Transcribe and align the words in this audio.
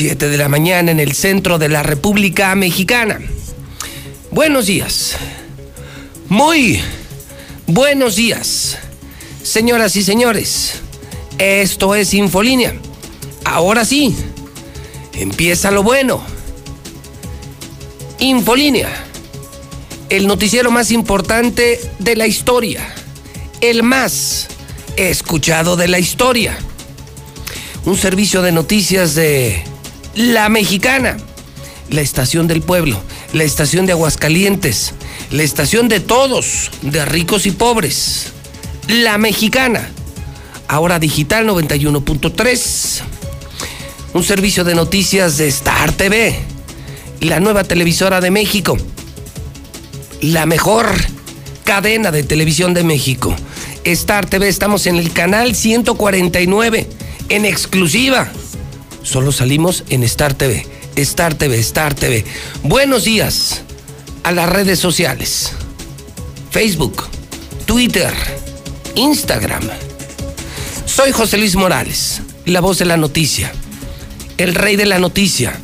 7 0.00 0.30
de 0.30 0.38
la 0.38 0.48
mañana 0.48 0.92
en 0.92 0.98
el 0.98 1.12
centro 1.12 1.58
de 1.58 1.68
la 1.68 1.82
República 1.82 2.54
Mexicana. 2.54 3.20
Buenos 4.30 4.64
días. 4.64 5.14
Muy 6.30 6.80
buenos 7.66 8.16
días. 8.16 8.78
Señoras 9.42 9.96
y 9.96 10.02
señores, 10.02 10.76
esto 11.36 11.94
es 11.94 12.14
Infolínea. 12.14 12.72
Ahora 13.44 13.84
sí, 13.84 14.16
empieza 15.12 15.70
lo 15.70 15.82
bueno. 15.82 16.22
Infolínea, 18.20 18.88
el 20.08 20.26
noticiero 20.26 20.70
más 20.70 20.92
importante 20.92 21.78
de 21.98 22.16
la 22.16 22.26
historia, 22.26 22.90
el 23.60 23.82
más 23.82 24.48
escuchado 24.96 25.76
de 25.76 25.88
la 25.88 25.98
historia. 25.98 26.56
Un 27.84 27.98
servicio 27.98 28.40
de 28.40 28.52
noticias 28.52 29.14
de 29.14 29.69
La 30.20 30.48
Mexicana, 30.48 31.16
la 31.90 32.00
estación 32.00 32.46
del 32.46 32.62
pueblo 32.62 33.00
la 33.32 33.44
estación 33.44 33.86
de 33.86 33.92
Aguascalientes, 33.92 34.92
la 35.30 35.42
estación 35.42 35.88
de 35.88 36.00
todos, 36.00 36.70
de 36.82 37.04
ricos 37.04 37.46
y 37.46 37.52
pobres, 37.52 38.26
la 38.88 39.18
mexicana, 39.18 39.90
ahora 40.68 40.98
digital 40.98 41.46
91.3, 41.46 43.00
un 44.14 44.24
servicio 44.24 44.64
de 44.64 44.74
noticias 44.74 45.36
de 45.36 45.48
Star 45.48 45.92
TV, 45.92 46.34
la 47.20 47.38
nueva 47.38 47.62
televisora 47.64 48.20
de 48.20 48.30
México, 48.30 48.76
la 50.20 50.46
mejor 50.46 50.86
cadena 51.64 52.10
de 52.10 52.24
televisión 52.24 52.74
de 52.74 52.82
México. 52.82 53.34
Star 53.84 54.26
TV, 54.26 54.48
estamos 54.48 54.86
en 54.86 54.96
el 54.96 55.12
canal 55.12 55.54
149, 55.54 56.86
en 57.28 57.44
exclusiva. 57.44 58.30
Solo 59.02 59.32
salimos 59.32 59.84
en 59.88 60.02
Star 60.02 60.34
TV. 60.34 60.66
Star 60.96 61.34
TV, 61.34 61.58
Star 61.58 61.94
TV. 61.94 62.24
Buenos 62.62 63.04
días 63.04 63.62
a 64.22 64.32
las 64.32 64.48
redes 64.48 64.78
sociales. 64.78 65.52
Facebook, 66.50 67.04
Twitter, 67.64 68.12
Instagram. 68.96 69.62
Soy 70.84 71.12
José 71.12 71.38
Luis 71.38 71.56
Morales, 71.56 72.20
la 72.44 72.60
voz 72.60 72.78
de 72.78 72.84
la 72.84 72.96
noticia, 72.96 73.52
el 74.36 74.54
rey 74.54 74.76
de 74.76 74.86
la 74.86 74.98
noticia, 74.98 75.58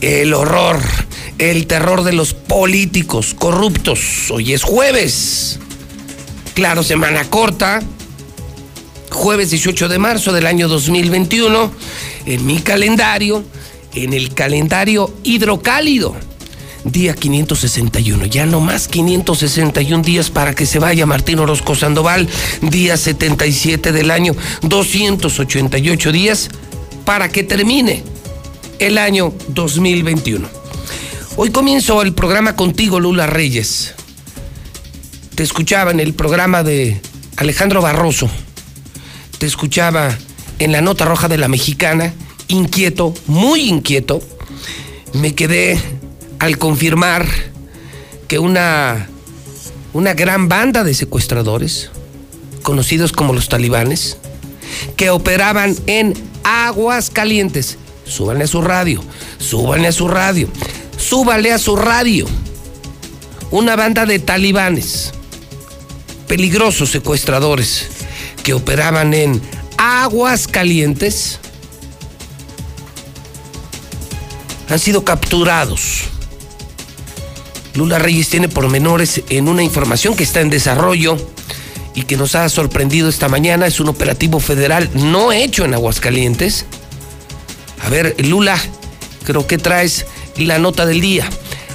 el 0.00 0.34
horror, 0.34 0.78
el 1.38 1.66
terror 1.66 2.04
de 2.04 2.12
los 2.12 2.34
políticos 2.34 3.34
corruptos. 3.34 4.30
Hoy 4.30 4.52
es 4.52 4.62
jueves. 4.62 5.58
Claro, 6.54 6.82
semana 6.82 7.28
corta. 7.28 7.82
Jueves 9.10 9.50
18 9.50 9.88
de 9.88 9.98
marzo 9.98 10.32
del 10.32 10.46
año 10.46 10.68
2021. 10.68 11.72
En 12.26 12.44
mi 12.44 12.58
calendario 12.60 13.44
en 13.96 14.12
el 14.12 14.34
calendario 14.34 15.12
hidrocálido. 15.24 16.14
Día 16.84 17.14
561, 17.14 18.26
ya 18.26 18.46
no 18.46 18.60
más 18.60 18.86
561 18.86 20.04
días 20.04 20.30
para 20.30 20.54
que 20.54 20.66
se 20.66 20.78
vaya 20.78 21.04
Martín 21.04 21.40
Orozco 21.40 21.74
Sandoval, 21.74 22.28
día 22.60 22.96
77 22.96 23.90
del 23.90 24.12
año, 24.12 24.36
288 24.62 26.12
días 26.12 26.48
para 27.04 27.28
que 27.28 27.42
termine 27.42 28.04
el 28.78 28.98
año 28.98 29.32
2021. 29.48 30.48
Hoy 31.36 31.50
comienzo 31.50 32.02
el 32.02 32.14
programa 32.14 32.54
contigo, 32.54 33.00
Lula 33.00 33.26
Reyes. 33.26 33.94
Te 35.34 35.42
escuchaba 35.42 35.90
en 35.90 35.98
el 35.98 36.14
programa 36.14 36.62
de 36.62 37.00
Alejandro 37.36 37.82
Barroso, 37.82 38.30
te 39.38 39.46
escuchaba 39.46 40.16
en 40.58 40.72
la 40.72 40.80
nota 40.80 41.04
roja 41.04 41.28
de 41.28 41.38
la 41.38 41.48
mexicana 41.48 42.14
inquieto, 42.48 43.14
muy 43.26 43.68
inquieto, 43.68 44.20
me 45.12 45.34
quedé 45.34 45.78
al 46.38 46.58
confirmar 46.58 47.26
que 48.28 48.38
una, 48.38 49.08
una 49.92 50.14
gran 50.14 50.48
banda 50.48 50.84
de 50.84 50.94
secuestradores, 50.94 51.90
conocidos 52.62 53.12
como 53.12 53.32
los 53.32 53.48
talibanes, 53.48 54.18
que 54.96 55.10
operaban 55.10 55.76
en 55.86 56.14
aguas 56.44 57.10
calientes, 57.10 57.78
súbanle 58.04 58.44
a 58.44 58.48
su 58.48 58.62
radio, 58.62 59.02
súbanle 59.38 59.88
a 59.88 59.92
su 59.92 60.08
radio, 60.08 60.48
súbanle 60.96 61.52
a 61.52 61.58
su 61.58 61.76
radio. 61.76 62.26
Una 63.50 63.76
banda 63.76 64.06
de 64.06 64.18
talibanes, 64.18 65.12
peligrosos 66.26 66.90
secuestradores, 66.90 67.88
que 68.42 68.54
operaban 68.54 69.14
en 69.14 69.40
aguas 69.78 70.46
calientes, 70.46 71.38
han 74.68 74.78
sido 74.78 75.04
capturados. 75.04 76.04
Lula 77.74 77.98
Reyes 77.98 78.28
tiene 78.30 78.48
pormenores 78.48 79.22
en 79.28 79.48
una 79.48 79.62
información 79.62 80.16
que 80.16 80.22
está 80.22 80.40
en 80.40 80.50
desarrollo 80.50 81.16
y 81.94 82.02
que 82.02 82.16
nos 82.16 82.34
ha 82.34 82.48
sorprendido 82.48 83.08
esta 83.08 83.28
mañana. 83.28 83.66
Es 83.66 83.80
un 83.80 83.88
operativo 83.88 84.40
federal 84.40 84.88
no 84.94 85.32
hecho 85.32 85.64
en 85.64 85.74
Aguascalientes. 85.74 86.64
A 87.84 87.88
ver, 87.90 88.14
Lula, 88.24 88.58
creo 89.24 89.46
que 89.46 89.58
traes 89.58 90.06
la 90.36 90.58
nota 90.58 90.86
del 90.86 91.00
día. 91.00 91.28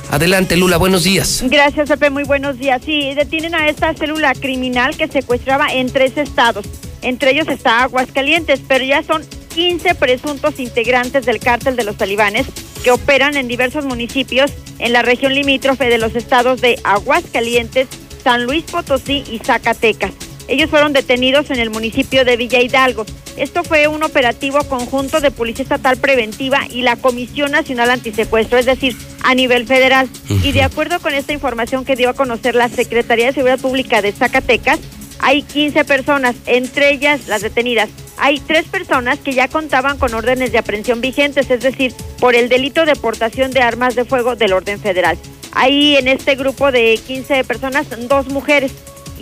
Adelante, 0.09 0.57
Lula, 0.57 0.77
buenos 0.77 1.03
días. 1.03 1.43
Gracias, 1.47 1.87
Pepe, 1.87 2.09
muy 2.09 2.23
buenos 2.23 2.57
días. 2.57 2.81
Sí, 2.83 3.13
detienen 3.13 3.55
a 3.55 3.69
esta 3.69 3.93
célula 3.93 4.33
criminal 4.33 4.97
que 4.97 5.07
secuestraba 5.07 5.71
en 5.71 5.89
tres 5.89 6.17
estados. 6.17 6.65
Entre 7.01 7.31
ellos 7.31 7.47
está 7.47 7.83
Aguascalientes, 7.83 8.61
pero 8.67 8.83
ya 8.83 9.03
son 9.03 9.23
15 9.53 9.95
presuntos 9.95 10.59
integrantes 10.59 11.25
del 11.25 11.39
cártel 11.39 11.75
de 11.75 11.83
los 11.83 11.97
talibanes 11.97 12.47
que 12.83 12.91
operan 12.91 13.35
en 13.35 13.47
diversos 13.47 13.85
municipios 13.85 14.51
en 14.79 14.93
la 14.93 15.01
región 15.01 15.33
limítrofe 15.33 15.85
de 15.85 15.97
los 15.97 16.15
estados 16.15 16.61
de 16.61 16.79
Aguascalientes, 16.83 17.87
San 18.23 18.45
Luis 18.45 18.63
Potosí 18.63 19.23
y 19.29 19.39
Zacatecas. 19.39 20.11
Ellos 20.47 20.69
fueron 20.69 20.91
detenidos 20.91 21.49
en 21.49 21.59
el 21.59 21.69
municipio 21.69 22.25
de 22.25 22.35
Villa 22.35 22.61
Hidalgo. 22.61 23.05
Esto 23.37 23.63
fue 23.63 23.87
un 23.87 24.03
operativo 24.03 24.59
conjunto 24.65 25.21
de 25.21 25.31
Policía 25.31 25.63
Estatal 25.63 25.97
Preventiva 25.97 26.67
y 26.69 26.81
la 26.81 26.97
Comisión 26.97 27.51
Nacional 27.51 27.89
Antisecuestro, 27.89 28.57
es 28.57 28.65
decir, 28.65 28.95
a 29.23 29.33
nivel 29.33 29.65
federal. 29.65 30.09
Y 30.43 30.51
de 30.51 30.63
acuerdo 30.63 30.99
con 30.99 31.13
esta 31.13 31.31
información 31.31 31.85
que 31.85 31.95
dio 31.95 32.09
a 32.09 32.13
conocer 32.13 32.55
la 32.55 32.67
Secretaría 32.67 33.27
de 33.27 33.33
Seguridad 33.33 33.59
Pública 33.59 34.01
de 34.01 34.11
Zacatecas, 34.11 34.79
hay 35.21 35.43
15 35.43 35.85
personas, 35.85 36.35
entre 36.47 36.91
ellas 36.91 37.27
las 37.27 37.41
detenidas. 37.41 37.89
Hay 38.17 38.39
tres 38.39 38.65
personas 38.65 39.19
que 39.19 39.33
ya 39.33 39.47
contaban 39.47 39.97
con 39.97 40.13
órdenes 40.13 40.51
de 40.51 40.57
aprehensión 40.57 40.99
vigentes, 40.99 41.49
es 41.49 41.61
decir, 41.61 41.93
por 42.19 42.35
el 42.35 42.49
delito 42.49 42.85
de 42.85 42.95
portación 42.95 43.51
de 43.51 43.61
armas 43.61 43.95
de 43.95 44.05
fuego 44.05 44.35
del 44.35 44.53
orden 44.53 44.79
federal. 44.79 45.17
Hay 45.53 45.95
en 45.95 46.07
este 46.07 46.35
grupo 46.35 46.71
de 46.71 46.99
15 47.05 47.43
personas 47.43 47.87
dos 48.07 48.27
mujeres 48.27 48.71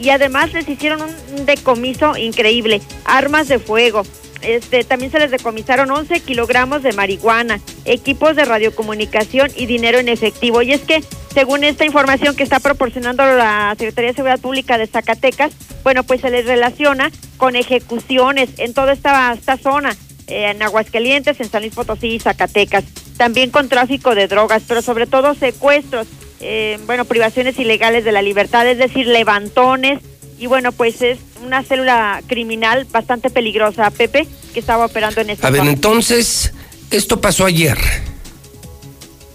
y 0.01 0.09
además 0.09 0.53
les 0.53 0.67
hicieron 0.69 1.01
un 1.01 1.45
decomiso 1.45 2.15
increíble, 2.15 2.81
armas 3.05 3.47
de 3.47 3.59
fuego, 3.59 4.03
este, 4.41 4.83
también 4.83 5.11
se 5.11 5.19
les 5.19 5.31
decomisaron 5.31 5.91
11 5.91 6.21
kilogramos 6.21 6.83
de 6.83 6.93
marihuana, 6.93 7.59
equipos 7.85 8.35
de 8.35 8.45
radiocomunicación 8.45 9.51
y 9.55 9.65
dinero 9.65 9.99
en 9.99 10.09
efectivo. 10.09 10.61
Y 10.61 10.73
es 10.73 10.81
que, 10.81 11.03
según 11.33 11.63
esta 11.63 11.85
información 11.85 12.35
que 12.35 12.43
está 12.43 12.59
proporcionando 12.59 13.25
la 13.25 13.75
Secretaría 13.77 14.11
de 14.11 14.15
Seguridad 14.15 14.39
Pública 14.39 14.77
de 14.77 14.87
Zacatecas, 14.87 15.51
bueno, 15.83 16.03
pues 16.03 16.21
se 16.21 16.29
les 16.29 16.45
relaciona 16.45 17.11
con 17.37 17.55
ejecuciones 17.55 18.49
en 18.57 18.73
toda 18.73 18.93
esta, 18.93 19.33
esta 19.33 19.57
zona, 19.57 19.95
eh, 20.27 20.51
en 20.51 20.61
Aguascalientes, 20.61 21.39
en 21.39 21.49
San 21.49 21.61
Luis 21.61 21.73
Potosí 21.73 22.07
y 22.07 22.19
Zacatecas. 22.19 22.83
También 23.17 23.49
con 23.49 23.69
tráfico 23.69 24.15
de 24.15 24.27
drogas, 24.27 24.63
pero 24.67 24.81
sobre 24.81 25.07
todo 25.07 25.33
secuestros, 25.35 26.07
eh, 26.39 26.79
bueno, 26.85 27.05
privaciones 27.05 27.57
ilegales 27.59 28.05
de 28.05 28.11
la 28.11 28.21
libertad, 28.21 28.67
es 28.67 28.77
decir, 28.77 29.07
levantones. 29.07 29.99
Y 30.39 30.47
bueno, 30.47 30.71
pues 30.71 31.01
es 31.01 31.19
una 31.45 31.63
célula 31.63 32.23
criminal 32.25 32.87
bastante 32.89 33.29
peligrosa, 33.29 33.91
Pepe, 33.91 34.25
que 34.53 34.59
estaba 34.61 34.85
operando 34.85 35.19
en 35.19 35.31
esta 35.31 35.47
A 35.47 35.51
ver, 35.51 35.65
entonces, 35.65 36.53
esto 36.91 37.19
pasó 37.19 37.45
ayer. 37.45 37.77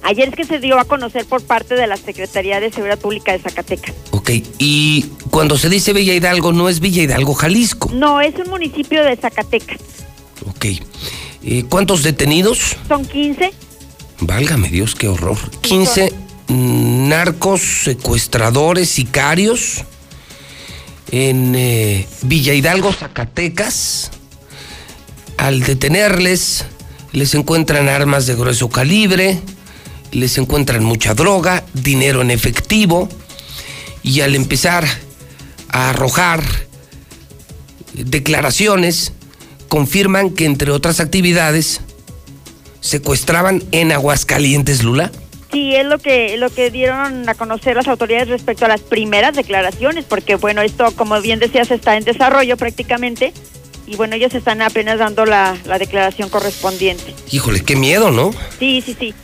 Ayer 0.03 0.29
es 0.29 0.35
que 0.35 0.45
se 0.45 0.61
dio 0.61 0.79
a 0.79 0.85
conocer 0.85 1.27
por 1.27 1.43
parte 1.43 1.75
de 1.75 1.87
la 1.87 1.99
Secretaría 1.99 2.59
de 2.59 2.71
Seguridad 2.71 2.99
Pública 2.99 3.33
de 3.33 3.39
Zacatecas. 3.39 3.95
Ok, 4.13 4.31
y 4.59 5.03
cuando 5.31 5.59
se 5.59 5.69
dice 5.69 5.93
Villa 5.93 6.15
Hidalgo, 6.15 6.53
no 6.53 6.71
es 6.71 6.81
Villa 6.81 7.03
Hidalgo, 7.03 7.35
Jalisco. 7.35 7.91
No, 7.93 8.23
es 8.23 8.35
un 8.37 8.49
municipio 8.49 9.05
de 9.05 9.17
Zacatecas. 9.17 9.79
Ok. 10.47 10.67
Eh, 11.43 11.65
¿Cuántos 11.69 12.03
detenidos? 12.03 12.77
Son 12.89 13.05
15. 13.05 13.53
Válgame 14.21 14.71
Dios, 14.71 14.95
qué 14.95 15.09
horror. 15.09 15.37
15 15.61 16.13
narcos, 16.49 17.61
secuestradores, 17.61 18.89
sicarios 18.89 19.85
en 21.11 21.55
eh, 21.55 22.07
Villa 22.23 22.55
Hidalgo, 22.55 22.93
Zacatecas. 22.93 24.11
Al 25.37 25.61
detenerles, 25.63 26.65
les 27.13 27.35
encuentran 27.35 27.89
armas 27.89 28.27
de 28.27 28.35
grueso 28.35 28.69
calibre, 28.69 29.41
les 30.13 30.39
encuentran 30.39 30.85
mucha 30.85 31.15
droga, 31.15 31.65
dinero 31.75 32.23
en 32.23 32.31
efectivo, 32.31 33.09
y 34.03 34.21
al 34.21 34.35
empezar 34.35 34.87
a 35.69 35.91
arrojar 35.91 36.43
declaraciones, 37.95 39.13
confirman 39.69 40.31
que 40.31 40.45
entre 40.45 40.71
otras 40.71 41.01
actividades 41.01 41.81
secuestraban 42.81 43.63
en 43.73 43.93
Aguascalientes, 43.93 44.83
Lula. 44.83 45.11
Sí, 45.55 45.75
es 45.75 45.87
lo 45.87 45.99
que 45.99 46.37
lo 46.37 46.51
que 46.51 46.71
dieron 46.71 47.29
a 47.29 47.35
conocer 47.35 47.77
las 47.77 47.89
autoridades 47.89 48.29
respecto 48.29 48.67
a 48.67 48.69
las 48.69 48.83
primeras 48.83 49.35
declaraciones, 49.35 50.05
porque 50.05 50.35
bueno, 50.35 50.61
esto 50.61 50.95
como 50.97 51.21
bien 51.21 51.39
decías 51.39 51.71
está 51.71 51.97
en 51.97 52.05
desarrollo 52.05 52.57
prácticamente 52.57 53.33
y 53.87 53.97
bueno, 53.97 54.17
ellos 54.17 54.35
están 54.35 54.63
apenas 54.63 54.99
dando 54.99 55.25
la, 55.27 55.57
la 55.65 55.79
declaración 55.79 56.29
correspondiente. 56.29 57.15
Híjole, 57.31 57.61
qué 57.61 57.77
miedo, 57.77 58.11
¿no? 58.11 58.33
Sí, 58.59 58.83
sí, 58.85 58.97
sí. 58.99 59.15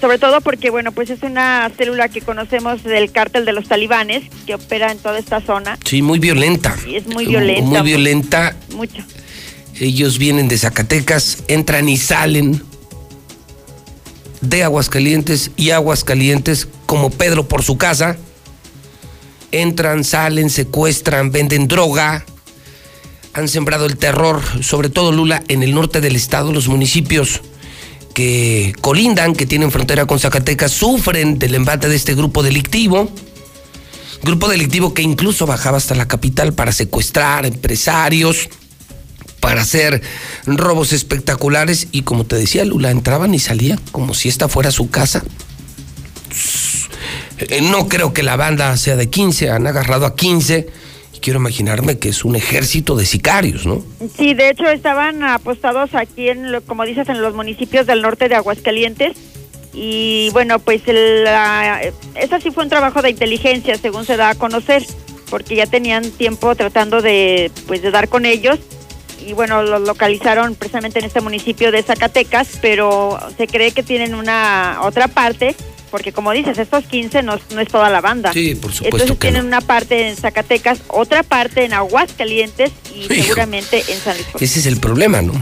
Sobre 0.00 0.18
todo 0.18 0.40
porque, 0.40 0.70
bueno, 0.70 0.92
pues 0.92 1.10
es 1.10 1.22
una 1.22 1.70
célula 1.76 2.08
que 2.08 2.22
conocemos 2.22 2.82
del 2.82 3.12
cártel 3.12 3.44
de 3.44 3.52
los 3.52 3.68
talibanes, 3.68 4.22
que 4.46 4.54
opera 4.54 4.90
en 4.90 4.98
toda 4.98 5.18
esta 5.18 5.42
zona. 5.42 5.78
Sí, 5.84 6.00
muy 6.00 6.18
violenta. 6.18 6.74
Y 6.86 6.96
es 6.96 7.06
muy 7.06 7.26
violenta. 7.26 7.82
Muy 7.82 7.82
violenta. 7.82 8.56
Mucho. 8.74 9.02
Ellos 9.78 10.18
vienen 10.18 10.48
de 10.48 10.56
Zacatecas, 10.56 11.44
entran 11.48 11.88
y 11.88 11.98
salen 11.98 12.62
de 14.40 14.64
Aguascalientes 14.64 15.50
y 15.56 15.70
Aguascalientes 15.70 16.68
como 16.86 17.10
Pedro 17.10 17.48
por 17.48 17.62
su 17.62 17.76
casa. 17.76 18.16
Entran, 19.52 20.04
salen, 20.04 20.50
secuestran, 20.50 21.32
venden 21.32 21.68
droga. 21.68 22.24
Han 23.32 23.48
sembrado 23.48 23.86
el 23.86 23.96
terror, 23.96 24.42
sobre 24.62 24.88
todo 24.88 25.12
Lula, 25.12 25.42
en 25.48 25.62
el 25.62 25.74
norte 25.74 26.00
del 26.00 26.16
estado, 26.16 26.52
los 26.52 26.68
municipios 26.68 27.42
que 28.14 28.74
colindan, 28.80 29.34
que 29.34 29.46
tienen 29.46 29.70
frontera 29.70 30.06
con 30.06 30.18
Zacatecas, 30.18 30.72
sufren 30.72 31.38
del 31.38 31.54
embate 31.54 31.88
de 31.88 31.96
este 31.96 32.14
grupo 32.14 32.42
delictivo. 32.42 33.08
Grupo 34.22 34.48
delictivo 34.48 34.92
que 34.92 35.02
incluso 35.02 35.46
bajaba 35.46 35.78
hasta 35.78 35.94
la 35.94 36.08
capital 36.08 36.52
para 36.52 36.72
secuestrar 36.72 37.46
empresarios, 37.46 38.48
para 39.40 39.62
hacer 39.62 40.02
robos 40.46 40.92
espectaculares 40.92 41.88
y 41.92 42.02
como 42.02 42.24
te 42.24 42.36
decía 42.36 42.64
Lula, 42.64 42.90
entraban 42.90 43.34
y 43.34 43.38
salían 43.38 43.80
como 43.92 44.14
si 44.14 44.28
esta 44.28 44.48
fuera 44.48 44.70
su 44.70 44.90
casa. 44.90 45.24
Eh, 47.38 47.62
no 47.62 47.88
creo 47.88 48.12
que 48.12 48.22
la 48.22 48.36
banda 48.36 48.76
sea 48.76 48.96
de 48.96 49.08
15, 49.08 49.50
han 49.50 49.66
agarrado 49.66 50.06
a 50.06 50.14
15 50.14 50.68
quiero 51.20 51.38
imaginarme 51.38 51.98
que 51.98 52.08
es 52.08 52.24
un 52.24 52.34
ejército 52.34 52.96
de 52.96 53.06
sicarios, 53.06 53.66
¿no? 53.66 53.84
Sí, 54.16 54.34
de 54.34 54.50
hecho 54.50 54.68
estaban 54.68 55.22
apostados 55.22 55.94
aquí, 55.94 56.28
en, 56.28 56.60
como 56.66 56.84
dices, 56.84 57.08
en 57.08 57.22
los 57.22 57.34
municipios 57.34 57.86
del 57.86 58.02
norte 58.02 58.28
de 58.28 58.34
Aguascalientes. 58.34 59.16
Y 59.72 60.30
bueno, 60.32 60.58
pues 60.58 60.82
el, 60.86 61.28
ese 62.16 62.40
sí 62.40 62.50
fue 62.50 62.64
un 62.64 62.70
trabajo 62.70 63.02
de 63.02 63.10
inteligencia, 63.10 63.76
según 63.76 64.04
se 64.04 64.16
da 64.16 64.30
a 64.30 64.34
conocer, 64.34 64.84
porque 65.28 65.54
ya 65.54 65.66
tenían 65.66 66.10
tiempo 66.10 66.56
tratando 66.56 67.02
de, 67.02 67.52
pues, 67.68 67.80
de 67.82 67.92
dar 67.92 68.08
con 68.08 68.26
ellos. 68.26 68.58
Y 69.26 69.32
bueno, 69.32 69.62
los 69.62 69.82
localizaron 69.82 70.54
precisamente 70.54 70.98
en 70.98 71.04
este 71.04 71.20
municipio 71.20 71.70
de 71.72 71.82
Zacatecas, 71.82 72.58
pero 72.60 73.18
se 73.36 73.46
cree 73.46 73.72
que 73.72 73.82
tienen 73.82 74.14
una 74.14 74.80
otra 74.82 75.08
parte 75.08 75.54
porque 75.90 76.12
como 76.12 76.32
dices, 76.32 76.56
estos 76.58 76.84
15 76.84 77.22
no, 77.22 77.34
es 77.34 77.68
toda 77.68 77.90
la 77.90 78.00
banda. 78.00 78.32
Sí, 78.32 78.54
por 78.54 78.72
supuesto. 78.72 78.96
Entonces 78.96 79.18
tienen 79.18 79.44
una 79.44 79.60
parte 79.60 80.08
en 80.08 80.16
Zacatecas, 80.16 80.80
otra 80.88 81.22
parte 81.22 81.64
en 81.64 81.72
Aguascalientes 81.72 82.70
y 82.94 83.06
seguramente 83.12 83.82
en 83.88 83.98
San 83.98 84.14
Luis. 84.16 84.28
Ese 84.40 84.60
es 84.60 84.66
el 84.66 84.78
problema, 84.78 85.20
¿no? 85.20 85.32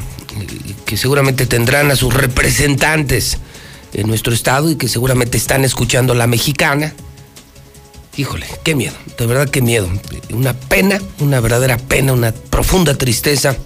Que 0.87 0.97
seguramente 0.97 1.47
tendrán 1.47 1.91
a 1.91 1.97
sus 1.97 2.15
representantes 2.15 3.39
en 3.93 4.07
nuestro 4.09 4.33
estado 4.33 4.71
y 4.71 4.77
que 4.77 4.89
seguramente 4.89 5.37
están 5.37 5.65
escuchando 5.65 6.15
la 6.15 6.27
mexicana. 6.27 6.95
Híjole, 8.19 8.47
qué 8.65 8.75
miedo, 8.75 8.97
de 9.17 9.27
verdad 9.27 9.49
qué 9.49 9.63
miedo. 9.63 9.89
Una 10.31 10.53
pena, 10.53 11.01
una 11.21 11.39
verdadera 11.39 11.77
pena, 11.77 12.13
una 12.13 12.33
profunda 12.33 12.99
tristeza 12.99 13.57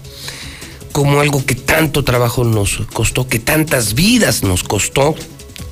como 0.91 1.21
algo 1.21 1.43
que 1.43 1.55
tanto 1.55 2.03
trabajo 2.03 2.43
nos 2.43 2.77
costó, 2.93 3.27
que 3.27 3.39
tantas 3.39 3.95
vidas 3.95 4.43
nos 4.43 4.63
costó 4.63 5.15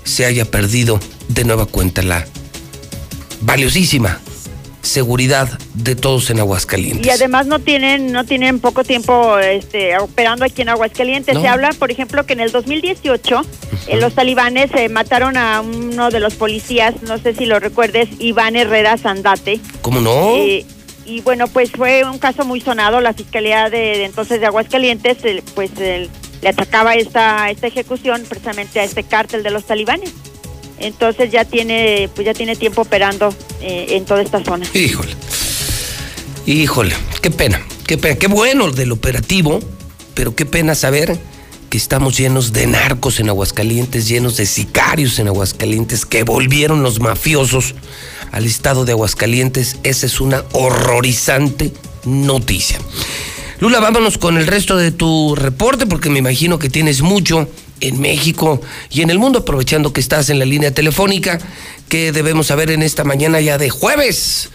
se 0.03 0.25
haya 0.25 0.49
perdido 0.49 0.99
de 1.27 1.43
nueva 1.43 1.67
cuenta 1.67 2.01
la 2.01 2.25
valiosísima 3.41 4.19
seguridad 4.81 5.47
de 5.73 5.95
todos 5.95 6.29
en 6.29 6.39
Aguascalientes. 6.39 7.05
Y 7.05 7.09
además 7.09 7.47
no 7.47 7.59
tienen 7.59 8.11
no 8.11 8.25
tienen 8.25 8.59
poco 8.59 8.83
tiempo 8.83 9.37
este, 9.37 9.97
operando 9.99 10.45
aquí 10.45 10.61
en 10.61 10.69
Aguascalientes. 10.69 11.39
Se 11.39 11.47
habla, 11.47 11.71
por 11.77 11.91
ejemplo, 11.91 12.25
que 12.25 12.33
en 12.33 12.41
el 12.41 12.51
2018 12.51 13.41
eh, 13.87 13.97
los 13.97 14.13
talibanes 14.13 14.71
eh, 14.75 14.89
mataron 14.89 15.37
a 15.37 15.61
uno 15.61 16.09
de 16.09 16.19
los 16.19 16.35
policías, 16.35 17.01
no 17.03 17.17
sé 17.17 17.33
si 17.33 17.45
lo 17.45 17.59
recuerdes, 17.59 18.09
Iván 18.19 18.55
Herrera 18.55 18.97
Sandate. 18.97 19.59
¿Cómo 19.81 20.01
no? 20.01 20.35
Eh, 20.35 20.65
y 21.05 21.21
bueno, 21.21 21.47
pues 21.47 21.71
fue 21.71 22.03
un 22.03 22.19
caso 22.19 22.45
muy 22.45 22.61
sonado. 22.61 23.01
La 23.01 23.13
Fiscalía 23.13 23.69
de, 23.69 24.05
entonces 24.05 24.39
de 24.39 24.45
Aguascalientes, 24.45 25.17
pues 25.55 25.71
el 25.79 26.09
le 26.41 26.49
atacaba 26.49 26.95
esta, 26.95 27.49
esta 27.49 27.67
ejecución 27.67 28.23
precisamente 28.27 28.79
a 28.79 28.83
este 28.83 29.03
cártel 29.03 29.43
de 29.43 29.51
los 29.51 29.65
talibanes. 29.65 30.11
Entonces 30.79 31.31
ya 31.31 31.45
tiene, 31.45 32.09
pues 32.15 32.25
ya 32.25 32.33
tiene 32.33 32.55
tiempo 32.55 32.81
operando 32.81 33.33
eh, 33.61 33.87
en 33.89 34.05
toda 34.05 34.21
esta 34.21 34.43
zona. 34.43 34.65
Híjole, 34.73 35.11
híjole, 36.45 36.95
qué 37.21 37.31
pena, 37.31 37.61
qué 37.85 37.97
pena, 37.97 38.15
qué 38.15 38.27
bueno 38.27 38.71
del 38.71 38.91
operativo, 38.91 39.59
pero 40.13 40.35
qué 40.35 40.45
pena 40.45 40.75
saber 40.75 41.19
que 41.69 41.77
estamos 41.77 42.17
llenos 42.17 42.51
de 42.51 42.67
narcos 42.67 43.21
en 43.21 43.29
Aguascalientes, 43.29 44.07
llenos 44.07 44.35
de 44.35 44.45
sicarios 44.45 45.19
en 45.19 45.29
Aguascalientes, 45.29 46.05
que 46.05 46.23
volvieron 46.23 46.83
los 46.83 46.99
mafiosos 46.99 47.75
al 48.33 48.45
estado 48.45 48.83
de 48.83 48.91
Aguascalientes. 48.91 49.77
Esa 49.83 50.05
es 50.05 50.19
una 50.19 50.43
horrorizante 50.51 51.71
noticia. 52.03 52.77
Lula, 53.61 53.79
vámonos 53.79 54.17
con 54.17 54.37
el 54.37 54.47
resto 54.47 54.75
de 54.75 54.91
tu 54.91 55.35
reporte 55.35 55.85
porque 55.85 56.09
me 56.09 56.19
imagino 56.19 56.59
que 56.59 56.69
tienes 56.69 57.01
mucho 57.03 57.47
en 57.81 57.99
México 57.99 58.61
y 58.89 59.01
en 59.01 59.09
el 59.09 59.19
mundo, 59.19 59.39
aprovechando 59.39 59.93
que 59.93 59.99
estás 59.99 60.29
en 60.29 60.39
la 60.39 60.45
línea 60.45 60.73
telefónica, 60.73 61.39
que 61.89 62.11
debemos 62.11 62.47
saber 62.47 62.71
en 62.71 62.83
esta 62.83 63.03
mañana 63.03 63.41
ya 63.41 63.57
de 63.57 63.69
jueves. 63.69 64.49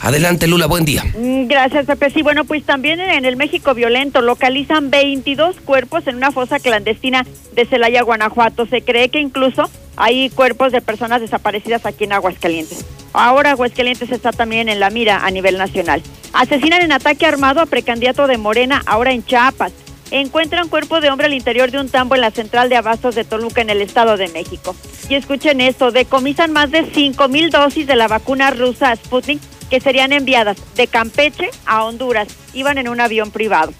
Adelante, 0.00 0.46
Lula, 0.46 0.66
buen 0.66 0.84
día. 0.84 1.04
Mm, 1.18 1.48
gracias, 1.48 1.86
Pepe. 1.86 2.10
Sí, 2.10 2.22
bueno, 2.22 2.44
pues 2.44 2.64
también 2.64 3.00
en 3.00 3.24
el 3.24 3.36
México 3.36 3.74
violento 3.74 4.20
localizan 4.20 4.90
22 4.90 5.56
cuerpos 5.64 6.06
en 6.06 6.16
una 6.16 6.30
fosa 6.30 6.60
clandestina 6.60 7.26
de 7.54 7.66
Celaya, 7.66 8.02
Guanajuato. 8.02 8.66
Se 8.66 8.82
cree 8.82 9.08
que 9.08 9.20
incluso 9.20 9.68
hay 9.96 10.30
cuerpos 10.30 10.70
de 10.70 10.80
personas 10.80 11.20
desaparecidas 11.20 11.84
aquí 11.84 12.04
en 12.04 12.12
Aguascalientes. 12.12 12.84
Ahora 13.12 13.50
Aguascalientes 13.50 14.10
está 14.12 14.30
también 14.30 14.68
en 14.68 14.78
la 14.78 14.90
mira 14.90 15.24
a 15.26 15.30
nivel 15.32 15.58
nacional. 15.58 16.00
Asesinan 16.32 16.82
en 16.82 16.92
ataque 16.92 17.26
armado 17.26 17.60
a 17.60 17.66
precandidato 17.66 18.28
de 18.28 18.38
Morena, 18.38 18.82
ahora 18.86 19.12
en 19.12 19.24
Chiapas. 19.24 19.72
Encuentran 20.10 20.68
cuerpo 20.68 21.00
de 21.00 21.10
hombre 21.10 21.26
al 21.26 21.34
interior 21.34 21.70
de 21.70 21.80
un 21.80 21.88
tambo 21.88 22.14
en 22.14 22.22
la 22.22 22.30
central 22.30 22.68
de 22.68 22.76
abastos 22.76 23.14
de 23.14 23.24
Toluca 23.24 23.60
en 23.60 23.70
el 23.70 23.82
Estado 23.82 24.16
de 24.16 24.28
México. 24.28 24.74
Y 25.08 25.14
escuchen 25.14 25.60
esto, 25.60 25.90
decomisan 25.90 26.52
más 26.52 26.70
de 26.70 26.90
5 26.90 27.28
mil 27.28 27.50
dosis 27.50 27.86
de 27.86 27.96
la 27.96 28.08
vacuna 28.08 28.50
rusa 28.50 28.94
Sputnik 28.96 29.40
que 29.68 29.80
serían 29.80 30.12
enviadas 30.12 30.56
de 30.76 30.86
Campeche 30.86 31.50
a 31.66 31.84
Honduras. 31.84 32.28
Iban 32.54 32.78
en 32.78 32.88
un 32.88 33.00
avión 33.00 33.30
privado. 33.30 33.72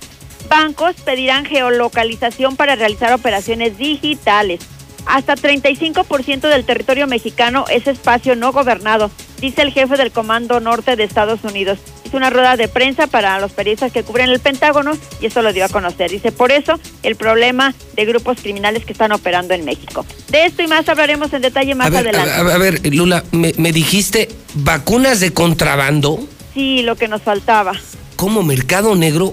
Bancos 0.48 0.96
pedirán 0.96 1.44
geolocalización 1.44 2.56
para 2.56 2.76
realizar 2.76 3.12
operaciones 3.12 3.78
digitales. 3.78 4.60
Hasta 5.08 5.36
35% 5.36 6.48
del 6.50 6.64
territorio 6.64 7.06
mexicano 7.06 7.64
es 7.70 7.86
espacio 7.86 8.36
no 8.36 8.52
gobernado, 8.52 9.10
dice 9.40 9.62
el 9.62 9.72
jefe 9.72 9.96
del 9.96 10.12
Comando 10.12 10.60
Norte 10.60 10.96
de 10.96 11.04
Estados 11.04 11.42
Unidos. 11.44 11.78
Es 12.04 12.12
una 12.12 12.28
rueda 12.28 12.56
de 12.56 12.68
prensa 12.68 13.06
para 13.06 13.40
los 13.40 13.52
periodistas 13.52 13.90
que 13.90 14.02
cubren 14.02 14.28
el 14.28 14.38
Pentágono 14.38 14.92
y 15.20 15.26
eso 15.26 15.40
lo 15.40 15.54
dio 15.54 15.64
a 15.64 15.70
conocer. 15.70 16.10
Dice, 16.10 16.30
por 16.30 16.52
eso 16.52 16.78
el 17.02 17.16
problema 17.16 17.74
de 17.96 18.04
grupos 18.04 18.38
criminales 18.42 18.84
que 18.84 18.92
están 18.92 19.12
operando 19.12 19.54
en 19.54 19.64
México. 19.64 20.04
De 20.28 20.44
esto 20.44 20.62
y 20.62 20.66
más 20.66 20.86
hablaremos 20.86 21.32
en 21.32 21.40
detalle 21.40 21.74
más 21.74 21.88
adelante. 21.88 22.30
A, 22.30 22.58
ver, 22.58 22.94
Lula, 22.94 23.24
me, 23.32 23.54
me 23.56 23.72
dijiste 23.72 24.28
vacunas 24.54 25.20
de 25.20 25.32
contrabando. 25.32 26.18
Sí, 26.52 26.82
lo 26.82 26.96
que 26.96 27.08
nos 27.08 27.22
faltaba. 27.22 27.72
¿Cómo 28.16 28.42
mercado 28.42 28.94
negro? 28.94 29.32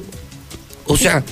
O 0.86 0.96
sea, 0.96 1.24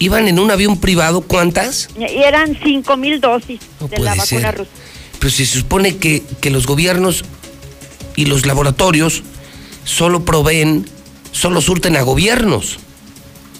iban 0.00 0.26
en 0.26 0.40
un 0.40 0.50
avión 0.50 0.78
privado, 0.78 1.20
¿cuántas? 1.20 1.88
Y 1.96 2.22
eran 2.22 2.58
cinco 2.64 2.96
mil 2.96 3.20
dosis 3.20 3.60
de 3.88 3.98
la 3.98 4.16
vacuna 4.16 4.50
rusa. 4.50 4.70
Pero 5.20 5.30
se 5.30 5.46
supone 5.46 5.98
que, 5.98 6.24
que 6.40 6.50
los 6.50 6.66
gobiernos 6.66 7.24
y 8.16 8.24
los 8.24 8.46
laboratorios 8.46 9.22
solo 9.84 10.24
proveen, 10.24 10.88
solo 11.30 11.60
surten 11.60 11.96
a 11.96 12.02
gobiernos. 12.02 12.78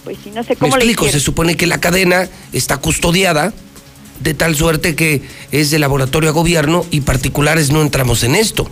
Pues 0.03 0.17
sí, 0.25 0.31
no 0.35 0.43
sé 0.43 0.57
cómo 0.57 0.73
Me 0.73 0.77
explico, 0.77 1.07
se 1.09 1.21
supone 1.21 1.57
que 1.57 1.67
la 1.67 1.79
cadena 1.79 2.29
está 2.53 2.79
custodiada 2.79 3.53
de 4.21 4.35
tal 4.35 4.57
suerte 4.57 4.95
que 4.95 5.23
es 5.53 5.71
de 5.71 5.79
laboratorio 5.79 6.31
a 6.31 6.33
gobierno 6.33 6.87
y 6.91 7.03
particulares 7.03 7.71
no 7.71 7.83
entramos 7.83 8.23
en 8.25 8.35
esto. 8.35 8.69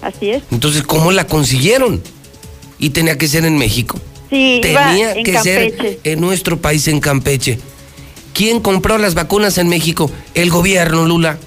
Así 0.00 0.30
es. 0.30 0.42
Entonces, 0.50 0.82
¿cómo 0.82 1.12
la 1.12 1.26
consiguieron? 1.26 2.02
Y 2.78 2.90
tenía 2.90 3.18
que 3.18 3.28
ser 3.28 3.44
en 3.44 3.58
México. 3.58 4.00
Sí, 4.34 4.58
tenía 4.62 5.14
que 5.22 5.38
ser 5.38 6.00
en 6.02 6.20
nuestro 6.20 6.60
país, 6.60 6.88
en 6.88 6.98
Campeche. 6.98 7.60
¿Quién 8.32 8.58
compró 8.58 8.98
las 8.98 9.14
vacunas 9.14 9.58
en 9.58 9.68
México? 9.68 10.10
El 10.34 10.50
gobierno, 10.50 11.06
Lula. 11.06 11.38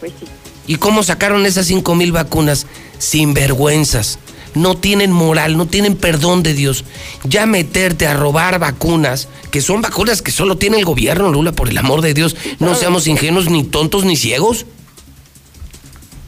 Pues 0.00 0.12
sí. 0.20 0.26
¿Y 0.66 0.76
cómo 0.76 1.02
sacaron 1.02 1.46
esas 1.46 1.66
cinco 1.66 1.94
mil 1.94 2.12
vacunas? 2.12 2.66
Sin 2.98 3.32
vergüenzas. 3.32 4.18
No 4.54 4.76
tienen 4.76 5.12
moral, 5.12 5.56
no 5.56 5.64
tienen 5.64 5.96
perdón 5.96 6.42
de 6.42 6.52
Dios. 6.52 6.84
Ya 7.24 7.46
meterte 7.46 8.06
a 8.06 8.12
robar 8.12 8.58
vacunas, 8.58 9.28
que 9.50 9.62
son 9.62 9.80
vacunas 9.80 10.20
que 10.20 10.30
solo 10.30 10.58
tiene 10.58 10.76
el 10.76 10.84
gobierno, 10.84 11.32
Lula, 11.32 11.52
por 11.52 11.70
el 11.70 11.78
amor 11.78 12.02
de 12.02 12.12
Dios. 12.12 12.36
No 12.58 12.74
seamos 12.74 13.06
ingenuos, 13.06 13.48
ni 13.48 13.64
tontos, 13.64 14.04
ni 14.04 14.16
ciegos. 14.16 14.66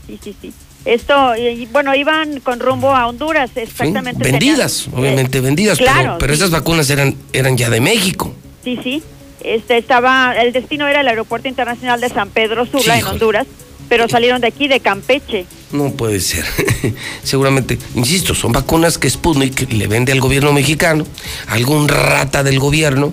Sí, 0.07 0.19
sí, 0.25 0.35
sí. 0.41 0.55
Esto, 0.87 1.33
bueno, 1.73 1.95
iban 1.95 2.41
con 2.41 2.61
rumbo 2.61 2.95
a 2.95 3.09
Honduras, 3.09 3.51
exactamente. 3.57 4.23
vendidas, 4.23 4.89
obviamente 4.95 5.41
vendidas, 5.41 5.79
pero, 5.79 6.17
pero 6.19 6.33
esas 6.33 6.51
vacunas 6.51 6.89
eran, 6.91 7.17
eran 7.33 7.57
ya 7.57 7.69
de 7.71 7.81
México. 7.81 8.33
Sí, 8.63 8.79
sí. 8.83 9.03
Este 9.43 9.79
estaba, 9.79 10.35
el 10.41 10.53
destino 10.53 10.89
era 10.89 11.01
el 11.01 11.09
Aeropuerto 11.09 11.49
Internacional 11.49 12.01
de 12.01 12.09
San 12.09 12.31
Pedro 12.31 12.67
Sula, 12.67 12.99
en 12.99 13.07
Honduras 13.07 13.47
pero 13.89 14.09
salieron 14.09 14.41
de 14.41 14.49
aquí, 14.49 14.69
de 14.69 14.81
Campeche. 14.81 15.47
No 15.73 15.93
puede 15.93 16.21
ser. 16.21 16.45
Seguramente, 17.23 17.79
insisto, 17.95 18.35
son 18.35 18.53
vacunas 18.53 18.99
que 18.99 19.09
Sputnik 19.09 19.73
le 19.73 19.87
vende 19.87 20.13
al 20.13 20.21
gobierno 20.21 20.53
mexicano, 20.53 21.07
algún 21.49 21.89
rata 21.89 22.43
del 22.43 22.59
gobierno 22.59 23.13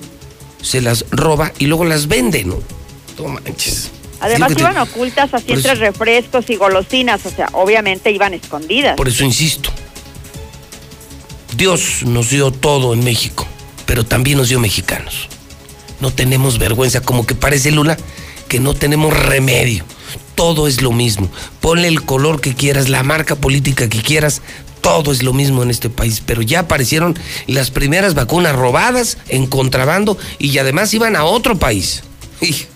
se 0.62 0.82
las 0.82 1.06
roba 1.12 1.51
y 1.60 1.65
luego 1.65 1.84
las 1.86 2.08
vende, 2.08 2.44
¿no? 2.46 2.58
No 3.20 3.27
manches. 3.27 3.92
Además 4.24 4.53
iban 4.58 4.77
ocultas 4.77 5.34
así 5.34 5.51
entre 5.51 5.75
refrescos 5.75 6.50
y 6.50 6.56
golosinas, 6.56 7.25
o 7.25 7.30
sea, 7.30 7.48
obviamente 7.53 8.12
iban 8.12 8.34
escondidas. 8.34 8.96
Por 8.96 9.08
eso 9.08 9.24
insisto, 9.24 9.70
Dios 11.56 12.03
nos 12.03 12.30
dio 12.30 12.51
todo 12.51 12.94
en 12.94 13.03
México, 13.03 13.46
pero 13.86 14.06
también 14.06 14.38
nos 14.38 14.50
dio 14.50 14.60
mexicanos. 14.60 15.27
No 16.00 16.12
tenemos 16.12 16.58
vergüenza, 16.58 17.01
como 17.01 17.25
que 17.25 17.36
parece 17.36 17.72
Lula, 17.72 17.98
que 18.48 18.60
no 18.60 18.74
tenemos 18.74 19.15
remedio 19.15 19.86
todo 20.36 20.68
es 20.68 20.82
lo 20.82 20.92
mismo. 20.92 21.30
Ponle 21.62 21.88
el 21.88 22.03
color 22.03 22.42
que 22.42 22.53
quieras, 22.53 22.89
la 22.89 23.03
marca 23.03 23.36
política 23.36 23.89
que 23.89 24.01
quieras, 24.01 24.42
todo 24.82 25.12
es 25.12 25.24
lo 25.24 25.34
mismo 25.34 25.63
en 25.63 25.72
este 25.72 25.89
país. 25.89 26.22
Pero 26.25 26.42
ya 26.42 26.62
aparecieron 26.62 27.18
las 27.48 27.72
primeras 27.72 28.13
vacunas 28.13 28.56
robadas 28.56 29.18
en 29.30 29.48
contrabando 29.48 30.18
y 30.39 30.58
además 30.58 30.94
iban 30.94 31.15
a 31.15 31.24
otro 31.24 31.58
país. 31.58 32.03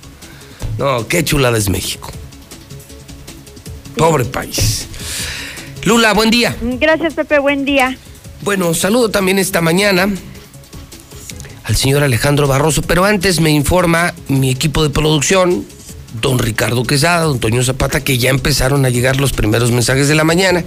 No, 0.77 1.07
qué 1.07 1.23
chulada 1.23 1.57
es 1.57 1.69
México. 1.69 2.11
Pobre 3.95 4.25
país. 4.25 4.87
Lula, 5.83 6.13
buen 6.13 6.29
día. 6.29 6.55
Gracias, 6.61 7.13
Pepe, 7.13 7.39
buen 7.39 7.65
día. 7.65 7.97
Bueno, 8.41 8.73
saludo 8.73 9.09
también 9.09 9.39
esta 9.39 9.61
mañana 9.61 10.07
al 11.67 11.75
señor 11.75 12.01
Alejandro 12.01 12.47
Barroso, 12.47 12.81
pero 12.81 13.03
antes 13.03 13.41
me 13.41 13.49
informa 13.49 14.13
mi 14.29 14.49
equipo 14.49 14.83
de 14.83 14.89
producción, 14.89 15.65
don 16.21 16.39
Ricardo 16.39 16.83
Quesada, 16.83 17.23
don 17.23 17.39
Toño 17.39 17.61
Zapata, 17.61 18.03
que 18.05 18.17
ya 18.17 18.29
empezaron 18.29 18.85
a 18.85 18.89
llegar 18.89 19.17
los 19.19 19.33
primeros 19.33 19.71
mensajes 19.71 20.07
de 20.07 20.15
la 20.15 20.23
mañana. 20.23 20.63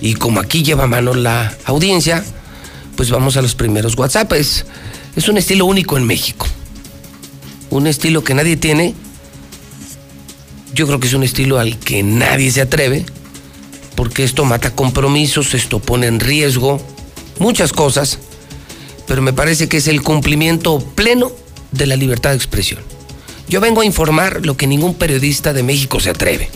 Y 0.00 0.14
como 0.14 0.40
aquí 0.40 0.62
lleva 0.62 0.86
mano 0.86 1.12
la 1.12 1.54
audiencia, 1.66 2.24
pues 2.96 3.10
vamos 3.10 3.36
a 3.36 3.42
los 3.42 3.54
primeros 3.54 3.96
WhatsApp. 3.96 4.32
Es, 4.32 4.64
un 5.28 5.36
estilo 5.36 5.66
único 5.66 5.98
en 5.98 6.04
México. 6.04 6.46
Un 7.68 7.86
estilo 7.86 8.24
que 8.24 8.32
nadie 8.32 8.56
tiene. 8.56 8.94
Yo 10.74 10.86
creo 10.86 11.00
que 11.00 11.08
es 11.08 11.14
un 11.14 11.22
estilo 11.22 11.58
al 11.58 11.78
que 11.78 12.02
nadie 12.02 12.50
se 12.50 12.60
atreve, 12.60 13.04
porque 13.96 14.24
esto 14.24 14.44
mata 14.44 14.74
compromisos, 14.74 15.54
esto 15.54 15.80
pone 15.80 16.06
en 16.06 16.20
riesgo 16.20 16.80
muchas 17.38 17.72
cosas, 17.72 18.18
pero 19.06 19.22
me 19.22 19.32
parece 19.32 19.68
que 19.68 19.78
es 19.78 19.88
el 19.88 20.02
cumplimiento 20.02 20.78
pleno 20.78 21.32
de 21.72 21.86
la 21.86 21.96
libertad 21.96 22.30
de 22.30 22.36
expresión. 22.36 22.80
Yo 23.48 23.60
vengo 23.60 23.80
a 23.80 23.84
informar 23.84 24.46
lo 24.46 24.56
que 24.56 24.68
ningún 24.68 24.94
periodista 24.94 25.52
de 25.52 25.64
México 25.64 25.98
se 25.98 26.10
atreve, 26.10 26.48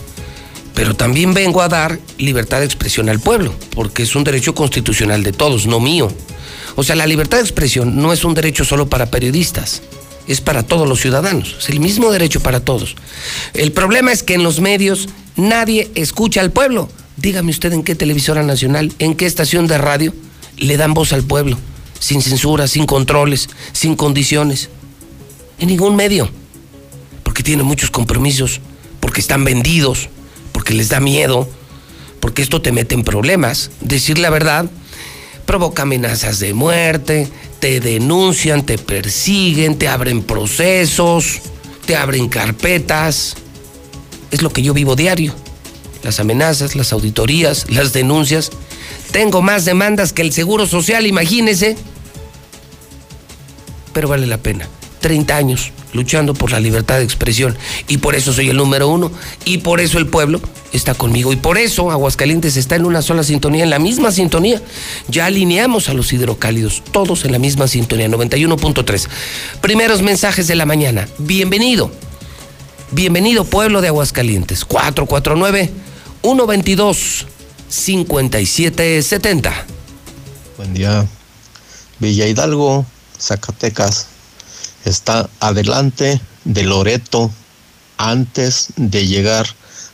pero 0.73 0.95
también 0.95 1.33
vengo 1.33 1.61
a 1.61 1.67
dar 1.67 1.99
libertad 2.17 2.59
de 2.59 2.65
expresión 2.65 3.09
al 3.09 3.19
pueblo, 3.19 3.53
porque 3.71 4.03
es 4.03 4.15
un 4.15 4.23
derecho 4.23 4.55
constitucional 4.55 5.23
de 5.23 5.33
todos, 5.33 5.67
no 5.67 5.79
mío. 5.79 6.09
O 6.75 6.83
sea, 6.83 6.95
la 6.95 7.07
libertad 7.07 7.37
de 7.37 7.43
expresión 7.43 8.01
no 8.01 8.13
es 8.13 8.23
un 8.23 8.33
derecho 8.33 8.63
solo 8.63 8.87
para 8.87 9.11
periodistas, 9.11 9.81
es 10.27 10.41
para 10.41 10.63
todos 10.63 10.87
los 10.87 11.01
ciudadanos, 11.01 11.55
es 11.59 11.69
el 11.69 11.79
mismo 11.79 12.11
derecho 12.11 12.39
para 12.39 12.59
todos. 12.59 12.95
El 13.53 13.71
problema 13.71 14.11
es 14.11 14.23
que 14.23 14.33
en 14.33 14.43
los 14.43 14.59
medios 14.59 15.09
nadie 15.35 15.91
escucha 15.95 16.41
al 16.41 16.51
pueblo. 16.51 16.89
Dígame 17.17 17.51
usted 17.51 17.71
en 17.73 17.83
qué 17.83 17.95
televisora 17.95 18.43
nacional, 18.43 18.91
en 18.99 19.15
qué 19.15 19.25
estación 19.25 19.67
de 19.67 19.77
radio 19.77 20.13
le 20.57 20.77
dan 20.77 20.93
voz 20.93 21.13
al 21.13 21.23
pueblo, 21.23 21.57
sin 21.99 22.21
censura, 22.21 22.67
sin 22.67 22.85
controles, 22.85 23.49
sin 23.71 23.95
condiciones. 23.95 24.69
En 25.59 25.67
ningún 25.67 25.95
medio 25.95 26.29
porque 27.35 27.43
tienen 27.43 27.65
muchos 27.65 27.91
compromisos, 27.91 28.61
porque 29.01 29.19
están 29.19 29.43
vendidos, 29.43 30.07
porque 30.53 30.73
les 30.73 30.87
da 30.87 31.01
miedo, 31.01 31.49
porque 32.21 32.41
esto 32.41 32.61
te 32.61 32.71
mete 32.71 32.95
en 32.95 33.03
problemas. 33.03 33.71
Decir 33.81 34.19
la 34.19 34.29
verdad 34.29 34.67
provoca 35.45 35.81
amenazas 35.83 36.39
de 36.39 36.53
muerte, 36.53 37.27
te 37.65 37.79
denuncian, 37.79 38.63
te 38.63 38.77
persiguen, 38.77 39.79
te 39.79 39.87
abren 39.87 40.21
procesos, 40.21 41.41
te 41.87 41.95
abren 41.95 42.29
carpetas. 42.29 43.37
Es 44.29 44.43
lo 44.43 44.51
que 44.51 44.61
yo 44.61 44.71
vivo 44.71 44.95
diario. 44.95 45.33
Las 46.03 46.19
amenazas, 46.19 46.75
las 46.75 46.93
auditorías, 46.93 47.65
las 47.71 47.91
denuncias. 47.91 48.51
Tengo 49.11 49.41
más 49.41 49.65
demandas 49.65 50.13
que 50.13 50.21
el 50.21 50.31
Seguro 50.31 50.67
Social, 50.67 51.07
imagínese. 51.07 51.75
Pero 53.93 54.09
vale 54.09 54.27
la 54.27 54.37
pena. 54.37 54.69
30 55.05 55.37
años 55.37 55.71
luchando 55.93 56.33
por 56.33 56.51
la 56.51 56.59
libertad 56.59 56.97
de 56.97 57.03
expresión 57.03 57.55
y 57.87 57.99
por 57.99 58.15
eso 58.15 58.33
soy 58.33 58.49
el 58.49 58.57
número 58.57 58.87
uno 58.87 59.11
y 59.45 59.59
por 59.59 59.79
eso 59.79 59.99
el 59.99 60.07
pueblo 60.07 60.41
está 60.73 60.95
conmigo 60.95 61.31
y 61.31 61.35
por 61.35 61.59
eso 61.59 61.91
Aguascalientes 61.91 62.57
está 62.57 62.75
en 62.75 62.85
una 62.85 63.03
sola 63.03 63.23
sintonía, 63.23 63.63
en 63.63 63.69
la 63.69 63.77
misma 63.77 64.11
sintonía. 64.11 64.59
Ya 65.07 65.27
alineamos 65.27 65.89
a 65.89 65.93
los 65.93 66.11
hidrocálidos, 66.11 66.81
todos 66.91 67.23
en 67.23 67.33
la 67.33 67.37
misma 67.37 67.67
sintonía, 67.67 68.07
91.3. 68.07 69.07
Primeros 69.61 70.01
mensajes 70.01 70.47
de 70.47 70.55
la 70.55 70.65
mañana. 70.65 71.07
Bienvenido. 71.19 71.91
Bienvenido 72.89 73.45
pueblo 73.45 73.81
de 73.81 73.89
Aguascalientes. 73.89 74.65
449 74.65 75.71
122 76.23 77.27
5770. 77.69 79.65
Buen 80.57 80.73
día. 80.73 81.05
Villa 81.99 82.25
Hidalgo, 82.25 82.87
Zacatecas 83.19 84.14
está 84.85 85.29
adelante 85.39 86.21
de 86.45 86.63
Loreto 86.63 87.31
antes 87.97 88.67
de 88.75 89.05
llegar 89.07 89.47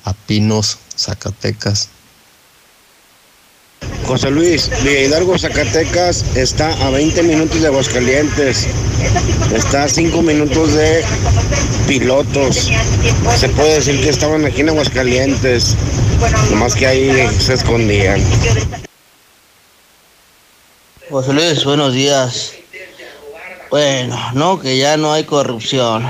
a 0.03 0.13
Pinos, 0.13 0.77
Zacatecas. 0.97 1.89
José 4.05 4.29
Luis, 4.29 4.69
Villa 4.83 5.03
Hidalgo, 5.03 5.37
Zacatecas 5.37 6.25
está 6.35 6.73
a 6.85 6.89
20 6.89 7.23
minutos 7.23 7.61
de 7.61 7.67
Aguascalientes, 7.67 8.67
está 9.55 9.83
a 9.83 9.87
5 9.87 10.21
minutos 10.21 10.73
de 10.73 11.03
pilotos. 11.87 12.69
Se 13.39 13.49
puede 13.49 13.75
decir 13.75 14.01
que 14.01 14.09
estaban 14.09 14.45
aquí 14.45 14.61
en 14.61 14.69
Aguascalientes, 14.69 15.75
nomás 16.49 16.75
que 16.75 16.87
ahí 16.87 17.29
se 17.39 17.53
escondían. 17.53 18.21
José 21.09 21.33
Luis, 21.33 21.63
buenos 21.63 21.93
días. 21.93 22.60
Bueno, 23.71 24.19
no, 24.33 24.59
que 24.59 24.77
ya 24.77 24.97
no 24.97 25.13
hay 25.13 25.23
corrupción. 25.23 26.05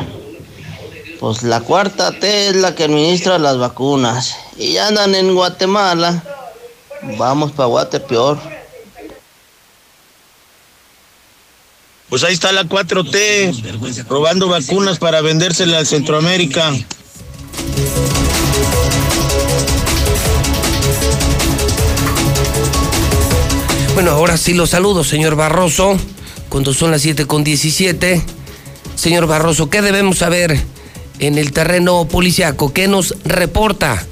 Pues 1.19 1.43
la 1.43 1.61
cuarta 1.61 2.11
T 2.11 2.47
es 2.47 2.55
la 2.55 2.73
que 2.73 2.85
administra 2.85 3.37
las 3.37 3.59
vacunas. 3.59 4.35
Y 4.57 4.73
ya 4.73 4.87
andan 4.87 5.13
en 5.13 5.35
Guatemala. 5.35 6.23
Vamos 7.19 7.51
para 7.51 7.67
Guate 7.67 7.99
peor. 7.99 8.39
Pues 12.09 12.23
ahí 12.23 12.33
está 12.33 12.51
la 12.51 12.63
4T, 12.63 14.07
robando 14.09 14.47
vacunas 14.49 14.97
para 14.97 15.21
vendérselas 15.21 15.81
al 15.81 15.85
Centroamérica. 15.85 16.73
Bueno, 23.93 24.11
ahora 24.11 24.35
sí 24.35 24.55
los 24.55 24.71
saludo, 24.71 25.03
señor 25.03 25.35
Barroso 25.35 25.99
cuando 26.51 26.73
son 26.73 26.91
las 26.91 27.01
7 27.01 27.27
con 27.27 27.45
17. 27.45 28.21
Señor 28.95 29.25
Barroso, 29.25 29.69
¿qué 29.69 29.81
debemos 29.81 30.17
saber 30.17 30.59
en 31.19 31.37
el 31.37 31.53
terreno 31.53 32.05
policiaco? 32.09 32.73
¿Qué 32.73 32.89
nos 32.89 33.15
reporta 33.23 34.05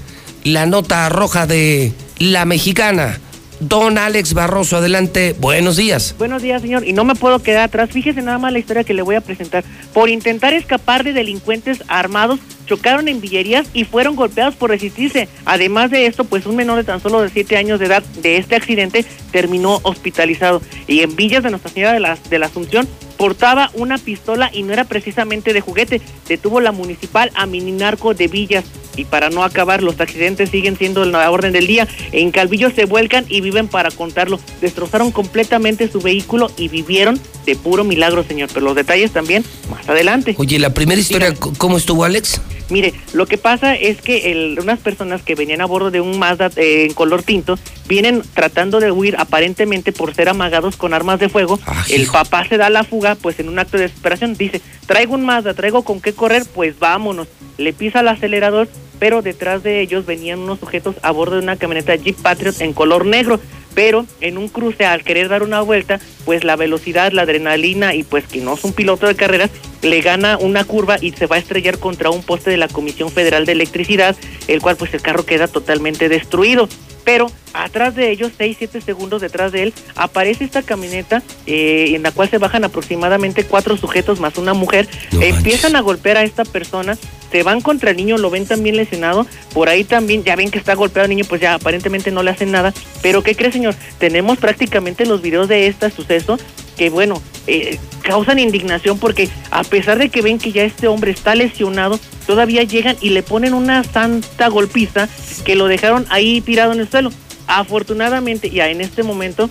la 0.45 0.65
nota 0.65 1.09
roja 1.09 1.45
de 1.45 1.91
la 2.17 2.45
mexicana? 2.45 3.19
Don 3.59 3.97
Alex 3.97 4.33
Barroso, 4.33 4.77
adelante. 4.77 5.35
Buenos 5.37 5.75
días. 5.75 6.15
Buenos 6.17 6.41
días, 6.41 6.61
señor. 6.61 6.87
Y 6.87 6.93
no 6.93 7.03
me 7.03 7.15
puedo 7.15 7.39
quedar 7.39 7.63
atrás. 7.63 7.89
Fíjese 7.91 8.21
nada 8.21 8.37
más 8.37 8.53
la 8.53 8.59
historia 8.59 8.83
que 8.83 8.93
le 8.93 9.01
voy 9.01 9.15
a 9.15 9.21
presentar. 9.21 9.63
Por 9.93 10.09
intentar 10.09 10.53
escapar 10.53 11.03
de 11.03 11.11
delincuentes 11.11 11.83
armados, 11.87 12.39
chocaron 12.65 13.07
en 13.07 13.19
Villerías 13.19 13.67
y 13.73 13.83
fueron 13.83 14.15
golpeados 14.15 14.55
por 14.55 14.69
resistirse. 14.69 15.27
Además 15.45 15.91
de 15.91 16.05
esto, 16.05 16.23
pues 16.23 16.45
un 16.45 16.55
menor 16.55 16.77
de 16.77 16.85
tan 16.85 17.01
solo 17.01 17.21
de 17.21 17.29
7 17.29 17.57
años 17.57 17.79
de 17.79 17.87
edad 17.87 18.03
de 18.21 18.37
este 18.37 18.55
accidente 18.55 19.05
terminó 19.31 19.79
hospitalizado. 19.83 20.61
Y 20.87 21.01
en 21.01 21.15
Villas 21.15 21.43
de 21.43 21.49
Nuestra 21.49 21.71
Señora 21.71 21.93
de 21.93 21.99
la, 21.99 22.17
de 22.29 22.39
la 22.39 22.45
Asunción 22.45 22.87
portaba 23.19 23.69
una 23.73 23.97
pistola 23.97 24.49
y 24.53 24.63
no 24.63 24.71
era 24.71 24.85
precisamente 24.85 25.51
de 25.51 25.59
juguete. 25.59 26.01
Detuvo 26.29 26.61
la 26.61 26.71
municipal 26.71 27.31
a 27.35 27.45
Mininarco 27.45 28.13
de 28.13 28.29
Villas. 28.29 28.63
Y 28.95 29.03
para 29.03 29.29
no 29.29 29.43
acabar, 29.43 29.83
los 29.83 29.99
accidentes 29.99 30.49
siguen 30.49 30.77
siendo 30.77 31.03
la 31.03 31.29
orden 31.29 31.51
del 31.51 31.67
día. 31.67 31.85
En 32.13 32.31
Calvillo 32.31 32.71
se 32.71 32.85
vuelcan 32.85 33.25
y 33.27 33.41
viven 33.41 33.67
para 33.67 33.91
contarlo. 33.91 34.39
Destrozaron 34.61 35.11
completamente 35.11 35.91
su 35.91 35.99
vehículo 35.99 36.49
y 36.57 36.69
vivieron 36.69 37.19
de 37.45 37.57
puro 37.57 37.83
milagro, 37.83 38.23
señor. 38.23 38.49
Pero 38.53 38.65
los 38.65 38.75
detalles 38.75 39.11
también 39.11 39.43
más 39.69 39.87
adelante. 39.89 40.35
Oye, 40.37 40.57
la 40.57 40.73
primera 40.73 40.99
historia, 40.99 41.33
¿cómo 41.35 41.77
estuvo, 41.77 42.05
Alex? 42.05 42.39
Mire, 42.69 42.93
lo 43.13 43.25
que 43.25 43.37
pasa 43.37 43.75
es 43.75 44.01
que 44.01 44.31
el, 44.31 44.59
unas 44.59 44.79
personas 44.79 45.21
que 45.21 45.35
venían 45.35 45.61
a 45.61 45.65
bordo 45.65 45.91
de 45.91 46.01
un 46.01 46.19
Mazda 46.19 46.51
eh, 46.55 46.85
en 46.87 46.93
color 46.93 47.23
tinto 47.23 47.57
vienen 47.87 48.21
tratando 48.33 48.79
de 48.79 48.91
huir 48.91 49.15
aparentemente 49.17 49.91
por 49.91 50.13
ser 50.13 50.29
amagados 50.29 50.77
con 50.77 50.93
armas 50.93 51.19
de 51.19 51.29
fuego. 51.29 51.59
Ah, 51.65 51.83
el 51.89 52.03
hijo. 52.03 52.13
papá 52.13 52.47
se 52.47 52.57
da 52.57 52.69
la 52.69 52.83
fuga, 52.83 53.15
pues 53.15 53.39
en 53.39 53.49
un 53.49 53.59
acto 53.59 53.77
de 53.77 53.83
desesperación 53.83 54.35
dice, 54.35 54.61
traigo 54.85 55.15
un 55.15 55.25
Mazda, 55.25 55.53
traigo 55.53 55.83
con 55.83 56.01
qué 56.01 56.13
correr, 56.13 56.43
pues 56.53 56.77
vámonos. 56.77 57.27
Le 57.57 57.73
pisa 57.73 58.01
el 58.01 58.07
acelerador, 58.07 58.69
pero 58.99 59.21
detrás 59.21 59.63
de 59.63 59.81
ellos 59.81 60.05
venían 60.05 60.39
unos 60.39 60.59
sujetos 60.59 60.95
a 61.01 61.11
bordo 61.11 61.35
de 61.35 61.43
una 61.43 61.57
camioneta 61.57 61.95
Jeep 61.95 62.17
Patriot 62.21 62.61
en 62.61 62.73
color 62.73 63.05
negro. 63.05 63.39
Pero 63.79 64.05
en 64.19 64.37
un 64.37 64.49
cruce, 64.49 64.85
al 64.85 65.05
querer 65.05 65.29
dar 65.29 65.41
una 65.41 65.61
vuelta, 65.61 66.01
pues 66.25 66.43
la 66.43 66.57
velocidad, 66.57 67.13
la 67.13 67.21
adrenalina 67.21 67.95
y 67.95 68.03
pues 68.03 68.27
que 68.27 68.41
no 68.41 68.55
es 68.55 68.65
un 68.65 68.73
piloto 68.73 69.07
de 69.07 69.15
carreras, 69.15 69.51
le 69.81 70.01
gana 70.01 70.37
una 70.37 70.65
curva 70.65 70.97
y 70.99 71.11
se 71.11 71.27
va 71.27 71.37
a 71.37 71.39
estrellar 71.39 71.79
contra 71.79 72.09
un 72.09 72.21
poste 72.21 72.49
de 72.49 72.57
la 72.57 72.67
Comisión 72.67 73.09
Federal 73.09 73.45
de 73.45 73.53
Electricidad, 73.53 74.17
el 74.49 74.61
cual 74.61 74.75
pues 74.75 74.93
el 74.93 75.01
carro 75.01 75.25
queda 75.25 75.47
totalmente 75.47 76.09
destruido. 76.09 76.67
Pero 77.09 77.31
atrás 77.53 77.95
de 77.95 78.11
ellos, 78.11 78.33
6, 78.37 78.57
7 78.59 78.81
segundos 78.81 79.19
detrás 79.19 79.51
de 79.51 79.63
él, 79.63 79.73
aparece 79.95 80.43
esta 80.43 80.61
camioneta 80.61 81.23
eh, 81.47 81.93
en 81.95 82.03
la 82.03 82.11
cual 82.11 82.29
se 82.29 82.37
bajan 82.37 82.63
aproximadamente 82.63 83.45
cuatro 83.45 83.77
sujetos 83.77 84.19
más 84.19 84.37
una 84.37 84.53
mujer. 84.53 84.87
No 85.11 85.23
Empiezan 85.23 85.75
a 85.75 85.81
golpear 85.81 86.17
a 86.17 86.23
esta 86.23 86.45
persona, 86.45 86.99
se 87.31 87.41
van 87.41 87.61
contra 87.61 87.89
el 87.89 87.97
niño, 87.97 88.19
lo 88.19 88.29
ven 88.29 88.45
también 88.45 88.77
lesionado. 88.77 89.25
Por 89.55 89.69
ahí 89.69 89.85
también, 89.85 90.23
ya 90.23 90.35
ven 90.35 90.51
que 90.51 90.59
está 90.59 90.75
golpeado 90.75 91.05
el 91.05 91.09
niño, 91.09 91.25
pues 91.27 91.41
ya 91.41 91.55
aparentemente 91.55 92.11
no 92.11 92.21
le 92.21 92.29
hacen 92.29 92.51
nada. 92.51 92.75
Pero 93.01 93.23
¿qué 93.23 93.35
cree, 93.35 93.51
señor? 93.51 93.73
Tenemos 93.97 94.37
prácticamente 94.37 95.07
los 95.07 95.23
videos 95.23 95.47
de 95.47 95.65
este 95.65 95.89
suceso 95.89 96.37
que, 96.77 96.91
bueno, 96.91 97.23
eh, 97.47 97.79
causan 98.03 98.39
indignación 98.39 98.99
porque 98.99 99.29
a 99.51 99.63
pesar 99.63 99.97
de 99.97 100.09
que 100.09 100.21
ven 100.21 100.39
que 100.39 100.51
ya 100.51 100.63
este 100.63 100.87
hombre 100.87 101.11
está 101.11 101.35
lesionado, 101.35 101.99
todavía 102.25 102.63
llegan 102.63 102.95
y 103.01 103.09
le 103.09 103.23
ponen 103.23 103.53
una 103.53 103.83
santa 103.83 104.49
golpiza 104.49 105.09
que 105.45 105.55
lo 105.55 105.67
dejaron 105.67 106.05
ahí 106.09 106.41
tirado 106.41 106.73
en 106.73 106.79
el 106.79 106.89
suelo. 106.89 106.98
Afortunadamente, 107.47 108.49
ya 108.49 108.69
en 108.69 108.81
este 108.81 109.03
momento 109.03 109.49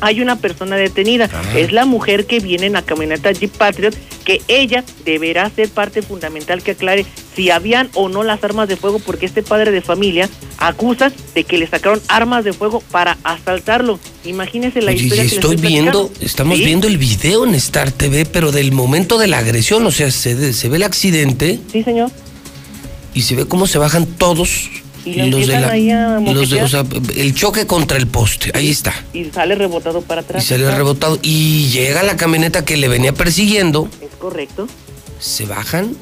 hay 0.00 0.20
una 0.20 0.36
persona 0.36 0.74
detenida. 0.76 1.28
Ah. 1.32 1.42
Es 1.56 1.70
la 1.72 1.84
mujer 1.84 2.26
que 2.26 2.40
viene 2.40 2.66
en 2.66 2.72
la 2.72 2.82
camioneta 2.82 3.30
Jeep 3.30 3.52
Patriot, 3.52 3.94
que 4.24 4.40
ella 4.48 4.84
deberá 5.04 5.48
ser 5.50 5.68
parte 5.68 6.02
fundamental 6.02 6.60
que 6.62 6.72
aclare 6.72 7.06
si 7.36 7.50
habían 7.50 7.88
o 7.94 8.08
no 8.08 8.24
las 8.24 8.42
armas 8.42 8.68
de 8.68 8.76
fuego, 8.76 8.98
porque 8.98 9.26
este 9.26 9.42
padre 9.44 9.70
de 9.70 9.80
familia 9.80 10.28
acusa 10.58 11.12
de 11.34 11.44
que 11.44 11.56
le 11.56 11.66
sacaron 11.68 12.00
armas 12.08 12.44
de 12.44 12.52
fuego 12.52 12.82
para 12.90 13.16
asaltarlo. 13.22 13.98
Imagínese 14.24 14.82
la 14.82 14.92
historia 14.92 15.22
y 15.24 15.26
estoy 15.28 15.54
viendo, 15.56 16.08
platicando. 16.08 16.26
estamos 16.26 16.58
¿Sí? 16.58 16.64
viendo 16.64 16.88
el 16.88 16.98
video 16.98 17.44
en 17.46 17.54
Star 17.54 17.92
TV, 17.92 18.24
pero 18.26 18.50
del 18.50 18.72
momento 18.72 19.18
de 19.18 19.28
la 19.28 19.38
agresión, 19.38 19.86
o 19.86 19.92
sea, 19.92 20.10
se, 20.10 20.52
se 20.52 20.68
ve 20.68 20.76
el 20.76 20.82
accidente 20.82 21.60
Sí, 21.70 21.82
señor. 21.84 22.10
y 23.14 23.22
se 23.22 23.36
ve 23.36 23.46
cómo 23.46 23.66
se 23.68 23.78
bajan 23.78 24.06
todos 24.06 24.68
Y 25.04 25.14
lo 25.14 25.26
los 25.38 25.46
de 25.48 25.60
la, 25.60 25.68
ahí 25.70 25.90
a 25.90 26.20
los 26.20 26.50
de- 26.50 26.62
o 26.62 26.68
sea, 26.68 26.84
el 27.16 27.34
choque 27.34 27.66
contra 27.66 27.96
el 27.98 28.06
poste, 28.06 28.52
ahí 28.54 28.70
está. 28.70 28.94
Y 29.12 29.24
sale 29.26 29.54
rebotado 29.56 30.00
para 30.02 30.20
Y 30.20 30.24
atrás. 30.24 30.44
sale 30.44 30.70
rebotado. 30.70 31.18
Y 31.22 31.68
llega 31.70 32.02
la 32.04 32.16
camioneta 32.16 32.64
que 32.64 32.76
le 32.76 32.86
venía 32.88 33.12
persiguiendo, 33.12 33.88
Es 34.00 34.14
correcto. 34.18 34.68
se 35.18 35.44
bajan, 35.46 35.96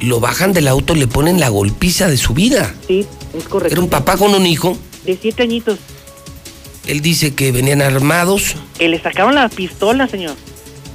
lo 0.00 0.18
bajan 0.18 0.52
del 0.52 0.66
auto, 0.66 0.94
le 0.96 1.06
ponen 1.06 1.38
la 1.38 1.48
golpiza 1.50 2.08
de 2.08 2.16
su 2.16 2.34
vida. 2.34 2.74
Sí, 2.88 3.06
es 3.38 3.44
correcto. 3.44 3.74
Era 3.74 3.80
un 3.80 3.88
papá 3.90 4.16
con 4.16 4.34
un 4.34 4.44
hijo, 4.46 4.76
De 5.04 5.16
siete 5.20 5.44
añitos. 5.44 5.78
él 6.88 7.00
dice 7.00 7.34
que 7.34 7.52
venían 7.52 7.80
armados, 7.80 8.56
Que 8.76 8.88
le 8.88 9.00
sacaron 9.00 9.36
la 9.36 9.48
pistola, 9.48 10.08
señor. 10.08 10.34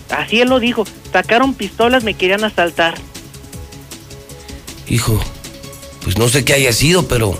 Así 0.09 0.41
él 0.41 0.49
lo 0.49 0.59
dijo. 0.59 0.85
Sacaron 1.13 1.53
pistolas, 1.53 2.03
me 2.03 2.13
querían 2.13 2.43
asaltar. 2.43 2.95
hijo, 4.89 5.19
pues 6.07 6.17
no 6.17 6.29
sé 6.29 6.45
qué 6.45 6.53
haya 6.53 6.71
sido, 6.71 7.05
pero 7.05 7.37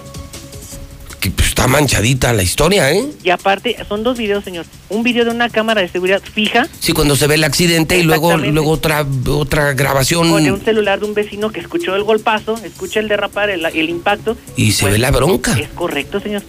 que 1.22 1.32
pues, 1.32 1.48
está 1.48 1.68
manchadita 1.68 2.34
la 2.34 2.44
historia, 2.44 2.92
¿eh? 2.92 3.06
Y 3.24 3.30
aparte, 3.30 3.78
son 3.88 4.04
dos 4.04 4.18
videos, 4.18 4.44
señor. 4.44 4.66
Un 4.90 5.04
video 5.04 5.24
de 5.24 5.32
una 5.32 5.50
cámara 5.50 5.80
de 5.80 5.88
seguridad 5.88 6.22
fija 6.22 6.68
Sí, 6.82 6.92
cuando 6.92 7.16
se 7.16 7.28
ve 7.28 7.36
el 7.36 7.46
accidente 7.46 7.98
y 7.98 8.04
luego, 8.04 8.36
luego 8.36 8.72
otra, 8.72 9.06
otra 9.30 9.72
grabación 9.72 10.30
con 10.30 10.46
un 10.52 10.66
celular 10.66 11.00
de 11.00 11.06
un 11.06 11.14
vecino 11.14 11.50
que 11.50 11.62
escuchó 11.62 11.96
el 11.96 12.04
golpazo, 12.04 12.60
escucha 12.62 13.00
el 13.00 13.08
derrapar, 13.08 13.50
el, 13.50 13.66
el 13.66 13.90
impacto. 13.90 14.36
y 14.58 14.74
se 14.74 14.82
Pues, 14.82 14.94
ve 14.96 15.00
la 15.00 15.12
bronca. 15.12 15.58
Es 15.58 15.70
correcto, 15.70 16.20
señor. 16.20 16.44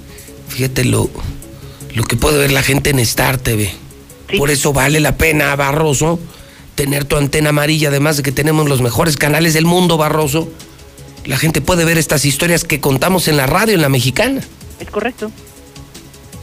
Fíjate 0.48 0.84
lo, 0.86 1.08
lo 1.94 2.02
que 2.02 2.16
puede 2.16 2.36
ver 2.38 2.50
la 2.50 2.64
gente 2.64 2.90
en 2.90 2.98
Star 2.98 3.38
TV. 3.38 3.70
Sí. 4.28 4.38
Por 4.38 4.50
eso 4.50 4.72
vale 4.72 4.98
la 4.98 5.16
pena, 5.16 5.54
Barroso, 5.54 6.18
tener 6.74 7.04
tu 7.04 7.16
antena 7.16 7.50
amarilla, 7.50 7.90
además 7.90 8.16
de 8.16 8.24
que 8.24 8.32
tenemos 8.32 8.68
los 8.68 8.80
mejores 8.82 9.16
canales 9.16 9.54
del 9.54 9.66
mundo, 9.66 9.96
Barroso. 9.98 10.48
La 11.28 11.36
gente 11.36 11.60
puede 11.60 11.84
ver 11.84 11.98
estas 11.98 12.24
historias 12.24 12.64
que 12.64 12.80
contamos 12.80 13.28
en 13.28 13.36
la 13.36 13.46
radio, 13.46 13.74
en 13.74 13.82
la 13.82 13.90
mexicana. 13.90 14.40
Es 14.80 14.90
correcto. 14.90 15.30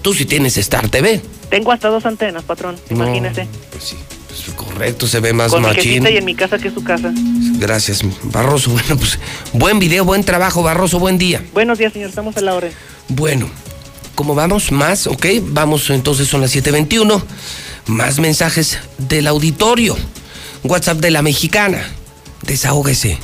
Tú 0.04 0.14
sí 0.14 0.26
tienes 0.26 0.58
Star 0.58 0.90
TV. 0.90 1.22
Tengo 1.50 1.72
hasta 1.72 1.88
dos 1.90 2.06
antenas, 2.06 2.44
patrón. 2.44 2.76
No, 2.92 2.98
Imagínese. 2.98 3.48
Pues 3.72 3.84
sí, 3.84 3.96
pues 4.28 4.56
correcto, 4.56 5.08
se 5.08 5.20
ve 5.22 5.34
más 5.34 5.52
Con 5.52 5.64
mi 5.64 5.70
machín. 5.70 5.84
jefita 5.84 6.12
y 6.12 6.18
en 6.18 6.26
mi 6.26 6.36
casa 6.36 6.60
que 6.60 6.68
es 6.68 6.74
su 6.76 6.84
casa. 6.84 7.12
Gracias, 7.58 8.02
Barroso. 8.26 8.70
Bueno, 8.74 8.96
pues 8.98 9.18
buen 9.54 9.80
video, 9.80 10.06
buen 10.06 10.24
trabajo, 10.24 10.62
Barroso, 10.62 11.00
buen 11.00 11.18
día. 11.18 11.44
Buenos 11.52 11.80
días, 11.80 11.92
señor. 11.92 12.10
Estamos 12.10 12.38
a 12.38 12.42
la 12.42 12.54
orden. 12.54 12.72
Bueno, 13.08 13.50
¿cómo 14.14 14.36
vamos? 14.36 14.72
Más, 14.72 15.08
ok. 15.08 15.26
Vamos 15.46 15.90
entonces, 15.90 16.28
son 16.28 16.42
las 16.42 16.56
7:21. 16.56 17.24
Más 17.88 18.20
mensajes 18.20 18.78
del 19.00 19.26
auditorio. 19.26 19.98
WhatsApp 20.64 21.00
de 21.00 21.10
la 21.10 21.24
mexicana. 21.24 21.84
Desahógese. 22.44 23.18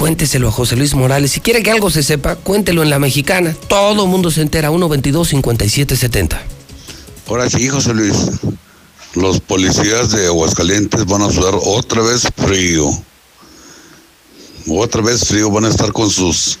Cuénteselo 0.00 0.48
a 0.48 0.50
José 0.50 0.76
Luis 0.76 0.94
Morales. 0.94 1.30
Si 1.30 1.40
quiere 1.40 1.62
que 1.62 1.70
algo 1.70 1.90
se 1.90 2.02
sepa, 2.02 2.34
cuéntelo 2.34 2.82
en 2.82 2.88
la 2.88 2.98
mexicana. 2.98 3.54
Todo 3.68 4.04
el 4.04 4.08
mundo 4.08 4.30
se 4.30 4.40
entera. 4.40 4.70
122-5770. 4.70 6.40
Ahora 7.28 7.50
sí, 7.50 7.68
José 7.68 7.92
Luis. 7.92 8.16
Los 9.14 9.40
policías 9.40 10.10
de 10.12 10.28
Aguascalientes 10.28 11.04
van 11.04 11.20
a 11.20 11.30
sudar 11.30 11.52
otra 11.54 12.00
vez 12.00 12.22
frío. 12.34 12.88
Otra 14.70 15.02
vez 15.02 15.28
frío. 15.28 15.50
Van 15.50 15.66
a 15.66 15.68
estar 15.68 15.92
con 15.92 16.08
sus. 16.08 16.58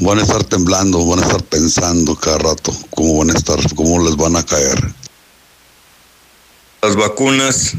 Van 0.00 0.18
a 0.18 0.22
estar 0.22 0.44
temblando, 0.44 1.04
van 1.04 1.18
a 1.18 1.26
estar 1.26 1.42
pensando 1.42 2.16
cada 2.16 2.38
rato 2.38 2.74
cómo 2.88 3.18
van 3.18 3.32
a 3.32 3.34
estar, 3.34 3.58
cómo 3.74 4.02
les 4.02 4.16
van 4.16 4.36
a 4.36 4.46
caer. 4.46 4.94
Las 6.80 6.96
vacunas, 6.96 7.74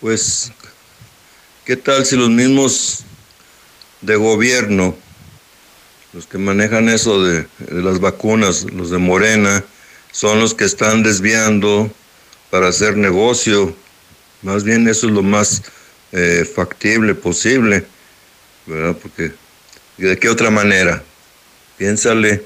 pues, 0.00 0.50
¿qué 1.68 1.76
tal 1.76 2.06
si 2.06 2.16
los 2.16 2.30
mismos 2.30 3.00
de 4.00 4.16
gobierno, 4.16 4.96
los 6.14 6.26
que 6.26 6.38
manejan 6.38 6.88
eso 6.88 7.22
de, 7.22 7.46
las 7.68 8.00
vacunas, 8.00 8.64
los 8.72 8.88
de 8.88 8.96
Morena, 8.96 9.62
son 10.10 10.40
los 10.40 10.54
que 10.54 10.64
están 10.64 11.02
desviando 11.02 11.92
para 12.48 12.68
hacer 12.68 12.96
negocio? 12.96 13.76
Más 14.40 14.64
bien 14.64 14.88
eso 14.88 15.08
es 15.08 15.12
lo 15.12 15.22
más 15.22 15.62
eh, 16.12 16.50
factible 16.50 17.14
posible, 17.14 17.84
¿verdad? 18.64 18.96
Porque, 19.02 19.32
¿de 19.98 20.18
qué 20.18 20.30
otra 20.30 20.50
manera? 20.50 21.02
Piénsale. 21.76 22.44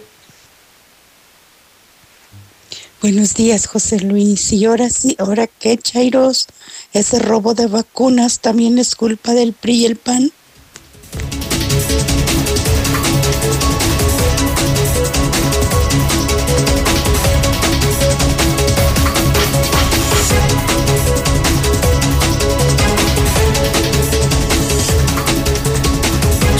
Buenos 3.02 3.34
días, 3.34 3.66
José 3.66 3.98
Luis. 3.98 4.52
Y 4.52 4.64
ahora 4.64 4.88
sí, 4.88 5.16
ahora 5.18 5.48
qué, 5.48 5.76
Chairos, 5.76 6.46
ese 6.92 7.18
robo 7.18 7.52
de 7.52 7.66
vacunas 7.66 8.38
también 8.38 8.78
es 8.78 8.94
culpa 8.94 9.32
del 9.32 9.54
PRI 9.54 9.72
y 9.74 9.86
el 9.86 9.96
PAN. 9.96 10.30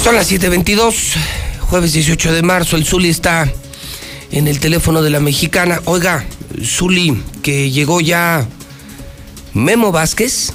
Son 0.03 0.17
las 0.17 0.29
7:22. 0.29 1.15
Jueves 1.61 1.93
18 1.93 2.33
de 2.33 2.43
marzo, 2.43 2.75
el 2.75 2.85
Zuli 2.85 3.11
está 3.11 3.49
en 4.33 4.49
el 4.49 4.59
teléfono 4.59 5.03
de 5.03 5.11
la 5.11 5.21
mexicana. 5.21 5.81
Oiga, 5.85 6.25
Zuli, 6.65 7.23
que 7.43 7.71
llegó 7.71 8.01
ya 8.01 8.47
Memo 9.55 9.93
Vázquez. 9.93 10.53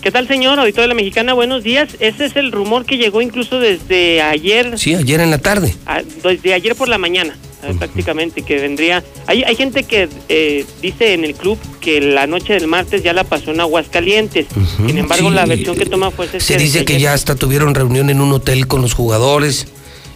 ¿Qué 0.00 0.10
tal, 0.10 0.26
señor? 0.26 0.58
Auditorio 0.58 0.82
de 0.82 0.88
la 0.88 0.94
Mexicana, 0.94 1.32
buenos 1.32 1.62
días. 1.62 1.90
Ese 2.00 2.24
es 2.24 2.34
el 2.34 2.50
rumor 2.50 2.84
que 2.84 2.96
llegó 2.96 3.22
incluso 3.22 3.60
desde 3.60 4.20
ayer. 4.20 4.76
Sí, 4.76 4.94
ayer 4.96 5.20
en 5.20 5.30
la 5.30 5.38
tarde. 5.38 5.76
a- 5.86 6.02
desde 6.24 6.54
ayer 6.54 6.74
por 6.74 6.88
la 6.88 6.98
mañana, 6.98 7.36
eh, 7.62 7.72
prácticamente, 7.78 8.42
que 8.42 8.56
vendría... 8.56 9.04
Hay, 9.28 9.44
hay 9.44 9.54
gente 9.54 9.84
que 9.84 10.08
eh, 10.28 10.66
dice 10.80 11.12
en 11.14 11.24
el 11.24 11.34
club 11.36 11.56
que 11.80 12.00
la 12.00 12.26
noche 12.26 12.54
del 12.54 12.66
martes 12.66 13.04
ya 13.04 13.12
la 13.12 13.22
pasó 13.22 13.52
en 13.52 13.60
Aguascalientes. 13.60 14.46
Sin 14.84 14.98
embargo, 14.98 15.28
sí. 15.28 15.34
la 15.36 15.46
versión 15.46 15.76
que 15.76 15.86
toma 15.86 16.10
fue... 16.10 16.26
Se 16.40 16.56
dice 16.56 16.84
que 16.84 16.98
ya 16.98 17.12
hasta 17.12 17.36
tuvieron 17.36 17.72
reunión 17.72 18.10
en 18.10 18.20
un 18.20 18.32
hotel 18.32 18.66
con 18.66 18.82
los 18.82 18.94
jugadores 18.94 19.68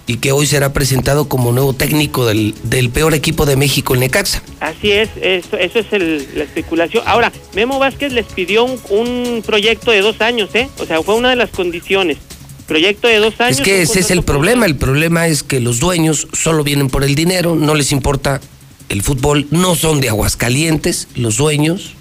y 0.08 0.18
que 0.18 0.30
hoy 0.32 0.46
será 0.46 0.72
presentado 0.72 1.28
como 1.28 1.50
nuevo 1.52 1.72
técnico 1.72 2.26
del, 2.26 2.54
del 2.62 2.90
peor 2.90 3.12
equipo 3.14 3.44
de 3.44 3.56
México, 3.56 3.94
el 3.94 4.00
Necaxa. 4.00 4.42
Así 4.60 4.92
es, 4.92 5.08
eso, 5.20 5.56
eso 5.58 5.78
es 5.80 5.86
el- 5.92 6.28
la 6.36 6.44
especulación. 6.44 7.02
Ahora, 7.06 7.32
Memo 7.54 7.78
Vázquez 7.80 8.12
les 8.12 8.26
pidió 8.26 8.64
un, 8.64 8.78
un 8.90 9.42
proyecto 9.44 9.90
de 9.90 10.00
dos 10.02 10.20
años, 10.20 10.50
¿eh? 10.54 10.68
O 10.78 10.86
sea, 10.86 11.02
fue 11.02 11.16
una 11.16 11.30
de 11.30 11.36
las 11.36 11.50
condiciones. 11.50 12.18
Proyecto 12.68 13.08
de 13.08 13.16
dos 13.18 13.34
años. 13.40 13.58
Es 13.58 13.64
que 13.64 13.82
ese 13.82 14.00
es 14.00 14.10
el 14.10 14.22
problema. 14.22 14.66
El 14.66 14.76
problema 14.76 15.26
es 15.28 15.42
que 15.42 15.60
los 15.60 15.78
dueños 15.80 16.26
solo 16.32 16.62
vienen 16.64 16.88
por 16.88 17.02
el 17.04 17.14
dinero, 17.14 17.54
no 17.56 17.74
les 17.74 17.90
importa 17.92 18.40
el 18.88 19.02
fútbol, 19.02 19.46
no 19.50 19.74
son 19.74 20.00
de 20.00 20.08
Aguascalientes 20.08 21.08
los 21.16 21.36
dueños. 21.36 21.94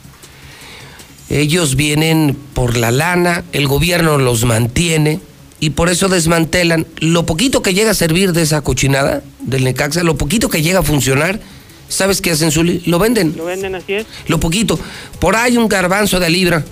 Ellos 1.30 1.76
vienen 1.76 2.38
por 2.54 2.78
la 2.78 2.91
lana, 2.91 3.44
el 3.52 3.68
gobierno 3.68 4.18
los 4.20 4.46
mantiene 4.46 5.20
y 5.60 5.72
por 5.72 5.89
eso 5.89 6.10
desmantelan 6.10 6.86
lo 6.98 7.26
poquito 7.26 7.62
que 7.62 7.74
llega 7.74 7.91
a 7.91 7.96
servir 7.96 8.34
de 8.34 8.41
esa 8.41 8.62
cochinada 8.62 9.24
del 9.41 9.63
Necaxa, 9.63 10.04
lo 10.04 10.18
poquito 10.18 10.50
que 10.50 10.62
llega 10.62 10.80
a 10.80 10.84
funcionar. 10.84 11.39
¿Sabes 11.88 12.20
qué 12.20 12.32
hacen, 12.32 12.52
Zuli? 12.52 12.82
Lo 12.86 13.00
venden. 13.00 13.36
Lo 13.38 13.46
venden 13.46 13.76
así 13.76 13.94
es. 13.94 14.06
Lo 14.28 14.39
poquito. 14.39 14.80
Por 15.20 15.36
ahí 15.36 15.58
un 15.58 15.70
garbanzo 15.70 16.20
de 16.20 16.30
libra. 16.30 16.65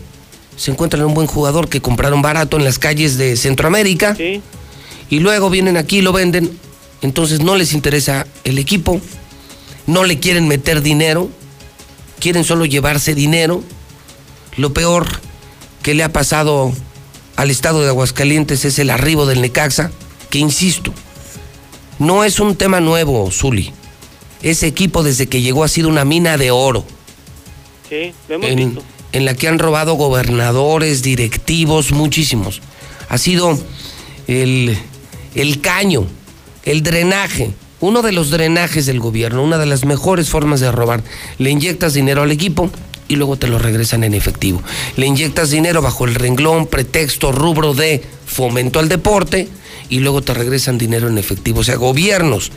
Se 0.58 0.72
encuentran 0.72 1.06
un 1.06 1.14
buen 1.14 1.28
jugador 1.28 1.70
que 1.70 1.82
compraron 1.82 2.22
barato 2.22 2.58
en 2.58 2.64
las 2.64 2.80
calles 2.80 3.18
de 3.18 3.38
Centroamérica. 3.38 4.16
Sí. 4.16 4.42
Y 5.10 5.20
luego 5.20 5.50
vienen 5.50 5.78
aquí 5.78 6.00
y 6.00 6.02
lo 6.02 6.14
venden. 6.14 6.58
Entonces 7.02 7.42
no 7.42 7.56
les 7.56 7.74
interesa 7.74 8.26
el 8.44 8.58
equipo. 8.58 9.00
No 9.88 10.04
le 10.04 10.20
quieren 10.20 10.48
meter 10.48 10.82
dinero. 10.82 11.30
Quieren 12.20 12.44
solo 12.44 12.66
llevarse 12.66 13.14
dinero. 13.14 13.64
Lo 14.58 14.74
peor 14.74 15.08
que 15.84 15.94
le 15.94 16.04
ha 16.04 16.12
pasado 16.12 16.74
al 17.36 17.50
estado 17.52 17.82
de 17.82 17.88
Aguascalientes 17.90 18.66
es 18.66 18.80
el 18.80 18.90
arribo 18.90 19.26
del 19.26 19.42
Necaxa. 19.42 19.92
Que 20.30 20.40
insisto, 20.40 20.94
no 22.00 22.24
es 22.24 22.40
un 22.40 22.56
tema 22.56 22.80
nuevo, 22.80 23.30
Zuli. 23.32 23.72
Ese 24.42 24.68
equipo 24.68 25.04
desde 25.04 25.28
que 25.28 25.42
llegó 25.42 25.64
ha 25.64 25.68
sido 25.68 25.88
una 25.90 26.04
mina 26.06 26.38
de 26.38 26.52
oro 26.52 26.84
Sí, 27.88 28.14
lo 28.28 28.36
hemos 28.36 28.50
en, 28.50 28.56
visto. 28.58 28.84
en 29.12 29.26
la 29.26 29.36
que 29.36 29.48
han 29.48 29.60
robado 29.60 29.94
gobernadores, 29.94 31.02
directivos, 31.04 31.92
muchísimos. 31.92 32.62
Ha 33.10 33.18
sido 33.18 33.58
el, 34.28 34.78
el 35.36 35.62
caño, 35.62 36.08
el 36.64 36.82
drenaje, 36.84 37.52
uno 37.80 38.02
de 38.02 38.12
los 38.12 38.32
drenajes 38.32 38.86
del 38.86 39.00
gobierno, 39.00 39.44
una 39.44 39.58
de 39.60 39.66
las 39.68 39.86
mejores 39.86 40.30
formas 40.30 40.60
de 40.60 40.72
robar. 40.72 41.04
Le 41.38 41.52
inyectas 41.52 41.94
dinero 41.94 42.24
al 42.24 42.32
equipo 42.32 42.70
y 43.14 43.16
luego 43.16 43.38
te 43.38 43.48
lo 43.48 43.60
regresan 43.60 44.04
en 44.04 44.14
efectivo. 44.14 44.62
Le 44.98 45.06
inyectas 45.06 45.52
dinero 45.52 45.82
bajo 45.82 46.06
el 46.06 46.16
renglón, 46.16 46.68
pretexto, 46.68 47.32
rubro 47.32 47.74
de 47.74 48.04
fomento 48.26 48.80
al 48.80 48.90
deporte 48.90 49.48
y 49.90 50.00
luego 50.00 50.22
te 50.22 50.34
regresan 50.34 50.78
dinero 50.78 51.08
en 51.08 51.18
efectivo. 51.18 51.60
O 51.60 51.64
sea, 51.64 51.76
gobiernos 51.76 52.52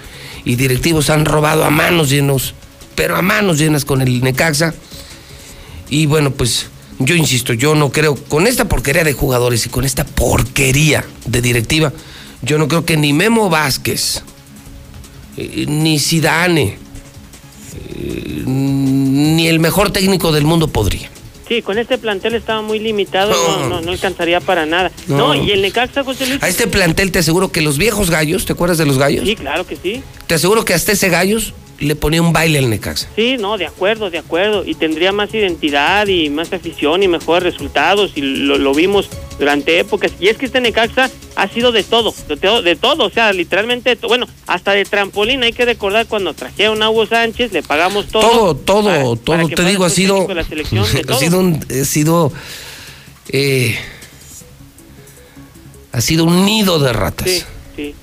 y 0.44 0.56
directivos 0.56 1.10
han 1.10 1.24
robado 1.24 1.64
a 1.64 1.70
manos 1.70 2.10
llenos, 2.10 2.54
pero 2.94 3.16
a 3.16 3.22
manos 3.22 3.58
llenas 3.58 3.84
con 3.84 4.00
el 4.00 4.22
Necaxa. 4.22 4.74
Y 5.88 6.06
bueno, 6.06 6.32
pues 6.32 6.66
yo 6.98 7.14
insisto, 7.14 7.52
yo 7.52 7.74
no 7.74 7.92
creo, 7.92 8.16
con 8.16 8.46
esta 8.46 8.68
porquería 8.68 9.04
de 9.04 9.12
jugadores 9.12 9.66
y 9.66 9.68
con 9.68 9.84
esta 9.84 10.04
porquería 10.04 11.04
de 11.26 11.42
directiva, 11.42 11.92
yo 12.42 12.58
no 12.58 12.68
creo 12.68 12.84
que 12.84 12.96
ni 12.96 13.12
Memo 13.12 13.50
Vázquez, 13.50 14.22
eh, 15.36 15.66
ni 15.68 15.98
Zidane, 15.98 16.78
eh, 17.98 18.42
ni 18.46 19.48
el 19.48 19.58
mejor 19.58 19.90
técnico 19.90 20.32
del 20.32 20.44
mundo 20.44 20.68
podría. 20.68 21.10
Sí, 21.48 21.62
con 21.62 21.78
este 21.78 21.96
plantel 21.96 22.34
estaba 22.34 22.60
muy 22.60 22.80
limitado, 22.80 23.30
no, 23.30 23.68
no, 23.68 23.80
no 23.80 23.92
alcanzaría 23.92 24.40
para 24.40 24.66
nada. 24.66 24.90
No. 25.06 25.16
No, 25.16 25.34
y 25.34 25.52
el 25.52 25.62
Necaxa, 25.62 26.02
José 26.02 26.26
Luis. 26.26 26.42
A 26.42 26.48
este 26.48 26.66
plantel 26.66 27.12
te 27.12 27.20
aseguro 27.20 27.52
que 27.52 27.60
los 27.60 27.78
viejos 27.78 28.10
gallos, 28.10 28.46
¿te 28.46 28.52
acuerdas 28.52 28.78
de 28.78 28.86
los 28.86 28.98
gallos? 28.98 29.24
Sí, 29.24 29.36
claro 29.36 29.64
que 29.64 29.76
sí. 29.76 30.02
Te 30.26 30.34
aseguro 30.34 30.64
que 30.64 30.74
hasta 30.74 30.90
ese 30.90 31.08
gallos 31.08 31.54
le 31.78 31.94
ponía 31.96 32.22
un 32.22 32.32
baile 32.32 32.58
al 32.58 32.70
Necaxa. 32.70 33.08
Sí, 33.16 33.36
no, 33.38 33.58
de 33.58 33.66
acuerdo, 33.66 34.08
de 34.10 34.18
acuerdo. 34.18 34.64
Y 34.64 34.74
tendría 34.74 35.12
más 35.12 35.32
identidad 35.34 36.06
y 36.06 36.30
más 36.30 36.52
afición 36.52 37.02
y 37.02 37.08
mejores 37.08 37.42
resultados. 37.52 38.12
Y 38.16 38.22
lo, 38.22 38.56
lo 38.58 38.72
vimos 38.72 39.08
durante 39.38 39.78
épocas. 39.78 40.12
Y 40.18 40.28
es 40.28 40.38
que 40.38 40.46
este 40.46 40.60
Necaxa 40.60 41.10
ha 41.34 41.48
sido 41.48 41.72
de 41.72 41.82
todo, 41.84 42.14
de 42.28 42.36
todo, 42.38 42.62
de 42.62 42.76
todo. 42.76 43.04
O 43.04 43.10
sea, 43.10 43.32
literalmente, 43.32 43.90
de 43.90 43.96
to- 43.96 44.08
bueno, 44.08 44.26
hasta 44.46 44.72
de 44.72 44.84
trampolín. 44.86 45.42
Hay 45.42 45.52
que 45.52 45.64
recordar 45.66 46.06
cuando 46.06 46.32
trajeron 46.34 46.82
a 46.82 46.88
Hugo 46.90 47.06
Sánchez, 47.06 47.52
le 47.52 47.62
pagamos 47.62 48.06
todo. 48.08 48.22
Todo, 48.22 48.56
todo, 48.56 48.84
para- 48.84 49.02
todo, 49.02 49.16
para 49.24 49.48
te 49.48 49.62
digo, 49.64 49.84
ha 49.84 49.90
sido, 49.90 50.26
la 50.32 50.44
selección, 50.44 50.84
de 50.90 51.04
ha 51.12 51.16
sido, 51.18 51.38
un- 51.40 51.60
ha 51.70 51.84
sido, 51.84 52.32
eh, 53.28 53.76
ha 55.92 56.00
sido 56.00 56.24
un 56.24 56.44
nido 56.44 56.78
de 56.78 56.92
ratas. 56.92 57.28
Sí, 57.30 57.42
sí. 57.76 57.94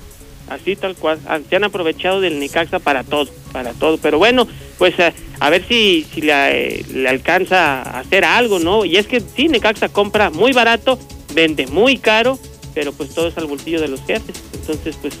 Así 0.54 0.76
tal 0.76 0.94
cual. 0.94 1.18
Ah, 1.26 1.40
Se 1.48 1.56
han 1.56 1.64
aprovechado 1.64 2.20
del 2.20 2.38
Necaxa 2.38 2.78
para 2.78 3.02
todo, 3.04 3.28
para 3.52 3.72
todo. 3.72 3.98
Pero 3.98 4.18
bueno, 4.18 4.46
pues 4.78 4.98
a, 5.00 5.12
a 5.40 5.50
ver 5.50 5.66
si, 5.66 6.06
si 6.14 6.20
le, 6.20 6.32
eh, 6.32 6.84
le 6.92 7.08
alcanza 7.08 7.82
a 7.82 8.00
hacer 8.00 8.24
algo, 8.24 8.58
¿no? 8.58 8.84
Y 8.84 8.96
es 8.96 9.06
que 9.06 9.20
sí, 9.20 9.48
Necaxa 9.48 9.88
compra 9.88 10.30
muy 10.30 10.52
barato, 10.52 10.98
vende 11.34 11.66
muy 11.66 11.98
caro, 11.98 12.38
pero 12.74 12.92
pues 12.92 13.14
todo 13.14 13.28
es 13.28 13.36
al 13.36 13.46
bolsillo 13.46 13.80
de 13.80 13.88
los 13.88 14.00
jefes. 14.02 14.36
Entonces, 14.54 14.96
pues 15.00 15.14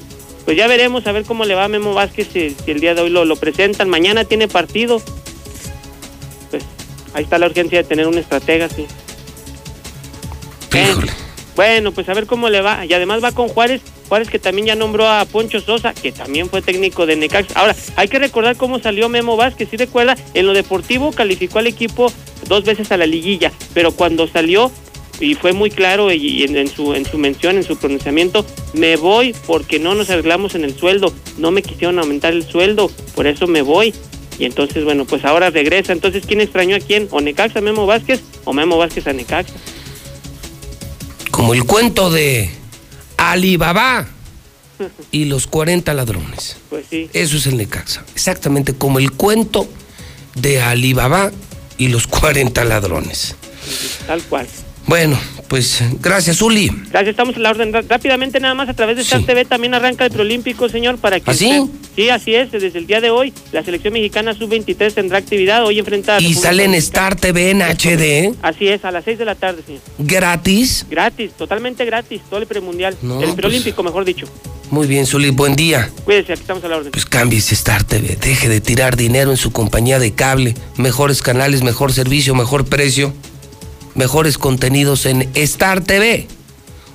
pues 0.44 0.58
ya 0.58 0.66
veremos 0.66 1.06
a 1.06 1.12
ver 1.12 1.24
cómo 1.24 1.44
le 1.44 1.54
va 1.54 1.64
a 1.64 1.68
Memo 1.68 1.94
Vázquez 1.94 2.28
si, 2.32 2.50
si 2.50 2.70
el 2.70 2.80
día 2.80 2.94
de 2.94 3.00
hoy 3.00 3.10
lo, 3.10 3.24
lo 3.24 3.36
presentan. 3.36 3.88
Mañana 3.88 4.24
tiene 4.24 4.46
partido. 4.46 5.00
Pues 6.50 6.62
ahí 7.14 7.24
está 7.24 7.38
la 7.38 7.46
urgencia 7.46 7.78
de 7.78 7.84
tener 7.88 8.06
un 8.06 8.18
estratega, 8.18 8.68
sí. 8.68 8.86
Bueno, 11.56 11.92
pues 11.92 12.08
a 12.08 12.14
ver 12.14 12.26
cómo 12.26 12.48
le 12.50 12.60
va. 12.60 12.84
Y 12.84 12.92
además 12.92 13.22
va 13.22 13.32
con 13.32 13.48
Juárez. 13.48 13.80
Juárez 14.14 14.30
que 14.30 14.38
también 14.38 14.68
ya 14.68 14.76
nombró 14.76 15.08
a 15.08 15.24
Poncho 15.24 15.60
Sosa, 15.60 15.92
que 15.92 16.12
también 16.12 16.48
fue 16.48 16.62
técnico 16.62 17.04
de 17.04 17.16
Necaxa. 17.16 17.58
Ahora, 17.58 17.74
hay 17.96 18.06
que 18.06 18.20
recordar 18.20 18.56
cómo 18.56 18.78
salió 18.78 19.08
Memo 19.08 19.36
Vázquez. 19.36 19.68
Si 19.68 19.76
recuerda, 19.76 20.16
en 20.34 20.46
lo 20.46 20.52
deportivo 20.52 21.10
calificó 21.10 21.58
al 21.58 21.66
equipo 21.66 22.12
dos 22.46 22.62
veces 22.62 22.92
a 22.92 22.96
la 22.96 23.06
liguilla, 23.06 23.50
pero 23.72 23.90
cuando 23.90 24.28
salió, 24.28 24.70
y 25.18 25.34
fue 25.34 25.52
muy 25.52 25.68
claro 25.68 26.12
y, 26.12 26.44
en, 26.44 26.68
su, 26.68 26.94
en 26.94 27.04
su 27.06 27.18
mención, 27.18 27.56
en 27.56 27.64
su 27.64 27.76
pronunciamiento, 27.76 28.46
me 28.72 28.94
voy 28.94 29.34
porque 29.48 29.80
no 29.80 29.96
nos 29.96 30.10
arreglamos 30.10 30.54
en 30.54 30.62
el 30.62 30.78
sueldo. 30.78 31.12
No 31.36 31.50
me 31.50 31.62
quisieron 31.62 31.98
aumentar 31.98 32.34
el 32.34 32.44
sueldo, 32.44 32.88
por 33.16 33.26
eso 33.26 33.48
me 33.48 33.62
voy. 33.62 33.92
Y 34.38 34.44
entonces, 34.44 34.84
bueno, 34.84 35.06
pues 35.06 35.24
ahora 35.24 35.50
regresa. 35.50 35.92
Entonces, 35.92 36.22
¿quién 36.24 36.40
extrañó 36.40 36.76
a 36.76 36.80
quién? 36.80 37.08
¿O 37.10 37.20
Necaxa 37.20 37.60
Memo 37.60 37.84
Vázquez 37.84 38.20
o 38.44 38.52
Memo 38.52 38.78
Vázquez 38.78 39.08
a 39.08 39.12
Necaxa? 39.12 39.54
Como 41.32 41.52
el 41.52 41.64
cuento 41.64 42.10
de 42.10 42.62
Alibaba 43.16 44.06
y 45.10 45.26
los 45.26 45.46
40 45.46 45.94
ladrones. 45.94 46.56
Pues 46.70 46.86
sí. 46.90 47.08
Eso 47.12 47.36
es 47.36 47.46
el 47.46 47.56
Necaxa. 47.56 48.04
Exactamente 48.14 48.74
como 48.74 48.98
el 48.98 49.12
cuento 49.12 49.68
de 50.34 50.62
Alibaba 50.62 51.30
y 51.78 51.88
los 51.88 52.06
40 52.06 52.64
ladrones. 52.64 53.36
Tal 54.06 54.22
cual. 54.22 54.46
Bueno, 54.86 55.18
pues 55.48 55.82
gracias, 56.00 56.42
Uli. 56.42 56.68
Gracias, 56.90 57.08
estamos 57.08 57.36
a 57.36 57.38
la 57.38 57.50
orden. 57.50 57.72
Rápidamente, 57.88 58.38
nada 58.38 58.54
más 58.54 58.68
a 58.68 58.74
través 58.74 58.96
de 58.96 59.02
Star 59.02 59.22
TV 59.22 59.44
también 59.44 59.72
arranca 59.74 60.04
el 60.04 60.10
preolímpico, 60.10 60.68
señor, 60.68 60.98
para 60.98 61.20
que... 61.20 61.30
¿Ah, 61.30 61.34
sí? 61.34 61.58
usted- 61.58 61.78
Sí, 61.96 62.08
así 62.10 62.34
es. 62.34 62.50
Desde 62.50 62.76
el 62.76 62.88
día 62.88 63.00
de 63.00 63.10
hoy, 63.10 63.32
la 63.52 63.62
selección 63.62 63.92
mexicana 63.94 64.34
sub-23 64.34 64.92
tendrá 64.94 65.18
actividad. 65.18 65.64
Hoy 65.64 65.78
enfrenta... 65.78 66.16
a 66.16 66.20
Y 66.20 66.34
sale 66.34 66.64
en. 66.64 66.74
Star 66.74 67.14
TV 67.14 67.50
en 67.52 67.62
HD, 67.62 68.34
Así 68.42 68.66
es, 68.66 68.84
a 68.84 68.90
las 68.90 69.04
6 69.04 69.16
de 69.18 69.24
la 69.24 69.36
tarde, 69.36 69.62
señor. 69.64 69.80
gratis. 69.98 70.86
Gratis, 70.90 71.30
totalmente 71.38 71.84
gratis, 71.84 72.20
todo 72.28 72.40
el 72.40 72.46
premundial. 72.48 72.96
No, 73.00 73.18
el 73.20 73.26
pues- 73.26 73.36
preolímpico, 73.36 73.82
mejor 73.84 74.04
dicho. 74.04 74.26
Muy 74.70 74.88
bien, 74.88 75.06
Zuli, 75.06 75.30
buen 75.30 75.54
día. 75.54 75.88
Cuídese, 76.04 76.32
aquí 76.32 76.40
estamos 76.42 76.64
a 76.64 76.68
la 76.68 76.78
orden. 76.78 76.90
Pues 76.90 77.06
cámbiese 77.06 77.54
Star 77.54 77.84
TV, 77.84 78.16
deje 78.20 78.48
de 78.48 78.60
tirar 78.60 78.96
dinero 78.96 79.30
en 79.30 79.36
su 79.36 79.52
compañía 79.52 80.00
de 80.00 80.12
cable, 80.14 80.54
mejores 80.76 81.22
canales, 81.22 81.62
mejor 81.62 81.92
servicio, 81.92 82.34
mejor 82.34 82.64
precio, 82.64 83.14
mejores 83.94 84.38
contenidos 84.38 85.04
en 85.06 85.28
Star 85.34 85.82
TV. 85.82 86.26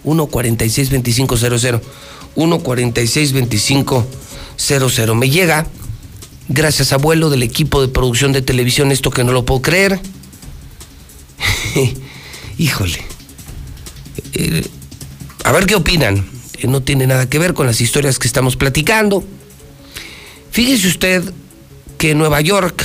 146-2500, 0.06 1.82
146-2500. 2.36 5.16
Me 5.16 5.30
llega, 5.30 5.68
gracias 6.48 6.94
abuelo 6.94 7.30
del 7.30 7.44
equipo 7.44 7.82
de 7.82 7.90
producción 7.90 8.32
de 8.32 8.42
televisión, 8.42 8.92
esto 8.92 9.12
que 9.12 9.24
no 9.24 9.32
lo 9.32 9.46
puedo 9.46 9.62
creer. 9.62 10.00
Híjole. 12.58 13.00
Eh, 14.34 14.66
a 15.44 15.52
ver 15.52 15.66
qué 15.66 15.76
opinan. 15.76 16.26
que 16.58 16.68
no 16.68 16.82
tiene 16.82 17.08
nada 17.08 17.30
que 17.30 17.40
ver 17.40 17.54
con 17.54 17.68
las 17.68 17.80
historias 17.80 18.20
que 18.20 18.28
estamos 18.28 18.58
platicando. 18.58 19.24
Fíjese 20.52 20.90
usted 20.90 21.24
que 21.98 22.12
en 22.12 22.18
Nueva 22.18 22.42
York, 22.42 22.84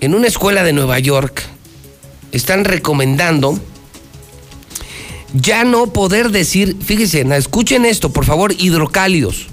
en 0.00 0.14
una 0.14 0.26
escuela 0.26 0.64
de 0.64 0.72
Nueva 0.72 0.98
York, 0.98 1.44
están 2.32 2.64
recomendando 2.64 3.58
ya 5.34 5.64
no 5.64 5.92
poder 5.92 6.30
decir, 6.30 6.76
fíjense, 6.82 7.26
escuchen 7.36 7.84
esto, 7.84 8.10
por 8.10 8.24
favor, 8.24 8.54
hidrocálidos. 8.58 9.46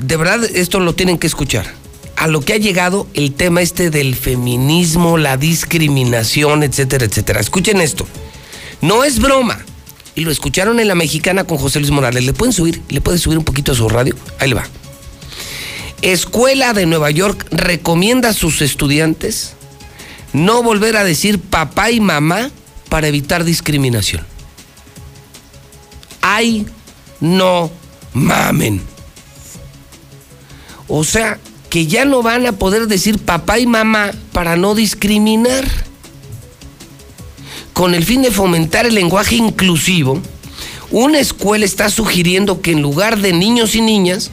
De 0.00 0.16
verdad, 0.16 0.44
esto 0.44 0.80
lo 0.80 0.94
tienen 0.94 1.18
que 1.18 1.26
escuchar. 1.26 1.66
A 2.16 2.26
lo 2.26 2.40
que 2.40 2.52
ha 2.52 2.56
llegado 2.56 3.06
el 3.14 3.32
tema 3.32 3.62
este 3.62 3.90
del 3.90 4.16
feminismo, 4.16 5.18
la 5.18 5.36
discriminación, 5.36 6.64
etcétera, 6.64 7.04
etcétera. 7.04 7.40
Escuchen 7.40 7.80
esto. 7.80 8.06
No 8.80 9.04
es 9.04 9.20
broma. 9.20 9.64
Y 10.16 10.22
lo 10.22 10.32
escucharon 10.32 10.80
en 10.80 10.88
la 10.88 10.96
mexicana 10.96 11.44
con 11.44 11.58
José 11.58 11.78
Luis 11.78 11.92
Morales. 11.92 12.24
¿Le 12.24 12.32
pueden 12.32 12.52
subir? 12.52 12.82
¿Le 12.88 13.00
puede 13.00 13.18
subir 13.18 13.38
un 13.38 13.44
poquito 13.44 13.70
a 13.70 13.76
su 13.76 13.88
radio? 13.88 14.16
Ahí 14.40 14.48
le 14.48 14.56
va. 14.56 14.66
Escuela 16.02 16.72
de 16.72 16.86
Nueva 16.86 17.12
York 17.12 17.46
recomienda 17.52 18.30
a 18.30 18.32
sus 18.32 18.62
estudiantes 18.62 19.54
no 20.32 20.62
volver 20.62 20.96
a 20.96 21.04
decir 21.04 21.40
papá 21.40 21.90
y 21.90 22.00
mamá 22.00 22.50
para 22.88 23.08
evitar 23.08 23.44
discriminación. 23.44 24.24
Ay, 26.20 26.66
no 27.20 27.70
mamen. 28.12 28.82
O 30.88 31.04
sea, 31.04 31.38
que 31.70 31.86
ya 31.86 32.04
no 32.04 32.22
van 32.22 32.46
a 32.46 32.52
poder 32.52 32.86
decir 32.86 33.18
papá 33.18 33.58
y 33.58 33.66
mamá 33.66 34.12
para 34.32 34.56
no 34.56 34.74
discriminar. 34.74 35.66
Con 37.72 37.94
el 37.94 38.04
fin 38.04 38.22
de 38.22 38.30
fomentar 38.30 38.86
el 38.86 38.94
lenguaje 38.94 39.36
inclusivo, 39.36 40.20
una 40.90 41.20
escuela 41.20 41.64
está 41.64 41.90
sugiriendo 41.90 42.60
que 42.60 42.72
en 42.72 42.82
lugar 42.82 43.18
de 43.18 43.32
niños 43.32 43.74
y 43.74 43.82
niñas, 43.82 44.30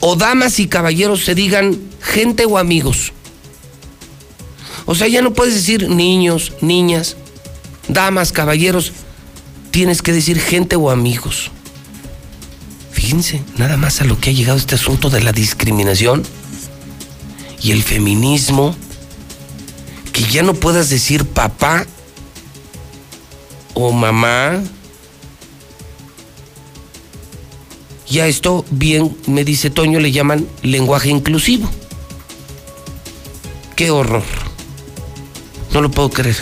o 0.00 0.16
damas 0.16 0.58
y 0.60 0.66
caballeros 0.66 1.24
se 1.24 1.34
digan 1.34 1.78
gente 2.00 2.44
o 2.44 2.58
amigos. 2.58 3.12
O 4.86 4.94
sea, 4.94 5.08
ya 5.08 5.20
no 5.20 5.32
puedes 5.32 5.54
decir 5.54 5.90
niños, 5.90 6.52
niñas, 6.60 7.16
damas, 7.88 8.32
caballeros, 8.32 8.92
tienes 9.72 10.00
que 10.00 10.12
decir 10.12 10.40
gente 10.40 10.76
o 10.76 10.90
amigos. 10.90 11.50
Fíjense, 12.92 13.42
nada 13.58 13.76
más 13.76 14.00
a 14.00 14.04
lo 14.04 14.18
que 14.18 14.30
ha 14.30 14.32
llegado 14.32 14.56
este 14.56 14.76
asunto 14.76 15.10
de 15.10 15.20
la 15.22 15.32
discriminación 15.32 16.22
y 17.60 17.72
el 17.72 17.82
feminismo, 17.82 18.74
que 20.12 20.22
ya 20.22 20.42
no 20.42 20.54
puedas 20.54 20.88
decir 20.88 21.24
papá 21.24 21.84
o 23.74 23.92
mamá. 23.92 24.62
Y 28.08 28.20
a 28.20 28.28
esto, 28.28 28.64
bien, 28.70 29.16
me 29.26 29.44
dice 29.44 29.68
Toño, 29.68 29.98
le 29.98 30.12
llaman 30.12 30.46
lenguaje 30.62 31.10
inclusivo. 31.10 31.68
Qué 33.74 33.90
horror. 33.90 34.45
No 35.76 35.82
lo 35.82 35.90
puedo 35.90 36.08
creer. 36.08 36.38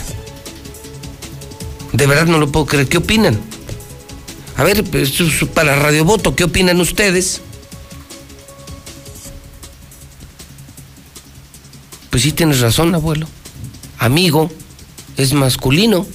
De 1.93 2.07
verdad 2.07 2.27
no 2.27 2.39
lo 2.39 2.53
puedo 2.53 2.67
creer. 2.67 2.89
¿Qué 2.89 2.99
opinan? 2.99 3.37
A 4.57 4.63
ver, 4.63 4.85
pues, 4.85 5.13
para 5.53 5.75
Radio 5.75 6.05
Voto, 6.05 6.37
¿qué 6.37 6.45
opinan 6.45 6.81
ustedes? 6.81 7.41
Pues 12.11 12.23
sí 12.23 12.31
tienes 12.31 12.61
razón, 12.61 12.95
abuelo. 12.95 13.27
Amigo 13.99 14.53
es 15.17 15.33
masculino. 15.33 16.07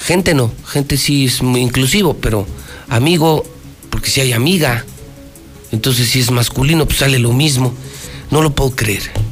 Gente 0.00 0.34
no, 0.34 0.50
gente 0.66 0.96
sí 0.96 1.26
es 1.26 1.40
muy 1.40 1.60
inclusivo, 1.60 2.14
pero 2.14 2.48
amigo, 2.88 3.44
porque 3.90 4.10
si 4.10 4.20
hay 4.22 4.32
amiga, 4.32 4.84
entonces 5.70 6.08
si 6.08 6.18
es 6.18 6.32
masculino, 6.32 6.84
pues 6.84 6.98
sale 6.98 7.20
lo 7.20 7.32
mismo. 7.32 7.72
No 8.32 8.42
lo 8.42 8.52
puedo 8.56 8.72
creer. 8.74 9.27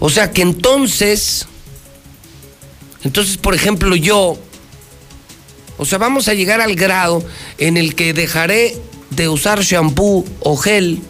O 0.00 0.10
sea 0.10 0.30
que 0.32 0.42
entonces 0.42 1.46
entonces, 3.04 3.36
por 3.36 3.54
ejemplo, 3.54 3.94
yo, 3.96 4.36
o 5.76 5.84
sea, 5.84 5.98
vamos 5.98 6.28
a 6.28 6.34
llegar 6.34 6.60
al 6.60 6.74
grado 6.74 7.24
en 7.58 7.76
el 7.76 7.94
que 7.94 8.12
dejaré 8.12 8.76
de 9.10 9.28
usar 9.28 9.62
shampoo 9.62 10.24
o 10.40 10.56
gel 10.56 11.00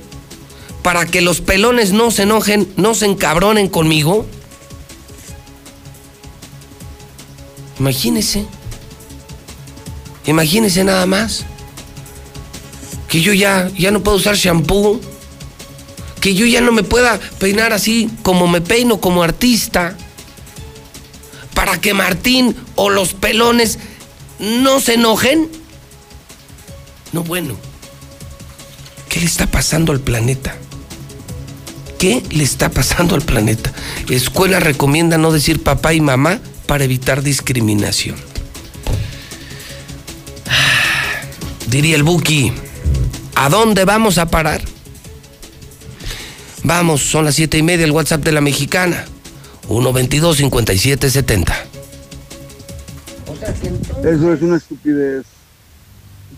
para 0.82 1.06
que 1.06 1.22
los 1.22 1.40
pelones 1.40 1.92
no 1.92 2.10
se 2.10 2.22
enojen, 2.22 2.68
no 2.76 2.94
se 2.94 3.06
encabronen 3.06 3.68
conmigo. 3.68 4.26
Imagínese. 7.80 8.46
Imagínese 10.26 10.84
nada 10.84 11.06
más. 11.06 11.44
Que 13.08 13.22
yo 13.22 13.32
ya, 13.32 13.70
ya 13.78 13.90
no 13.90 14.02
puedo 14.02 14.18
usar 14.18 14.36
shampoo. 14.36 15.00
Que 16.20 16.34
yo 16.34 16.46
ya 16.46 16.60
no 16.60 16.72
me 16.72 16.82
pueda 16.82 17.18
peinar 17.38 17.72
así 17.72 18.10
como 18.22 18.48
me 18.48 18.60
peino 18.60 19.00
como 19.00 19.22
artista 19.22 19.96
para 21.54 21.80
que 21.80 21.94
Martín 21.94 22.54
o 22.76 22.90
los 22.90 23.14
pelones 23.14 23.78
no 24.38 24.80
se 24.80 24.94
enojen? 24.94 25.48
No, 27.12 27.24
bueno. 27.24 27.56
¿Qué 29.08 29.20
le 29.20 29.26
está 29.26 29.46
pasando 29.46 29.92
al 29.92 30.00
planeta? 30.00 30.56
¿Qué 31.98 32.22
le 32.30 32.44
está 32.44 32.70
pasando 32.70 33.16
al 33.16 33.22
planeta? 33.22 33.72
Escuela 34.08 34.60
recomienda 34.60 35.18
no 35.18 35.32
decir 35.32 35.62
papá 35.62 35.94
y 35.94 36.00
mamá 36.00 36.38
para 36.66 36.84
evitar 36.84 37.22
discriminación. 37.22 38.16
Diría 41.66 41.96
el 41.96 42.04
Buki, 42.04 42.52
¿a 43.34 43.48
dónde 43.48 43.84
vamos 43.84 44.18
a 44.18 44.30
parar? 44.30 44.62
Vamos, 46.68 47.00
son 47.00 47.24
las 47.24 47.34
siete 47.34 47.56
y 47.56 47.62
media, 47.62 47.86
el 47.86 47.92
WhatsApp 47.92 48.22
de 48.22 48.30
la 48.30 48.42
mexicana. 48.42 49.06
122-5770. 49.68 51.54
Eso 54.04 54.32
es 54.34 54.42
una 54.42 54.58
estupidez. 54.58 55.24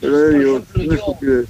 Pero 0.00 0.18
de 0.18 0.38
Dios, 0.38 0.62
una 0.76 0.94
estupidez. 0.94 1.46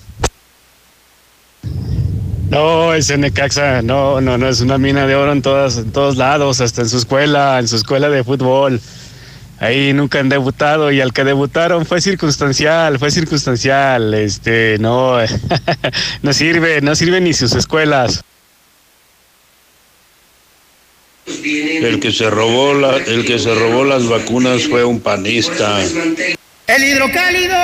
No, 2.49 2.95
ese 2.95 3.19
Necaxa, 3.19 3.83
no, 3.83 4.23
no, 4.23 4.39
no, 4.39 4.49
es 4.49 4.63
una 4.63 4.79
mina 4.79 5.07
de 5.07 5.15
oro 5.15 5.33
en, 5.33 5.43
todas, 5.43 5.77
en 5.77 5.93
todos 5.93 6.17
lados, 6.17 6.63
hasta 6.63 6.81
en 6.81 6.89
su 6.89 6.97
escuela, 6.97 7.59
en 7.59 7.69
su 7.69 7.77
escuela 7.77 8.09
de 8.09 8.25
fútbol. 8.25 8.81
Ahí 9.59 9.93
nunca 9.93 10.21
han 10.21 10.31
debutado 10.31 10.91
y 10.91 11.03
al 11.03 11.13
que 11.13 11.25
debutaron 11.25 11.85
fue 11.85 12.01
circunstancial, 12.01 12.99
fue 12.99 13.11
circunstancial, 13.11 14.15
este, 14.15 14.79
no, 14.81 15.19
no 16.23 16.33
sirve, 16.33 16.81
no 16.81 16.95
sirve 16.95 17.21
ni 17.21 17.35
sus 17.35 17.55
escuelas. 17.55 18.25
El 21.45 22.01
que 22.01 22.13
se 22.13 22.29
robó 22.29 22.75
la, 22.75 22.97
el 22.97 23.25
que 23.25 23.39
se 23.39 23.55
robó 23.55 23.85
las 23.85 24.09
vacunas 24.09 24.67
fue 24.69 24.85
un 24.85 25.01
panista. 25.01 25.81
El 26.67 26.85
hidrocálido. 26.85 27.57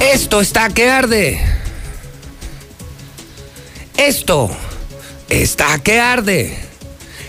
Esto 0.00 0.40
está 0.40 0.68
que 0.70 0.90
arde. 0.90 1.40
Esto 3.96 4.50
está 5.28 5.78
que 5.82 6.00
arde. 6.00 6.56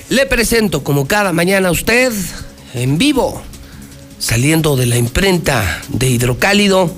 Le 0.09 0.25
presento 0.25 0.83
como 0.83 1.07
cada 1.07 1.33
mañana 1.33 1.69
a 1.69 1.71
usted, 1.71 2.13
en 2.73 2.97
vivo, 2.97 3.41
saliendo 4.19 4.75
de 4.75 4.85
la 4.85 4.97
imprenta 4.97 5.81
de 5.89 6.09
Hidrocálido, 6.09 6.91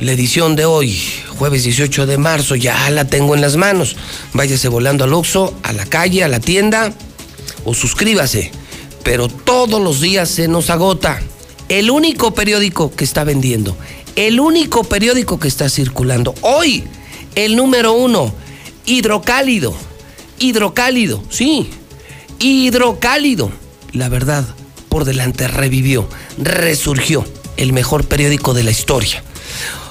la 0.00 0.12
edición 0.12 0.56
de 0.56 0.64
hoy, 0.64 1.00
jueves 1.38 1.64
18 1.64 2.06
de 2.06 2.18
marzo, 2.18 2.54
ya 2.56 2.90
la 2.90 3.06
tengo 3.06 3.34
en 3.34 3.40
las 3.40 3.56
manos. 3.56 3.96
Váyase 4.32 4.68
volando 4.68 5.04
al 5.04 5.14
Oxxo, 5.14 5.54
a 5.62 5.72
la 5.72 5.86
calle, 5.86 6.24
a 6.24 6.28
la 6.28 6.40
tienda 6.40 6.92
o 7.64 7.74
suscríbase. 7.74 8.50
Pero 9.02 9.28
todos 9.28 9.80
los 9.80 10.00
días 10.00 10.28
se 10.28 10.48
nos 10.48 10.68
agota. 10.68 11.22
El 11.68 11.90
único 11.90 12.34
periódico 12.34 12.94
que 12.94 13.04
está 13.04 13.24
vendiendo, 13.24 13.76
el 14.16 14.40
único 14.40 14.84
periódico 14.84 15.38
que 15.38 15.48
está 15.48 15.68
circulando. 15.68 16.34
Hoy, 16.42 16.84
el 17.34 17.56
número 17.56 17.92
uno, 17.92 18.34
Hidrocálido 18.84 19.74
hidrocálido, 20.38 21.22
sí, 21.30 21.70
hidrocálido. 22.38 23.50
La 23.92 24.08
verdad, 24.08 24.46
por 24.88 25.04
delante 25.04 25.48
revivió, 25.48 26.08
resurgió 26.38 27.24
el 27.56 27.72
mejor 27.72 28.06
periódico 28.06 28.54
de 28.54 28.64
la 28.64 28.70
historia. 28.70 29.22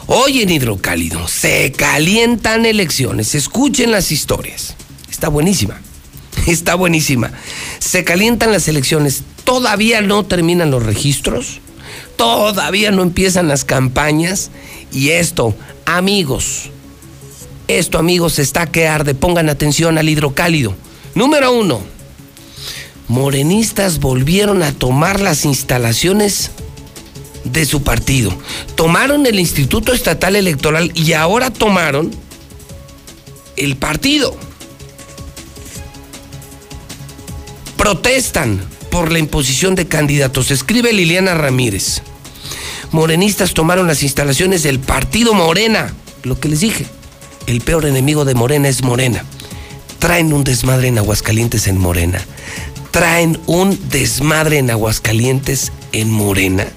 Hoy 0.08 0.41
en 0.41 0.51
Hidrocálido 0.51 1.27
se 1.27 1.71
calientan 1.71 2.65
elecciones, 2.65 3.34
escuchen 3.34 3.91
las 3.91 4.12
historias. 4.12 4.75
Está 5.10 5.29
buenísima, 5.29 5.81
está 6.47 6.75
buenísima. 6.75 7.31
Se 7.79 8.03
calientan 8.03 8.51
las 8.51 8.67
elecciones 8.67 9.23
Todavía 9.45 10.01
no 10.01 10.25
terminan 10.25 10.71
los 10.71 10.84
registros, 10.84 11.62
todavía 12.17 12.89
no 12.89 13.03
empiezan 13.03 13.47
las 13.47 13.63
campañas 13.63 14.49
y 14.91 15.12
esto, 15.12 15.55
amigos, 15.86 16.71
esto 17.67 17.97
amigos 17.97 18.39
está 18.39 18.67
que 18.67 18.88
arde, 18.88 19.15
pongan 19.15 19.49
atención 19.49 19.97
al 19.97 20.10
hidrocálido. 20.10 20.75
Número 21.15 21.51
uno, 21.51 21.82
morenistas 23.08 23.99
volvieron 23.99 24.63
a 24.63 24.73
tomar 24.73 25.19
las 25.19 25.45
instalaciones 25.45 26.51
de 27.43 27.65
su 27.65 27.84
partido. 27.84 28.32
Tomaron 28.75 29.25
el 29.25 29.39
Instituto 29.39 29.93
Estatal 29.93 30.36
Electoral 30.36 30.91
y 30.93 31.13
ahora 31.13 31.51
tomaron 31.51 32.12
el 33.56 33.78
partido. 33.78 34.36
Protestan 37.78 38.62
por 38.89 39.12
la 39.12 39.19
imposición 39.19 39.75
de 39.75 39.88
candidatos. 39.88 40.51
Escribe 40.51 40.91
Liliana 40.93 41.36
Ramírez. 41.36 42.01
Morenistas 42.91 43.54
tomaron 43.54 43.88
las 43.88 44.04
instalaciones 44.04 44.63
del 44.63 44.80
partido 44.80 45.34
Morena. 45.34 45.93
Lo 46.23 46.39
que 46.39 46.49
les 46.49 46.62
dije, 46.62 46.86
el 47.47 47.62
peor 47.62 47.86
enemigo 47.86 48.25
de 48.25 48.36
Morena 48.36 48.67
es 48.69 48.84
Morena. 48.84 49.23
Traen 49.99 50.34
un 50.34 50.43
desmadre 50.43 50.88
en 50.88 50.97
Aguascalientes 50.97 51.67
en 51.67 51.77
Morena. 51.77 52.23
Traen 52.91 53.39
un 53.45 53.79
desmadre 53.89 54.58
en 54.58 54.71
Aguascalientes 54.71 55.71
en 55.91 56.12
Morena 56.12 56.67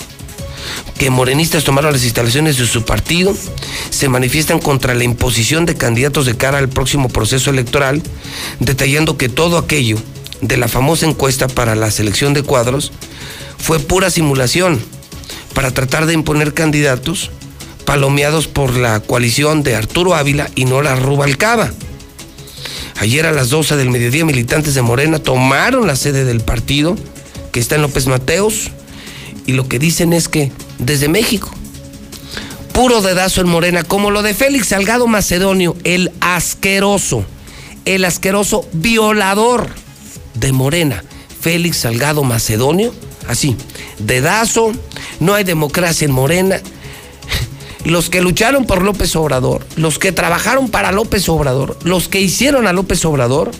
que 0.98 1.10
morenistas 1.10 1.64
tomaron 1.64 1.92
las 1.92 2.02
instalaciones 2.02 2.58
de 2.58 2.66
su 2.66 2.84
partido, 2.84 3.34
se 3.90 4.08
manifiestan 4.08 4.58
contra 4.58 4.94
la 4.94 5.04
imposición 5.04 5.64
de 5.64 5.76
candidatos 5.76 6.26
de 6.26 6.36
cara 6.36 6.58
al 6.58 6.68
próximo 6.68 7.08
proceso 7.08 7.50
electoral, 7.50 8.02
detallando 8.58 9.16
que 9.16 9.28
todo 9.28 9.58
aquello 9.58 9.96
de 10.40 10.56
la 10.56 10.68
famosa 10.68 11.06
encuesta 11.06 11.46
para 11.46 11.76
la 11.76 11.90
selección 11.90 12.34
de 12.34 12.42
cuadros 12.42 12.92
fue 13.58 13.78
pura 13.78 14.10
simulación 14.10 14.80
para 15.54 15.70
tratar 15.70 16.06
de 16.06 16.14
imponer 16.14 16.52
candidatos 16.52 17.30
palomeados 17.88 18.48
por 18.48 18.76
la 18.76 19.00
coalición 19.00 19.62
de 19.62 19.74
Arturo 19.74 20.14
Ávila 20.14 20.50
y 20.54 20.66
Nora 20.66 20.94
Rubalcaba. 20.94 21.72
Ayer 23.00 23.24
a 23.24 23.32
las 23.32 23.48
12 23.48 23.76
del 23.76 23.88
mediodía 23.88 24.26
militantes 24.26 24.74
de 24.74 24.82
Morena 24.82 25.20
tomaron 25.20 25.86
la 25.86 25.96
sede 25.96 26.26
del 26.26 26.40
partido 26.40 26.98
que 27.50 27.60
está 27.60 27.76
en 27.76 27.80
López 27.80 28.06
Mateos 28.06 28.72
y 29.46 29.52
lo 29.52 29.68
que 29.68 29.78
dicen 29.78 30.12
es 30.12 30.28
que 30.28 30.52
desde 30.78 31.08
México, 31.08 31.50
puro 32.74 33.00
dedazo 33.00 33.40
en 33.40 33.48
Morena, 33.48 33.84
como 33.84 34.10
lo 34.10 34.20
de 34.20 34.34
Félix 34.34 34.68
Salgado 34.68 35.06
Macedonio, 35.06 35.74
el 35.84 36.12
asqueroso, 36.20 37.24
el 37.86 38.04
asqueroso 38.04 38.68
violador 38.74 39.66
de 40.34 40.52
Morena, 40.52 41.04
Félix 41.40 41.78
Salgado 41.78 42.22
Macedonio, 42.22 42.92
así, 43.28 43.56
dedazo, 43.98 44.72
no 45.20 45.32
hay 45.32 45.44
democracia 45.44 46.04
en 46.04 46.12
Morena. 46.12 46.60
Los 47.84 48.10
que 48.10 48.20
lucharon 48.20 48.66
por 48.66 48.82
López 48.82 49.14
Obrador, 49.16 49.64
los 49.76 49.98
que 49.98 50.12
trabajaron 50.12 50.68
para 50.68 50.92
López 50.92 51.28
Obrador, 51.28 51.78
los 51.84 52.08
que 52.08 52.20
hicieron 52.20 52.66
a 52.66 52.72
López 52.72 53.04
Obrador, 53.04 53.52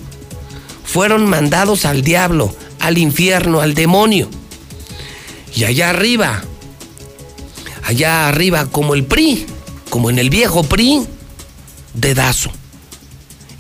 fueron 0.85 1.27
mandados 1.27 1.85
al 1.85 2.03
diablo, 2.03 2.55
al 2.81 2.99
infierno, 2.99 3.61
al 3.61 3.75
demonio. 3.75 4.29
Y 5.55 5.65
allá 5.65 5.91
arriba, 5.91 6.43
allá 7.85 8.29
arriba, 8.29 8.67
como 8.67 8.95
el 8.95 9.05
PRI, 9.05 9.47
como 9.91 10.11
en 10.11 10.19
el 10.19 10.31
viejo 10.31 10.63
PRI, 10.63 11.07
dedazo. 11.95 12.51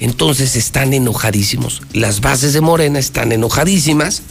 Entonces 0.01 0.57
están 0.57 0.95
enojadísimos. 0.95 1.83
Las 1.93 2.21
bases 2.21 2.53
de 2.53 2.61
Morena 2.61 2.99
están 2.99 3.33
enojadísimas 3.33 4.23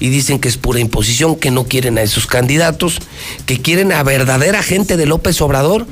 y 0.00 0.08
dicen 0.08 0.38
que 0.38 0.48
es 0.48 0.56
pura 0.56 0.80
imposición, 0.80 1.36
que 1.36 1.50
no 1.50 1.64
quieren 1.64 1.98
a 1.98 2.02
esos 2.02 2.26
candidatos, 2.26 2.98
que 3.46 3.60
quieren 3.60 3.92
a 3.92 4.02
verdadera 4.02 4.62
gente 4.62 4.96
de 4.96 5.06
López 5.06 5.40
Obrador 5.40 5.86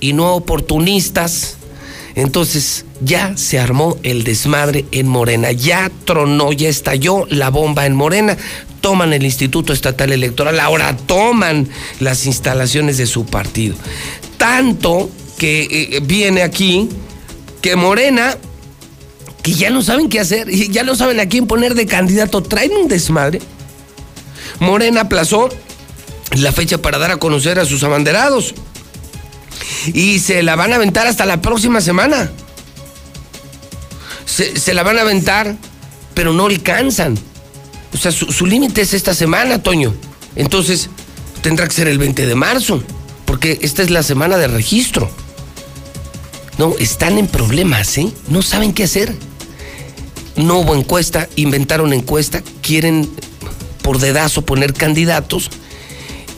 y 0.00 0.12
no 0.12 0.34
oportunistas. 0.34 1.56
Entonces 2.16 2.84
ya 3.00 3.36
se 3.36 3.60
armó 3.60 3.96
el 4.02 4.24
desmadre 4.24 4.84
en 4.90 5.06
Morena, 5.06 5.52
ya 5.52 5.90
tronó, 6.04 6.52
ya 6.52 6.68
estalló 6.68 7.26
la 7.30 7.50
bomba 7.50 7.86
en 7.86 7.94
Morena 7.94 8.36
toman 8.80 9.12
el 9.12 9.24
Instituto 9.24 9.72
Estatal 9.72 10.12
Electoral, 10.12 10.58
ahora 10.58 10.96
toman 10.96 11.68
las 12.00 12.26
instalaciones 12.26 12.98
de 12.98 13.06
su 13.06 13.26
partido. 13.26 13.76
Tanto 14.36 15.10
que 15.38 15.62
eh, 15.92 16.00
viene 16.02 16.42
aquí 16.42 16.88
que 17.60 17.76
Morena, 17.76 18.36
que 19.42 19.52
ya 19.52 19.70
no 19.70 19.82
saben 19.82 20.08
qué 20.08 20.20
hacer, 20.20 20.50
ya 20.50 20.82
no 20.82 20.94
saben 20.94 21.20
a 21.20 21.26
quién 21.26 21.46
poner 21.46 21.74
de 21.74 21.86
candidato, 21.86 22.42
traen 22.42 22.72
un 22.72 22.88
desmadre. 22.88 23.40
Morena 24.58 25.02
aplazó 25.02 25.48
la 26.36 26.52
fecha 26.52 26.78
para 26.78 26.98
dar 26.98 27.10
a 27.10 27.16
conocer 27.16 27.58
a 27.58 27.64
sus 27.64 27.82
abanderados. 27.82 28.54
Y 29.94 30.18
se 30.18 30.42
la 30.42 30.56
van 30.56 30.72
a 30.72 30.76
aventar 30.76 31.06
hasta 31.06 31.26
la 31.26 31.40
próxima 31.40 31.80
semana. 31.80 32.30
Se, 34.26 34.74
la 34.74 34.82
van 34.82 34.98
a 34.98 35.02
aventar, 35.02 35.56
pero 36.14 36.32
no 36.32 36.46
alcanzan. 36.46 37.18
O 37.92 37.96
sea, 37.96 38.12
su, 38.12 38.46
límite 38.46 38.82
es 38.82 38.94
esta 38.94 39.14
semana, 39.14 39.62
Toño. 39.62 39.94
Entonces, 40.36 40.88
tendrá 41.42 41.66
que 41.66 41.74
ser 41.74 41.88
el 41.88 41.98
20 41.98 42.26
de 42.26 42.34
marzo, 42.34 42.82
porque 43.24 43.58
esta 43.62 43.82
es 43.82 43.90
la 43.90 44.02
semana 44.02 44.36
de 44.36 44.46
registro. 44.46 45.10
No, 46.58 46.76
están 46.78 47.18
en 47.18 47.26
problemas, 47.26 47.98
¿eh? 47.98 48.12
No 48.28 48.42
saben 48.42 48.72
qué 48.72 48.84
hacer. 48.84 49.14
No 50.36 50.58
hubo 50.58 50.74
encuesta, 50.74 51.28
inventaron 51.36 51.92
encuesta, 51.92 52.42
quieren 52.62 53.10
por 53.82 53.98
dedazo 53.98 54.42
poner 54.42 54.72
candidatos 54.72 55.50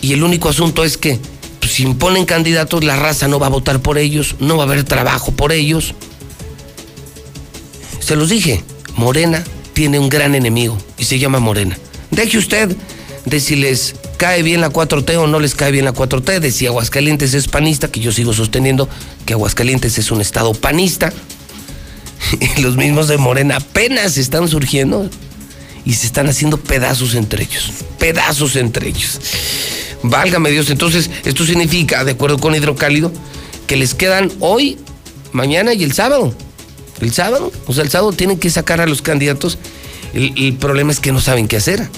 y 0.00 0.12
el 0.12 0.22
único 0.22 0.48
asunto 0.48 0.84
es 0.84 0.98
que 0.98 1.18
pues, 1.60 1.72
si 1.72 1.84
imponen 1.84 2.24
candidatos 2.24 2.82
la 2.84 2.96
raza 2.96 3.28
no 3.28 3.38
va 3.38 3.46
a 3.46 3.50
votar 3.50 3.80
por 3.80 3.98
ellos, 3.98 4.34
no 4.40 4.56
va 4.56 4.64
a 4.64 4.66
haber 4.66 4.84
trabajo 4.84 5.32
por 5.32 5.52
ellos. 5.52 5.94
Se 8.00 8.16
los 8.16 8.28
dije, 8.28 8.64
Morena 8.96 9.44
tiene 9.72 9.98
un 9.98 10.08
gran 10.08 10.34
enemigo 10.34 10.76
y 10.98 11.04
se 11.04 11.18
llama 11.18 11.38
Morena. 11.38 11.78
Deje 12.10 12.36
usted 12.36 12.76
de 13.24 13.40
si 13.40 13.56
les 13.56 13.94
cae 14.16 14.42
bien 14.42 14.60
la 14.60 14.70
4T 14.70 15.16
o 15.16 15.26
no 15.26 15.38
les 15.38 15.54
cae 15.54 15.70
bien 15.70 15.84
la 15.84 15.94
4T, 15.94 16.40
de 16.40 16.50
si 16.50 16.66
Aguascalientes 16.66 17.32
es 17.34 17.48
panista, 17.48 17.88
que 17.88 18.00
yo 18.00 18.12
sigo 18.12 18.32
sosteniendo 18.32 18.88
que 19.24 19.32
Aguascalientes 19.34 19.98
es 19.98 20.10
un 20.10 20.20
estado 20.20 20.52
panista. 20.54 21.12
Los 22.60 22.76
mismos 22.76 23.08
de 23.08 23.18
Morena 23.18 23.56
apenas 23.56 24.16
están 24.18 24.48
surgiendo 24.48 25.08
y 25.84 25.94
se 25.94 26.06
están 26.06 26.28
haciendo 26.28 26.58
pedazos 26.58 27.14
entre 27.14 27.44
ellos. 27.44 27.70
Pedazos 27.98 28.56
entre 28.56 28.88
ellos. 28.88 29.20
Válgame 30.02 30.50
Dios, 30.50 30.70
entonces 30.70 31.10
esto 31.24 31.44
significa, 31.44 32.04
de 32.04 32.12
acuerdo 32.12 32.38
con 32.38 32.54
Hidrocálido, 32.54 33.12
que 33.66 33.76
les 33.76 33.94
quedan 33.94 34.32
hoy, 34.40 34.78
mañana 35.32 35.74
y 35.74 35.84
el 35.84 35.92
sábado 35.92 36.34
el 37.02 37.12
sábado. 37.12 37.52
O 37.66 37.72
sea, 37.72 37.84
el 37.84 37.90
sábado 37.90 38.12
tienen 38.12 38.38
que 38.38 38.48
sacar 38.48 38.80
a 38.80 38.86
los 38.86 39.02
candidatos. 39.02 39.58
El, 40.14 40.54
problema 40.54 40.92
es 40.92 41.00
que 41.00 41.12
no 41.12 41.20
saben 41.20 41.48
qué 41.48 41.56
hacer. 41.56 41.88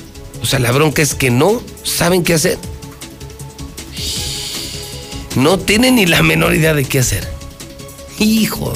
O 0.42 0.46
sea, 0.46 0.58
la 0.58 0.72
bronca 0.72 1.02
es 1.02 1.14
que 1.14 1.30
no 1.30 1.62
saben 1.82 2.24
qué 2.24 2.34
hacer. 2.34 2.58
No 5.36 5.58
tienen 5.58 5.96
ni 5.96 6.06
la 6.06 6.22
menor 6.22 6.54
idea 6.54 6.74
de 6.74 6.84
qué 6.84 7.00
hacer. 7.00 7.28
Hijo 8.18 8.72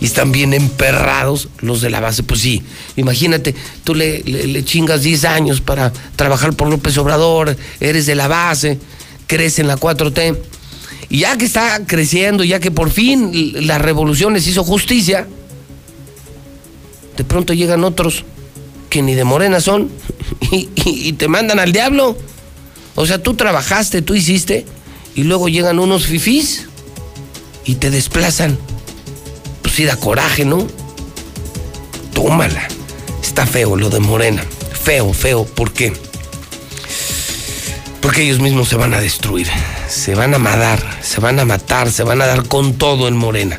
y 0.00 0.06
están 0.06 0.32
bien 0.32 0.54
emperrados 0.54 1.48
los 1.60 1.80
de 1.80 1.90
la 1.90 2.00
base. 2.00 2.22
Pues 2.22 2.40
sí, 2.40 2.62
imagínate, 2.96 3.54
tú 3.84 3.94
le, 3.94 4.64
chingas 4.64 5.02
10 5.02 5.24
años 5.24 5.60
para 5.60 5.92
trabajar 6.16 6.54
por 6.54 6.68
López 6.68 6.96
Obrador, 6.98 7.56
eres 7.80 8.06
de 8.06 8.14
la 8.14 8.28
base, 8.28 8.78
crees 9.26 9.58
en 9.58 9.66
la 9.66 9.76
4T, 9.76 10.36
y 11.10 11.18
ya 11.18 11.36
que 11.36 11.44
está 11.44 11.84
creciendo, 11.86 12.44
ya 12.44 12.60
que 12.60 12.70
por 12.70 12.90
fin 12.90 13.66
la 13.66 13.78
revolución 13.78 14.34
les 14.34 14.46
hizo 14.46 14.64
justicia, 14.64 15.26
de 17.16 17.24
pronto 17.24 17.52
llegan 17.52 17.84
otros 17.84 18.24
que 18.90 19.02
ni 19.02 19.14
de 19.14 19.24
morena 19.24 19.60
son 19.60 19.90
y, 20.50 21.12
te 21.14 21.28
mandan 21.28 21.58
al 21.58 21.72
diablo. 21.72 22.16
O 22.94 23.06
sea, 23.06 23.22
tú 23.22 23.34
trabajaste, 23.34 24.02
tú 24.02 24.14
hiciste 24.14 24.66
y 25.14 25.24
luego 25.24 25.48
llegan 25.48 25.78
unos 25.78 26.06
fifís 26.06 26.66
y 27.64 27.76
te 27.76 27.90
desplazan. 27.90 28.56
Da 29.82 29.96
coraje, 29.96 30.44
¿no? 30.44 30.66
Tómala. 32.14 32.68
Está 33.20 33.44
feo 33.44 33.76
lo 33.76 33.90
de 33.90 33.98
Morena. 33.98 34.42
Feo, 34.82 35.12
feo. 35.12 35.44
¿Por 35.44 35.72
qué? 35.72 35.92
Porque 38.00 38.22
ellos 38.22 38.38
mismos 38.38 38.68
se 38.68 38.76
van 38.76 38.94
a 38.94 39.00
destruir, 39.00 39.48
se 39.88 40.14
van 40.14 40.32
a 40.34 40.38
matar, 40.38 40.80
se 41.02 41.20
van 41.20 41.40
a 41.40 41.44
matar, 41.44 41.90
se 41.90 42.04
van 42.04 42.22
a 42.22 42.26
dar 42.26 42.46
con 42.46 42.74
todo 42.74 43.08
en 43.08 43.16
Morena 43.16 43.56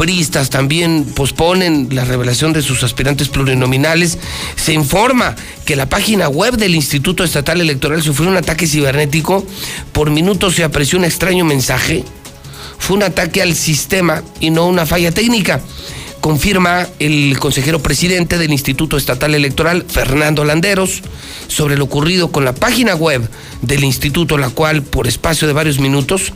pristas 0.00 0.48
también 0.48 1.04
posponen 1.04 1.88
la 1.90 2.06
revelación 2.06 2.54
de 2.54 2.62
sus 2.62 2.82
aspirantes 2.82 3.28
plurinominales. 3.28 4.16
Se 4.56 4.72
informa 4.72 5.36
que 5.66 5.76
la 5.76 5.90
página 5.90 6.30
web 6.30 6.56
del 6.56 6.74
Instituto 6.74 7.22
Estatal 7.22 7.60
Electoral 7.60 8.02
sufrió 8.02 8.30
un 8.30 8.38
ataque 8.38 8.66
cibernético. 8.66 9.46
Por 9.92 10.08
minutos 10.08 10.54
se 10.54 10.64
apreció 10.64 10.98
un 10.98 11.04
extraño 11.04 11.44
mensaje. 11.44 12.02
Fue 12.80 12.96
un 12.96 13.04
ataque 13.04 13.40
al 13.40 13.54
sistema 13.54 14.22
y 14.40 14.50
no 14.50 14.66
una 14.66 14.86
falla 14.86 15.12
técnica. 15.12 15.60
confirma 16.20 16.86
el 16.98 17.38
consejero 17.38 17.80
presidente 17.80 18.36
del 18.36 18.52
Instituto 18.52 18.98
Estatal 18.98 19.34
Electoral, 19.34 19.86
Fernando 19.88 20.44
Landeros, 20.44 21.00
sobre 21.48 21.78
lo 21.78 21.84
ocurrido 21.84 22.30
con 22.30 22.44
la 22.44 22.54
página 22.54 22.94
web 22.94 23.26
del 23.62 23.84
instituto, 23.84 24.36
la 24.36 24.50
cual 24.50 24.82
por 24.82 25.06
espacio 25.06 25.48
de 25.48 25.54
varios 25.54 25.78
minutos, 25.78 26.34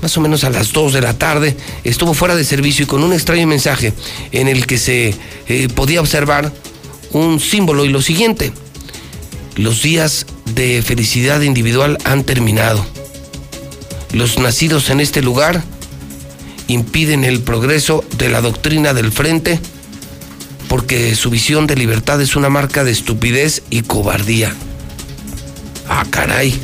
más 0.00 0.16
o 0.16 0.22
menos 0.22 0.44
a 0.44 0.50
las 0.50 0.72
2 0.72 0.94
de 0.94 1.00
la 1.02 1.18
tarde, 1.18 1.54
estuvo 1.84 2.14
fuera 2.14 2.34
de 2.34 2.44
servicio 2.44 2.84
y 2.84 2.86
con 2.86 3.02
un 3.02 3.12
extraño 3.12 3.46
mensaje 3.46 3.92
en 4.32 4.48
el 4.48 4.66
que 4.66 4.78
se 4.78 5.14
eh, 5.48 5.68
podía 5.74 6.00
observar 6.00 6.50
un 7.12 7.40
símbolo 7.40 7.84
y 7.84 7.88
lo 7.90 8.00
siguiente, 8.00 8.52
los 9.56 9.82
días 9.82 10.24
de 10.54 10.82
felicidad 10.82 11.42
individual 11.42 11.98
han 12.04 12.24
terminado. 12.24 12.86
Los 14.12 14.38
nacidos 14.38 14.90
en 14.90 15.00
este 15.00 15.22
lugar 15.22 15.62
impiden 16.66 17.24
el 17.24 17.40
progreso 17.40 18.04
de 18.16 18.28
la 18.28 18.40
doctrina 18.40 18.94
del 18.94 19.12
frente 19.12 19.60
porque 20.68 21.16
su 21.16 21.30
visión 21.30 21.66
de 21.66 21.74
libertad 21.74 22.20
es 22.20 22.36
una 22.36 22.48
marca 22.48 22.84
de 22.84 22.92
estupidez 22.92 23.62
y 23.70 23.82
cobardía. 23.82 24.54
Ah, 25.88 26.06
caray. 26.08 26.54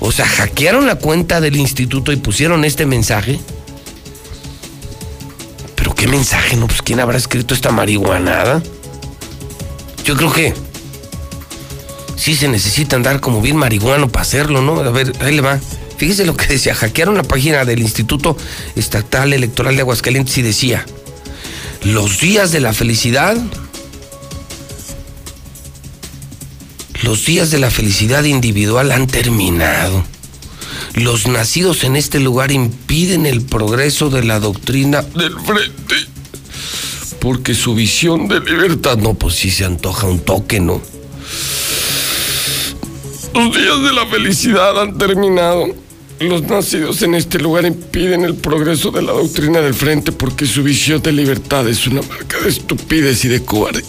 O 0.00 0.10
sea, 0.10 0.26
hackearon 0.26 0.84
la 0.84 0.96
cuenta 0.96 1.40
del 1.40 1.56
instituto 1.56 2.10
y 2.10 2.16
pusieron 2.16 2.64
este 2.64 2.86
mensaje. 2.86 3.38
¿Pero 5.76 5.94
qué 5.94 6.08
mensaje? 6.08 6.56
No, 6.56 6.66
pues 6.66 6.82
¿quién 6.82 6.98
habrá 6.98 7.16
escrito 7.16 7.54
esta 7.54 7.70
marihuanada? 7.70 8.62
Yo 10.04 10.16
creo 10.16 10.32
que 10.32 10.52
sí 12.16 12.34
se 12.34 12.48
necesita 12.48 12.96
andar 12.96 13.20
como 13.20 13.40
bien 13.40 13.56
marihuano 13.56 14.08
para 14.08 14.22
hacerlo, 14.22 14.60
¿no? 14.60 14.80
A 14.80 14.90
ver, 14.90 15.12
ahí 15.20 15.36
le 15.36 15.42
va. 15.42 15.60
Fíjese 15.96 16.26
lo 16.26 16.36
que 16.36 16.46
decía, 16.46 16.74
hackearon 16.74 17.16
la 17.16 17.22
página 17.22 17.64
del 17.64 17.80
Instituto 17.80 18.36
Estatal 18.74 19.32
Electoral 19.32 19.76
de 19.76 19.82
Aguascalientes 19.82 20.36
y 20.38 20.42
decía, 20.42 20.84
los 21.84 22.20
días 22.20 22.52
de 22.52 22.60
la 22.60 22.72
felicidad, 22.72 23.36
los 27.02 27.24
días 27.24 27.50
de 27.50 27.58
la 27.58 27.70
felicidad 27.70 28.24
individual 28.24 28.92
han 28.92 29.06
terminado. 29.06 30.04
Los 30.94 31.26
nacidos 31.26 31.84
en 31.84 31.94
este 31.96 32.20
lugar 32.20 32.50
impiden 32.50 33.26
el 33.26 33.42
progreso 33.42 34.10
de 34.10 34.24
la 34.24 34.40
doctrina 34.40 35.02
del 35.02 35.38
frente. 35.40 35.94
Porque 37.20 37.54
su 37.54 37.74
visión 37.74 38.28
de 38.28 38.40
libertad, 38.40 38.96
no, 38.96 39.14
pues 39.14 39.34
sí 39.34 39.50
se 39.50 39.64
antoja 39.64 40.06
un 40.06 40.20
toque, 40.20 40.60
¿no? 40.60 40.80
Los 43.34 43.56
días 43.56 43.82
de 43.82 43.92
la 43.92 44.06
felicidad 44.06 44.80
han 44.80 44.96
terminado. 44.96 45.85
Los 46.18 46.42
nacidos 46.44 47.02
en 47.02 47.14
este 47.14 47.38
lugar 47.38 47.66
impiden 47.66 48.24
el 48.24 48.36
progreso 48.36 48.90
de 48.90 49.02
la 49.02 49.12
doctrina 49.12 49.60
del 49.60 49.74
frente 49.74 50.12
porque 50.12 50.46
su 50.46 50.62
visión 50.62 51.02
de 51.02 51.12
libertad 51.12 51.68
es 51.68 51.86
una 51.86 52.00
marca 52.00 52.40
de 52.40 52.48
estupidez 52.48 53.22
y 53.26 53.28
de 53.28 53.44
cobarde. 53.44 53.84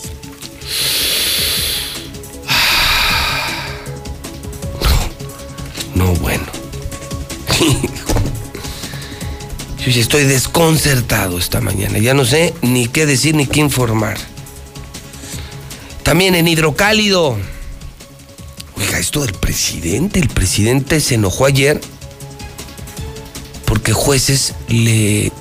No, 5.96 6.06
no 6.06 6.14
bueno. 6.16 6.44
Yo 9.88 10.02
estoy 10.02 10.26
desconcertado 10.26 11.38
esta 11.38 11.62
mañana. 11.62 11.98
Ya 11.98 12.14
no 12.14 12.26
sé 12.26 12.54
ni 12.62 12.90
qué 12.90 13.06
decir 13.06 13.36
ni 13.36 13.48
qué 13.48 13.62
informar. 13.62 14.18
También 16.04 16.36
en 16.36 16.50
hidrocálido. 16.50 17.38
Oiga, 18.76 19.00
esto 19.00 19.22
del 19.22 19.34
presidente. 19.34 20.20
El 20.20 20.28
presidente 20.28 21.00
se 21.00 21.16
enojó 21.16 21.46
ayer 21.46 21.80
porque 23.68 23.92
jueces 23.92 24.54
le, 24.70 25.32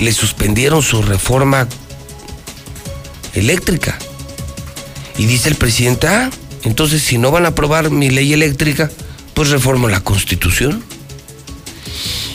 le 0.00 0.12
suspendieron 0.12 0.82
su 0.82 1.02
reforma 1.02 1.68
eléctrica. 3.34 3.98
Y 5.18 5.26
dice 5.26 5.50
el 5.50 5.54
presidente, 5.54 6.08
ah, 6.08 6.30
entonces 6.64 7.02
si 7.02 7.18
no 7.18 7.30
van 7.30 7.44
a 7.44 7.48
aprobar 7.48 7.90
mi 7.90 8.08
ley 8.08 8.32
eléctrica, 8.32 8.90
pues 9.34 9.50
reformo 9.50 9.88
la 9.88 10.00
constitución. 10.00 10.82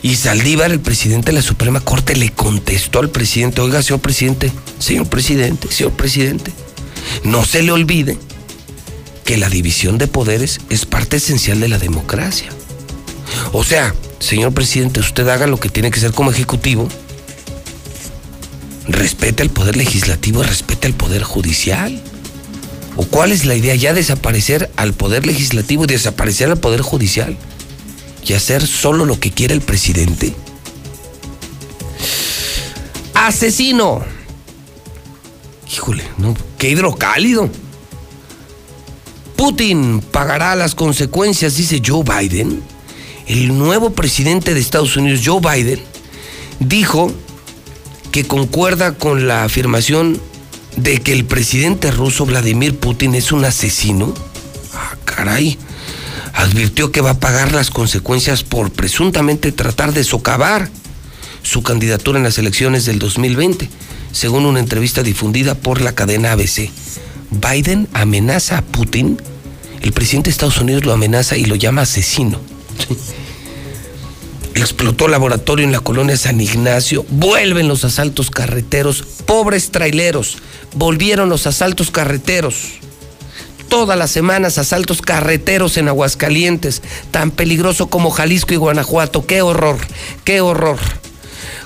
Y 0.03 0.15
Saldívar, 0.15 0.71
el 0.71 0.79
presidente 0.79 1.31
de 1.31 1.37
la 1.37 1.41
Suprema 1.41 1.81
Corte, 1.81 2.15
le 2.15 2.31
contestó 2.31 2.99
al 2.99 3.09
presidente, 3.09 3.61
oiga, 3.61 3.81
señor 3.81 4.01
presidente, 4.01 4.51
señor 4.77 5.09
presidente, 5.09 5.69
señor 5.71 5.93
presidente, 5.93 6.53
no 7.23 7.43
se 7.43 7.63
le 7.63 7.71
olvide 7.71 8.17
que 9.25 9.37
la 9.37 9.49
división 9.49 9.97
de 9.97 10.07
poderes 10.07 10.61
es 10.69 10.85
parte 10.85 11.17
esencial 11.17 11.59
de 11.59 11.67
la 11.67 11.79
democracia. 11.79 12.49
O 13.51 13.63
sea, 13.63 13.93
señor 14.19 14.53
presidente, 14.53 14.99
usted 14.99 15.27
haga 15.27 15.47
lo 15.47 15.59
que 15.59 15.69
tiene 15.69 15.91
que 15.91 15.99
ser 15.99 16.11
como 16.11 16.31
ejecutivo, 16.31 16.87
respete 18.87 19.43
al 19.43 19.49
poder 19.49 19.75
legislativo, 19.75 20.43
respete 20.43 20.87
al 20.87 20.93
poder 20.93 21.23
judicial. 21.23 22.01
¿O 22.95 23.05
cuál 23.05 23.31
es 23.31 23.45
la 23.45 23.55
idea? 23.55 23.75
Ya 23.75 23.93
desaparecer 23.93 24.69
al 24.75 24.93
poder 24.93 25.25
legislativo 25.25 25.85
y 25.85 25.87
desaparecer 25.87 26.49
al 26.49 26.57
poder 26.57 26.81
judicial. 26.81 27.37
Y 28.25 28.33
hacer 28.33 28.67
solo 28.67 29.05
lo 29.05 29.19
que 29.19 29.31
quiere 29.31 29.53
el 29.53 29.61
presidente. 29.61 30.35
Asesino. 33.13 34.03
Híjole, 35.71 36.03
no, 36.17 36.35
qué 36.57 36.69
hidrocálido. 36.69 37.49
Putin 39.37 40.01
pagará 40.01 40.55
las 40.55 40.75
consecuencias, 40.75 41.55
dice 41.55 41.81
Joe 41.85 42.03
Biden 42.03 42.61
el 43.29 43.55
nuevo 43.55 43.91
presidente 43.91 44.55
de 44.55 44.59
Estados 44.59 44.97
Unidos, 44.97 45.21
Joe 45.23 45.39
Biden, 45.39 45.79
dijo 46.59 47.13
que 48.11 48.25
concuerda 48.25 48.95
con 48.95 49.27
la 49.27 49.43
afirmación 49.43 50.19
de 50.75 50.99
que 50.99 51.13
el 51.13 51.25
presidente 51.25 51.91
ruso 51.91 52.25
Vladimir 52.25 52.77
Putin 52.77 53.13
es 53.13 53.31
un 53.31 53.45
asesino. 53.45 54.15
Ah, 54.73 54.97
caray. 55.05 55.59
Advirtió 56.33 56.91
que 56.91 57.01
va 57.01 57.11
a 57.11 57.19
pagar 57.19 57.51
las 57.51 57.69
consecuencias 57.69 58.41
por 58.41 58.71
presuntamente 58.71 59.51
tratar 59.51 59.93
de 59.93 60.03
socavar 60.03 60.69
su 61.43 61.61
candidatura 61.61 62.17
en 62.17 62.23
las 62.23 62.39
elecciones 62.39 62.85
del 62.85 62.97
2020, 62.97 63.69
según 64.11 64.47
una 64.47 64.59
entrevista 64.59 65.03
difundida 65.03 65.53
por 65.53 65.81
la 65.81 65.93
cadena 65.93 66.31
ABC. 66.31 66.71
Biden 67.29 67.87
amenaza 67.93 68.57
a 68.57 68.61
Putin, 68.63 69.21
el 69.81 69.93
presidente 69.93 70.29
de 70.29 70.31
Estados 70.31 70.59
Unidos 70.59 70.85
lo 70.85 70.93
amenaza 70.93 71.37
y 71.37 71.45
lo 71.45 71.55
llama 71.55 71.83
asesino. 71.83 72.58
Explotó 74.55 75.07
laboratorio 75.07 75.65
en 75.65 75.71
la 75.71 75.79
colonia 75.79 76.17
San 76.17 76.41
Ignacio. 76.41 77.05
Vuelven 77.09 77.67
los 77.67 77.85
asaltos 77.85 78.29
carreteros. 78.29 79.03
Pobres 79.25 79.71
traileros. 79.71 80.37
Volvieron 80.75 81.29
los 81.29 81.47
asaltos 81.47 81.91
carreteros. 81.91 82.79
Todas 83.69 83.97
las 83.97 84.11
semanas 84.11 84.57
asaltos 84.57 85.01
carreteros 85.01 85.77
en 85.77 85.87
Aguascalientes. 85.87 86.81
Tan 87.11 87.31
peligroso 87.31 87.87
como 87.87 88.09
Jalisco 88.09 88.53
y 88.53 88.57
Guanajuato. 88.57 89.25
Qué 89.25 89.41
horror. 89.41 89.77
Qué 90.25 90.41
horror. 90.41 90.79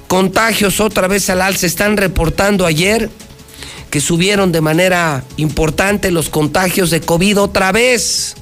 Contagios 0.08 0.80
otra 0.80 1.08
vez 1.08 1.30
al 1.30 1.42
alza. 1.42 1.66
Están 1.66 1.98
reportando 1.98 2.66
ayer 2.66 3.10
que 3.90 4.02
subieron 4.02 4.52
de 4.52 4.62
manera 4.62 5.24
importante 5.38 6.12
los 6.12 6.30
contagios 6.30 6.92
de 6.92 7.02
COVID 7.02 7.40
otra 7.40 7.72
vez 7.72 8.36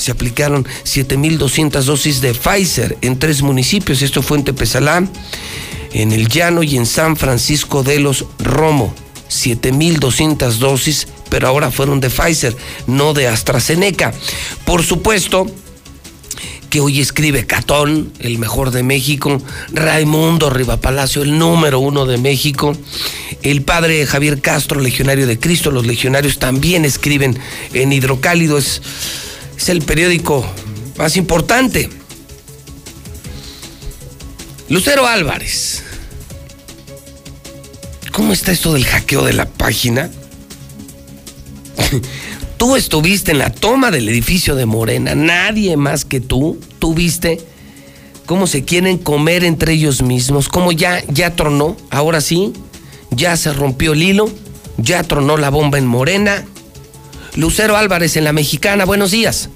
se 0.00 0.12
aplicaron 0.12 0.64
7.200 0.84 1.82
dosis 1.82 2.22
de 2.22 2.32
Pfizer 2.32 2.96
en 3.02 3.18
tres 3.18 3.42
municipios. 3.42 4.00
Esto 4.00 4.22
fue 4.22 4.38
en 4.38 4.44
Tepezalá, 4.44 5.06
en 5.92 6.12
El 6.12 6.28
Llano 6.28 6.62
y 6.62 6.76
en 6.76 6.86
San 6.86 7.16
Francisco 7.16 7.82
de 7.82 8.00
los 8.00 8.24
Romo. 8.38 8.94
7.200 9.28 10.54
dosis, 10.54 11.06
pero 11.28 11.48
ahora 11.48 11.70
fueron 11.70 12.00
de 12.00 12.08
Pfizer, 12.08 12.56
no 12.86 13.12
de 13.12 13.28
AstraZeneca. 13.28 14.12
Por 14.64 14.82
supuesto, 14.82 15.46
que 16.70 16.80
hoy 16.80 17.00
escribe 17.00 17.46
Catón, 17.46 18.12
el 18.20 18.38
mejor 18.38 18.70
de 18.70 18.82
México, 18.82 19.42
Raimundo 19.72 20.48
Rivapalacio, 20.48 21.22
el 21.22 21.38
número 21.38 21.78
uno 21.78 22.06
de 22.06 22.16
México, 22.16 22.74
el 23.42 23.62
padre 23.62 24.06
Javier 24.06 24.40
Castro, 24.40 24.80
legionario 24.80 25.26
de 25.26 25.38
Cristo, 25.38 25.70
los 25.70 25.86
legionarios 25.86 26.38
también 26.38 26.84
escriben 26.84 27.38
en 27.74 27.92
Hidrocálido, 27.92 28.56
es 28.56 28.80
es 29.60 29.68
el 29.68 29.82
periódico 29.82 30.42
más 30.96 31.18
importante. 31.18 31.90
Lucero 34.70 35.06
Álvarez. 35.06 35.82
¿Cómo 38.10 38.32
está 38.32 38.52
esto 38.52 38.72
del 38.72 38.86
hackeo 38.86 39.22
de 39.22 39.34
la 39.34 39.46
página? 39.46 40.10
tú 42.56 42.74
estuviste 42.74 43.32
en 43.32 43.38
la 43.38 43.52
toma 43.52 43.90
del 43.90 44.08
edificio 44.08 44.54
de 44.54 44.64
Morena, 44.64 45.14
nadie 45.14 45.76
más 45.76 46.06
que 46.06 46.20
tú, 46.20 46.58
tú 46.78 46.94
viste 46.94 47.38
cómo 48.24 48.46
se 48.46 48.64
quieren 48.64 48.96
comer 48.96 49.44
entre 49.44 49.74
ellos 49.74 50.00
mismos, 50.02 50.48
cómo 50.48 50.72
ya, 50.72 51.04
ya 51.08 51.36
tronó, 51.36 51.76
ahora 51.90 52.22
sí, 52.22 52.54
ya 53.10 53.36
se 53.36 53.52
rompió 53.52 53.92
el 53.92 54.02
hilo, 54.02 54.30
ya 54.78 55.02
tronó 55.02 55.36
la 55.36 55.50
bomba 55.50 55.76
en 55.76 55.86
Morena, 55.86 56.46
Lucero 57.36 57.76
Álvarez 57.76 58.16
en 58.16 58.24
la 58.24 58.32
Mexicana, 58.32 58.84
buenos 58.84 59.10
días. 59.10 59.50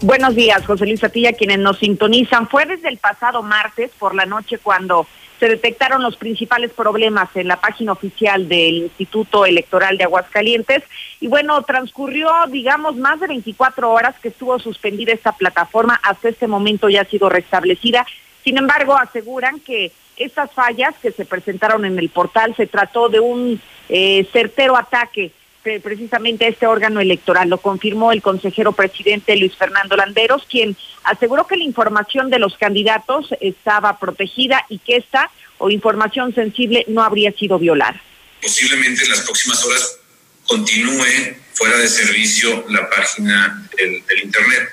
Buenos 0.00 0.34
días, 0.34 0.64
José 0.66 0.86
Luis 0.86 1.04
Atilla, 1.04 1.32
quienes 1.32 1.58
nos 1.58 1.78
sintonizan. 1.78 2.48
Fue 2.48 2.66
desde 2.66 2.88
el 2.88 2.98
pasado 2.98 3.42
martes 3.42 3.90
por 3.98 4.14
la 4.14 4.26
noche 4.26 4.58
cuando 4.58 5.06
se 5.38 5.48
detectaron 5.48 6.02
los 6.02 6.16
principales 6.16 6.72
problemas 6.72 7.28
en 7.34 7.48
la 7.48 7.60
página 7.60 7.92
oficial 7.92 8.48
del 8.48 8.76
Instituto 8.76 9.44
Electoral 9.44 9.98
de 9.98 10.04
Aguascalientes 10.04 10.82
y 11.20 11.26
bueno, 11.26 11.62
transcurrió, 11.62 12.30
digamos, 12.48 12.96
más 12.96 13.20
de 13.20 13.26
24 13.28 13.90
horas 13.90 14.14
que 14.22 14.28
estuvo 14.28 14.58
suspendida 14.58 15.12
esta 15.12 15.32
plataforma, 15.32 16.00
hasta 16.02 16.28
este 16.28 16.46
momento 16.46 16.88
ya 16.88 17.02
ha 17.02 17.04
sido 17.04 17.28
restablecida. 17.28 18.06
Sin 18.44 18.56
embargo, 18.56 18.96
aseguran 18.96 19.60
que 19.60 19.92
estas 20.16 20.50
fallas 20.52 20.94
que 21.02 21.12
se 21.12 21.24
presentaron 21.24 21.84
en 21.84 21.98
el 21.98 22.08
portal 22.08 22.54
se 22.56 22.66
trató 22.66 23.08
de 23.08 23.20
un 23.20 23.60
eh, 23.88 24.26
certero 24.32 24.76
ataque 24.76 25.32
precisamente 25.62 26.44
a 26.44 26.48
este 26.48 26.66
órgano 26.66 27.00
electoral. 27.00 27.48
Lo 27.48 27.58
confirmó 27.58 28.12
el 28.12 28.22
consejero 28.22 28.72
presidente 28.72 29.36
Luis 29.36 29.56
Fernando 29.56 29.96
Landeros, 29.96 30.46
quien 30.50 30.76
aseguró 31.04 31.46
que 31.46 31.56
la 31.56 31.64
información 31.64 32.30
de 32.30 32.38
los 32.38 32.56
candidatos 32.56 33.28
estaba 33.40 33.98
protegida 33.98 34.64
y 34.68 34.78
que 34.78 34.96
esta 34.96 35.30
o 35.58 35.70
información 35.70 36.34
sensible 36.34 36.84
no 36.88 37.02
habría 37.02 37.32
sido 37.32 37.58
violada. 37.58 38.02
Posiblemente 38.40 39.04
en 39.04 39.10
las 39.10 39.20
próximas 39.20 39.64
horas 39.64 39.98
continúe 40.46 41.36
fuera 41.54 41.78
de 41.78 41.88
servicio 41.88 42.64
la 42.68 42.90
página 42.90 43.68
del, 43.76 44.02
Internet. 44.22 44.68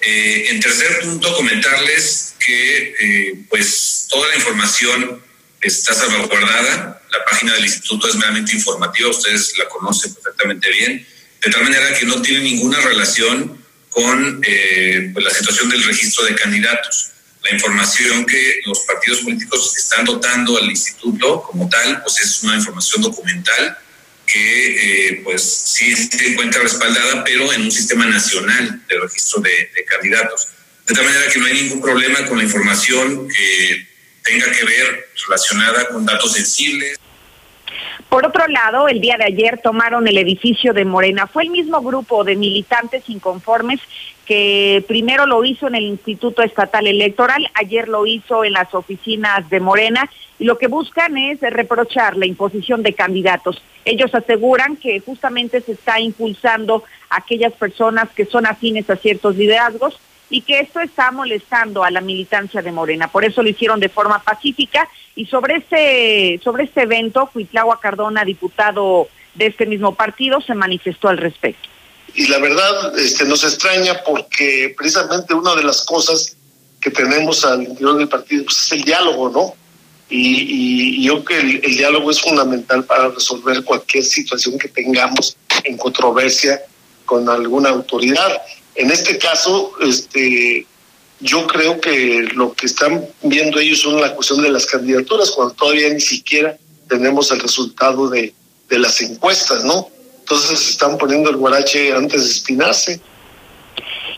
Eh, 0.00 0.48
en 0.50 0.60
tercer 0.60 1.00
punto, 1.02 1.32
comentarles 1.34 2.34
que 2.44 2.94
eh, 3.00 3.44
pues 3.48 4.06
toda 4.10 4.28
la 4.28 4.36
información 4.36 5.22
está 5.66 5.94
salvaguardada. 5.94 7.02
La 7.10 7.24
página 7.24 7.54
del 7.54 7.64
instituto 7.64 8.08
es 8.08 8.16
meramente 8.16 8.54
informativa, 8.54 9.08
ustedes 9.10 9.54
la 9.58 9.68
conocen 9.68 10.14
perfectamente 10.14 10.70
bien, 10.70 11.06
de 11.42 11.50
tal 11.50 11.62
manera 11.62 11.96
que 11.98 12.06
no 12.06 12.20
tiene 12.22 12.40
ninguna 12.40 12.80
relación 12.80 13.64
con 13.90 14.40
eh, 14.46 15.10
pues, 15.12 15.24
la 15.24 15.30
situación 15.30 15.68
del 15.70 15.82
registro 15.84 16.24
de 16.24 16.34
candidatos. 16.34 17.10
La 17.42 17.52
información 17.52 18.26
que 18.26 18.60
los 18.66 18.80
partidos 18.80 19.20
políticos 19.20 19.74
están 19.76 20.04
dotando 20.04 20.58
al 20.58 20.68
instituto 20.68 21.42
como 21.42 21.68
tal, 21.68 22.02
pues 22.02 22.18
es 22.20 22.42
una 22.42 22.56
información 22.56 23.02
documental 23.02 23.78
que 24.26 25.08
eh, 25.08 25.20
pues 25.22 25.42
sí 25.42 25.94
se 25.94 26.26
encuentra 26.26 26.60
respaldada, 26.60 27.22
pero 27.22 27.52
en 27.52 27.62
un 27.62 27.70
sistema 27.70 28.04
nacional 28.06 28.82
de 28.88 28.98
registro 28.98 29.40
de, 29.40 29.70
de 29.74 29.84
candidatos. 29.84 30.48
De 30.86 30.94
tal 30.94 31.04
manera 31.04 31.28
que 31.28 31.38
no 31.38 31.46
hay 31.46 31.54
ningún 31.54 31.80
problema 31.80 32.26
con 32.26 32.38
la 32.38 32.44
información 32.44 33.28
que 33.28 33.95
tenga 34.26 34.46
que 34.52 34.64
ver 34.64 35.08
relacionada 35.26 35.88
con 35.88 36.04
datos 36.04 36.32
sensibles. 36.32 36.98
Por 38.08 38.26
otro 38.26 38.46
lado, 38.46 38.88
el 38.88 39.00
día 39.00 39.16
de 39.16 39.24
ayer 39.24 39.60
tomaron 39.62 40.06
el 40.06 40.18
edificio 40.18 40.72
de 40.72 40.84
Morena. 40.84 41.26
Fue 41.26 41.42
el 41.42 41.50
mismo 41.50 41.80
grupo 41.82 42.24
de 42.24 42.36
militantes 42.36 43.08
inconformes 43.08 43.80
que 44.24 44.84
primero 44.88 45.26
lo 45.26 45.44
hizo 45.44 45.68
en 45.68 45.76
el 45.76 45.84
Instituto 45.84 46.42
Estatal 46.42 46.86
Electoral, 46.86 47.48
ayer 47.54 47.88
lo 47.88 48.06
hizo 48.06 48.44
en 48.44 48.54
las 48.54 48.74
oficinas 48.74 49.48
de 49.50 49.60
Morena 49.60 50.10
y 50.38 50.44
lo 50.44 50.58
que 50.58 50.66
buscan 50.66 51.16
es 51.16 51.40
reprochar 51.40 52.16
la 52.16 52.26
imposición 52.26 52.82
de 52.82 52.92
candidatos. 52.92 53.62
Ellos 53.84 54.14
aseguran 54.14 54.76
que 54.76 55.00
justamente 55.00 55.60
se 55.60 55.72
está 55.72 56.00
impulsando 56.00 56.84
a 57.08 57.18
aquellas 57.18 57.52
personas 57.52 58.08
que 58.10 58.24
son 58.24 58.46
afines 58.46 58.90
a 58.90 58.96
ciertos 58.96 59.36
liderazgos 59.36 59.98
y 60.28 60.42
que 60.42 60.60
esto 60.60 60.80
está 60.80 61.10
molestando 61.12 61.84
a 61.84 61.90
la 61.90 62.00
militancia 62.00 62.62
de 62.62 62.72
Morena. 62.72 63.08
Por 63.08 63.24
eso 63.24 63.42
lo 63.42 63.48
hicieron 63.48 63.80
de 63.80 63.88
forma 63.88 64.22
pacífica 64.22 64.88
y 65.14 65.26
sobre 65.26 65.56
este, 65.56 66.40
sobre 66.42 66.64
este 66.64 66.82
evento, 66.82 67.30
Cuitlagua 67.32 67.80
Cardona, 67.80 68.24
diputado 68.24 69.08
de 69.34 69.46
este 69.46 69.66
mismo 69.66 69.94
partido, 69.94 70.40
se 70.40 70.54
manifestó 70.54 71.08
al 71.08 71.18
respecto. 71.18 71.68
Y 72.14 72.26
la 72.28 72.38
verdad 72.38 72.98
este, 72.98 73.24
nos 73.24 73.44
extraña 73.44 74.02
porque 74.04 74.74
precisamente 74.76 75.34
una 75.34 75.54
de 75.54 75.62
las 75.62 75.84
cosas 75.84 76.36
que 76.80 76.90
tenemos 76.90 77.44
al 77.44 77.62
interior 77.62 77.98
del 77.98 78.08
partido 78.08 78.44
pues, 78.44 78.64
es 78.64 78.72
el 78.72 78.82
diálogo, 78.82 79.28
¿no? 79.28 79.54
Y, 80.08 81.04
yo 81.04 81.24
creo 81.24 81.40
que 81.40 81.66
el 81.66 81.76
diálogo 81.76 82.10
es 82.10 82.20
fundamental 82.20 82.84
para 82.84 83.08
resolver 83.08 83.62
cualquier 83.64 84.04
situación 84.04 84.58
que 84.58 84.68
tengamos 84.68 85.36
en 85.64 85.76
controversia 85.76 86.62
con 87.04 87.28
alguna 87.28 87.70
autoridad. 87.70 88.40
En 88.76 88.90
este 88.90 89.18
caso, 89.18 89.72
este, 89.80 90.66
yo 91.20 91.46
creo 91.46 91.80
que 91.80 92.28
lo 92.34 92.52
que 92.52 92.66
están 92.66 93.04
viendo 93.22 93.58
ellos 93.58 93.80
son 93.80 94.00
la 94.00 94.14
cuestión 94.14 94.42
de 94.42 94.50
las 94.50 94.66
candidaturas, 94.66 95.30
cuando 95.30 95.54
todavía 95.54 95.88
ni 95.92 96.00
siquiera 96.00 96.56
tenemos 96.88 97.30
el 97.30 97.40
resultado 97.40 98.08
de, 98.08 98.34
de 98.68 98.78
las 98.78 99.00
encuestas, 99.00 99.64
¿no? 99.64 99.88
Entonces 100.20 100.70
están 100.70 100.98
poniendo 100.98 101.30
el 101.30 101.36
guarache 101.36 101.92
antes 101.94 102.24
de 102.24 102.30
espinarse. 102.30 103.00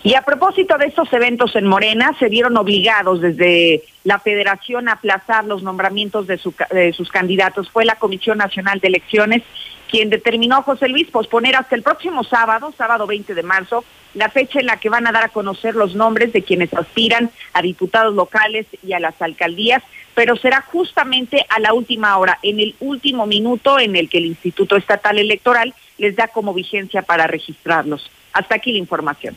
Y 0.03 0.15
a 0.15 0.23
propósito 0.23 0.79
de 0.79 0.87
estos 0.87 1.13
eventos 1.13 1.55
en 1.57 1.67
Morena, 1.67 2.17
se 2.19 2.29
vieron 2.29 2.57
obligados 2.57 3.21
desde 3.21 3.85
la 4.05 4.19
federación 4.19 4.89
a 4.89 4.93
aplazar 4.93 5.45
los 5.45 5.63
nombramientos 5.63 6.27
de, 6.27 6.41
de 6.71 6.93
sus 6.93 7.11
candidatos. 7.11 7.71
Fue 7.71 7.85
la 7.85 7.97
Comisión 7.97 8.39
Nacional 8.39 8.81
de 8.81 8.89
Elecciones 8.89 9.43
quien 9.89 10.11
determinó, 10.11 10.63
José 10.63 10.89
Luis, 10.89 11.11
posponer 11.11 11.57
hasta 11.57 11.75
el 11.75 11.83
próximo 11.83 12.23
sábado, 12.23 12.73
sábado 12.77 13.07
20 13.07 13.35
de 13.35 13.43
marzo, 13.43 13.85
la 14.15 14.29
fecha 14.29 14.61
en 14.61 14.67
la 14.67 14.79
que 14.79 14.89
van 14.89 15.07
a 15.07 15.13
dar 15.13 15.25
a 15.25 15.29
conocer 15.29 15.75
los 15.75 15.95
nombres 15.95 16.33
de 16.33 16.43
quienes 16.43 16.73
aspiran 16.73 17.31
a 17.53 17.63
diputados 17.63 18.15
locales 18.15 18.67
y 18.83 18.93
a 18.93 19.01
las 19.01 19.21
alcaldías, 19.21 19.83
pero 20.15 20.37
será 20.37 20.63
justamente 20.63 21.45
a 21.49 21.61
la 21.61 21.73
última 21.73 22.17
hora, 22.19 22.39
en 22.43 22.61
el 22.61 22.75
último 22.81 23.27
minuto 23.27 23.79
en 23.79 23.97
el 23.97 24.09
que 24.09 24.19
el 24.19 24.27
Instituto 24.27 24.77
Estatal 24.77 25.19
Electoral 25.19 25.75
les 25.99 26.17
da 26.17 26.29
como 26.29 26.55
vigencia 26.55 27.03
para 27.03 27.27
registrarlos. 27.27 28.11
Hasta 28.33 28.57
aquí 28.57 28.73
la 28.73 28.79
información. 28.79 29.37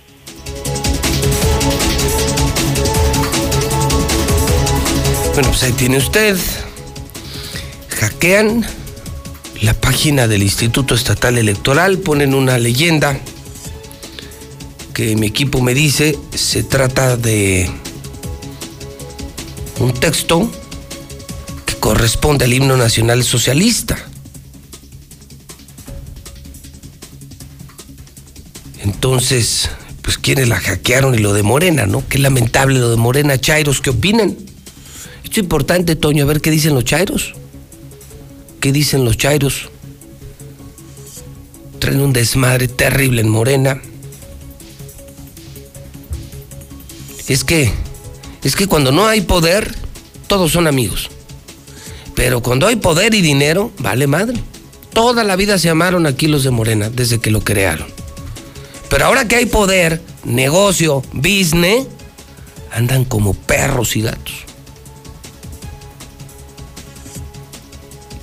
Bueno, 5.34 5.50
pues 5.50 5.64
ahí 5.64 5.72
tiene 5.74 5.98
usted. 5.98 6.36
Hackean 7.90 8.66
la 9.62 9.74
página 9.76 10.28
del 10.28 10.42
Instituto 10.42 10.96
Estatal 10.96 11.38
Electoral, 11.38 12.00
ponen 12.00 12.34
una 12.34 12.58
leyenda 12.58 13.20
que 14.94 15.16
mi 15.16 15.28
equipo 15.28 15.62
me 15.62 15.74
dice 15.74 16.18
se 16.34 16.64
trata 16.64 17.16
de 17.16 17.70
un 19.80 19.94
texto 19.94 20.52
que 21.66 21.76
corresponde 21.76 22.46
al 22.46 22.54
himno 22.54 22.76
nacional 22.76 23.24
socialista. 23.24 23.98
Entonces, 28.84 29.70
pues 30.02 30.18
quienes 30.18 30.48
la 30.48 30.60
hackearon 30.60 31.14
y 31.16 31.20
lo 31.20 31.34
de 31.34 31.44
Morena, 31.44 31.86
¿no? 31.86 32.04
Qué 32.08 32.18
lamentable 32.18 32.80
lo 32.80 32.90
de 32.90 32.98
Morena. 32.98 33.40
Chairos, 33.40 33.80
¿qué 33.80 33.92
opinan? 33.92 34.36
Esto 35.24 35.32
es 35.32 35.38
importante, 35.38 35.96
Toño, 35.96 36.24
a 36.24 36.28
ver 36.28 36.42
qué 36.42 36.50
dicen 36.50 36.74
los 36.74 36.84
Chairos. 36.84 37.36
¿Qué 38.62 38.72
dicen 38.72 39.04
los 39.04 39.18
chairos? 39.18 39.70
Traen 41.80 42.00
un 42.00 42.14
desmadre 42.14 42.68
terrible 42.68 43.22
en 43.22 43.30
Morena. 43.30 43.82
Es 47.28 47.44
que, 47.44 47.72
es 48.44 48.56
que 48.56 48.68
cuando 48.68 48.92
no 48.92 49.08
hay 49.08 49.22
poder, 49.22 49.74
todos 50.28 50.52
son 50.52 50.68
amigos. 50.68 51.10
Pero 52.14 52.44
cuando 52.44 52.68
hay 52.68 52.76
poder 52.76 53.16
y 53.16 53.22
dinero, 53.22 53.72
vale 53.80 54.06
madre. 54.06 54.40
Toda 54.94 55.24
la 55.24 55.36
vida 55.36 55.58
se 55.58 55.72
amaron 55.72 56.06
aquí 56.06 56.28
los 56.28 56.44
de 56.44 56.52
Morena, 56.52 56.92
desde 56.92 57.20
que 57.20 57.32
lo 57.32 57.42
crearon. 57.42 57.88
Pero 58.92 59.06
ahora 59.06 59.28
que 59.28 59.38
hay 59.38 59.48
poder, 59.48 60.04
negocio, 60.24 61.02
business, 61.14 61.88
andan 62.72 63.06
como 63.06 63.34
perros 63.34 63.96
y 63.96 64.04
gatos. 64.04 64.51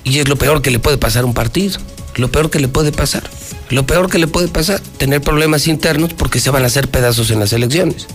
Y 0.09 0.21
es 0.21 0.29
lo 0.29 0.37
peor 0.37 0.63
que 0.63 0.71
le 0.71 0.79
puede 0.79 0.97
pasar 0.97 1.25
a 1.25 1.27
un 1.27 1.35
partido. 1.35 1.79
Lo 2.17 2.33
peor 2.33 2.51
que 2.51 2.59
le 2.59 2.69
puede 2.69 2.93
pasar. 2.93 3.29
Lo 3.69 3.87
peor 3.87 4.09
que 4.11 4.19
le 4.19 4.27
puede 4.27 4.49
pasar. 4.49 4.81
Tener 4.81 5.21
problemas 5.21 5.69
internos 5.69 6.15
porque 6.15 6.41
se 6.41 6.51
van 6.51 6.65
a 6.65 6.67
hacer 6.67 6.89
pedazos 6.89 7.31
en 7.31 7.41
las 7.41 7.53
elecciones. 7.53 8.07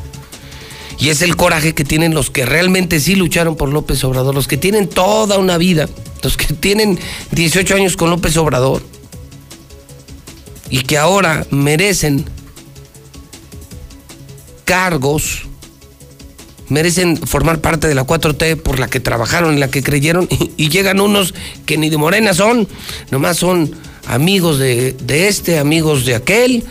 Y 1.00 1.10
es 1.10 1.22
el 1.22 1.36
coraje 1.36 1.74
que 1.74 1.84
tienen 1.84 2.14
los 2.16 2.32
que 2.32 2.46
realmente 2.46 3.00
sí 3.00 3.16
lucharon 3.16 3.56
por 3.56 3.70
López 3.70 4.04
Obrador, 4.04 4.34
los 4.34 4.48
que 4.48 4.58
tienen 4.58 4.88
toda 4.90 5.38
una 5.38 5.58
vida, 5.58 5.88
los 6.24 6.36
que 6.38 6.54
tienen 6.54 7.00
18 7.32 7.76
años 7.76 7.96
con 7.96 8.10
López 8.10 8.38
Obrador 8.38 8.82
y 10.70 10.82
que 10.82 10.98
ahora 10.98 11.46
merecen 11.52 12.26
cargos 14.66 15.44
merecen 16.70 17.18
formar 17.18 17.60
parte 17.62 17.88
de 17.88 17.96
la 17.96 18.06
4T 18.06 18.58
por 18.58 18.80
la 18.80 18.88
que 18.88 19.00
trabajaron, 19.00 19.54
en 19.54 19.60
la 19.60 19.70
que 19.70 19.84
creyeron, 19.84 20.28
y, 20.58 20.70
llegan 20.70 21.00
unos 21.00 21.34
que 21.66 21.78
ni 21.78 21.90
de 21.90 21.98
Morena 21.98 22.34
son, 22.34 22.68
nomás 23.12 23.38
son 23.38 23.72
amigos 24.08 24.60
de, 24.60 24.96
este, 25.08 25.60
amigos 25.60 26.06
de 26.06 26.16
aquel, 26.16 26.64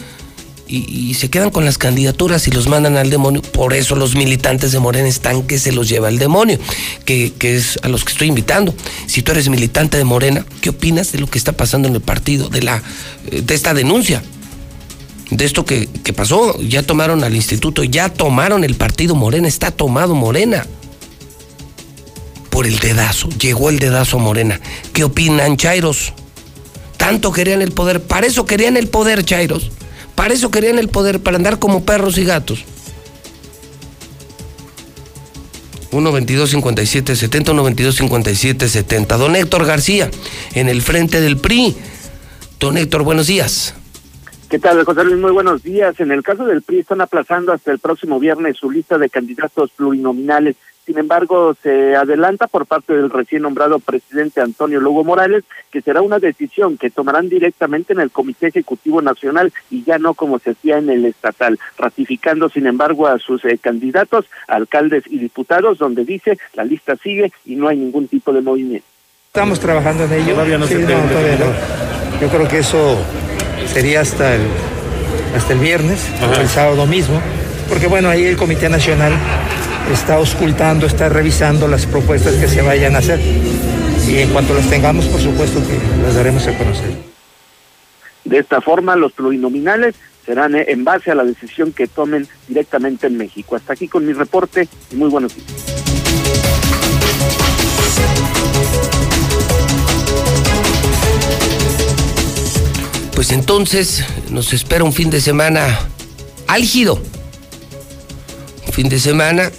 y, 0.66 1.12
se 1.14 1.28
quedan 1.28 1.50
con 1.50 1.66
las 1.66 1.76
candidaturas 1.76 2.48
y 2.48 2.50
los 2.50 2.66
mandan 2.66 2.96
al 2.96 3.10
demonio. 3.10 3.42
Por 3.42 3.74
eso 3.74 3.94
los 3.94 4.14
militantes 4.14 4.72
de 4.72 4.78
Morena 4.78 5.06
están 5.06 5.42
que 5.42 5.58
se 5.58 5.70
los 5.70 5.86
lleva 5.86 6.08
el 6.08 6.18
demonio, 6.18 6.58
que, 7.04 7.32
que 7.38 7.56
es 7.56 7.78
a 7.82 7.88
los 7.88 8.04
que 8.04 8.12
estoy 8.12 8.28
invitando. 8.28 8.74
Si 9.06 9.20
tú 9.20 9.32
eres 9.32 9.50
militante 9.50 9.98
de 9.98 10.04
Morena, 10.04 10.46
¿qué 10.62 10.70
opinas 10.70 11.12
de 11.12 11.18
lo 11.18 11.26
que 11.26 11.36
está 11.36 11.52
pasando 11.52 11.88
en 11.88 11.94
el 11.94 12.00
partido, 12.00 12.48
de, 12.48 12.62
la, 12.62 12.82
de 13.30 13.54
esta 13.54 13.74
denuncia? 13.74 14.22
De 15.36 15.44
esto 15.44 15.64
que, 15.64 15.88
pasó. 16.14 16.60
Ya 16.60 16.82
tomaron 16.82 17.24
al 17.24 17.34
instituto, 17.34 17.84
ya 17.84 18.08
tomaron 18.08 18.64
el 18.64 18.74
partido 18.74 19.14
Morena, 19.14 19.48
está 19.48 19.70
tomado 19.70 20.14
Morena. 20.14 20.66
por 22.50 22.66
el 22.66 22.78
dedazo. 22.78 23.30
Llegó 23.30 23.70
el 23.70 23.78
dedazo 23.78 24.18
Morena. 24.18 24.60
¿Qué 24.92 25.04
opinan, 25.04 25.56
Chairos? 25.56 26.12
Tanto 26.98 27.32
querían 27.32 27.62
el 27.62 27.72
poder. 27.72 28.02
Para 28.02 28.26
eso 28.26 28.44
querían 28.44 28.76
el 28.76 28.88
poder, 28.88 29.24
Chairos. 29.24 29.70
Para 30.14 30.34
eso 30.34 30.50
querían 30.50 30.78
el 30.78 30.88
poder, 30.88 31.20
para 31.20 31.38
andar 31.38 31.58
como 31.58 31.84
perros 31.84 32.18
y 32.18 32.24
gatos. 32.24 32.64
1-22-57-70, 35.92 37.54
1-22-57-70. 37.54 39.16
Don 39.16 39.34
Héctor 39.34 39.64
García, 39.64 40.10
en 40.54 40.68
el 40.68 40.82
frente 40.82 41.20
del 41.22 41.38
PRI. 41.38 41.74
Don 42.60 42.76
Héctor, 42.76 43.02
buenos 43.02 43.26
días. 43.26 43.74
¿Qué 44.52 44.58
tal, 44.58 44.84
José 44.84 45.02
Luis? 45.04 45.16
Muy 45.16 45.30
buenos 45.30 45.62
días. 45.62 45.98
En 45.98 46.12
el 46.12 46.22
caso 46.22 46.44
del 46.44 46.60
PRI 46.60 46.80
están 46.80 47.00
aplazando 47.00 47.54
hasta 47.54 47.72
el 47.72 47.78
próximo 47.78 48.20
viernes 48.20 48.58
su 48.58 48.70
lista 48.70 48.98
de 48.98 49.08
candidatos 49.08 49.70
plurinominales. 49.70 50.56
Sin 50.84 50.98
embargo, 50.98 51.56
se 51.62 51.96
adelanta 51.96 52.48
por 52.48 52.66
parte 52.66 52.92
del 52.92 53.08
recién 53.08 53.40
nombrado 53.40 53.78
presidente 53.78 54.42
Antonio 54.42 54.78
Lugo 54.78 55.04
Morales 55.04 55.44
que 55.70 55.80
será 55.80 56.02
una 56.02 56.18
decisión 56.18 56.76
que 56.76 56.90
tomarán 56.90 57.30
directamente 57.30 57.94
en 57.94 58.00
el 58.00 58.10
Comité 58.10 58.48
Ejecutivo 58.48 59.00
Nacional 59.00 59.54
y 59.70 59.84
ya 59.84 59.98
no 59.98 60.12
como 60.12 60.38
se 60.38 60.50
hacía 60.50 60.76
en 60.76 60.90
el 60.90 61.06
estatal, 61.06 61.58
ratificando 61.78 62.50
sin 62.50 62.66
embargo 62.66 63.06
a 63.06 63.18
sus 63.18 63.42
eh, 63.46 63.56
candidatos, 63.56 64.26
alcaldes 64.48 65.04
y 65.06 65.18
diputados, 65.18 65.78
donde 65.78 66.04
dice 66.04 66.36
la 66.52 66.64
lista 66.64 66.96
sigue 66.96 67.32
y 67.46 67.56
no 67.56 67.68
hay 67.68 67.78
ningún 67.78 68.06
tipo 68.06 68.34
de 68.34 68.42
movimiento. 68.42 68.86
Estamos 69.28 69.58
trabajando 69.58 70.04
en 70.04 70.12
ello. 70.12 70.34
Todavía 70.34 70.58
no 70.58 70.66
se 70.66 70.76
tiene. 70.76 70.92
todavía 70.92 71.38
no. 71.38 72.20
Yo 72.20 72.28
creo 72.28 72.46
que 72.46 72.58
eso 72.58 72.98
sería 73.66 74.00
hasta 74.00 74.34
el, 74.34 74.42
hasta 75.36 75.52
el 75.52 75.58
viernes, 75.58 76.00
o 76.20 76.40
el 76.40 76.48
sábado 76.48 76.86
mismo, 76.86 77.20
porque 77.68 77.86
bueno, 77.86 78.08
ahí 78.08 78.24
el 78.24 78.36
Comité 78.36 78.68
Nacional 78.68 79.12
está 79.92 80.14
auscultando, 80.14 80.86
está 80.86 81.08
revisando 81.08 81.68
las 81.68 81.86
propuestas 81.86 82.34
que 82.34 82.48
se 82.48 82.62
vayan 82.62 82.94
a 82.94 82.98
hacer. 82.98 83.20
Y 84.08 84.18
en 84.18 84.30
cuanto 84.30 84.54
las 84.54 84.68
tengamos, 84.68 85.06
por 85.06 85.20
supuesto 85.20 85.60
que 85.66 85.78
las 86.02 86.14
daremos 86.14 86.46
a 86.46 86.56
conocer. 86.56 86.90
De 88.24 88.38
esta 88.38 88.60
forma, 88.60 88.96
los 88.96 89.12
plurinominales 89.12 89.94
serán 90.24 90.54
eh, 90.54 90.66
en 90.68 90.84
base 90.84 91.10
a 91.10 91.14
la 91.14 91.24
decisión 91.24 91.72
que 91.72 91.86
tomen 91.86 92.28
directamente 92.48 93.06
en 93.06 93.16
México. 93.16 93.56
Hasta 93.56 93.72
aquí 93.72 93.88
con 93.88 94.06
mi 94.06 94.12
reporte 94.12 94.68
y 94.90 94.96
muy 94.96 95.08
buenos 95.08 95.34
días. 95.34 96.01
Pues 103.22 103.30
entonces 103.30 104.02
nos 104.30 104.52
espera 104.52 104.82
un 104.82 104.92
fin 104.92 105.08
de 105.08 105.20
semana 105.20 105.78
álgido. 106.48 107.00
Un 108.66 108.72
fin 108.72 108.88
de 108.88 108.98
semana 108.98 109.52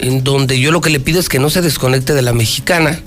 en 0.00 0.24
donde 0.24 0.58
yo 0.58 0.72
lo 0.72 0.80
que 0.80 0.90
le 0.90 0.98
pido 0.98 1.20
es 1.20 1.28
que 1.28 1.38
no 1.38 1.50
se 1.50 1.62
desconecte 1.62 2.14
de 2.14 2.22
la 2.22 2.32
mexicana. 2.32 3.00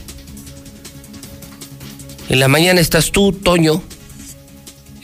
En 2.30 2.40
la 2.40 2.48
mañana 2.48 2.80
estás 2.80 3.12
tú, 3.12 3.34
Toño, 3.34 3.84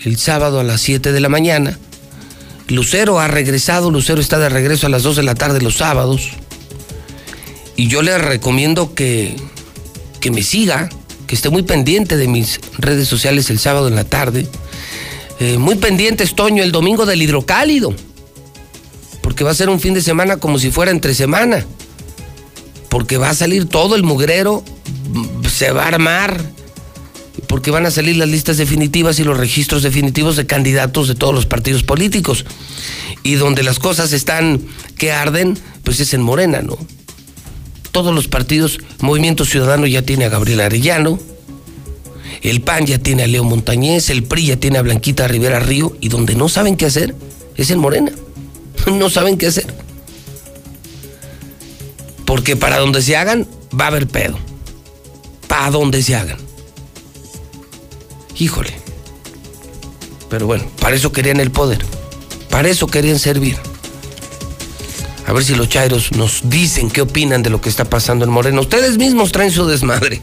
el 0.05 0.18
sábado 0.18 0.61
a 0.61 0.64
las 0.64 0.80
7 0.80 1.11
de 1.11 1.20
la 1.20 1.28
mañana. 1.28 1.78
Lucero 2.70 3.20
ha 3.20 3.28
regresado, 3.28 3.91
Lucero 3.91 4.22
está 4.22 4.39
de 4.39 4.47
regreso 4.47 4.88
a 4.88 4.89
las 4.89 5.03
2 5.03 5.18
de 5.18 5.24
la 5.24 5.36
tarde 5.36 5.59
los 5.59 5.76
sábados. 5.76 6.30
Y 7.76 7.88
yo 7.88 8.01
le 8.01 8.18
recomiendo 8.18 8.93
que, 8.93 9.36
que 10.22 10.32
me 10.32 10.41
siga, 10.41 10.88
esté 11.34 11.49
muy 11.49 11.63
pendiente 11.63 12.17
de 12.17 12.27
mis 12.27 12.59
redes 12.77 13.07
sociales 13.07 13.49
el 13.49 13.59
sábado 13.59 13.88
en 13.88 13.95
la 13.95 14.03
tarde. 14.03 14.47
Eh, 15.39 15.57
muy 15.57 15.75
pendiente, 15.75 16.25
Toño, 16.27 16.63
el 16.63 16.71
domingo 16.71 17.05
del 17.05 17.21
hidrocálido. 17.21 17.93
Porque 19.21 19.43
va 19.43 19.51
a 19.51 19.55
ser 19.55 19.69
un 19.69 19.79
fin 19.79 19.93
de 19.93 20.01
semana 20.01 20.38
como 20.38 20.59
si 20.59 20.71
fuera 20.71 20.91
entre 20.91 21.13
semana. 21.13 21.65
Porque 22.89 23.17
va 23.17 23.29
a 23.29 23.34
salir 23.34 23.67
todo 23.67 23.95
el 23.95 24.03
mugrero, 24.03 24.63
se 25.49 25.71
va 25.71 25.84
a 25.84 25.88
armar. 25.88 26.41
Porque 27.47 27.71
van 27.71 27.86
a 27.86 27.91
salir 27.91 28.17
las 28.17 28.29
listas 28.29 28.57
definitivas 28.57 29.19
y 29.19 29.23
los 29.23 29.38
registros 29.38 29.84
definitivos 29.84 30.36
de 30.36 30.45
candidatos 30.45 31.07
de 31.07 31.15
todos 31.15 31.34
los 31.34 31.45
partidos 31.45 31.84
políticos. 31.84 32.45
Y 33.23 33.36
donde 33.36 33.63
las 33.63 33.79
cosas 33.79 34.13
están 34.13 34.61
que 34.97 35.11
arden, 35.11 35.57
pues 35.84 35.99
es 35.99 36.13
en 36.13 36.21
Morena, 36.21 36.61
¿no? 36.61 36.77
Todos 37.94 38.14
los 38.14 38.28
partidos, 38.28 38.80
Movimiento 39.02 39.46
Ciudadano 39.46 39.86
ya 39.86 40.02
tiene 40.02 40.26
a 40.26 40.30
Gabriel 40.30 40.62
Arellano, 40.62 41.20
el 42.41 42.62
PAN 42.62 42.88
ya 42.88 42.98
tiene 42.98 43.22
a 43.22 43.28
Leo 43.28 43.44
Montañez, 43.44 44.10
el 44.10 44.24
PRI 44.24 44.48
ya 44.48 44.56
tiene 44.58 44.80
a 44.80 44.82
Blanquita 44.82 45.28
Rivera 45.28 45.60
Río, 45.60 45.96
y 46.02 46.10
donde 46.10 46.34
no 46.34 46.50
saben 46.50 46.76
qué 46.76 46.88
hacer 46.88 47.14
es 47.56 47.70
en 47.70 47.80
Morena. 47.80 48.12
No 48.91 49.10
saben 49.10 49.38
qué 49.38 49.48
hacer. 49.48 49.68
Porque 52.26 52.58
para 52.58 52.80
donde 52.80 53.02
se 53.02 53.16
hagan, 53.16 53.48
va 53.80 53.86
a 53.86 53.88
haber 53.89 54.08
pedo. 54.08 54.38
Para 55.48 55.70
donde 55.70 56.02
se 56.02 56.16
hagan. 56.16 56.38
Híjole. 58.38 58.74
Pero 60.30 60.48
bueno, 60.48 60.66
para 60.82 60.96
eso 60.96 61.12
querían 61.12 61.39
el 61.39 61.52
poder. 61.52 61.86
Para 62.50 62.68
eso 62.68 62.88
querían 62.88 63.20
servir. 63.20 63.56
A 65.26 65.34
ver 65.34 65.43
si 65.43 65.55
los 65.55 65.69
chairos 65.69 66.11
nos 66.13 66.41
dicen 66.49 66.89
qué 66.89 67.01
opinan 67.01 67.43
de 67.43 67.49
lo 67.49 67.61
que 67.61 67.69
está 67.69 67.86
pasando 67.86 68.26
en 68.26 68.32
Morena. 68.32 68.59
Ustedes 68.59 68.97
mismos 68.97 69.32
traen 69.32 69.51
su 69.51 69.65
desmadre. 69.65 70.21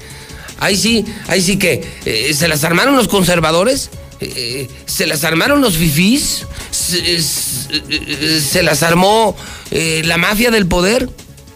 Ahí 0.59 0.76
sí, 0.76 1.07
ahí 1.28 1.40
sí 1.40 1.57
que 1.59 1.82
eh, 2.05 2.34
se 2.34 2.46
las 2.46 2.64
armaron 2.64 2.94
los 2.94 3.09
conservadores, 3.09 3.88
eh, 4.20 4.68
se 4.84 5.07
las 5.07 5.24
armaron 5.24 5.62
los 5.62 5.78
fifís, 5.78 6.46
se, 6.70 8.62
las 8.62 8.82
armó 8.82 9.34
eh, 9.70 10.03
la 10.05 10.18
mafia 10.18 10.51
del 10.51 10.66
poder. 10.66 11.09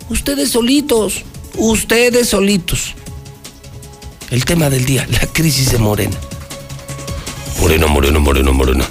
Ustedes 0.08 0.50
solitos, 0.50 1.22
ustedes 1.56 2.30
solitos. 2.30 2.94
El 4.30 4.46
tema 4.46 4.70
del 4.70 4.86
día, 4.86 5.06
la 5.10 5.26
crisis 5.26 5.70
de 5.70 5.78
Morena. 5.78 6.16
Moreno, 7.60 7.88
moreno, 7.88 8.20
moreno, 8.20 8.52
moreno. 8.54 8.84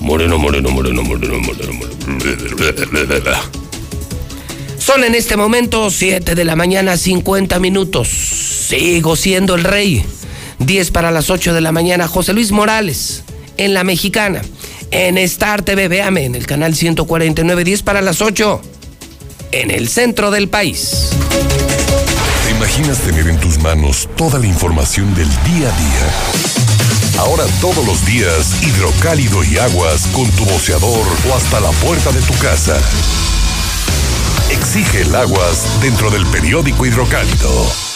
Moreno, 0.00 0.38
moreno, 0.38 0.70
moreno, 0.70 1.02
moreno, 1.02 1.38
moreno, 1.40 1.72
moreno. 1.74 3.65
Son 4.86 5.02
en 5.02 5.16
este 5.16 5.36
momento 5.36 5.90
7 5.90 6.36
de 6.36 6.44
la 6.44 6.54
mañana, 6.54 6.96
50 6.96 7.58
minutos. 7.58 8.06
Sigo 8.06 9.16
siendo 9.16 9.56
el 9.56 9.64
rey. 9.64 10.06
10 10.60 10.92
para 10.92 11.10
las 11.10 11.28
8 11.28 11.54
de 11.54 11.60
la 11.60 11.72
mañana, 11.72 12.06
José 12.06 12.32
Luis 12.32 12.52
Morales, 12.52 13.24
en 13.56 13.74
La 13.74 13.82
Mexicana. 13.82 14.42
En 14.92 15.18
Star 15.18 15.62
TV, 15.62 15.88
véame, 15.88 16.26
en 16.26 16.36
el 16.36 16.46
canal 16.46 16.76
149, 16.76 17.64
10 17.64 17.82
para 17.82 18.00
las 18.00 18.22
8. 18.22 18.60
En 19.50 19.72
el 19.72 19.88
centro 19.88 20.30
del 20.30 20.48
país. 20.48 21.08
¿Te 22.44 22.52
imaginas 22.52 22.98
tener 23.00 23.26
en 23.26 23.40
tus 23.40 23.58
manos 23.58 24.08
toda 24.16 24.38
la 24.38 24.46
información 24.46 25.12
del 25.16 25.28
día 25.28 25.68
a 25.68 25.78
día? 25.80 27.18
Ahora 27.18 27.42
todos 27.60 27.84
los 27.84 28.06
días, 28.06 28.62
hidrocálido 28.62 29.42
y 29.42 29.58
aguas 29.58 30.06
con 30.12 30.30
tu 30.30 30.44
boceador 30.44 31.04
o 31.28 31.34
hasta 31.34 31.58
la 31.58 31.70
puerta 31.70 32.12
de 32.12 32.20
tu 32.20 32.34
casa. 32.34 32.80
Exige 34.50 35.02
el 35.02 35.14
aguas 35.14 35.78
dentro 35.80 36.10
del 36.10 36.24
periódico 36.26 36.86
hidrocálido. 36.86 37.95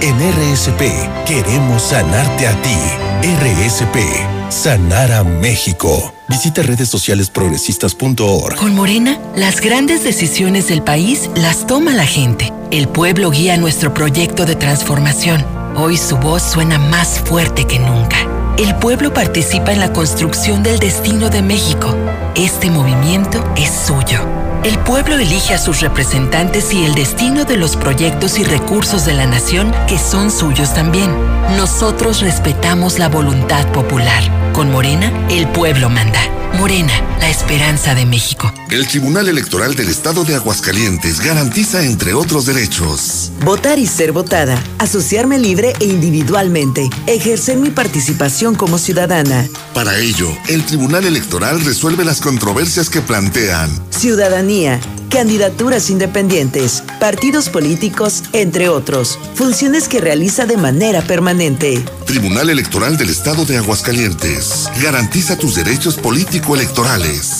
En 0.00 0.16
RSP 0.18 0.82
queremos 1.26 1.82
sanarte 1.82 2.46
a 2.46 2.62
ti. 2.62 2.76
RSP, 3.22 3.96
sanar 4.50 5.12
a 5.12 5.24
México. 5.24 6.14
Visita 6.28 6.62
redes 6.62 6.88
sociales 6.88 7.28
progresistas.org. 7.28 8.56
Con 8.56 8.74
Morena, 8.74 9.18
las 9.36 9.60
grandes 9.60 10.04
decisiones 10.04 10.68
del 10.68 10.82
país 10.82 11.28
las 11.34 11.66
toma 11.66 11.92
la 11.92 12.06
gente. 12.06 12.52
El 12.70 12.88
pueblo 12.88 13.30
guía 13.30 13.56
nuestro 13.56 13.92
proyecto 13.92 14.46
de 14.46 14.56
transformación. 14.56 15.44
Hoy 15.76 15.96
su 15.96 16.16
voz 16.16 16.42
suena 16.42 16.78
más 16.78 17.20
fuerte 17.20 17.66
que 17.66 17.78
nunca. 17.78 18.16
El 18.58 18.74
pueblo 18.76 19.12
participa 19.12 19.72
en 19.72 19.80
la 19.80 19.92
construcción 19.92 20.62
del 20.62 20.78
destino 20.78 21.30
de 21.30 21.42
México. 21.42 21.96
Este 22.34 22.70
movimiento 22.70 23.44
es 23.56 23.70
suyo. 23.70 24.39
El 24.62 24.78
pueblo 24.80 25.16
elige 25.16 25.54
a 25.54 25.58
sus 25.58 25.80
representantes 25.80 26.74
y 26.74 26.84
el 26.84 26.94
destino 26.94 27.46
de 27.46 27.56
los 27.56 27.76
proyectos 27.76 28.38
y 28.38 28.44
recursos 28.44 29.06
de 29.06 29.14
la 29.14 29.24
nación 29.24 29.72
que 29.88 29.96
son 29.96 30.30
suyos 30.30 30.74
también. 30.74 31.10
Nosotros 31.56 32.20
respetamos 32.20 32.98
la 32.98 33.08
voluntad 33.08 33.66
popular. 33.72 34.22
Con 34.60 34.72
Morena, 34.72 35.26
el 35.30 35.48
pueblo 35.48 35.88
manda. 35.88 36.20
Morena, 36.58 36.92
la 37.18 37.30
esperanza 37.30 37.94
de 37.94 38.04
México. 38.04 38.52
El 38.68 38.86
Tribunal 38.86 39.26
Electoral 39.26 39.74
del 39.74 39.88
Estado 39.88 40.22
de 40.22 40.34
Aguascalientes 40.34 41.22
garantiza, 41.22 41.82
entre 41.82 42.12
otros 42.12 42.44
derechos, 42.44 43.32
Votar 43.42 43.78
y 43.78 43.86
ser 43.86 44.12
votada, 44.12 44.62
asociarme 44.78 45.38
libre 45.38 45.72
e 45.80 45.86
individualmente, 45.86 46.90
ejercer 47.06 47.56
mi 47.56 47.70
participación 47.70 48.54
como 48.54 48.76
ciudadana. 48.76 49.48
Para 49.72 49.96
ello, 49.96 50.28
el 50.48 50.62
Tribunal 50.66 51.06
Electoral 51.06 51.64
resuelve 51.64 52.04
las 52.04 52.20
controversias 52.20 52.90
que 52.90 53.00
plantean 53.00 53.70
Ciudadanía, 53.88 54.78
candidaturas 55.10 55.90
independientes, 55.90 56.82
partidos 56.98 57.50
políticos, 57.50 58.22
entre 58.32 58.68
otros. 58.68 59.18
Funciones 59.34 59.88
que 59.88 60.00
realiza 60.00 60.46
de 60.46 60.56
manera 60.56 61.02
permanente. 61.02 61.84
Tribunal 62.06 62.48
Electoral 62.48 62.96
del 62.96 63.10
Estado 63.10 63.44
de 63.44 63.58
Aguascalientes. 63.58 64.68
Garantiza 64.80 65.36
tus 65.36 65.56
derechos 65.56 65.96
político-electorales. 65.96 67.39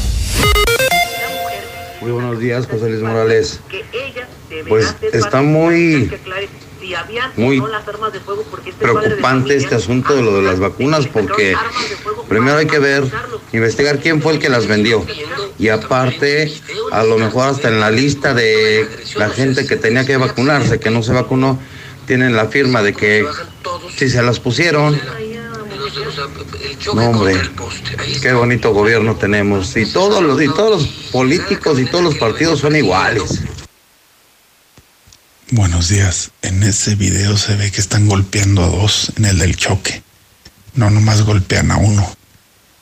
Muy 2.01 2.11
buenos 2.11 2.39
días, 2.39 2.67
José 2.67 2.89
Luis 2.89 3.01
Morales. 3.01 3.59
Pues 4.67 4.95
está 5.13 5.41
muy, 5.41 6.11
muy 7.37 7.61
preocupante 8.79 9.55
este 9.55 9.75
asunto 9.75 10.15
de 10.15 10.23
lo 10.23 10.35
de 10.37 10.41
las 10.41 10.59
vacunas 10.59 11.07
porque 11.07 11.55
primero 12.27 12.57
hay 12.57 12.65
que 12.65 12.79
ver, 12.79 13.03
investigar 13.53 13.99
quién 13.99 14.21
fue 14.21 14.33
el 14.33 14.39
que 14.39 14.49
las 14.49 14.67
vendió. 14.67 15.05
Y 15.59 15.69
aparte, 15.69 16.51
a 16.91 17.03
lo 17.03 17.17
mejor 17.17 17.49
hasta 17.49 17.69
en 17.69 17.79
la 17.79 17.91
lista 17.91 18.33
de 18.33 18.87
la 19.15 19.29
gente 19.29 19.67
que 19.67 19.75
tenía 19.75 20.05
que 20.05 20.17
vacunarse, 20.17 20.79
que 20.79 20.89
no 20.89 21.03
se 21.03 21.13
vacunó, 21.13 21.59
tienen 22.07 22.35
la 22.35 22.47
firma 22.47 22.81
de 22.81 22.93
que 22.93 23.25
si 23.95 24.09
se 24.09 24.23
las 24.23 24.39
pusieron, 24.39 24.99
no, 26.93 27.09
hombre, 27.09 27.35
qué 28.21 28.33
bonito 28.33 28.73
gobierno 28.73 29.15
tenemos. 29.15 29.75
Y 29.75 29.85
todos 29.85 30.23
los, 30.23 30.41
y 30.41 30.47
todos 30.47 30.81
los 30.81 30.87
políticos 31.11 31.79
y 31.79 31.85
todos 31.85 32.03
los 32.03 32.15
partidos 32.15 32.59
son 32.59 32.75
iguales. 32.75 33.41
Buenos 35.51 35.89
días. 35.89 36.31
En 36.41 36.63
ese 36.63 36.95
video 36.95 37.37
se 37.37 37.55
ve 37.55 37.71
que 37.71 37.81
están 37.81 38.07
golpeando 38.07 38.63
a 38.63 38.67
dos 38.67 39.11
en 39.17 39.25
el 39.25 39.39
del 39.39 39.55
choque. 39.57 40.01
No 40.75 40.89
nomás 40.89 41.23
golpean 41.23 41.71
a 41.71 41.77
uno. 41.77 42.15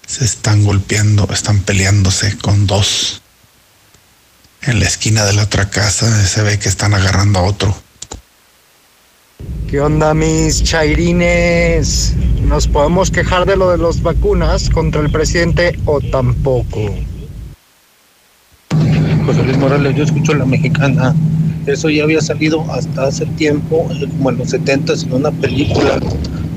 Se 0.06 0.24
están 0.26 0.64
golpeando, 0.64 1.28
están 1.32 1.62
peleándose 1.62 2.38
con 2.38 2.68
dos. 2.68 3.22
En 4.62 4.80
la 4.80 4.86
esquina 4.86 5.26
de 5.26 5.34
la 5.34 5.44
otra 5.44 5.70
casa 5.70 6.26
se 6.26 6.42
ve 6.44 6.60
que 6.60 6.70
están 6.70 6.94
agarrando 6.94 7.40
a 7.40 7.44
otro. 7.44 7.76
¿Qué 9.70 9.80
onda 9.80 10.16
mis 10.16 10.64
chairines? 10.64 12.16
¿Nos 12.48 12.68
podemos 12.68 13.12
quejar 13.12 13.46
de 13.46 13.56
lo 13.56 13.70
de 13.70 13.78
las 13.78 14.02
vacunas 14.02 14.68
contra 14.68 15.00
el 15.00 15.12
presidente 15.12 15.78
o 15.86 16.02
tampoco? 16.02 16.90
José 19.28 19.44
Luis 19.44 19.58
Morales, 19.60 19.96
yo 19.96 20.06
escucho 20.06 20.34
la 20.34 20.46
mexicana. 20.46 21.16
Eso 21.68 21.88
ya 21.92 22.02
había 22.02 22.20
salido 22.20 22.66
hasta 22.72 23.04
hace 23.04 23.28
tiempo, 23.28 23.88
eh, 23.92 24.08
como 24.08 24.32
en 24.32 24.40
los 24.40 24.50
70 24.50 24.94
en 25.04 25.14
una 25.14 25.30
película, 25.30 26.00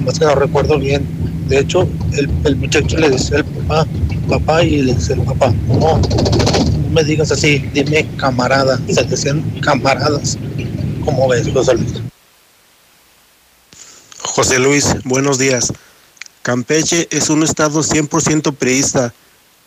más 0.06 0.18
que 0.18 0.24
no 0.24 0.34
recuerdo 0.34 0.78
bien. 0.78 1.06
De 1.48 1.58
hecho, 1.58 1.86
el, 2.16 2.56
muchacho 2.56 2.96
le 2.96 3.10
decía 3.10 3.36
al 3.36 3.44
papá, 3.44 3.86
papá, 4.26 4.64
y 4.64 4.80
le 4.80 4.94
decía 4.94 5.16
el 5.16 5.22
papá, 5.22 5.52
no, 5.68 5.98
no 5.98 6.88
me 6.90 7.04
digas 7.04 7.30
así, 7.30 7.58
dime 7.74 8.06
camarada. 8.16 8.80
Se 8.88 9.04
decían 9.04 9.42
camaradas. 9.60 10.38
¿Cómo 11.04 11.28
ves, 11.28 11.46
José 11.52 11.74
Luis? 11.74 12.11
José 14.34 14.58
Luis, 14.58 14.94
buenos 15.04 15.36
días. 15.36 15.74
Campeche 16.40 17.06
es 17.10 17.28
un 17.28 17.42
estado 17.42 17.82
100% 17.82 18.56
priista. 18.56 19.12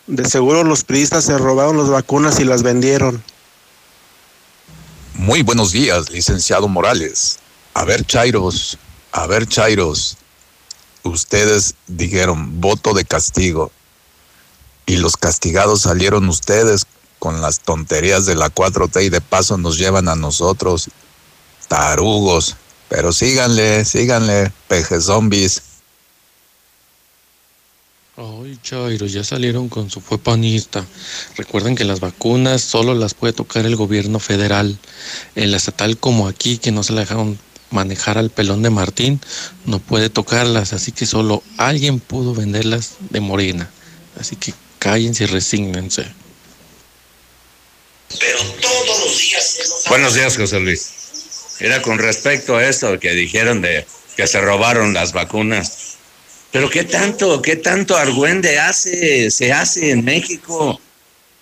De 0.07 0.27
seguro 0.27 0.63
los 0.63 0.83
priistas 0.83 1.25
se 1.25 1.37
robaron 1.37 1.77
las 1.77 1.89
vacunas 1.89 2.39
y 2.39 2.45
las 2.45 2.63
vendieron. 2.63 3.23
Muy 5.13 5.43
buenos 5.43 5.71
días, 5.71 6.09
licenciado 6.09 6.67
Morales. 6.67 7.37
A 7.75 7.85
ver, 7.85 8.07
Chairos, 8.07 8.79
a 9.11 9.27
ver, 9.27 9.45
Chairos. 9.47 10.17
Ustedes 11.03 11.75
dijeron 11.85 12.59
voto 12.59 12.95
de 12.95 13.05
castigo. 13.05 13.71
Y 14.87 14.97
los 14.97 15.15
castigados 15.15 15.81
salieron 15.81 16.27
ustedes 16.27 16.87
con 17.19 17.39
las 17.39 17.59
tonterías 17.59 18.25
de 18.25 18.33
la 18.33 18.49
4T 18.49 19.05
y 19.05 19.09
de 19.09 19.21
paso 19.21 19.59
nos 19.59 19.77
llevan 19.77 20.09
a 20.09 20.15
nosotros, 20.15 20.89
tarugos. 21.67 22.55
Pero 22.89 23.11
síganle, 23.11 23.85
síganle, 23.85 24.51
peje 24.67 25.01
zombies. 25.01 25.61
Ay, 28.17 28.57
Chairo, 28.63 29.07
ya 29.07 29.23
salieron 29.25 29.67
con 29.67 29.89
su 29.89 29.99
fue 29.99 30.17
panista. 30.17 30.85
Recuerden 31.35 31.75
que 31.75 31.83
las 31.83 31.99
vacunas 31.99 32.61
solo 32.61 32.93
las 32.93 33.13
puede 33.13 33.33
tocar 33.33 33.65
el 33.65 33.75
gobierno 33.75 34.19
federal. 34.19 34.77
En 35.35 35.51
la 35.51 35.57
estatal 35.57 35.97
como 35.97 36.27
aquí, 36.27 36.57
que 36.57 36.71
no 36.71 36.83
se 36.83 36.93
la 36.93 37.01
dejaron 37.01 37.37
manejar 37.71 38.17
al 38.17 38.29
pelón 38.29 38.61
de 38.61 38.69
Martín, 38.69 39.19
no 39.65 39.79
puede 39.79 40.09
tocarlas, 40.09 40.71
así 40.71 40.93
que 40.93 41.05
solo 41.05 41.43
alguien 41.57 41.99
pudo 41.99 42.33
venderlas 42.33 42.93
de 43.09 43.19
Morena. 43.19 43.69
Así 44.17 44.37
que 44.37 44.53
cállense 44.79 45.25
y 45.25 45.27
resígnense. 45.27 46.05
Pero 48.17 48.39
todos 48.61 48.99
los 48.99 49.17
días. 49.17 49.83
Buenos 49.89 50.13
días, 50.13 50.37
José 50.37 50.59
Luis. 50.61 51.04
Era 51.59 51.81
con 51.81 51.99
respecto 51.99 52.57
a 52.57 52.67
esto 52.67 52.99
que 52.99 53.11
dijeron 53.11 53.61
de 53.61 53.85
que 54.15 54.27
se 54.27 54.41
robaron 54.41 54.93
las 54.93 55.13
vacunas. 55.13 55.97
Pero 56.51 56.69
qué 56.69 56.83
tanto, 56.83 57.41
qué 57.41 57.55
tanto 57.55 57.97
argüende 57.97 58.59
hace, 58.59 59.29
se 59.31 59.51
hace 59.51 59.91
en 59.91 60.05
México. 60.05 60.79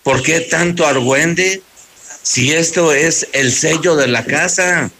¿Por 0.02 0.22
qué 0.22 0.40
tanto 0.40 0.86
argüende? 0.86 1.62
Si 2.22 2.52
esto 2.52 2.92
es 2.92 3.28
el 3.32 3.52
sello 3.52 3.96
de 3.96 4.08
la 4.08 4.24
casa, 4.24 4.90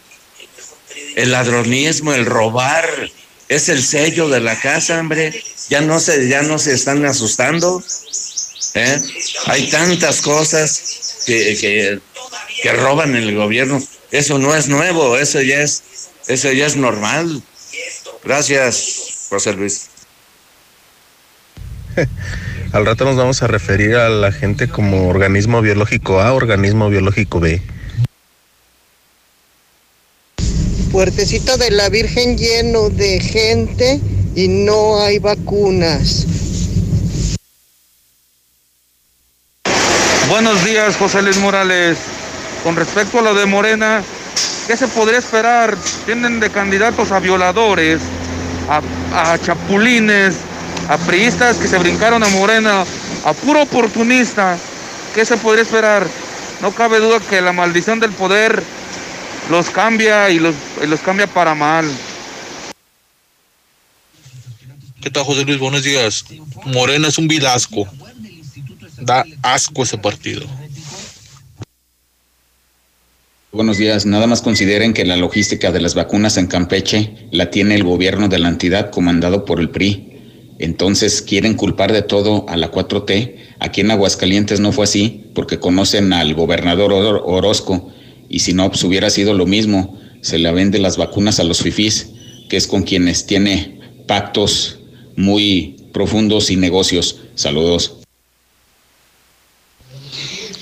el 1.15 1.31
ladronismo, 1.31 2.13
el 2.13 2.25
robar, 2.25 2.87
es 3.49 3.69
el 3.69 3.83
sello 3.83 4.29
de 4.29 4.39
la 4.39 4.59
casa, 4.59 4.99
hombre. 4.99 5.33
Ya 5.69 5.81
no 5.81 5.99
se, 5.99 6.27
ya 6.27 6.41
no 6.41 6.59
se 6.59 6.73
están 6.73 7.05
asustando. 7.05 7.83
¿eh? 8.73 9.01
Hay 9.45 9.69
tantas 9.69 10.21
cosas 10.21 11.23
que, 11.25 11.57
que, 11.59 11.99
que 12.61 12.71
roban 12.73 13.15
el 13.15 13.35
gobierno. 13.35 13.81
Eso 14.15 14.39
no 14.39 14.55
es 14.55 14.69
nuevo, 14.69 15.17
eso 15.17 15.41
ya 15.41 15.59
es, 15.59 15.83
eso 16.29 16.49
ya 16.53 16.65
es 16.65 16.77
normal. 16.77 17.43
Gracias, 18.23 19.27
José 19.29 19.51
Luis. 19.51 19.89
Al 22.71 22.85
rato 22.85 23.03
nos 23.03 23.17
vamos 23.17 23.43
a 23.43 23.47
referir 23.47 23.95
a 23.95 24.07
la 24.07 24.31
gente 24.31 24.69
como 24.69 25.09
organismo 25.09 25.61
biológico 25.61 26.21
A, 26.21 26.31
organismo 26.31 26.87
biológico 26.87 27.41
B. 27.41 27.61
Puertecito 30.93 31.57
de 31.57 31.71
la 31.71 31.89
Virgen 31.89 32.37
lleno 32.37 32.89
de 32.89 33.19
gente 33.19 33.99
y 34.33 34.47
no 34.47 35.01
hay 35.01 35.19
vacunas. 35.19 36.25
Buenos 40.29 40.63
días, 40.63 40.95
José 40.95 41.21
Luis 41.21 41.37
Morales. 41.37 41.97
Con 42.65 42.75
respecto 42.75 43.19
a 43.19 43.21
lo 43.21 43.35
de 43.35 43.45
Morena, 43.45 44.01
¿qué 44.65 44.75
se 44.75 44.87
podría 44.87 45.19
esperar? 45.19 45.77
Tienen 46.07 46.39
de 46.39 46.49
candidatos 46.49 47.11
a 47.11 47.19
violadores, 47.19 48.01
a, 48.67 49.37
chapulines, 49.37 50.37
a 50.89 50.97
priistas 50.97 51.57
que 51.57 51.67
se 51.67 51.77
brincaron 51.77 52.23
a 52.23 52.29
Morena, 52.29 52.83
a 53.23 53.33
puro 53.33 53.61
oportunista. 53.61 54.57
¿Qué 55.13 55.23
se 55.25 55.37
podría 55.37 55.61
esperar? 55.61 56.07
No 56.59 56.71
cabe 56.71 56.99
duda 56.99 57.19
que 57.19 57.39
la 57.39 57.53
maldición 57.53 57.99
del 57.99 58.13
poder 58.13 58.63
los 59.51 59.69
cambia 59.69 60.31
y 60.31 60.39
los, 60.39 60.55
y 60.83 60.87
los 60.87 61.01
cambia 61.01 61.27
para 61.27 61.53
mal. 61.53 61.85
¿Qué 65.03 65.11
tal, 65.11 65.23
José 65.23 65.45
Luis? 65.45 65.59
Buenos 65.59 65.83
días. 65.83 66.25
Morena 66.65 67.09
es 67.09 67.19
un 67.19 67.27
vilasco. 67.27 67.87
Da 69.01 69.23
asco 69.43 69.83
ese 69.83 69.99
partido. 69.99 70.47
Buenos 73.55 73.77
días. 73.77 74.05
Nada 74.05 74.27
más 74.27 74.41
consideren 74.41 74.93
que 74.93 75.05
la 75.05 75.15
logística 75.15 75.71
de 75.71 75.79
las 75.79 75.95
vacunas 75.95 76.35
en 76.35 76.47
Campeche 76.47 77.13
la 77.31 77.51
tiene 77.51 77.75
el 77.75 77.85
gobierno 77.85 78.27
de 78.27 78.37
la 78.37 78.49
entidad 78.49 78.91
comandado 78.91 79.45
por 79.45 79.61
el 79.61 79.69
PRI. 79.69 80.11
Entonces 80.59 81.21
quieren 81.21 81.53
culpar 81.53 81.93
de 81.93 82.01
todo 82.01 82.45
a 82.49 82.57
la 82.57 82.69
4T. 82.69 83.35
Aquí 83.59 83.79
en 83.79 83.91
Aguascalientes 83.91 84.59
no 84.59 84.73
fue 84.73 84.83
así 84.83 85.23
porque 85.33 85.57
conocen 85.57 86.11
al 86.11 86.33
gobernador 86.33 86.91
Or- 86.91 87.21
Orozco 87.25 87.93
y 88.27 88.39
si 88.39 88.51
no, 88.53 88.67
pues 88.69 88.83
hubiera 88.83 89.09
sido 89.09 89.33
lo 89.33 89.45
mismo. 89.45 89.97
Se 90.19 90.37
le 90.37 90.51
vende 90.51 90.77
las 90.77 90.97
vacunas 90.97 91.39
a 91.39 91.45
los 91.45 91.61
fifís, 91.61 92.09
que 92.49 92.57
es 92.57 92.67
con 92.67 92.83
quienes 92.83 93.25
tiene 93.25 93.79
pactos 94.05 94.79
muy 95.15 95.77
profundos 95.93 96.51
y 96.51 96.57
negocios. 96.57 97.21
Saludos. 97.35 97.99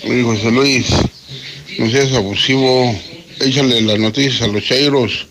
José 0.03 0.51
Luis, 0.51 0.87
no 1.77 1.89
seas 1.89 2.13
abusivo. 2.13 2.93
Échale 3.39 3.81
las 3.81 3.99
noticias 3.99 4.41
a 4.41 4.47
los 4.47 4.63
chairos. 4.63 5.27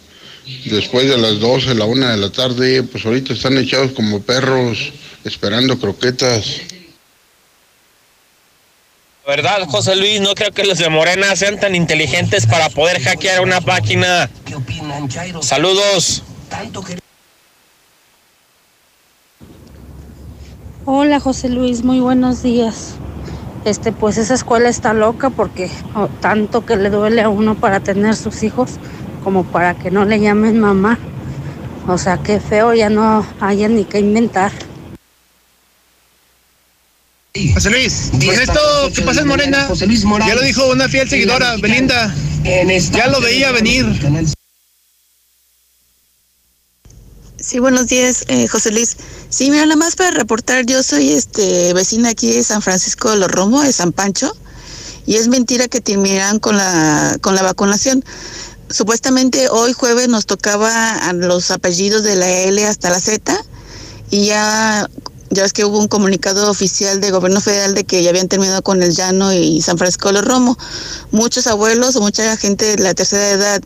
Después 0.65 1.09
de 1.09 1.19
las 1.19 1.39
12, 1.39 1.75
la 1.75 1.85
una 1.85 2.11
de 2.11 2.17
la 2.17 2.31
tarde, 2.31 2.83
pues 2.83 3.07
ahorita 3.07 3.33
están 3.33 3.57
echados 3.59 3.93
como 3.93 4.21
perros, 4.23 4.93
esperando 5.25 5.79
croquetas. 5.79 6.63
¿Verdad, 9.27 9.67
José 9.69 9.95
Luis? 9.95 10.21
No 10.21 10.35
creo 10.35 10.51
que 10.51 10.65
los 10.65 10.79
de 10.79 10.89
Morena 10.89 11.37
sean 11.37 11.61
tan 11.61 11.77
inteligentes 11.77 12.47
para 12.47 12.69
poder 12.71 13.01
hackear 13.01 13.41
una 13.41 13.61
página. 13.61 14.29
Saludos. 15.41 16.25
Hola 20.85 21.21
José 21.21 21.49
Luis, 21.49 21.85
muy 21.85 22.01
buenos 22.01 22.43
días. 22.43 22.97
Este, 23.65 23.93
pues 23.93 24.19
esa 24.19 24.35
escuela 24.35 24.69
está 24.69 24.93
loca 24.93 25.31
porque 25.31 25.71
oh, 25.95 26.09
tanto 26.21 26.67
que 26.67 26.77
le 26.77 26.91
duele 26.91 27.23
a 27.23 27.29
uno 27.29 27.55
para 27.55 27.81
tener 27.81 28.17
sus 28.17 28.43
hijos 28.43 28.73
como 29.23 29.45
para 29.45 29.75
que 29.75 29.91
no 29.91 30.05
le 30.05 30.21
llamen 30.21 30.59
mamá. 30.59 30.99
O 31.87 31.99
sea, 31.99 32.19
qué 32.19 32.41
feo, 32.41 32.75
ya 32.75 32.89
no 32.89 33.27
haya 33.41 33.69
ni 33.69 33.85
qué 33.85 34.01
inventar. 34.01 34.53
José 37.55 37.71
Luis, 37.71 38.11
con 38.13 38.23
esto 38.23 38.61
que 38.95 39.03
pasa 39.03 39.23
en 39.23 39.29
Morena, 39.29 39.67
ya 40.27 40.35
lo 40.35 40.43
dijo 40.43 40.71
una 40.71 40.87
fiel 40.87 41.09
seguidora, 41.09 41.57
Belinda, 41.57 42.15
ya 42.45 43.07
lo 43.07 43.21
veía 43.21 43.53
venir. 43.53 43.87
Sí, 47.43 47.59
buenos 47.59 47.89
días, 47.89 48.25
eh, 48.29 48.47
José 48.47 48.71
Luis. 48.71 48.97
Sí, 49.29 49.51
mira, 49.51 49.65
nada 49.67 49.75
más 49.75 49.97
para 49.97 50.13
reportar, 50.13 50.65
yo 50.65 50.81
soy 50.85 51.11
este 51.11 51.75
vecina 51.75 52.11
aquí 52.11 52.31
de 52.31 52.45
San 52.45 52.63
Francisco 52.63 53.11
de 53.11 53.17
los 53.17 53.29
Romo, 53.29 53.63
de 53.63 53.73
San 53.73 53.91
Pancho, 53.91 54.33
y 55.07 55.17
es 55.17 55.27
mentira 55.27 55.67
que 55.67 55.81
terminaran 55.81 56.39
con 56.39 56.57
la 56.57 57.19
con 57.21 57.35
la 57.35 57.43
vacunación. 57.43 58.05
Supuestamente 58.71 59.49
hoy 59.49 59.73
jueves 59.73 60.09
nos 60.09 60.25
tocaba 60.25 60.93
a 60.95 61.13
los 61.15 61.51
apellidos 61.51 62.05
de 62.05 62.15
la 62.15 62.31
L 62.31 62.65
hasta 62.65 62.91
la 62.91 63.01
Z 63.01 63.37
y 64.09 64.27
ya 64.27 64.89
ya 65.31 65.43
ves 65.43 65.53
que 65.53 65.65
hubo 65.65 65.81
un 65.81 65.89
comunicado 65.89 66.49
oficial 66.49 67.01
del 67.01 67.11
gobierno 67.11 67.41
federal 67.41 67.75
de 67.75 67.83
que 67.83 68.05
ya 68.05 68.11
habían 68.11 68.29
terminado 68.29 68.63
con 68.63 68.85
el 68.85 68.95
Llano 68.95 69.33
y 69.33 69.63
San 69.63 69.79
Francisco 69.79 70.09
de 70.09 70.15
los 70.15 70.25
Romo. 70.25 70.57
Muchos 71.11 71.49
abuelos 71.49 71.97
o 71.97 72.03
mucha 72.03 72.37
gente 72.37 72.77
de 72.77 72.83
la 72.85 72.95
tercera 72.95 73.31
edad 73.31 73.61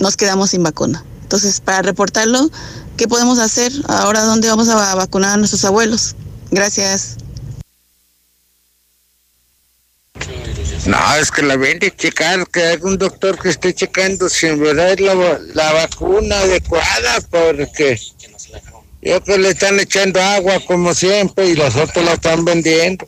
nos 0.00 0.18
quedamos 0.18 0.50
sin 0.50 0.62
vacuna. 0.62 1.02
Entonces, 1.22 1.60
para 1.60 1.82
reportarlo, 1.82 2.50
¿qué 2.96 3.06
podemos 3.08 3.38
hacer? 3.38 3.72
Ahora, 3.88 4.22
¿dónde 4.22 4.48
vamos 4.48 4.68
a 4.68 4.94
vacunar 4.94 5.34
a 5.34 5.36
nuestros 5.36 5.64
abuelos? 5.64 6.14
Gracias. 6.50 7.16
No, 10.86 11.16
es 11.16 11.30
que 11.30 11.42
la 11.42 11.56
ven 11.56 11.80
de 11.80 11.94
checar, 11.94 12.46
que 12.48 12.62
hay 12.62 12.78
un 12.82 12.96
doctor 12.96 13.38
que 13.38 13.48
esté 13.48 13.74
checando 13.74 14.28
si 14.28 14.46
en 14.46 14.60
verdad 14.60 14.92
es 14.92 15.00
la, 15.00 15.14
la 15.54 15.72
vacuna 15.72 16.38
adecuada, 16.38 17.20
porque 17.28 18.00
yo 19.02 19.22
que 19.22 19.38
le 19.38 19.50
están 19.50 19.80
echando 19.80 20.22
agua 20.22 20.60
como 20.66 20.94
siempre 20.94 21.48
y 21.48 21.56
los 21.56 21.74
otros 21.74 22.04
la 22.04 22.12
están 22.12 22.44
vendiendo. 22.44 23.06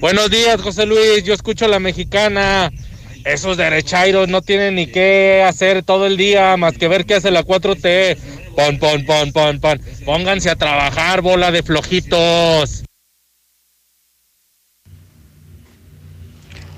Buenos 0.00 0.30
días, 0.30 0.60
José 0.60 0.86
Luis. 0.86 1.24
Yo 1.24 1.34
escucho 1.34 1.64
a 1.64 1.68
la 1.68 1.78
mexicana. 1.78 2.70
Esos 3.24 3.56
derechairos 3.56 4.28
no 4.28 4.42
tienen 4.42 4.76
ni 4.76 4.86
qué 4.86 5.44
hacer 5.46 5.82
todo 5.82 6.06
el 6.06 6.16
día 6.16 6.56
más 6.56 6.78
que 6.78 6.88
ver 6.88 7.04
qué 7.04 7.14
hace 7.14 7.30
la 7.30 7.44
4T. 7.44 8.16
Pon, 8.56 8.78
pon, 8.78 9.04
pon, 9.04 9.32
pon, 9.32 9.60
pon. 9.60 9.80
Pónganse 10.04 10.50
a 10.50 10.56
trabajar, 10.56 11.20
bola 11.20 11.50
de 11.50 11.62
flojitos. 11.62 12.84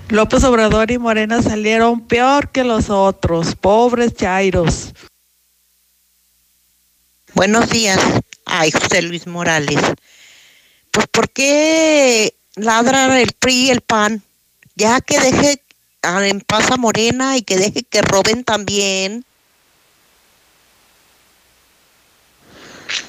López 0.08 0.44
Obrador 0.44 0.90
y 0.90 0.98
Morena 0.98 1.40
salieron 1.40 2.06
peor 2.06 2.50
que 2.50 2.64
los 2.64 2.90
otros, 2.90 3.54
pobres 3.54 4.14
chairos. 4.14 4.92
Buenos 7.34 7.70
días. 7.70 7.98
Ay, 8.44 8.70
José 8.72 9.00
Luis 9.00 9.26
Morales. 9.26 9.80
Pues, 10.90 11.06
¿por 11.06 11.30
qué 11.30 12.34
ladran 12.56 13.12
el 13.12 13.32
PRI 13.32 13.54
y 13.54 13.70
el 13.70 13.80
PAN? 13.80 14.22
Ya 14.76 15.00
que 15.00 15.18
deje 15.18 15.62
en 16.02 16.40
paz 16.40 16.70
a 16.70 16.76
Morena 16.76 17.36
y 17.36 17.42
que 17.42 17.56
deje 17.56 17.84
que 17.84 18.02
roben 18.02 18.44
también. 18.44 19.24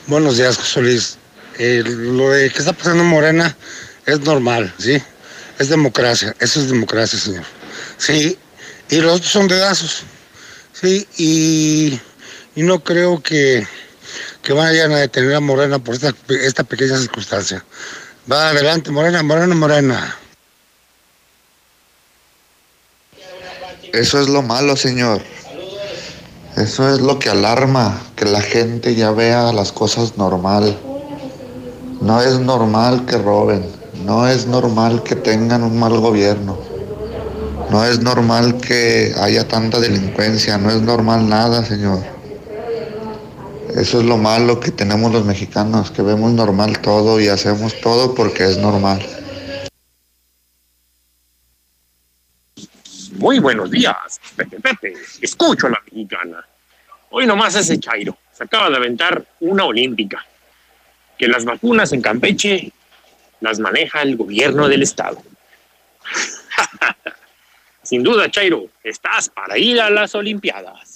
Buenos 0.07 0.37
días, 0.37 0.57
José 0.57 0.81
Luis. 0.81 1.17
Eh, 1.57 1.83
lo 1.85 2.29
de 2.29 2.49
que 2.49 2.59
está 2.59 2.73
pasando 2.73 3.03
en 3.03 3.09
Morena 3.09 3.57
es 4.05 4.19
normal, 4.21 4.73
¿sí? 4.77 5.01
Es 5.59 5.69
democracia, 5.69 6.35
eso 6.39 6.59
es 6.59 6.69
democracia, 6.69 7.19
señor. 7.19 7.43
Sí, 7.97 8.37
y 8.89 8.97
los 8.97 9.17
otros 9.17 9.31
son 9.31 9.47
dedazos, 9.47 10.03
sí, 10.73 11.07
y, 11.17 11.99
y 12.55 12.63
no 12.63 12.83
creo 12.83 13.21
que 13.21 13.67
que 14.43 14.53
vayan 14.53 14.91
a 14.91 14.97
detener 14.97 15.35
a 15.35 15.39
Morena 15.39 15.79
por 15.79 15.95
esta, 15.95 16.13
esta 16.27 16.63
pequeña 16.63 16.97
circunstancia. 16.97 17.63
Va 18.29 18.49
adelante, 18.49 18.91
Morena, 18.91 19.23
Morena, 19.23 19.55
Morena. 19.55 20.17
Eso 23.93 24.19
es 24.19 24.27
lo 24.27 24.41
malo, 24.41 24.75
señor. 24.75 25.21
Eso 26.57 26.89
es 26.89 26.99
lo 26.99 27.19
que 27.19 27.29
alarma, 27.29 28.01
que 28.15 28.25
la 28.25 28.41
gente 28.41 28.95
ya 28.95 29.11
vea 29.11 29.53
las 29.53 29.71
cosas 29.71 30.17
normal. 30.17 30.75
No 32.01 32.19
es 32.19 32.39
normal 32.39 33.05
que 33.05 33.19
roben, 33.19 33.63
no 34.03 34.27
es 34.27 34.47
normal 34.47 35.03
que 35.03 35.15
tengan 35.15 35.61
un 35.61 35.77
mal 35.77 35.99
gobierno, 35.99 36.57
no 37.69 37.85
es 37.85 38.01
normal 38.01 38.57
que 38.57 39.13
haya 39.21 39.47
tanta 39.47 39.79
delincuencia, 39.79 40.57
no 40.57 40.71
es 40.71 40.81
normal 40.81 41.29
nada, 41.29 41.63
señor. 41.63 41.99
Eso 43.75 43.99
es 43.99 44.05
lo 44.05 44.17
malo 44.17 44.59
que 44.59 44.71
tenemos 44.71 45.11
los 45.11 45.23
mexicanos, 45.23 45.91
que 45.91 46.01
vemos 46.01 46.31
normal 46.31 46.79
todo 46.79 47.19
y 47.19 47.27
hacemos 47.27 47.79
todo 47.79 48.15
porque 48.15 48.45
es 48.45 48.57
normal. 48.57 49.05
Muy 53.23 53.39
buenos 53.39 53.71
días, 53.71 54.19
Pepe 54.35 54.59
Pepe. 54.59 54.95
Escucho 55.21 55.67
a 55.67 55.69
la 55.69 55.81
mexicana. 55.85 56.45
Hoy 57.09 57.25
nomás 57.25 57.55
ese 57.55 57.79
Chairo 57.79 58.17
se 58.33 58.43
acaba 58.43 58.69
de 58.69 58.75
aventar 58.75 59.23
una 59.39 59.63
olímpica. 59.63 60.25
Que 61.17 61.29
las 61.29 61.45
vacunas 61.45 61.93
en 61.93 62.01
Campeche 62.01 62.73
las 63.39 63.59
maneja 63.59 64.01
el 64.01 64.17
gobierno 64.17 64.67
del 64.67 64.83
estado. 64.83 65.23
Sin 67.81 68.03
duda, 68.03 68.29
Chairo, 68.29 68.65
estás 68.83 69.29
para 69.29 69.57
ir 69.57 69.79
a 69.79 69.89
las 69.89 70.15
Olimpiadas. 70.15 70.92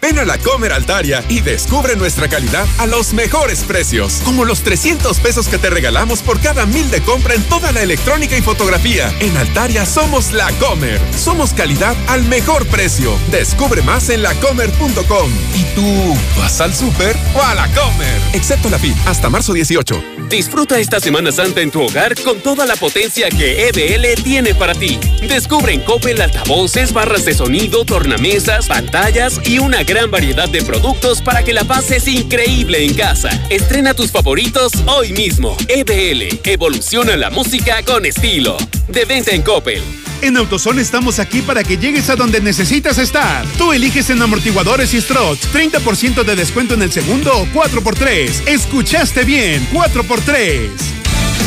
Ven 0.00 0.18
a 0.18 0.24
la 0.24 0.38
Comer 0.38 0.72
Altaria 0.72 1.22
y 1.28 1.40
descubre 1.40 1.94
nuestra 1.94 2.28
calidad 2.28 2.66
a 2.78 2.86
los 2.86 3.12
mejores 3.12 3.64
precios, 3.64 4.20
como 4.24 4.44
los 4.44 4.62
300 4.62 5.18
pesos 5.20 5.46
que 5.46 5.58
te 5.58 5.68
regalamos 5.68 6.22
por 6.22 6.40
cada 6.40 6.64
mil 6.64 6.90
de 6.90 7.02
compra 7.02 7.34
en 7.34 7.42
toda 7.44 7.70
la 7.72 7.82
electrónica 7.82 8.36
y 8.36 8.40
fotografía. 8.40 9.12
En 9.20 9.36
Altaria 9.36 9.84
somos 9.84 10.32
la 10.32 10.50
Comer. 10.52 11.00
Somos 11.16 11.52
calidad 11.52 11.94
al 12.08 12.24
mejor 12.24 12.66
precio. 12.66 13.12
Descubre 13.30 13.82
más 13.82 14.08
en 14.08 14.22
lacomer.com. 14.22 15.30
¿Y 15.54 15.64
tú 15.74 16.16
vas 16.38 16.60
al 16.60 16.74
súper 16.74 17.16
o 17.34 17.42
a 17.42 17.54
la 17.54 17.66
Comer? 17.68 18.20
Excepto 18.32 18.70
la 18.70 18.78
FIT, 18.78 18.96
hasta 19.06 19.28
marzo 19.28 19.52
18. 19.52 20.02
Disfruta 20.30 20.78
esta 20.78 21.00
Semana 21.00 21.32
Santa 21.32 21.60
en 21.60 21.72
tu 21.72 21.82
hogar 21.82 22.14
con 22.22 22.38
toda 22.40 22.64
la 22.64 22.76
potencia 22.76 23.28
que 23.30 23.68
EBL 23.68 24.22
tiene 24.22 24.54
para 24.54 24.74
ti. 24.74 24.98
Descubre 25.26 25.74
en 25.74 25.80
Coppel 25.80 26.20
altavoces, 26.20 26.92
barras 26.92 27.24
de 27.24 27.34
sonido, 27.34 27.84
tornamesas, 27.84 28.68
pantallas 28.68 29.40
y 29.44 29.58
una 29.58 29.84
gran 29.90 30.08
variedad 30.08 30.48
de 30.48 30.62
productos 30.62 31.20
para 31.20 31.42
que 31.42 31.52
la 31.52 31.64
pases 31.64 32.06
increíble 32.06 32.84
en 32.84 32.94
casa. 32.94 33.28
Estrena 33.50 33.92
tus 33.92 34.12
favoritos 34.12 34.70
hoy 34.86 35.12
mismo. 35.12 35.56
EBL, 35.66 36.38
evoluciona 36.44 37.16
la 37.16 37.28
música 37.28 37.82
con 37.82 38.06
estilo. 38.06 38.56
De 38.86 39.04
venta 39.04 39.32
en 39.32 39.42
Coppel. 39.42 39.82
En 40.22 40.36
AutoZone 40.36 40.80
estamos 40.80 41.18
aquí 41.18 41.42
para 41.42 41.64
que 41.64 41.76
llegues 41.76 42.08
a 42.08 42.14
donde 42.14 42.40
necesitas 42.40 42.98
estar. 42.98 43.44
Tú 43.58 43.72
eliges 43.72 44.10
en 44.10 44.22
amortiguadores 44.22 44.94
y 44.94 45.00
struts 45.00 45.52
30% 45.52 46.22
de 46.22 46.36
descuento 46.36 46.74
en 46.74 46.82
el 46.82 46.92
segundo 46.92 47.36
o 47.36 47.46
4x3. 47.46 48.46
Escuchaste 48.46 49.24
bien, 49.24 49.66
4x3. 49.72 50.99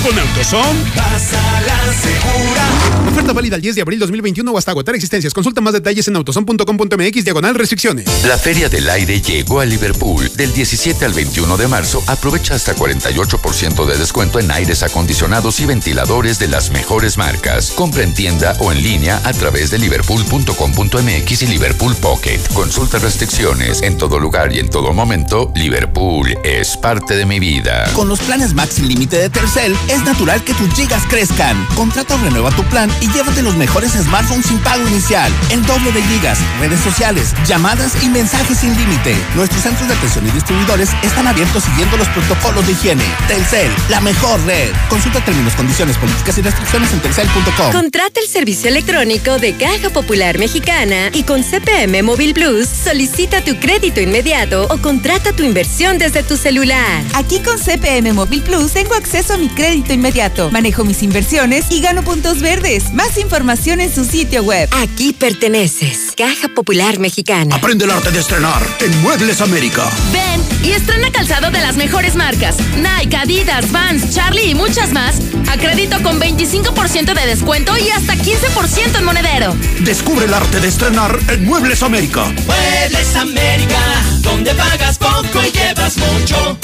Con 0.04 0.20
AutoZone. 0.20 0.92
Pasa 0.96 1.62
la 1.66 1.94
segura. 1.94 3.10
Oferta 3.10 3.32
válida 3.32 3.56
el 3.56 3.62
10 3.62 3.76
de 3.76 3.82
abril 3.84 4.00
2021 4.00 4.52
o 4.52 4.58
hasta 4.58 4.72
agotar 4.72 4.96
existencias. 4.96 5.34
Consulta 5.34 5.62
más 5.62 5.72
detalles 5.72 6.08
en 6.10 6.16
autozone.com.mx 6.18 7.24
diagonal 7.24 7.56
restricciones. 7.56 8.06
La 8.26 8.38
Feria 8.38 8.68
del 8.68 8.90
Aire 8.90 9.22
llegó 9.22 9.62
a 9.62 9.66
Liverpool. 9.66 10.30
Del 10.36 10.52
17 10.52 11.06
al 11.06 11.14
21 11.14 11.56
de 11.56 11.68
marzo, 11.68 12.04
aprovecha 12.08 12.56
hasta 12.56 12.76
48% 12.76 13.86
de 13.86 13.98
descuento 13.98 14.40
en 14.40 14.52
aires 14.52 14.84
acondicionados 14.84 15.60
y 15.62 15.66
ventiladores 15.66 16.38
de 16.38 16.50
las 16.50 16.72
mejores 16.72 17.18
marcas. 17.18 17.72
Compra 17.72 18.04
en 18.04 18.14
tienda 18.14 18.58
o 18.60 18.72
en 18.72 18.84
línea 18.84 19.22
a 19.24 19.32
través 19.32 19.72
de 19.72 19.80
liverpool.com.mx 19.80 21.42
y 21.42 21.48
Liverpool 21.48 21.96
Pocket. 21.96 22.40
Consulta 22.54 23.00
restricciones. 23.00 23.82
En 23.82 23.98
todo 23.98 24.20
lugar 24.20 24.54
y 24.54 24.60
en 24.60 24.70
todo 24.70 24.92
momento, 24.92 25.52
Liverpool 25.56 26.36
es 26.44 26.76
parte 26.76 27.16
de 27.16 27.26
mi 27.26 27.40
vida. 27.40 27.90
Con 27.94 28.10
los 28.10 28.20
planes 28.20 28.54
Max 28.54 28.80
límite 28.80 29.18
de 29.18 29.30
Tercel, 29.30 29.76
es 29.94 30.04
natural 30.04 30.44
que 30.44 30.54
tus 30.56 30.74
gigas 30.74 31.04
crezcan. 31.08 31.56
Contrata 31.76 32.16
o 32.16 32.18
renueva 32.18 32.50
tu 32.52 32.64
plan 32.64 32.90
y 33.00 33.08
llévate 33.10 33.44
los 33.44 33.56
mejores 33.56 33.92
smartphones 33.92 34.48
sin 34.48 34.58
pago 34.60 34.88
inicial. 34.88 35.32
El 35.52 35.64
doble 35.66 35.92
de 35.92 36.02
gigas, 36.04 36.40
redes 36.60 36.80
sociales, 36.80 37.34
llamadas 37.46 38.02
y 38.02 38.10
mensajes 38.10 38.58
sin 38.58 38.76
límite. 38.76 39.16
Nuestros 39.36 39.62
centros 39.62 39.88
de 39.88 39.94
atención 39.94 40.28
y 40.28 40.32
distribuidores 40.32 40.90
están 41.04 41.28
abiertos 41.28 41.64
siguiendo 41.64 41.98
los 41.98 42.08
protocolos 42.10 42.66
de 42.66 42.74
higiene. 42.74 43.04
Telcel, 43.28 43.72
la 43.90 44.02
mejor 44.02 44.44
red. 44.46 44.72
Consulta 44.90 45.24
términos, 45.24 45.54
condiciones, 45.54 45.96
políticas 45.98 46.38
y 46.40 46.42
restricciones 46.42 46.92
en 46.92 47.00
telcel.com. 47.02 47.72
Contrata 47.72 48.20
el 48.20 48.28
servicio 48.28 48.70
electrónico 48.70 49.38
de 49.38 49.54
Caja 49.54 49.92
Popular 49.92 50.40
Mexicana 50.40 51.10
y 51.14 51.24
con 51.24 51.44
CPM 51.44 52.02
Móvil 52.02 52.34
Plus 52.34 52.68
solicita 52.68 53.44
tu 53.44 53.60
crédito 53.60 54.02
inmediato 54.02 54.68
o 54.72 54.78
contrata 54.80 55.34
tu 55.34 55.44
inversión 55.44 56.00
desde 56.00 56.24
tu 56.24 56.36
celular. 56.36 57.04
Aquí 57.14 57.40
con 57.40 57.60
CPM 57.60 58.14
Móvil 58.14 58.42
Plus 58.42 58.74
tengo 58.74 58.96
acceso 58.96 59.36
a 59.36 59.38
mi 59.38 59.50
crédito 59.50 59.83
inmediato, 59.92 60.52
manejo 60.52 60.86
mis 60.86 61.04
inversiones 61.04 61.66
y 61.70 61.82
gano 61.82 62.04
puntos 62.04 62.40
verdes. 62.40 62.94
Más 62.94 63.18
información 63.18 63.82
en 63.82 63.94
su 63.94 64.06
sitio 64.06 64.44
web. 64.44 64.70
Aquí 64.72 65.12
perteneces. 65.12 66.14
Caja 66.16 66.48
Popular 66.48 67.00
Mexicana. 67.00 67.56
Aprende 67.56 67.86
el 67.86 67.92
arte 67.92 68.12
de 68.12 68.20
estrenar 68.20 68.62
en 68.80 69.02
Muebles 69.02 69.42
América. 69.42 69.90
Ven 70.14 70.42
y 70.64 70.72
estrena 70.72 71.12
calzado 71.12 71.52
de 71.52 71.60
las 71.60 71.76
mejores 71.76 72.16
marcas. 72.16 72.56
Nike, 72.78 73.18
Adidas, 73.18 73.72
Vans, 73.72 74.14
Charlie 74.16 74.52
y 74.52 74.56
muchas 74.56 74.94
más. 74.94 75.16
A 75.50 75.58
crédito 75.58 76.02
con 76.02 76.20
25% 76.22 77.14
de 77.14 77.26
descuento 77.26 77.78
y 77.78 77.90
hasta 77.90 78.14
15% 78.14 79.00
en 79.00 79.04
monedero. 79.04 79.56
Descubre 79.82 80.26
el 80.26 80.34
arte 80.34 80.60
de 80.60 80.68
estrenar 80.68 81.20
en 81.28 81.44
Muebles 81.46 81.84
América. 81.84 82.26
Muebles 82.46 83.16
América, 83.16 83.82
donde 84.22 84.54
pagas 84.54 84.98
poco 84.98 85.42
y 85.46 85.52
llevas 85.52 85.98
mucho. 85.98 86.58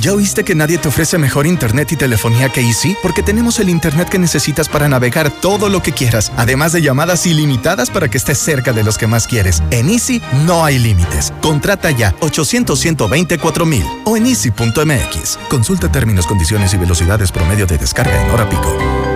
¿Ya 0.00 0.12
oíste 0.12 0.44
que 0.44 0.54
nadie 0.54 0.78
te 0.78 0.86
ofrece 0.86 1.18
mejor 1.18 1.46
internet 1.46 1.90
y 1.90 1.96
telefonía 1.96 2.50
que 2.50 2.60
Easy? 2.60 2.96
Porque 3.02 3.22
tenemos 3.22 3.58
el 3.58 3.68
internet 3.68 4.08
que 4.08 4.18
necesitas 4.18 4.68
para 4.68 4.88
navegar 4.88 5.30
todo 5.30 5.68
lo 5.68 5.82
que 5.82 5.92
quieras, 5.92 6.30
además 6.36 6.72
de 6.72 6.82
llamadas 6.82 7.26
ilimitadas 7.26 7.90
para 7.90 8.08
que 8.08 8.18
estés 8.18 8.38
cerca 8.38 8.72
de 8.72 8.84
los 8.84 8.96
que 8.96 9.08
más 9.08 9.26
quieres. 9.26 9.60
En 9.72 9.88
Easy 9.88 10.22
no 10.46 10.64
hay 10.64 10.78
límites. 10.78 11.32
Contrata 11.42 11.90
ya 11.90 12.14
800 12.20 12.78
124 12.78 13.66
mil 13.66 13.84
o 14.04 14.16
en 14.16 14.26
easy.mx. 14.26 15.38
Consulta 15.48 15.90
términos, 15.90 16.28
condiciones 16.28 16.72
y 16.74 16.76
velocidades 16.76 17.32
promedio 17.32 17.66
de 17.66 17.78
descarga 17.78 18.24
en 18.24 18.30
hora 18.30 18.48
pico. 18.48 19.07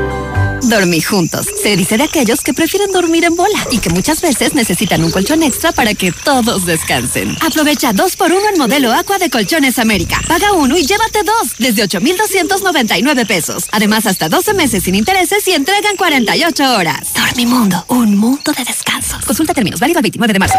Dormir 0.63 1.05
juntos. 1.05 1.47
Se 1.63 1.77
dice 1.77 1.97
de 1.97 2.05
aquellos 2.05 2.41
que 2.41 2.55
prefieren 2.55 2.93
dormir 2.93 3.25
en 3.25 3.35
bola 3.35 3.59
y 3.71 3.79
que 3.79 3.91
muchas 3.91 4.21
veces 4.21 4.55
necesitan 4.55 5.03
un 5.03 5.11
colchón 5.11 5.43
extra 5.43 5.73
para 5.73 5.95
que 5.95 6.13
todos 6.13 6.65
descansen. 6.67 7.37
Aprovecha 7.41 7.93
dos 7.93 8.17
por 8.17 8.33
uno 8.33 8.49
en 8.53 8.59
modelo 8.59 8.93
Aqua 8.93 9.19
de 9.19 9.29
Colchones 9.29 9.79
América. 9.79 10.21
Paga 10.29 10.53
uno 10.53 10.77
y 10.77 10.87
llévate 10.87 11.23
dos 11.25 11.57
desde 11.59 11.83
8,299 11.83 13.27
pesos. 13.27 13.65
Además, 13.73 14.07
hasta 14.07 14.29
12 14.29 14.55
meses 14.55 14.85
sin 14.85 14.95
intereses 14.95 15.47
y 15.49 15.53
entregan 15.53 15.97
48 15.97 16.75
horas. 16.75 17.09
Dormimundo, 17.15 17.85
un 17.89 18.17
mundo 18.17 18.53
de 18.57 18.65
descanso. 18.65 19.19
Consulta 19.27 19.55
términos, 19.55 19.81
válido 19.81 19.99
el 19.99 20.03
29 20.03 20.33
de 20.33 20.39
marzo. 20.39 20.59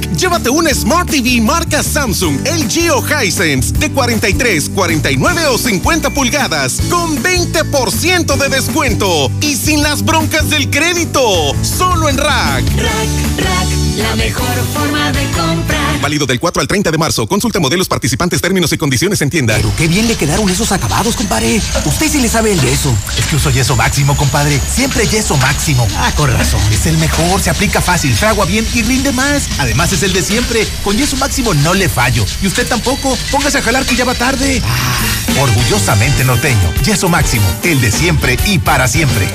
Llévate 0.00 0.50
un 0.50 0.68
Smart 0.68 1.10
TV 1.10 1.40
marca 1.40 1.82
Samsung, 1.82 2.38
LG 2.46 2.90
o 2.92 3.02
Hisense 3.02 3.72
de 3.72 3.90
43, 3.90 4.70
49 4.70 5.46
o 5.46 5.58
50 5.58 6.10
pulgadas 6.10 6.80
con 6.90 7.22
20% 7.22 8.36
de 8.36 8.48
descuento 8.48 9.30
y 9.40 9.56
sin 9.56 9.82
las 9.82 10.04
broncas 10.04 10.48
del 10.50 10.70
crédito. 10.70 11.54
Solo 11.62 12.08
en 12.08 12.18
Rack. 12.18 12.64
Rack, 12.76 13.38
Rack, 13.38 13.68
La 13.98 14.16
mejor 14.16 14.46
forma 14.72 15.12
de 15.12 15.24
comprar. 15.30 16.00
Válido 16.00 16.26
del 16.26 16.40
4 16.40 16.60
al 16.60 16.66
30 16.66 16.90
de 16.90 16.98
marzo. 16.98 17.26
Consulta 17.28 17.60
modelos 17.60 17.88
participantes, 17.88 18.40
términos 18.40 18.72
y 18.72 18.78
condiciones 18.78 19.20
en 19.22 19.30
tienda. 19.30 19.54
Pero 19.56 19.72
qué 19.76 19.86
bien 19.86 20.08
le 20.08 20.16
quedaron 20.16 20.48
esos 20.50 20.72
acabados, 20.72 21.14
compadre. 21.14 21.60
Usted 21.84 22.10
sí 22.10 22.20
le 22.20 22.28
sabe 22.28 22.52
el 22.52 22.60
yeso. 22.60 22.92
Es 23.16 23.26
que 23.26 23.36
uso 23.36 23.50
yeso 23.50 23.76
máximo, 23.76 24.16
compadre. 24.16 24.60
Siempre 24.74 25.06
yeso 25.06 25.36
máximo. 25.36 25.86
Ah, 25.96 26.12
con 26.16 26.30
razón. 26.32 26.60
Es 26.72 26.86
el 26.86 26.98
mejor, 26.98 27.40
se 27.40 27.50
aplica 27.50 27.80
fácil, 27.80 28.14
fragua 28.14 28.46
bien 28.46 28.66
y 28.74 28.82
rinde 28.82 29.12
más. 29.12 29.48
Además 29.58 29.81
es 29.90 30.02
el 30.02 30.12
de 30.12 30.22
siempre. 30.22 30.66
Con 30.84 30.96
yeso 30.96 31.16
máximo 31.16 31.54
no 31.54 31.74
le 31.74 31.88
fallo. 31.88 32.24
Y 32.42 32.46
usted 32.46 32.68
tampoco. 32.68 33.16
Póngase 33.30 33.58
a 33.58 33.62
jalar 33.62 33.84
que 33.84 33.96
ya 33.96 34.04
va 34.04 34.14
tarde. 34.14 34.62
Ah, 34.64 35.40
orgullosamente 35.40 36.24
norteño. 36.24 36.72
Yeso 36.84 37.08
máximo. 37.08 37.44
El 37.64 37.80
de 37.80 37.90
siempre 37.90 38.36
y 38.46 38.58
para 38.58 38.86
siempre. 38.86 39.28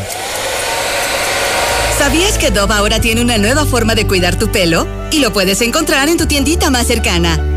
¿Sabías 1.98 2.38
que 2.38 2.52
Dove 2.52 2.74
ahora 2.74 3.02
tiene 3.02 3.22
una 3.22 3.38
nueva 3.38 3.66
forma 3.66 3.96
de 3.96 4.06
cuidar 4.06 4.38
tu 4.38 4.52
pelo? 4.52 4.88
Y 5.12 5.20
lo 5.20 5.34
puedes 5.34 5.60
encontrar 5.62 6.08
en 6.08 6.18
tu 6.18 6.28
tiendita 6.28 6.70
más 6.70 6.86
cercana. 6.88 7.57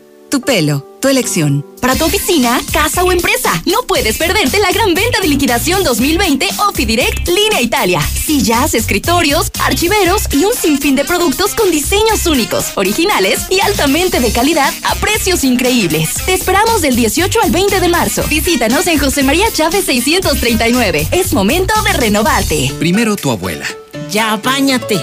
tu 0.31 0.41
pelo 0.41 0.91
tu 1.01 1.09
elección. 1.09 1.65
Para 1.81 1.95
tu 1.95 2.05
oficina, 2.05 2.61
casa 2.71 3.03
o 3.03 3.11
empresa, 3.11 3.51
no 3.65 3.81
puedes 3.87 4.17
perderte 4.17 4.59
la 4.59 4.71
gran 4.71 4.93
venta 4.93 5.19
de 5.19 5.27
liquidación 5.27 5.83
2020 5.83 6.47
OffiDirect 6.69 7.27
Línea 7.27 7.59
Italia. 7.59 7.99
Sillas, 8.01 8.75
escritorios, 8.75 9.51
archiveros 9.59 10.27
y 10.31 10.45
un 10.45 10.53
sinfín 10.53 10.95
de 10.95 11.03
productos 11.03 11.55
con 11.55 11.71
diseños 11.71 12.27
únicos, 12.27 12.73
originales 12.75 13.47
y 13.49 13.59
altamente 13.61 14.19
de 14.19 14.31
calidad 14.31 14.71
a 14.83 14.95
precios 14.95 15.43
increíbles. 15.43 16.13
Te 16.25 16.33
esperamos 16.33 16.83
del 16.83 16.95
18 16.95 17.39
al 17.41 17.51
20 17.51 17.79
de 17.79 17.87
marzo. 17.89 18.23
Visítanos 18.29 18.85
en 18.85 18.99
José 18.99 19.23
María 19.23 19.51
Chávez 19.51 19.85
639. 19.85 21.07
Es 21.11 21.33
momento 21.33 21.73
de 21.81 21.93
renovarte. 21.93 22.71
Primero 22.77 23.15
tu 23.15 23.31
abuela. 23.31 23.65
Ya, 24.11 24.37
bañate. 24.37 25.01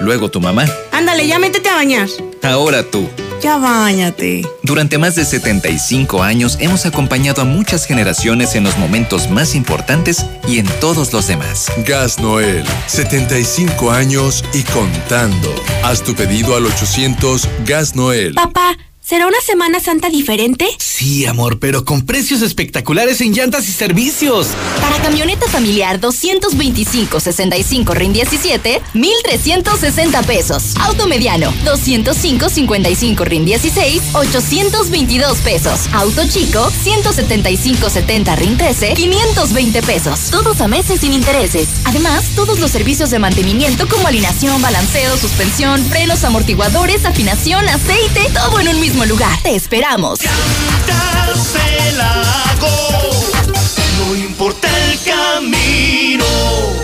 Luego 0.00 0.30
tu 0.30 0.40
mamá. 0.40 0.64
Ándale, 0.92 1.26
ya 1.26 1.40
métete 1.40 1.68
a 1.68 1.74
bañar. 1.74 2.08
Ahora 2.42 2.88
tú. 2.88 3.08
Ya 3.40 3.56
bañate. 3.56 4.42
Durante 4.62 4.98
más 4.98 5.14
de 5.14 5.24
75 5.24 6.22
años 6.22 6.58
hemos 6.60 6.84
acompañado 6.84 7.40
a 7.42 7.44
muchas 7.44 7.86
generaciones 7.86 8.54
en 8.54 8.64
los 8.64 8.76
momentos 8.76 9.30
más 9.30 9.54
importantes 9.54 10.26
y 10.46 10.58
en 10.58 10.66
todos 10.80 11.12
los 11.12 11.26
demás. 11.26 11.72
Gas 11.86 12.18
Noel, 12.18 12.64
75 12.86 13.90
años 13.90 14.44
y 14.52 14.62
contando. 14.64 15.54
Haz 15.82 16.02
tu 16.02 16.14
pedido 16.14 16.54
al 16.54 16.66
800 16.66 17.48
Gas 17.64 17.96
Noel. 17.96 18.34
Papá. 18.34 18.76
¿Será 19.10 19.26
una 19.26 19.40
Semana 19.40 19.80
Santa 19.80 20.08
diferente? 20.08 20.68
Sí, 20.78 21.26
amor, 21.26 21.58
pero 21.58 21.84
con 21.84 22.06
precios 22.06 22.42
espectaculares 22.42 23.20
en 23.20 23.32
llantas 23.32 23.68
y 23.68 23.72
servicios. 23.72 24.46
Para 24.80 25.02
camioneta 25.02 25.48
familiar 25.48 26.00
225-65 26.00 27.92
RIN 27.92 28.12
17, 28.12 28.80
1,360 28.94 30.22
pesos. 30.22 30.76
Auto 30.76 31.08
mediano 31.08 31.52
205-55 31.64 33.24
RIN 33.24 33.46
16, 33.46 34.02
822 34.14 35.38
pesos. 35.38 35.88
Auto 35.92 36.22
chico 36.28 36.70
175-70 36.84 38.36
RIN 38.36 38.56
13, 38.58 38.94
520 38.94 39.82
pesos. 39.82 40.30
Todos 40.30 40.60
a 40.60 40.68
meses 40.68 41.00
sin 41.00 41.14
intereses. 41.14 41.68
Además, 41.82 42.26
todos 42.36 42.60
los 42.60 42.70
servicios 42.70 43.10
de 43.10 43.18
mantenimiento 43.18 43.88
como 43.88 44.06
alineación, 44.06 44.62
balanceo, 44.62 45.16
suspensión, 45.16 45.84
frenos, 45.86 46.22
amortiguadores, 46.22 47.04
afinación, 47.04 47.68
aceite, 47.68 48.30
todo 48.34 48.60
en 48.60 48.68
un 48.68 48.78
mismo 48.78 48.99
lugar. 49.06 49.38
Te 49.42 49.54
esperamos. 49.54 50.20
No 53.98 54.16
importa 54.16 54.68
el 54.86 54.98
camino. 55.02 56.79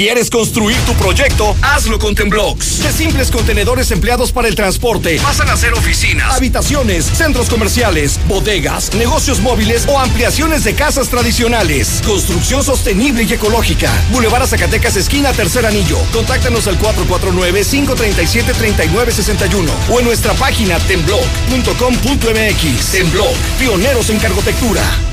¿Quieres 0.00 0.30
construir 0.30 0.78
tu 0.86 0.94
proyecto? 0.94 1.54
Hazlo 1.60 1.98
con 1.98 2.14
Temblocks. 2.14 2.82
De 2.82 2.90
simples 2.90 3.30
contenedores 3.30 3.90
empleados 3.90 4.32
para 4.32 4.48
el 4.48 4.54
transporte, 4.54 5.20
pasan 5.20 5.50
a 5.50 5.58
ser 5.58 5.74
oficinas, 5.74 6.34
habitaciones, 6.34 7.04
centros 7.04 7.50
comerciales, 7.50 8.18
bodegas, 8.26 8.94
negocios 8.94 9.40
móviles 9.40 9.86
o 9.86 9.98
ampliaciones 9.98 10.64
de 10.64 10.74
casas 10.74 11.10
tradicionales. 11.10 12.00
Construcción 12.06 12.64
sostenible 12.64 13.24
y 13.24 13.32
ecológica. 13.34 13.92
Boulevard 14.10 14.46
Zacatecas, 14.46 14.96
esquina 14.96 15.34
Tercer 15.34 15.66
Anillo. 15.66 15.98
Contáctanos 16.14 16.66
al 16.66 16.78
449-537-3961 16.78 19.68
o 19.90 20.00
en 20.00 20.06
nuestra 20.06 20.32
página 20.32 20.78
tembloc.com.mx. 20.78 22.90
Tembloc, 22.90 23.36
pioneros 23.58 24.08
en 24.08 24.18
cargotectura. 24.18 25.09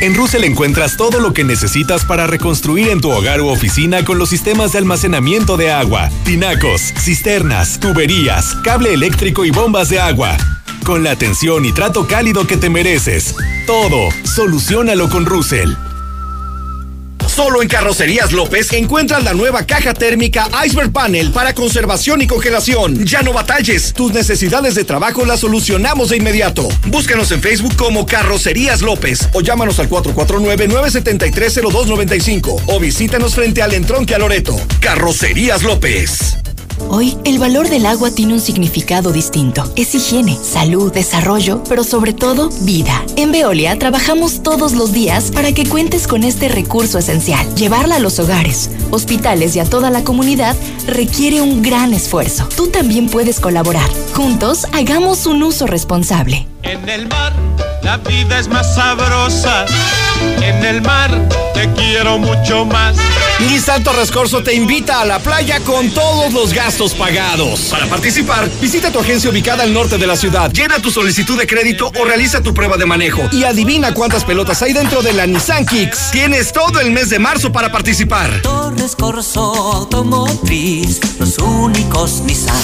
En 0.00 0.14
Russell 0.14 0.44
encuentras 0.44 0.98
todo 0.98 1.20
lo 1.20 1.32
que 1.32 1.42
necesitas 1.42 2.04
para 2.04 2.26
reconstruir 2.26 2.88
en 2.88 3.00
tu 3.00 3.10
hogar 3.10 3.40
u 3.40 3.48
oficina 3.48 4.04
con 4.04 4.18
los 4.18 4.28
sistemas 4.28 4.72
de 4.72 4.78
almacenamiento 4.78 5.56
de 5.56 5.70
agua, 5.70 6.10
tinacos, 6.22 6.92
cisternas, 6.98 7.80
tuberías, 7.80 8.56
cable 8.62 8.92
eléctrico 8.92 9.46
y 9.46 9.50
bombas 9.50 9.88
de 9.88 9.98
agua. 9.98 10.36
Con 10.84 11.02
la 11.02 11.12
atención 11.12 11.64
y 11.64 11.72
trato 11.72 12.06
cálido 12.06 12.46
que 12.46 12.58
te 12.58 12.68
mereces. 12.68 13.34
Todo, 13.66 14.10
solucionalo 14.22 15.08
con 15.08 15.24
Russell. 15.24 15.72
Solo 17.36 17.60
en 17.60 17.68
Carrocerías 17.68 18.32
López 18.32 18.72
encuentras 18.72 19.22
la 19.22 19.34
nueva 19.34 19.66
caja 19.66 19.92
térmica 19.92 20.48
Iceberg 20.64 20.90
Panel 20.90 21.32
para 21.32 21.54
conservación 21.54 22.22
y 22.22 22.26
congelación. 22.26 23.04
Ya 23.04 23.20
no 23.20 23.34
batalles, 23.34 23.92
tus 23.92 24.10
necesidades 24.10 24.74
de 24.74 24.84
trabajo 24.84 25.26
las 25.26 25.40
solucionamos 25.40 26.08
de 26.08 26.16
inmediato. 26.16 26.66
Búscanos 26.86 27.30
en 27.32 27.42
Facebook 27.42 27.76
como 27.76 28.06
Carrocerías 28.06 28.80
López 28.80 29.28
o 29.34 29.42
llámanos 29.42 29.78
al 29.80 29.90
449-973-0295 29.90 32.62
o 32.68 32.80
visítanos 32.80 33.34
frente 33.34 33.60
al 33.60 33.74
entronque 33.74 34.14
a 34.14 34.18
Loreto. 34.18 34.58
Carrocerías 34.80 35.62
López. 35.62 36.38
Hoy, 36.88 37.16
el 37.24 37.38
valor 37.38 37.68
del 37.68 37.86
agua 37.86 38.10
tiene 38.10 38.34
un 38.34 38.40
significado 38.40 39.12
distinto. 39.12 39.64
Es 39.76 39.94
higiene, 39.94 40.38
salud, 40.42 40.92
desarrollo, 40.92 41.62
pero 41.68 41.84
sobre 41.84 42.12
todo, 42.12 42.50
vida. 42.62 43.04
En 43.16 43.32
Veolia 43.32 43.78
trabajamos 43.78 44.42
todos 44.42 44.72
los 44.72 44.92
días 44.92 45.30
para 45.30 45.52
que 45.52 45.68
cuentes 45.68 46.06
con 46.06 46.24
este 46.24 46.48
recurso 46.48 46.98
esencial. 46.98 47.54
Llevarla 47.54 47.96
a 47.96 48.00
los 48.00 48.18
hogares, 48.18 48.70
hospitales 48.90 49.56
y 49.56 49.60
a 49.60 49.64
toda 49.64 49.90
la 49.90 50.04
comunidad 50.04 50.56
requiere 50.86 51.40
un 51.40 51.62
gran 51.62 51.94
esfuerzo. 51.94 52.48
Tú 52.56 52.68
también 52.68 53.08
puedes 53.08 53.40
colaborar. 53.40 53.88
Juntos, 54.14 54.66
hagamos 54.72 55.26
un 55.26 55.42
uso 55.42 55.66
responsable. 55.66 56.46
En 56.62 56.88
el 56.88 57.08
mar 57.08 57.32
la 57.82 57.96
vida 57.98 58.38
es 58.38 58.48
más 58.48 58.74
sabrosa 58.74 59.66
En 60.42 60.64
el 60.64 60.82
mar 60.82 61.10
te 61.54 61.72
quiero 61.72 62.18
mucho 62.18 62.66
más. 62.66 62.96
Nissan 63.48 63.82
Torres 63.82 64.10
Corso 64.10 64.42
te 64.42 64.54
invita 64.54 65.00
a 65.00 65.04
la 65.06 65.18
playa 65.18 65.60
con 65.60 65.90
todos 65.90 66.32
los 66.32 66.52
gastos 66.52 66.92
pagados. 66.92 67.60
Para 67.70 67.86
participar, 67.86 68.48
visita 68.60 68.90
tu 68.90 68.98
agencia 69.00 69.30
ubicada 69.30 69.62
al 69.62 69.72
norte 69.72 69.96
de 69.96 70.06
la 70.06 70.16
ciudad, 70.16 70.50
llena 70.52 70.80
tu 70.80 70.90
solicitud 70.90 71.38
de 71.38 71.46
crédito 71.46 71.90
o 71.98 72.04
realiza 72.04 72.42
tu 72.42 72.52
prueba 72.52 72.76
de 72.76 72.84
manejo 72.84 73.22
y 73.32 73.44
adivina 73.44 73.94
cuántas 73.94 74.24
pelotas 74.24 74.60
hay 74.62 74.74
dentro 74.74 75.02
de 75.02 75.14
la 75.14 75.26
Nissan 75.26 75.64
Kicks. 75.64 76.10
Tienes 76.10 76.52
todo 76.52 76.80
el 76.80 76.90
mes 76.90 77.08
de 77.08 77.18
marzo 77.18 77.50
para 77.52 77.72
participar. 77.72 78.42
Torres 78.42 78.94
Corso 78.94 79.40
Automotriz, 79.72 81.00
los 81.18 81.38
únicos 81.38 82.20
Nissan. 82.20 82.56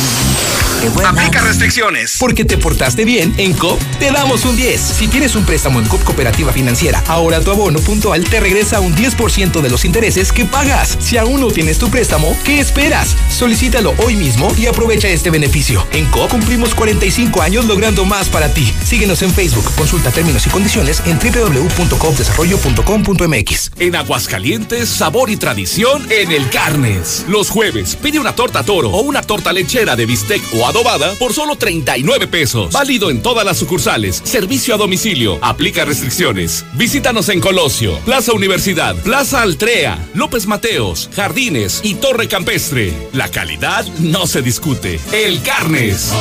Aplica 1.07 1.41
restricciones. 1.41 2.17
Porque 2.19 2.45
te 2.45 2.59
portaste 2.59 3.05
bien, 3.05 3.33
en 3.37 3.53
COP 3.53 3.81
te 4.01 4.11
damos 4.11 4.45
un 4.45 4.57
10. 4.57 4.81
Si 4.81 5.07
tienes 5.07 5.37
un 5.37 5.45
préstamo 5.45 5.79
en 5.79 5.87
COP 5.87 6.03
Cooperativa 6.03 6.53
Financiera, 6.53 7.05
ahora 7.07 7.41
tu 7.41 7.53
abono 7.53 7.79
puntual 7.79 8.25
te 8.25 8.41
regresa 8.41 8.81
un 8.81 8.97
10% 8.97 9.61
de 9.61 9.71
los 9.71 9.85
intereses 9.85 10.33
que 10.33 10.45
pagas. 10.45 10.99
Si 10.99 11.17
aún 11.17 11.41
no 11.41 11.53
tienes 11.53 11.79
tu 11.79 11.89
préstamo, 11.89 12.37
¿qué 12.45 12.59
esperas? 12.59 13.15
Solicítalo 13.31 13.95
hoy 14.05 14.17
mismo 14.17 14.53
y 14.59 14.67
aprovecha 14.67 15.07
este 15.09 15.31
beneficio. 15.31 15.87
En 15.93 16.07
COP 16.07 16.33
cumplimos 16.33 16.75
45 16.75 17.43
años 17.43 17.67
logrando 17.67 18.05
más 18.05 18.29
para 18.29 18.53
ti. 18.53 18.75
Síguenos 18.85 19.23
en 19.23 19.33
Facebook, 19.33 19.73
consulta 19.77 20.11
términos 20.11 20.45
y 20.49 20.51
condiciones 20.51 21.01
en 21.07 21.21
www.copdesarrollo.com.mx. 21.21 23.71
En 23.79 23.95
Aguascalientes, 23.95 24.89
sabor 24.89 25.31
y 25.31 25.37
tradición 25.37 26.05
en 26.11 26.33
el 26.33 26.51
Carnes. 26.51 27.25
Los 27.29 27.51
jueves, 27.51 27.95
pide 27.95 28.19
una 28.19 28.35
torta 28.35 28.65
toro 28.65 28.91
o 28.91 29.03
una 29.03 29.23
torta 29.23 29.53
lechera 29.53 29.95
de 29.95 30.07
bistec 30.07 30.43
o 30.55 30.72
adobada 30.73 31.15
por 31.17 31.35
solo 31.35 31.57
39 31.57 32.27
pesos. 32.29 32.73
Válido 32.73 33.11
en 33.11 33.23
todas 33.23 33.45
las 33.45 33.59
sucursales. 33.59 34.23
Servicio 34.25 34.75
a 34.75 34.79
domicilio. 34.79 35.39
Aplica 35.43 35.85
restricciones. 35.85 36.65
Visítanos 36.73 37.29
en 37.29 37.41
Colosio, 37.41 37.99
Plaza 38.07 38.33
Universidad, 38.33 38.97
Plaza 38.97 39.43
Altrea, 39.43 39.99
López 40.15 40.47
Mateos, 40.47 41.11
Jardines 41.15 41.81
y 41.85 41.97
Torre 41.97 42.27
Campestre. 42.27 42.93
La 43.13 43.29
calidad 43.29 43.87
no 43.99 44.27
se 44.27 44.41
discute. 44.41 44.99
El 45.13 45.43
Carnes. 45.43 46.13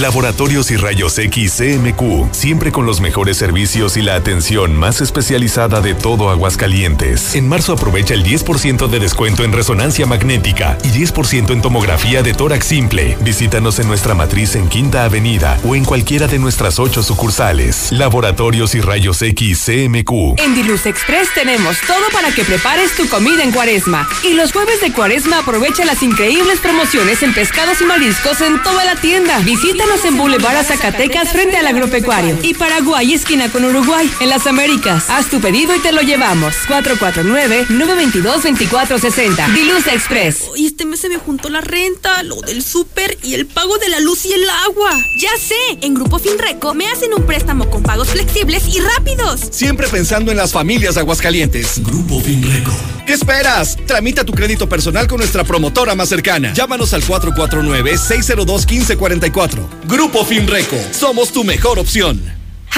Laboratorios 0.00 0.70
y 0.70 0.76
Rayos 0.76 1.18
X 1.18 1.54
CMQ, 1.56 2.34
siempre 2.34 2.70
con 2.70 2.84
los 2.84 3.00
mejores 3.00 3.38
servicios 3.38 3.96
y 3.96 4.02
la 4.02 4.14
atención 4.14 4.76
más 4.76 5.00
especializada 5.00 5.80
de 5.80 5.94
todo 5.94 6.28
Aguascalientes. 6.28 7.34
En 7.34 7.48
marzo 7.48 7.72
aprovecha 7.72 8.12
el 8.12 8.22
10% 8.22 8.88
de 8.88 9.00
descuento 9.00 9.42
en 9.42 9.52
resonancia 9.52 10.04
magnética 10.04 10.76
y 10.84 10.88
10% 10.88 11.50
en 11.50 11.62
tomografía 11.62 12.22
de 12.22 12.34
tórax 12.34 12.66
simple. 12.66 13.16
Visítanos 13.22 13.78
en 13.78 13.88
nuestra 13.88 14.14
matriz 14.14 14.54
en 14.54 14.68
Quinta 14.68 15.04
Avenida 15.04 15.58
o 15.64 15.74
en 15.74 15.86
cualquiera 15.86 16.26
de 16.26 16.38
nuestras 16.38 16.78
ocho 16.78 17.02
sucursales. 17.02 17.90
Laboratorios 17.90 18.74
y 18.74 18.82
Rayos 18.82 19.22
X 19.22 19.64
CMQ. 19.64 20.38
En 20.38 20.54
Diluz 20.54 20.84
Express 20.84 21.30
tenemos 21.34 21.78
todo 21.86 22.04
para 22.12 22.32
que 22.32 22.44
prepares 22.44 22.94
tu 22.96 23.08
comida 23.08 23.42
en 23.42 23.50
cuaresma. 23.50 24.06
Y 24.22 24.34
los 24.34 24.52
jueves 24.52 24.82
de 24.82 24.92
cuaresma 24.92 25.38
aprovecha 25.38 25.86
las 25.86 26.02
increíbles 26.02 26.58
promociones 26.60 27.22
en 27.22 27.32
pescados 27.32 27.80
y 27.80 27.86
mariscos 27.86 28.42
en 28.42 28.62
toda 28.62 28.84
la 28.84 28.96
tienda. 28.96 29.40
Visítanos 29.86 30.12
en 30.12 30.18
Boulevard 30.18 30.56
a 30.56 30.64
Zacatecas 30.64 31.28
frente 31.28 31.56
al 31.56 31.68
agropecuario. 31.68 32.36
Y 32.42 32.54
Paraguay, 32.54 33.14
esquina 33.14 33.48
con 33.52 33.64
Uruguay, 33.64 34.10
en 34.18 34.30
las 34.30 34.48
Américas. 34.48 35.04
Haz 35.08 35.30
tu 35.30 35.40
pedido 35.40 35.76
y 35.76 35.78
te 35.78 35.92
lo 35.92 36.02
llevamos. 36.02 36.56
449-922-2460. 36.66 39.54
Diluz 39.54 39.86
Express. 39.86 40.46
Y 40.56 40.66
este 40.66 40.86
mes 40.86 40.98
se 40.98 41.08
me 41.08 41.18
juntó 41.18 41.50
la 41.50 41.60
renta, 41.60 42.24
lo 42.24 42.40
del 42.40 42.64
súper 42.64 43.16
y 43.22 43.34
el 43.34 43.46
pago 43.46 43.78
de 43.78 43.88
la 43.88 44.00
luz 44.00 44.26
y 44.26 44.32
el 44.32 44.42
agua. 44.66 44.90
Ya 45.20 45.30
sé, 45.38 45.54
en 45.82 45.94
Grupo 45.94 46.18
Finreco 46.18 46.74
me 46.74 46.88
hacen 46.88 47.14
un 47.14 47.24
préstamo 47.24 47.70
con 47.70 47.84
pagos 47.84 48.08
flexibles 48.08 48.64
y 48.66 48.80
rápidos. 48.80 49.40
Siempre 49.52 49.86
pensando 49.86 50.32
en 50.32 50.36
las 50.36 50.52
familias 50.52 50.96
de 50.96 51.02
Aguascalientes. 51.02 51.80
Grupo 51.84 52.20
Finreco. 52.20 52.72
¿Qué 53.06 53.12
esperas? 53.12 53.76
Tramita 53.86 54.24
tu 54.24 54.32
crédito 54.32 54.68
personal 54.68 55.06
con 55.06 55.18
nuestra 55.18 55.44
promotora 55.44 55.94
más 55.94 56.08
cercana. 56.08 56.52
Llámanos 56.52 56.92
al 56.92 57.04
449-602-1544. 57.04 59.75
Grupo 59.84 60.24
Finreco. 60.24 60.76
Somos 60.92 61.32
tu 61.32 61.44
mejor 61.44 61.78
opción. 61.78 62.20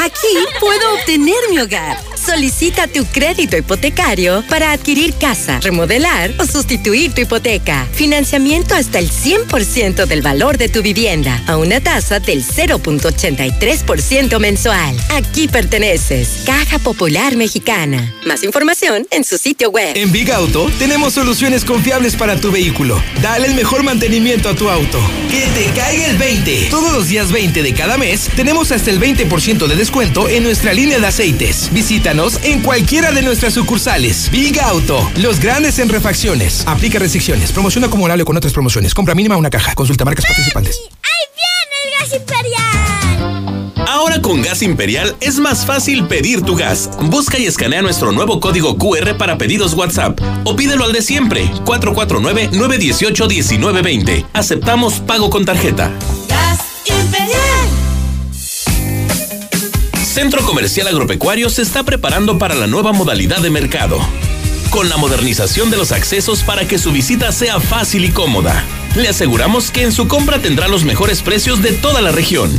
Aquí 0.00 0.28
puedo 0.60 0.94
obtener 0.94 1.34
mi 1.50 1.58
hogar. 1.58 1.98
Solicita 2.14 2.86
tu 2.86 3.04
crédito 3.06 3.56
hipotecario 3.56 4.44
para 4.48 4.70
adquirir 4.70 5.12
casa, 5.14 5.58
remodelar 5.60 6.32
o 6.38 6.46
sustituir 6.46 7.12
tu 7.12 7.22
hipoteca. 7.22 7.84
Financiamiento 7.92 8.76
hasta 8.76 9.00
el 9.00 9.10
100% 9.10 10.06
del 10.06 10.22
valor 10.22 10.56
de 10.56 10.68
tu 10.68 10.82
vivienda 10.82 11.42
a 11.48 11.56
una 11.56 11.80
tasa 11.80 12.20
del 12.20 12.44
0.83% 12.44 14.38
mensual. 14.38 14.96
Aquí 15.10 15.48
perteneces. 15.48 16.42
Caja 16.46 16.78
Popular 16.78 17.34
Mexicana. 17.34 18.14
Más 18.24 18.44
información 18.44 19.04
en 19.10 19.24
su 19.24 19.36
sitio 19.36 19.70
web. 19.70 19.96
En 19.96 20.12
Big 20.12 20.30
Auto 20.30 20.70
tenemos 20.78 21.14
soluciones 21.14 21.64
confiables 21.64 22.14
para 22.14 22.36
tu 22.36 22.52
vehículo. 22.52 23.02
Dale 23.20 23.48
el 23.48 23.54
mejor 23.54 23.82
mantenimiento 23.82 24.48
a 24.48 24.54
tu 24.54 24.70
auto. 24.70 25.00
Que 25.28 25.46
te 25.58 25.72
caiga 25.74 26.06
el 26.06 26.18
20. 26.18 26.68
Todos 26.70 26.92
los 26.92 27.08
días 27.08 27.32
20 27.32 27.64
de 27.64 27.74
cada 27.74 27.98
mes 27.98 28.28
tenemos 28.36 28.70
hasta 28.70 28.90
el 28.90 29.00
20% 29.00 29.66
de 29.66 29.74
descuento 29.74 29.87
en 30.28 30.42
nuestra 30.42 30.74
línea 30.74 30.98
de 30.98 31.06
aceites. 31.06 31.70
Visítanos 31.72 32.38
en 32.42 32.60
cualquiera 32.60 33.10
de 33.10 33.22
nuestras 33.22 33.54
sucursales. 33.54 34.30
Big 34.30 34.60
Auto, 34.60 35.10
los 35.16 35.40
grandes 35.40 35.78
en 35.78 35.88
refacciones. 35.88 36.62
Aplica 36.66 36.98
restricciones. 36.98 37.52
Promoción 37.52 37.84
acumulable 37.84 38.22
con 38.24 38.36
otras 38.36 38.52
promociones. 38.52 38.92
Compra 38.92 39.14
mínima 39.14 39.38
una 39.38 39.48
caja. 39.48 39.74
Consulta 39.74 40.04
marcas 40.04 40.26
participantes. 40.26 40.78
¡Ahí 41.02 41.24
viene 41.34 41.74
el 41.84 41.90
gas 41.98 42.12
imperial! 42.20 42.68
Ahora 43.88 44.20
con 44.20 44.42
Gas 44.42 44.60
Imperial 44.62 45.16
es 45.20 45.38
más 45.38 45.64
fácil 45.64 46.06
pedir 46.06 46.42
tu 46.42 46.54
gas. 46.54 46.90
Busca 47.04 47.38
y 47.38 47.46
escanea 47.46 47.80
nuestro 47.80 48.12
nuevo 48.12 48.40
código 48.40 48.76
QR 48.76 49.16
para 49.16 49.38
pedidos 49.38 49.72
WhatsApp 49.72 50.20
o 50.44 50.54
pídelo 50.54 50.84
al 50.84 50.92
de 50.92 51.00
siempre 51.00 51.50
449-918-1920. 51.64 54.26
Aceptamos 54.34 55.00
pago 55.00 55.30
con 55.30 55.46
tarjeta. 55.46 55.90
¡Gas 56.28 56.58
imperial! 56.84 57.47
Centro 60.18 60.44
Comercial 60.44 60.88
Agropecuario 60.88 61.48
se 61.48 61.62
está 61.62 61.84
preparando 61.84 62.38
para 62.38 62.56
la 62.56 62.66
nueva 62.66 62.92
modalidad 62.92 63.38
de 63.38 63.50
mercado, 63.50 64.00
con 64.68 64.88
la 64.88 64.96
modernización 64.96 65.70
de 65.70 65.76
los 65.76 65.92
accesos 65.92 66.42
para 66.42 66.66
que 66.66 66.76
su 66.76 66.90
visita 66.90 67.30
sea 67.30 67.60
fácil 67.60 68.04
y 68.04 68.10
cómoda. 68.10 68.64
Le 68.96 69.06
aseguramos 69.06 69.70
que 69.70 69.84
en 69.84 69.92
su 69.92 70.08
compra 70.08 70.40
tendrá 70.40 70.66
los 70.66 70.82
mejores 70.82 71.22
precios 71.22 71.62
de 71.62 71.70
toda 71.70 72.00
la 72.00 72.10
región. 72.10 72.50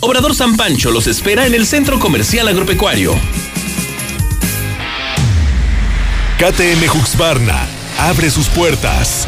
Obrador 0.00 0.34
San 0.34 0.58
Pancho 0.58 0.90
los 0.90 1.06
espera 1.06 1.46
en 1.46 1.54
el 1.54 1.66
Centro 1.66 1.98
Comercial 1.98 2.48
Agropecuario. 2.48 3.14
KTM 6.38 6.84
Huxbarna 6.94 7.66
abre 7.98 8.28
sus 8.30 8.48
puertas. 8.48 9.26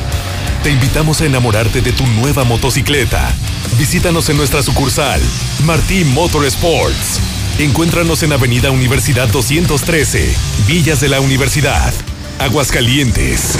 Te 0.62 0.70
invitamos 0.70 1.22
a 1.22 1.24
enamorarte 1.24 1.80
de 1.80 1.92
tu 1.92 2.06
nueva 2.06 2.44
motocicleta. 2.44 3.32
Visítanos 3.78 4.28
en 4.28 4.36
nuestra 4.36 4.62
sucursal, 4.62 5.22
Martí 5.64 6.04
Motorsports. 6.04 7.37
Encuéntranos 7.58 8.22
en 8.22 8.32
Avenida 8.32 8.70
Universidad 8.70 9.26
213, 9.26 10.32
Villas 10.68 11.00
de 11.00 11.08
la 11.08 11.20
Universidad, 11.20 11.92
Aguascalientes. 12.38 13.54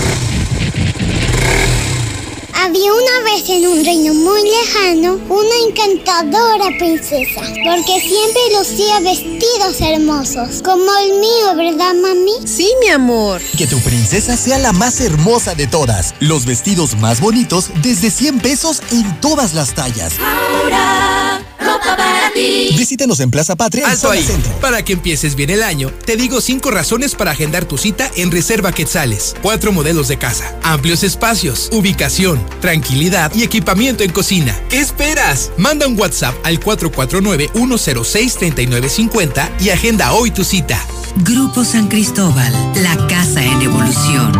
Había 2.55 2.93
una 2.93 3.33
vez 3.33 3.49
en 3.49 3.67
un 3.67 3.85
reino 3.85 4.15
muy 4.15 4.41
lejano 4.43 5.19
una 5.29 5.69
encantadora 5.69 6.67
princesa, 6.79 7.41
porque 7.41 8.01
siempre 8.01 8.41
lucía 8.57 9.01
vestidos 9.01 9.81
hermosos, 9.81 10.63
como 10.63 10.85
el 11.03 11.19
mío, 11.19 11.57
¿verdad, 11.57 11.95
mami? 12.01 12.47
Sí, 12.47 12.71
mi 12.81 12.91
amor. 12.91 13.41
Que 13.57 13.67
tu 13.67 13.81
princesa 13.81 14.37
sea 14.37 14.61
la 14.61 14.73
más 14.73 15.01
hermosa 15.01 15.57
de 15.57 15.67
todas. 15.67 16.15
Los 16.21 16.47
vestidos 16.47 16.97
más 16.99 17.21
bonitos 17.21 17.71
desde 17.83 18.13
100 18.13 18.39
pesos 18.39 18.81
en 18.93 19.21
todas 19.21 19.55
las 19.55 19.75
tallas. 19.75 20.13
Ahora, 20.21 21.38
ropa 21.69 21.97
para 21.97 22.31
ti. 22.33 22.71
Visítanos 22.77 23.21
en 23.21 23.31
Plaza 23.31 23.55
Patria 23.57 23.89
Alto 23.89 24.11
ahí. 24.11 24.23
centro. 24.23 24.53
Para 24.61 24.85
que 24.85 24.93
empieces 24.95 25.35
bien 25.35 25.51
el 25.51 25.63
año, 25.63 25.91
te 26.05 26.17
digo 26.17 26.41
cinco 26.41 26.71
razones 26.71 27.15
para 27.15 27.33
agendar 27.33 27.65
tu 27.67 27.77
cita 27.79 28.11
en 28.17 28.31
Reserva 28.31 28.73
Quetzales. 28.73 29.35
Cuatro 29.43 29.73
modelos 29.73 30.09
de 30.09 30.19
casa, 30.19 30.55
amplios 30.63 31.03
espacios, 31.03 31.69
ubicación, 31.73 32.45
tranquilidad 32.61 33.33
y 33.35 33.43
equipamiento 33.43 34.05
en 34.05 34.13
cocina. 34.13 34.55
¿Qué 34.69 34.81
esperas? 34.81 35.51
Manda 35.57 35.87
un 35.87 35.99
WhatsApp 35.99 36.35
al 36.45 36.61
449-106-3950 36.61 39.49
y 39.61 39.71
agenda 39.71 40.13
hoy 40.13 40.31
tu 40.31 40.45
cita. 40.45 40.79
Grupo 41.17 41.65
San 41.65 41.89
Cristóbal, 41.89 42.53
la 42.83 43.07
casa 43.09 43.43
en 43.43 43.63
evolución. 43.63 44.33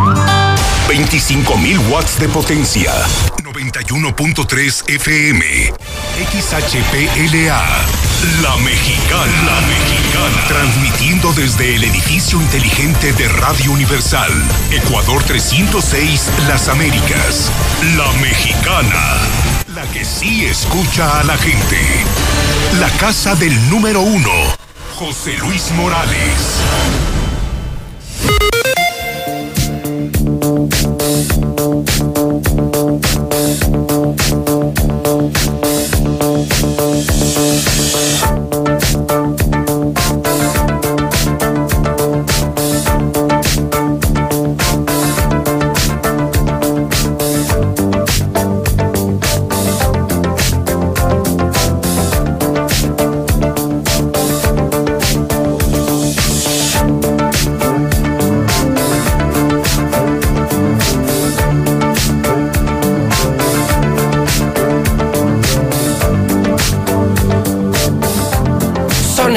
25.000 0.89 1.91
watts 1.91 2.19
de 2.19 2.29
potencia. 2.29 2.93
91.3 3.59 4.89
FM. 4.89 5.73
XHPLA. 6.31 7.61
La 8.41 8.57
Mexicana. 8.59 9.43
La 9.47 9.61
Mexicana. 9.67 10.45
Transmitiendo 10.47 11.33
desde 11.33 11.75
el 11.75 11.83
edificio 11.83 12.41
inteligente 12.41 13.13
de 13.15 13.29
Radio 13.29 13.73
Universal. 13.73 14.31
Ecuador 14.71 15.25
306, 15.25 16.31
Las 16.47 16.69
Américas. 16.69 17.51
La 17.97 18.13
Mexicana. 18.21 19.17
La 19.75 19.83
que 19.91 20.05
sí 20.05 20.45
escucha 20.45 21.19
a 21.19 21.25
la 21.25 21.37
gente. 21.37 21.81
La 22.79 22.91
casa 22.91 23.35
del 23.35 23.69
número 23.71 24.03
uno. 24.03 24.31
José 24.95 25.37
Luis 25.39 25.73
Morales. 25.73 26.63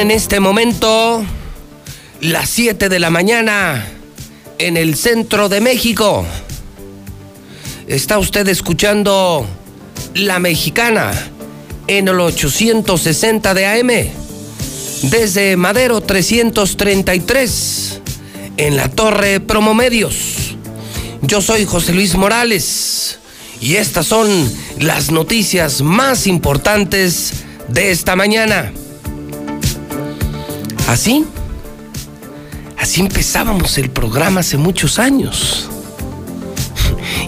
En 0.02 0.10
este 0.10 0.40
momento 0.40 1.24
las 2.20 2.50
7 2.50 2.88
de 2.88 2.98
la 2.98 3.10
mañana 3.10 3.86
en 4.58 4.76
el 4.76 4.96
centro 4.96 5.48
de 5.48 5.60
México. 5.60 6.26
Está 7.86 8.18
usted 8.18 8.48
escuchando 8.48 9.46
La 10.14 10.40
Mexicana 10.40 11.12
en 11.86 12.08
el 12.08 12.18
860 12.18 13.54
de 13.54 13.66
AM. 13.66 13.90
Desde 15.08 15.56
Madero 15.56 16.00
333 16.00 18.00
en 18.56 18.76
la 18.76 18.88
Torre 18.88 19.38
Promomedios. 19.38 20.56
Yo 21.20 21.40
soy 21.40 21.64
José 21.64 21.92
Luis 21.92 22.16
Morales 22.16 23.20
y 23.60 23.76
estas 23.76 24.08
son 24.08 24.52
las 24.80 25.12
noticias 25.12 25.80
más 25.80 26.26
importantes 26.26 27.44
de 27.68 27.92
esta 27.92 28.16
mañana. 28.16 28.72
Así, 30.92 31.24
así 32.76 33.00
empezábamos 33.00 33.78
el 33.78 33.88
programa 33.88 34.40
hace 34.40 34.58
muchos 34.58 34.98
años. 34.98 35.66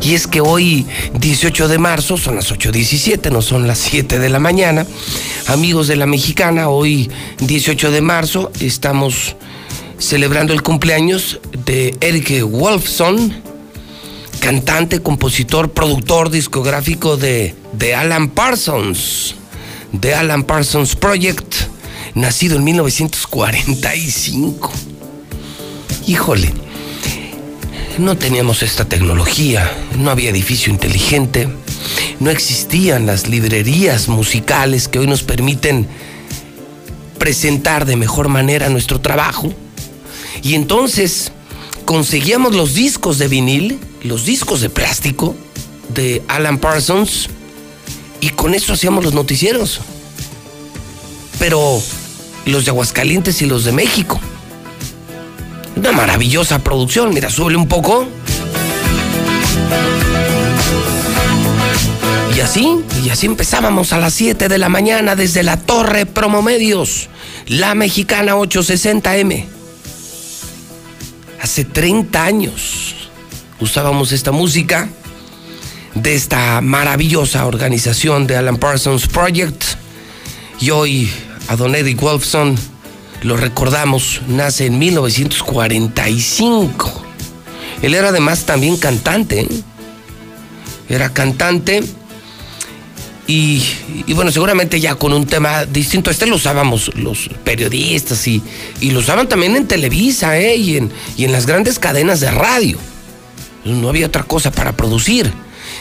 Y 0.03 0.13
es 0.13 0.27
que 0.27 0.43
hoy, 0.43 0.87
18 1.19 1.69
de 1.69 1.79
marzo, 1.79 2.19
son 2.19 2.37
las 2.37 2.53
8.17, 2.53 3.33
no 3.33 3.41
son 3.41 3.67
las 3.67 3.79
7 3.79 4.19
de 4.19 4.29
la 4.29 4.39
mañana. 4.39 4.87
Amigos 5.47 5.89
de 5.89 5.97
la 5.97 6.05
Mexicana, 6.05 6.69
hoy, 6.69 7.11
18 7.39 7.91
de 7.91 8.03
marzo, 8.03 8.53
estamos 8.61 9.35
celebrando 9.97 10.53
el 10.53 10.63
cumpleaños 10.63 11.41
de 11.65 11.97
Eric 12.03 12.43
Wolfson, 12.43 13.33
cantante, 14.41 15.01
compositor, 15.01 15.73
productor 15.73 16.29
discográfico 16.29 17.17
de, 17.17 17.55
de 17.73 17.95
Alan 17.95 18.29
Parsons, 18.29 19.37
de 19.91 20.15
Alan 20.15 20.43
Parsons 20.43 20.97
Project, 20.97 21.73
nacido 22.15 22.57
en 22.57 22.65
1945. 22.65 24.73
Híjole, 26.07 26.53
no 27.99 28.17
teníamos 28.17 28.63
esta 28.63 28.85
tecnología, 28.85 29.71
no 29.99 30.11
había 30.11 30.31
edificio 30.31 30.73
inteligente, 30.73 31.49
no 32.21 32.31
existían 32.31 33.07
las 33.07 33.29
librerías 33.29 34.09
musicales 34.09 34.89
que 34.89 34.99
hoy 34.99 35.07
nos 35.07 35.23
permiten 35.23 35.87
presentar 37.19 37.87
de 37.87 37.97
mejor 37.97 38.29
manera 38.29 38.69
nuestro 38.69 39.01
trabajo. 39.01 39.53
Y 40.43 40.55
entonces 40.55 41.33
conseguíamos 41.85 42.55
los 42.55 42.75
discos 42.75 43.19
de 43.19 43.29
vinil, 43.29 43.79
los 44.03 44.25
discos 44.25 44.61
de 44.61 44.71
plástico 44.71 45.35
de 45.95 46.23
Alan 46.29 46.59
Parsons, 46.59 47.29
y 48.21 48.31
con 48.31 48.55
eso 48.55 48.73
hacíamos 48.73 49.05
los 49.05 49.15
noticieros. 49.15 49.81
Pero 51.39 51.83
los 52.47 52.65
de 52.65 52.71
Aguascalientes 52.71 53.41
y 53.43 53.47
los 53.47 53.65
de 53.65 53.73
México. 53.73 54.21
Una 55.77 55.93
maravillosa 55.93 56.59
producción. 56.61 57.13
Mira, 57.13 57.31
súbele 57.31 57.57
un 57.57 57.69
poco. 57.69 58.07
Y 62.37 62.41
así, 62.41 62.81
y 63.05 63.11
así 63.11 63.27
empezábamos 63.27 63.93
a 63.93 63.99
las 63.99 64.15
7 64.15 64.49
de 64.49 64.59
la 64.59 64.69
mañana 64.69 65.15
desde 65.15 65.43
la 65.43 65.57
Torre 65.57 66.05
Promomedios, 66.05 67.09
la 67.47 67.75
Mexicana 67.75 68.35
860M. 68.35 69.47
Hace 71.41 71.65
30 71.65 72.25
años 72.25 72.95
usábamos 73.61 74.13
esta 74.13 74.33
música 74.33 74.89
de 75.95 76.15
esta 76.15 76.61
maravillosa 76.61 77.47
organización 77.47 78.27
de 78.27 78.37
Alan 78.37 78.57
Parsons 78.57 79.07
Project. 79.07 79.63
Y 80.61 80.71
hoy 80.71 81.11
a 81.49 81.57
don 81.57 81.75
Eddie 81.75 81.95
Wolfson 81.95 82.55
lo 83.23 83.39
recordamos, 83.39 84.21
nace 84.29 84.67
en 84.67 84.79
1945. 84.79 87.03
Él 87.81 87.95
era 87.95 88.11
además 88.11 88.45
también 88.45 88.77
cantante. 88.77 89.41
¿eh? 89.41 89.49
Era 90.91 91.09
cantante 91.09 91.83
y, 93.27 93.63
bueno, 94.09 94.31
seguramente 94.31 94.79
ya 94.79 94.97
con 94.97 95.15
un 95.15 95.27
tema 95.27 95.65
distinto. 95.65 96.11
Este 96.11 96.27
lo 96.27 96.37
usábamos 96.37 96.95
los 96.97 97.31
periodistas 97.43 98.29
y, 98.29 98.43
y 98.83 98.91
lo 98.91 99.01
usaban 99.01 99.27
también 99.27 99.57
en 99.57 99.67
Televisa 99.67 100.39
¿eh? 100.39 100.57
y, 100.57 100.77
en, 100.77 100.93
y 101.17 101.25
en 101.25 101.33
las 101.33 101.47
grandes 101.47 101.79
cadenas 101.79 102.21
de 102.21 102.31
radio. 102.31 102.79
No 103.65 103.89
había 103.89 104.07
otra 104.07 104.25
cosa 104.25 104.53
para 104.53 104.77
producir. 104.77 105.33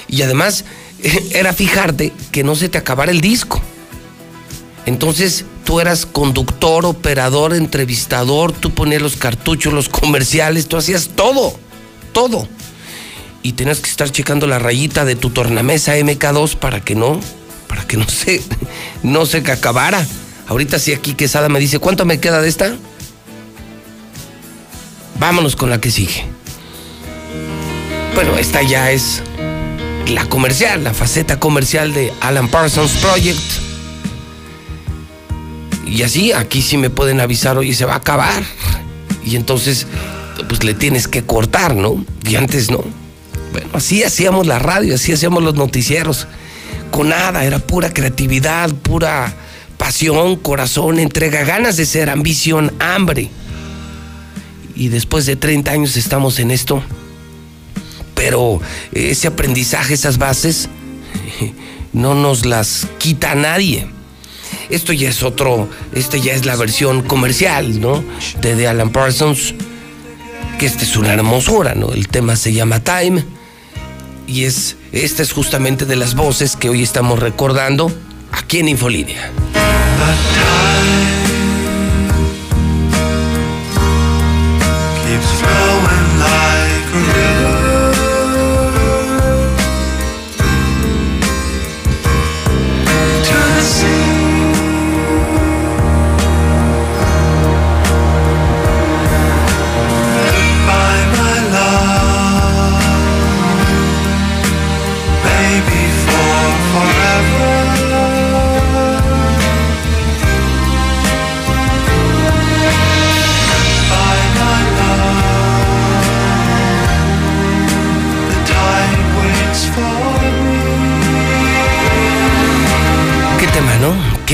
Y 0.08 0.22
además 0.22 0.64
era 1.34 1.52
fijarte 1.52 2.14
que 2.32 2.46
no 2.46 2.56
se 2.56 2.70
te 2.70 2.78
acabara 2.78 3.12
el 3.12 3.20
disco. 3.20 3.62
Entonces 4.86 5.46
tú 5.64 5.80
eras 5.80 6.06
conductor, 6.06 6.86
operador, 6.86 7.54
entrevistador, 7.54 8.52
tú 8.52 8.72
ponías 8.72 9.02
los 9.02 9.16
cartuchos, 9.16 9.74
los 9.74 9.90
comerciales, 10.02 10.68
tú 10.68 10.78
hacías 10.78 11.10
todo, 11.16 11.58
todo. 12.12 12.48
Y 13.42 13.54
tenías 13.54 13.80
que 13.80 13.90
estar 13.90 14.10
checando 14.10 14.48
la 14.48 14.60
rayita 14.60 15.06
de 15.06 15.16
tu 15.16 15.30
tornamesa 15.30 15.98
MK2 15.98 16.56
para 16.56 16.80
que 16.82 16.96
no, 16.96 17.20
para 17.68 17.86
que 17.86 17.98
no 17.98 18.08
se, 18.08 18.42
no 19.04 19.26
se 19.26 19.38
acabara. 19.38 20.06
Ahorita 20.48 20.80
sí 20.80 20.94
aquí 20.94 21.14
Quesada 21.14 21.50
me 21.50 21.60
dice, 21.60 21.80
¿cuánto 21.80 22.06
me 22.06 22.20
queda 22.20 22.42
de 22.42 22.50
esta? 22.50 22.76
Vámonos 25.20 25.56
con 25.56 25.70
la 25.70 25.80
que 25.80 25.92
sigue. 25.92 26.26
Bueno, 28.14 28.36
esta 28.38 28.62
ya 28.62 28.92
es 28.92 29.24
la 30.08 30.26
comercial, 30.26 30.84
la 30.84 30.94
faceta 30.94 31.40
comercial 31.40 31.94
de 31.94 32.14
Alan 32.22 32.50
Parsons 32.50 32.92
Project. 32.98 33.63
Y 35.94 36.02
así, 36.02 36.32
aquí 36.32 36.64
sí 36.64 36.78
me 36.78 36.90
pueden 36.90 37.22
avisar, 37.22 37.56
oye, 37.56 37.76
se 37.76 37.86
va 37.86 37.94
a 37.94 37.98
acabar. 37.98 38.44
Y 39.24 39.36
entonces, 39.36 39.86
pues 40.50 40.64
le 40.64 40.74
tienes 40.74 41.08
que 41.08 41.22
cortar, 41.22 41.76
¿no? 41.76 42.04
Y 42.28 42.36
antes 42.36 42.72
no. 42.72 42.84
Bueno, 43.52 43.70
así 43.74 44.04
hacíamos 44.04 44.48
la 44.48 44.58
radio, 44.58 44.96
así 44.96 45.14
hacíamos 45.14 45.44
los 45.44 45.54
noticieros. 45.54 46.26
Con 46.90 47.10
nada, 47.10 47.46
era 47.46 47.60
pura 47.60 47.94
creatividad, 47.94 48.72
pura 48.74 49.36
pasión, 49.78 50.36
corazón, 50.38 50.98
entrega, 50.98 51.44
ganas 51.44 51.78
de 51.78 51.86
ser, 51.86 52.10
ambición, 52.10 52.74
hambre. 52.80 53.30
Y 54.76 54.88
después 54.88 55.28
de 55.28 55.36
30 55.36 55.70
años 55.70 55.96
estamos 55.96 56.40
en 56.40 56.50
esto. 56.50 56.82
Pero 58.16 58.60
ese 58.94 59.28
aprendizaje, 59.28 59.94
esas 59.94 60.18
bases, 60.18 60.70
no 61.94 62.16
nos 62.16 62.48
las 62.48 62.88
quita 62.98 63.36
nadie. 63.36 63.93
Esto 64.74 64.92
ya 64.92 65.08
es 65.10 65.22
otro, 65.22 65.70
esta 65.94 66.18
ya 66.18 66.34
es 66.34 66.48
la 66.48 66.56
versión 66.56 67.04
comercial, 67.04 67.80
¿no? 67.80 68.04
De, 68.42 68.56
de 68.56 68.68
Alan 68.68 68.90
Parsons, 68.90 69.54
que 70.58 70.66
esta 70.66 70.82
es 70.84 70.98
una 70.98 71.14
hermosura, 71.14 71.76
¿no? 71.76 71.92
El 71.92 72.08
tema 72.08 72.36
se 72.36 72.54
llama 72.54 72.80
Time 72.80 73.24
y 74.26 74.46
es, 74.46 74.76
esta 74.92 75.22
es 75.22 75.32
justamente 75.32 75.86
de 75.86 75.96
las 75.96 76.16
voces 76.16 76.56
que 76.56 76.70
hoy 76.70 76.82
estamos 76.82 77.20
recordando 77.20 77.92
aquí 78.32 78.62
en 78.62 78.70
Infolínea. 78.70 79.32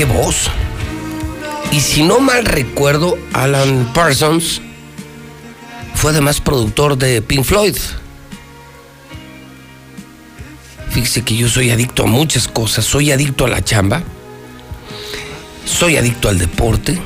Qué 0.00 0.06
voz. 0.06 0.48
Y 1.72 1.80
si 1.80 2.02
no 2.02 2.20
mal 2.20 2.46
recuerdo, 2.46 3.18
Alan 3.34 3.92
Parsons 3.92 4.62
fue 5.94 6.12
además 6.12 6.40
productor 6.40 6.96
de 6.96 7.20
Pink 7.20 7.44
Floyd. 7.44 7.76
Fíjese 10.88 11.22
que 11.22 11.36
yo 11.36 11.50
soy 11.50 11.70
adicto 11.70 12.04
a 12.04 12.06
muchas 12.06 12.48
cosas. 12.48 12.86
Soy 12.86 13.12
adicto 13.12 13.44
a 13.44 13.48
la 13.48 13.62
chamba. 13.62 14.02
Soy 15.66 15.98
adicto 15.98 16.30
al 16.30 16.38
deporte. 16.38 16.98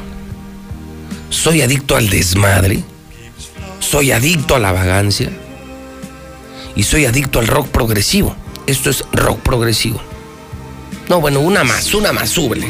Soy 1.31 1.62
adicto 1.62 1.97
al 1.97 2.09
desmadre. 2.09 2.85
Soy 3.81 4.12
adicto 4.12 4.55
a 4.55 4.61
la 4.61 4.71
vagancia. 4.71 5.33
Y 6.77 6.85
soy 6.85 7.07
adicto 7.07 7.41
al 7.41 7.49
rock 7.49 7.66
progresivo. 7.71 8.37
Esto 8.69 8.89
es 8.89 9.05
rock 9.11 9.41
progresivo. 9.41 10.14
No, 11.09 11.21
bueno, 11.21 11.41
una 11.41 11.65
más, 11.65 11.93
una 11.95 12.13
más, 12.13 12.31
súbele. 12.31 12.67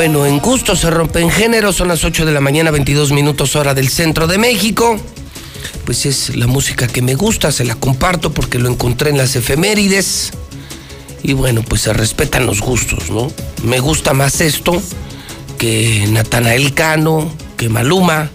Bueno, 0.00 0.24
en 0.24 0.38
gusto 0.38 0.76
se 0.76 0.88
rompen 0.88 1.30
géneros, 1.30 1.76
son 1.76 1.88
las 1.88 2.04
8 2.04 2.24
de 2.24 2.32
la 2.32 2.40
mañana, 2.40 2.70
22 2.70 3.12
minutos 3.12 3.54
hora 3.54 3.74
del 3.74 3.90
centro 3.90 4.26
de 4.26 4.38
México. 4.38 4.98
Pues 5.84 6.06
es 6.06 6.34
la 6.36 6.46
música 6.46 6.86
que 6.86 7.02
me 7.02 7.16
gusta, 7.16 7.52
se 7.52 7.66
la 7.66 7.74
comparto 7.74 8.32
porque 8.32 8.58
lo 8.58 8.70
encontré 8.70 9.10
en 9.10 9.18
las 9.18 9.36
efemérides. 9.36 10.30
Y 11.22 11.34
bueno, 11.34 11.62
pues 11.62 11.82
se 11.82 11.92
respetan 11.92 12.46
los 12.46 12.62
gustos, 12.62 13.10
¿no? 13.10 13.30
Me 13.62 13.78
gusta 13.78 14.14
más 14.14 14.40
esto 14.40 14.80
que 15.58 16.06
Natanael 16.08 16.72
Cano, 16.72 17.30
que 17.58 17.68
Maluma. 17.68 18.30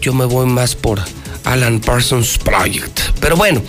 Yo 0.00 0.12
me 0.12 0.24
voy 0.24 0.46
más 0.46 0.74
por 0.74 1.00
Alan 1.44 1.78
Parsons 1.78 2.38
Project. 2.38 2.98
Pero 3.20 3.36
bueno, 3.36 3.62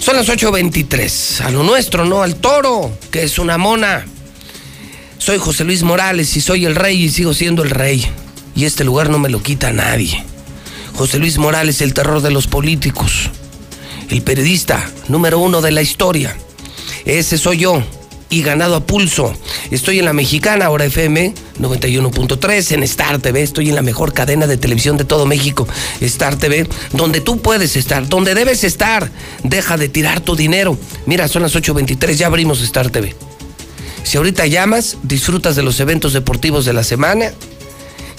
son 0.00 0.16
las 0.16 0.28
8.23. 0.28 1.44
A 1.44 1.50
lo 1.50 1.62
nuestro, 1.62 2.04
¿no? 2.04 2.24
Al 2.24 2.34
toro, 2.34 2.90
que 3.12 3.22
es 3.22 3.38
una 3.38 3.58
mona. 3.58 4.06
Soy 5.18 5.38
José 5.38 5.64
Luis 5.64 5.82
Morales 5.82 6.36
y 6.36 6.40
soy 6.40 6.66
el 6.66 6.76
rey 6.76 7.04
y 7.04 7.08
sigo 7.08 7.34
siendo 7.34 7.62
el 7.62 7.70
rey. 7.70 8.06
Y 8.54 8.64
este 8.64 8.84
lugar 8.84 9.10
no 9.10 9.18
me 9.18 9.28
lo 9.28 9.42
quita 9.42 9.72
nadie. 9.72 10.24
José 10.94 11.18
Luis 11.18 11.38
Morales, 11.38 11.80
el 11.80 11.94
terror 11.94 12.22
de 12.22 12.30
los 12.30 12.46
políticos. 12.46 13.30
El 14.08 14.22
periodista 14.22 14.88
número 15.08 15.38
uno 15.38 15.60
de 15.60 15.72
la 15.72 15.82
historia. 15.82 16.36
Ese 17.04 17.38
soy 17.38 17.58
yo. 17.58 17.82
Y 18.28 18.42
ganado 18.42 18.74
a 18.74 18.84
pulso. 18.84 19.32
Estoy 19.70 20.00
en 20.00 20.04
la 20.04 20.12
mexicana, 20.12 20.66
ahora 20.66 20.84
FM 20.84 21.32
91.3, 21.60 22.72
en 22.72 22.82
Star 22.82 23.20
TV. 23.20 23.42
Estoy 23.42 23.68
en 23.68 23.76
la 23.76 23.82
mejor 23.82 24.12
cadena 24.12 24.48
de 24.48 24.56
televisión 24.56 24.96
de 24.96 25.04
todo 25.04 25.26
México, 25.26 25.68
Star 26.00 26.36
TV, 26.36 26.68
donde 26.92 27.20
tú 27.20 27.40
puedes 27.40 27.76
estar, 27.76 28.08
donde 28.08 28.34
debes 28.34 28.64
estar. 28.64 29.12
Deja 29.44 29.76
de 29.76 29.88
tirar 29.88 30.20
tu 30.20 30.34
dinero. 30.34 30.76
Mira, 31.06 31.28
son 31.28 31.42
las 31.42 31.54
8.23, 31.54 32.14
ya 32.14 32.26
abrimos 32.26 32.60
Star 32.62 32.90
TV. 32.90 33.14
Si 34.06 34.16
ahorita 34.18 34.46
llamas, 34.46 34.98
disfrutas 35.02 35.56
de 35.56 35.64
los 35.64 35.80
eventos 35.80 36.12
deportivos 36.12 36.64
de 36.64 36.72
la 36.72 36.84
semana, 36.84 37.32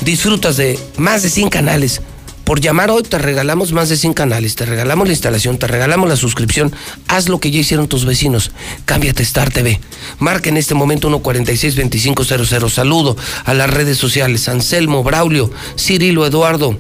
disfrutas 0.04 0.58
de 0.58 0.78
más 0.98 1.24
de 1.24 1.30
100 1.30 1.48
canales. 1.48 2.02
Por 2.44 2.60
llamar 2.60 2.92
hoy 2.92 3.04
te 3.04 3.18
regalamos 3.18 3.72
más 3.72 3.88
de 3.88 3.96
100 3.96 4.14
canales, 4.14 4.58
te 4.58 4.66
regalamos 4.66 5.08
la 5.08 5.14
instalación, 5.14 5.58
te 5.58 5.66
regalamos 5.66 6.10
la 6.10 6.18
suscripción. 6.18 6.74
Haz 7.08 7.30
lo 7.30 7.40
que 7.40 7.52
ya 7.52 7.62
hicieron 7.62 7.88
tus 7.88 8.04
vecinos. 8.04 8.52
Cámbiate 8.84 9.24
Star 9.24 9.50
TV. 9.50 9.80
Marca 10.20 10.50
en 10.50 10.58
este 10.58 10.74
momento 10.74 11.10
146-2500. 11.10 12.70
Saludo 12.70 13.16
a 13.46 13.54
las 13.54 13.70
redes 13.70 13.98
sociales. 13.98 14.50
Anselmo, 14.50 15.04
Braulio, 15.04 15.52
Cirilo, 15.78 16.26
Eduardo, 16.26 16.78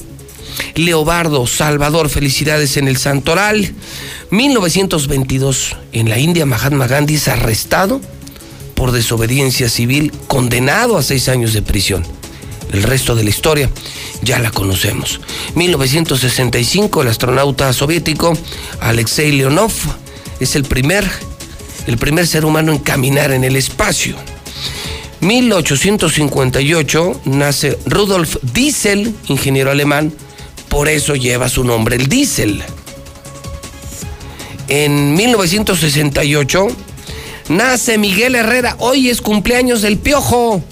Leobardo, 0.76 1.48
Salvador, 1.48 2.10
felicidades 2.10 2.76
en 2.76 2.90
el 2.90 2.98
Santoral. 2.98 3.74
1922, 4.32 5.78
en 5.94 6.10
la 6.10 6.20
India, 6.20 6.46
Mahatma 6.46 6.88
Gandhi 6.88 7.16
es 7.16 7.30
arrestado 7.30 8.02
por 8.78 8.92
desobediencia 8.92 9.70
civil, 9.70 10.12
condenado 10.28 10.98
a 10.98 11.04
seis 11.04 11.30
años 11.30 11.54
de 11.54 11.64
prisión. 11.64 12.04
El 12.72 12.84
resto 12.84 13.16
de 13.16 13.24
la 13.24 13.32
historia 13.32 13.70
ya 14.22 14.38
la 14.40 14.52
conocemos. 14.52 15.20
1965, 15.56 17.02
el 17.02 17.08
astronauta 17.08 17.74
soviético 17.74 18.38
Alexei 18.80 19.32
Leonov 19.32 19.72
es 20.40 20.56
el 20.56 20.64
primer, 20.64 21.10
el 21.88 21.98
primer 21.98 22.28
ser 22.28 22.46
humano 22.46 22.72
en 22.72 22.78
caminar 22.78 23.32
en 23.32 23.44
el 23.44 23.56
espacio. 23.56 24.16
1858 25.22 27.22
nace 27.26 27.80
Rudolf 27.88 28.38
Diesel, 28.54 29.16
ingeniero 29.28 29.72
alemán, 29.72 30.14
por 30.70 30.88
eso 30.88 31.16
lleva 31.16 31.50
su 31.50 31.64
nombre 31.64 31.96
el 31.96 32.08
diésel. 32.08 32.64
En 34.68 35.16
1968 35.16 36.68
nace 37.50 37.98
Miguel 37.98 38.36
Herrera. 38.36 38.76
Hoy 38.80 39.10
es 39.10 39.22
cumpleaños 39.22 39.82
del 39.82 39.98
Piojo. 39.98 40.64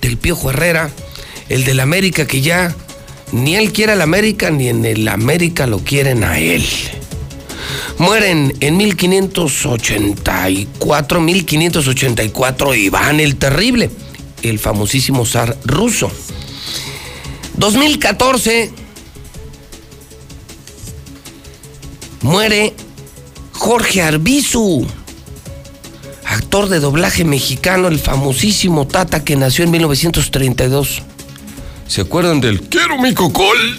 Del 0.00 0.16
Piojo 0.16 0.50
Herrera, 0.50 0.90
el 1.48 1.64
del 1.64 1.80
América 1.80 2.26
que 2.26 2.40
ya 2.40 2.74
ni 3.32 3.56
él 3.56 3.72
quiere 3.72 3.90
al 3.92 4.02
América 4.02 4.50
ni 4.50 4.68
en 4.68 4.84
el 4.84 5.08
América 5.08 5.66
lo 5.66 5.80
quieren 5.80 6.22
a 6.22 6.38
él. 6.38 6.64
Mueren 7.98 8.54
en 8.60 8.76
1584, 8.76 11.20
1584 11.20 12.74
Iván 12.74 13.20
el 13.20 13.36
Terrible, 13.36 13.90
el 14.42 14.58
famosísimo 14.58 15.24
zar 15.24 15.56
ruso. 15.64 16.10
2014 17.56 18.70
muere 22.20 22.74
Jorge 23.52 24.02
Arbizu 24.02 24.86
de 26.64 26.80
doblaje 26.80 27.24
mexicano, 27.24 27.88
el 27.88 27.98
famosísimo 27.98 28.86
Tata 28.86 29.22
que 29.22 29.36
nació 29.36 29.64
en 29.64 29.70
1932. 29.72 31.02
¿Se 31.86 32.00
acuerdan 32.00 32.40
del 32.40 32.62
Quiero 32.62 32.96
mi 32.96 33.12
cocol? 33.12 33.78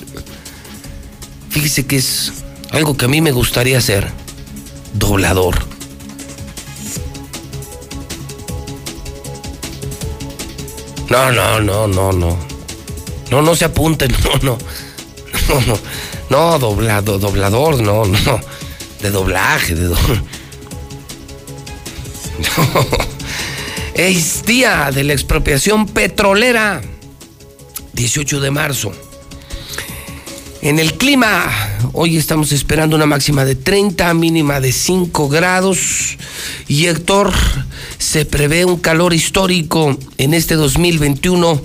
Fíjese 1.50 1.88
que 1.88 1.96
es 1.96 2.34
algo 2.70 2.96
que 2.96 3.06
a 3.06 3.08
mí 3.08 3.20
me 3.20 3.32
gustaría 3.32 3.80
hacer. 3.80 4.12
Doblador. 4.94 5.66
No, 11.10 11.32
no, 11.32 11.60
no, 11.60 11.88
no, 11.88 12.12
no. 12.12 12.38
No, 13.32 13.42
no 13.42 13.56
se 13.56 13.66
apunten, 13.66 14.12
no, 14.24 14.36
no. 14.44 14.58
No, 15.50 15.62
no. 15.62 15.80
No, 16.30 16.60
doblado, 16.60 17.18
doblador, 17.18 17.82
no, 17.82 18.06
no. 18.06 18.40
De 19.02 19.10
doblaje, 19.10 19.74
de 19.74 19.86
doblaje. 19.86 20.37
Es 23.94 24.44
día 24.46 24.92
de 24.94 25.04
la 25.04 25.14
expropiación 25.14 25.88
petrolera. 25.88 26.82
18 27.94 28.40
de 28.40 28.52
marzo. 28.52 28.92
En 30.62 30.80
el 30.80 30.94
clima, 30.96 31.46
hoy 31.94 32.18
estamos 32.18 32.52
esperando 32.52 32.96
una 32.96 33.06
máxima 33.06 33.46
de 33.46 33.56
30, 33.56 34.14
mínima 34.14 34.60
de 34.60 34.72
5 34.72 35.30
grados. 35.30 36.18
Y 36.68 36.88
Héctor, 36.88 37.32
se 37.98 38.26
prevé 38.26 38.66
un 38.66 38.78
calor 38.78 39.14
histórico 39.14 39.98
en 40.18 40.34
este 40.34 40.56
2021 40.56 41.62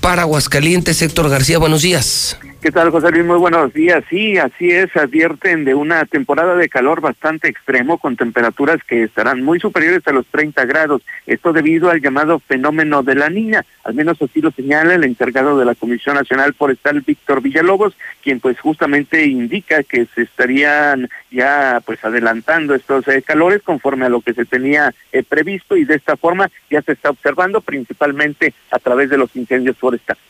para 0.00 0.22
Aguascalientes. 0.22 1.00
Héctor 1.02 1.28
García, 1.28 1.58
buenos 1.58 1.82
días. 1.82 2.36
¿Qué 2.60 2.70
tal, 2.70 2.90
José 2.90 3.10
Luis? 3.10 3.24
Muy 3.24 3.38
buenos 3.38 3.72
días. 3.72 4.04
Sí, 4.10 4.36
así 4.36 4.70
es. 4.70 4.94
Advierten 4.94 5.64
de 5.64 5.74
una 5.74 6.04
temporada 6.04 6.54
de 6.56 6.68
calor 6.68 7.00
bastante 7.00 7.48
extremo 7.48 7.96
con 7.96 8.16
temperaturas 8.16 8.84
que 8.84 9.04
estarán 9.04 9.42
muy 9.42 9.58
superiores 9.58 10.06
a 10.06 10.12
los 10.12 10.26
30 10.26 10.66
grados. 10.66 11.00
Esto 11.26 11.54
debido 11.54 11.88
al 11.88 12.02
llamado 12.02 12.38
fenómeno 12.38 13.02
de 13.02 13.14
la 13.14 13.30
niña. 13.30 13.64
Al 13.82 13.94
menos 13.94 14.20
así 14.20 14.42
lo 14.42 14.50
señala 14.50 14.94
el 14.94 15.04
encargado 15.04 15.58
de 15.58 15.64
la 15.64 15.74
Comisión 15.74 16.16
Nacional 16.16 16.52
Forestal, 16.52 17.00
Víctor 17.00 17.40
Villalobos, 17.40 17.96
quien 18.22 18.40
pues 18.40 18.60
justamente 18.60 19.24
indica 19.24 19.82
que 19.82 20.04
se 20.14 20.20
estarían 20.20 21.08
ya 21.30 21.80
pues 21.86 22.04
adelantando 22.04 22.74
estos 22.74 23.08
eh, 23.08 23.22
calores 23.22 23.62
conforme 23.62 24.04
a 24.04 24.10
lo 24.10 24.20
que 24.20 24.34
se 24.34 24.44
tenía 24.44 24.92
eh, 25.12 25.22
previsto 25.22 25.78
y 25.78 25.86
de 25.86 25.94
esta 25.94 26.18
forma 26.18 26.50
ya 26.68 26.82
se 26.82 26.92
está 26.92 27.08
observando 27.08 27.62
principalmente 27.62 28.52
a 28.70 28.78
través 28.78 29.08
de 29.08 29.16
los 29.16 29.34
incendios 29.34 29.78
forestales 29.78 30.29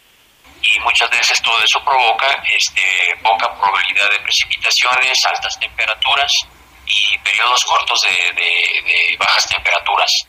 y 0.63 0.81
muchas 0.81 1.11
veces 1.11 1.41
todo 1.43 1.63
eso 1.63 1.83
provoca 1.85 2.27
este, 2.57 2.83
poca 3.23 3.53
probabilidad 3.59 4.11
de 4.11 4.19
precipitaciones, 4.21 5.25
altas 5.27 5.59
temperaturas 5.59 6.47
y 6.87 7.19
periodos 7.19 7.65
cortos 7.65 8.03
de, 8.03 9.17
bajas 9.19 9.47
temperaturas. 9.47 10.27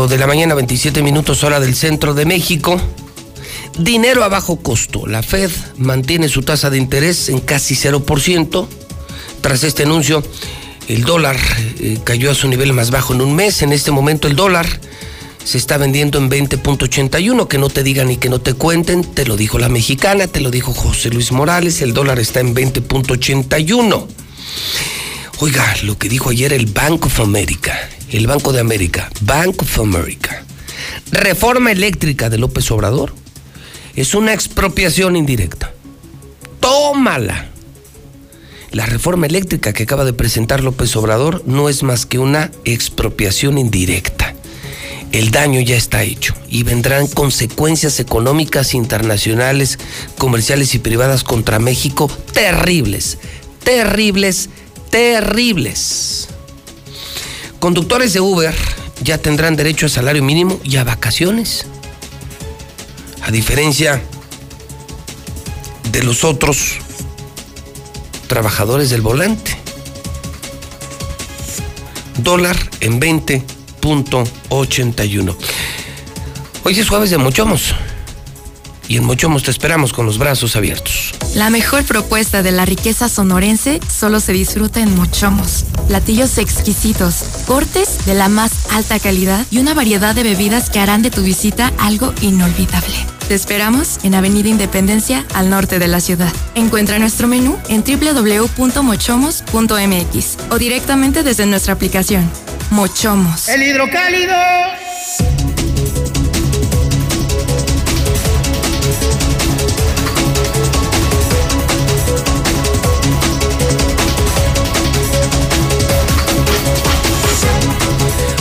8 0.01 0.09
de 0.09 0.19
la 0.19 0.27
mañana, 0.27 0.55
27 0.55 1.03
minutos 1.03 1.45
hora 1.45 1.61
del 1.61 1.75
centro 1.75 2.15
de 2.15 2.25
México. 2.25 2.81
Dinero 3.79 4.25
a 4.25 4.29
bajo 4.29 4.57
costo. 4.57 5.07
La 5.07 5.23
Fed 5.23 5.51
mantiene 5.77 6.31
su 6.31 6.41
tasa 6.41 6.71
de 6.71 6.79
interés 6.79 7.29
en 7.29 7.41
casi 7.41 7.75
0%. 7.75 8.67
Tras 9.43 9.63
este 9.63 9.83
anuncio, 9.83 10.23
el 10.89 11.05
dólar 11.05 11.37
eh, 11.81 11.99
cayó 12.03 12.31
a 12.31 12.35
su 12.35 12.49
nivel 12.49 12.73
más 12.73 12.91
bajo 12.91 13.13
en 13.13 13.21
un 13.21 13.37
mes. 13.37 13.61
En 13.61 13.73
este 13.75 13.91
momento 13.91 14.27
el 14.27 14.37
dólar 14.37 14.67
se 15.45 15.59
está 15.59 15.77
vendiendo 15.77 16.19
en 16.19 16.31
20.81. 16.31 17.47
Que 17.47 17.59
no 17.59 17.69
te 17.69 17.83
digan 17.83 18.11
y 18.11 18.17
que 18.17 18.31
no 18.31 18.41
te 18.41 18.55
cuenten. 18.55 19.05
Te 19.05 19.27
lo 19.27 19.37
dijo 19.37 19.59
la 19.59 19.69
mexicana, 19.69 20.29
te 20.29 20.41
lo 20.41 20.51
dijo 20.51 20.73
José 20.73 21.11
Luis 21.11 21.31
Morales. 21.31 21.83
El 21.83 21.93
dólar 21.93 22.19
está 22.19 22.41
en 22.41 22.55
20.81. 22.55 24.07
Oiga, 25.41 25.75
lo 25.85 25.99
que 25.99 26.09
dijo 26.09 26.31
ayer 26.31 26.53
el 26.53 26.67
Bank 26.67 27.07
of 27.07 27.21
America, 27.21 27.75
el 28.11 28.27
Banco 28.27 28.53
de 28.53 28.61
América, 28.61 29.11
Bank 29.21 29.63
of 29.63 29.79
America. 29.79 30.45
Reforma 31.13 31.73
eléctrica 31.73 32.29
de 32.29 32.39
López 32.39 32.71
Obrador 32.71 33.15
es 33.95 34.15
una 34.15 34.33
expropiación 34.33 35.17
indirecta. 35.17 35.73
Tómala. 36.61 37.47
La 38.73 38.87
reforma 38.87 39.27
eléctrica 39.27 39.73
que 39.73 39.83
acaba 39.85 40.05
de 40.05 40.13
presentar 40.13 40.63
López 40.63 40.95
Obrador 40.97 41.43
no 41.47 41.69
es 41.69 41.83
más 41.83 42.07
que 42.07 42.19
una 42.19 42.51
expropiación 42.65 43.59
indirecta. 43.59 44.35
El 45.11 45.33
daño 45.33 45.61
ya 45.61 45.77
está 45.77 46.05
hecho 46.05 46.35
y 46.49 46.63
vendrán 46.63 47.09
consecuencias 47.09 47.99
económicas 47.99 48.75
internacionales, 48.75 49.81
comerciales 50.19 50.75
y 50.77 50.79
privadas 50.79 51.25
contra 51.25 51.59
México 51.59 52.09
terribles, 52.33 53.19
terribles, 53.65 54.51
terribles. 54.91 56.29
Conductores 57.61 58.13
de 58.15 58.21
Uber 58.21 58.55
ya 59.03 59.19
tendrán 59.19 59.55
derecho 59.55 59.85
a 59.85 59.91
salario 59.91 60.23
mínimo 60.23 60.59
y 60.65 60.79
a 60.79 60.85
vacaciones. 60.85 61.67
A 63.21 63.31
diferencia 63.31 64.01
de 65.93 66.03
los 66.03 66.25
otros 66.25 66.79
trabajadores 68.29 68.89
del 68.89 69.03
volante. 69.03 69.59
Dólar 72.17 72.57
en 72.81 72.99
20.81. 72.99 75.37
Hoy 76.65 76.81
es 76.81 76.89
jueves 76.89 77.11
de 77.11 77.19
Mochomos. 77.19 77.75
Y 78.91 78.97
en 78.97 79.05
Mochomos 79.05 79.45
te 79.45 79.53
esperamos 79.53 79.93
con 79.93 80.05
los 80.05 80.19
brazos 80.19 80.57
abiertos. 80.57 81.15
La 81.37 81.49
mejor 81.49 81.85
propuesta 81.85 82.43
de 82.43 82.51
la 82.51 82.65
riqueza 82.65 83.09
sonorense 83.09 83.79
solo 83.89 84.19
se 84.19 84.33
disfruta 84.33 84.81
en 84.81 84.97
Mochomos. 84.97 85.65
Platillos 85.87 86.39
exquisitos, 86.39 87.23
cortes 87.47 88.05
de 88.05 88.15
la 88.15 88.29
más 88.29 88.69
alta 88.73 88.99
calidad 88.99 89.47
y 89.53 89.59
una 89.59 89.75
variedad 89.75 90.13
de 90.13 90.25
bebidas 90.25 90.71
que 90.71 90.81
harán 90.81 91.03
de 91.03 91.13
tu 91.13 91.23
visita 91.23 91.73
algo 91.79 92.13
inolvidable. 92.21 92.97
Te 93.29 93.35
esperamos 93.35 94.01
en 94.03 94.17
Avenida 94.17 94.49
Independencia, 94.49 95.25
al 95.35 95.51
norte 95.51 95.79
de 95.79 95.87
la 95.87 96.01
ciudad. 96.01 96.33
Encuentra 96.57 96.99
nuestro 96.99 97.29
menú 97.29 97.57
en 97.69 97.85
www.mochomos.mx 97.85 100.37
o 100.51 100.59
directamente 100.59 101.23
desde 101.23 101.47
nuestra 101.47 101.75
aplicación. 101.75 102.29
Mochomos. 102.73 103.49
El 103.49 103.63
hidrocálido. 103.63 104.35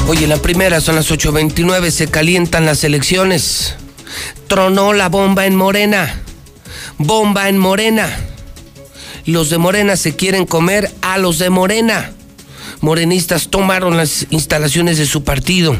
Oye, 0.09 0.25
la 0.25 0.37
primera 0.37 0.81
son 0.81 0.95
las 0.95 1.11
8.29, 1.11 1.91
se 1.91 2.07
calientan 2.07 2.65
las 2.65 2.83
elecciones. 2.83 3.75
Tronó 4.47 4.91
la 4.93 5.07
bomba 5.07 5.45
en 5.45 5.55
Morena. 5.55 6.23
Bomba 6.97 7.47
en 7.47 7.59
Morena. 7.59 8.09
Los 9.27 9.51
de 9.51 9.59
Morena 9.59 9.95
se 9.95 10.15
quieren 10.15 10.47
comer 10.47 10.91
a 11.03 11.19
los 11.19 11.37
de 11.37 11.51
Morena. 11.51 12.11
Morenistas 12.81 13.49
tomaron 13.49 13.97
las 13.97 14.25
instalaciones 14.31 14.97
de 14.97 15.05
su 15.05 15.23
partido. 15.23 15.75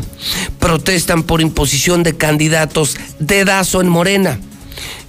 Protestan 0.60 1.23
por 1.23 1.41
imposición 1.41 2.03
de 2.03 2.15
candidatos. 2.15 2.97
Dedazo 3.18 3.81
en 3.81 3.89
Morena. 3.89 4.39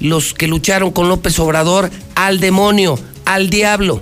Los 0.01 0.33
que 0.33 0.49
lucharon 0.49 0.93
con 0.93 1.11
López 1.11 1.39
Obrador 1.41 1.91
al 2.15 2.41
demonio, 2.41 2.99
al 3.27 3.51
diablo. 3.51 4.01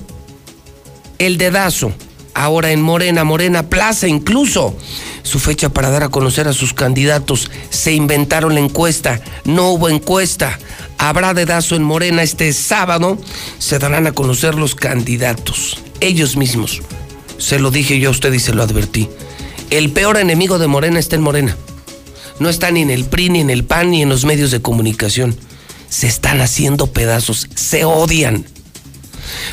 El 1.19 1.39
dedazo 1.39 1.93
ahora 2.39 2.71
en 2.71 2.81
Morena, 2.81 3.25
Morena 3.25 3.69
Plaza 3.69 4.07
incluso. 4.07 4.77
Su 5.23 5.39
fecha 5.39 5.69
para 5.69 5.91
dar 5.91 6.05
a 6.05 6.09
conocer 6.09 6.49
a 6.49 6.53
sus 6.53 6.73
candidatos. 6.73 7.51
Se 7.71 7.93
inventaron 7.93 8.55
la 8.55 8.61
encuesta, 8.61 9.21
no 9.45 9.71
hubo 9.71 9.89
encuesta. 9.89 10.59
Habrá 10.99 11.35
dedazo 11.35 11.77
en 11.77 11.83
Morena 11.83 12.23
este 12.23 12.53
sábado. 12.53 13.19
Se 13.59 13.79
darán 13.79 14.07
a 14.07 14.13
conocer 14.13 14.55
los 14.55 14.75
candidatos, 14.75 15.79
ellos 16.01 16.37
mismos. 16.37 16.81
Se 17.39 17.59
lo 17.59 17.71
dije 17.71 17.99
yo 17.99 18.09
a 18.09 18.13
usted 18.13 18.33
y 18.33 18.41
se 18.41 18.55
lo 18.55 18.63
advertí. 18.63 19.09
El 19.71 19.91
peor 19.91 20.17
enemigo 20.17 20.59
de 20.59 20.67
Morena 20.67 20.99
está 20.99 21.17
en 21.17 21.23
Morena. 21.23 21.57
No 22.39 22.49
está 22.49 22.71
ni 22.71 22.83
en 22.83 22.91
el 22.91 23.05
PRI, 23.05 23.31
ni 23.31 23.41
en 23.41 23.51
el 23.51 23.65
PAN, 23.65 23.91
ni 23.91 24.03
en 24.03 24.09
los 24.09 24.25
medios 24.25 24.51
de 24.51 24.63
comunicación. 24.63 25.37
Se 25.89 26.07
están 26.07 26.41
haciendo 26.41 26.87
pedazos, 26.87 27.49
se 27.55 27.85
odian. 27.85 28.45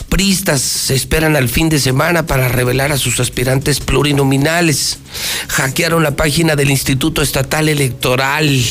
Pristas 0.10 0.62
se 0.62 0.96
esperan 0.96 1.36
al 1.36 1.50
fin 1.50 1.70
de 1.70 1.80
semana 1.80 2.26
para 2.26 2.48
revelar 2.48 2.92
a 2.92 2.98
sus 2.98 3.20
aspirantes 3.20 3.80
plurinominales. 3.80 5.00
Hackearon 5.48 6.04
la 6.04 6.16
página 6.16 6.56
del 6.56 6.72
Instituto 6.72 7.22
Estatal 7.22 7.70
Electoral. 7.70 8.62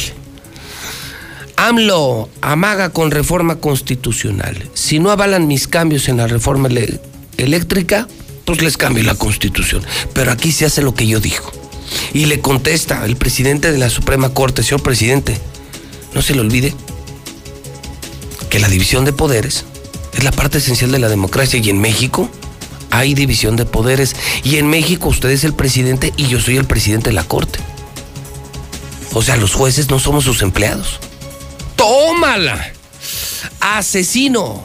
AMLO 1.57 2.29
amaga 2.41 2.91
con 2.91 3.11
reforma 3.11 3.57
constitucional. 3.57 4.69
Si 4.75 4.99
no 4.99 5.11
avalan 5.11 5.47
mis 5.47 5.69
cambios 5.69 6.09
en 6.09 6.17
la 6.17 6.27
reforma 6.27 6.69
eléctrica, 7.37 8.09
pues 8.45 8.61
les 8.61 8.77
cambio 8.77 9.05
la 9.05 9.15
constitución. 9.15 9.83
Pero 10.13 10.33
aquí 10.33 10.53
se 10.53 10.67
hace 10.67 10.83
lo 10.83 10.95
que 10.95 11.07
yo 11.07 11.21
digo. 11.21 11.53
Y 12.13 12.27
le 12.27 12.41
contesta 12.41 13.05
el 13.05 13.17
presidente 13.17 13.71
de 13.71 13.79
la 13.79 13.91
Suprema 13.91 14.31
Corte, 14.31 14.63
señor 14.63 14.83
presidente, 14.83 15.39
no 16.15 16.23
se 16.23 16.35
le 16.35 16.41
olvide 16.41 16.75
que 18.51 18.59
la 18.59 18.69
división 18.69 19.05
de 19.05 19.13
poderes 19.13 19.65
es 20.17 20.25
la 20.25 20.33
parte 20.33 20.59
esencial 20.59 20.93
de 20.93 20.99
la 20.99 21.09
democracia 21.09 21.61
y 21.63 21.71
en 21.71 21.81
México 21.81 22.29
hay 22.91 23.15
división 23.15 23.57
de 23.57 23.65
poderes 23.65 24.15
y 24.45 24.57
en 24.57 24.69
México 24.69 25.09
usted 25.09 25.31
es 25.31 25.45
el 25.45 25.55
presidente 25.55 26.13
y 26.17 26.29
yo 26.29 26.41
soy 26.41 26.57
el 26.57 26.67
presidente 26.67 27.11
de 27.11 27.15
la 27.15 27.25
corte. 27.25 27.59
O 29.13 29.23
sea, 29.23 29.37
los 29.37 29.55
jueces 29.55 29.91
no 29.91 29.99
somos 29.99 30.25
sus 30.25 30.43
empleados. 30.43 31.01
¡Tómala! 31.77 32.73
¡Asesino! 33.61 34.65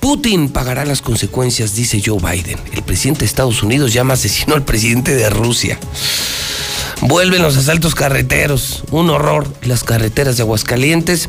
Putin 0.00 0.48
pagará 0.48 0.84
las 0.84 1.00
consecuencias, 1.00 1.74
dice 1.74 2.02
Joe 2.04 2.18
Biden. 2.18 2.58
El 2.72 2.82
presidente 2.82 3.20
de 3.20 3.26
Estados 3.26 3.62
Unidos 3.62 3.92
llama 3.92 4.14
asesino 4.14 4.54
al 4.54 4.64
presidente 4.64 5.14
de 5.14 5.30
Rusia. 5.30 5.78
Vuelven 7.02 7.42
los 7.42 7.56
asaltos 7.56 7.96
carreteros, 7.96 8.84
un 8.92 9.10
horror. 9.10 9.52
Las 9.62 9.82
carreteras 9.82 10.36
de 10.36 10.44
Aguascalientes, 10.44 11.28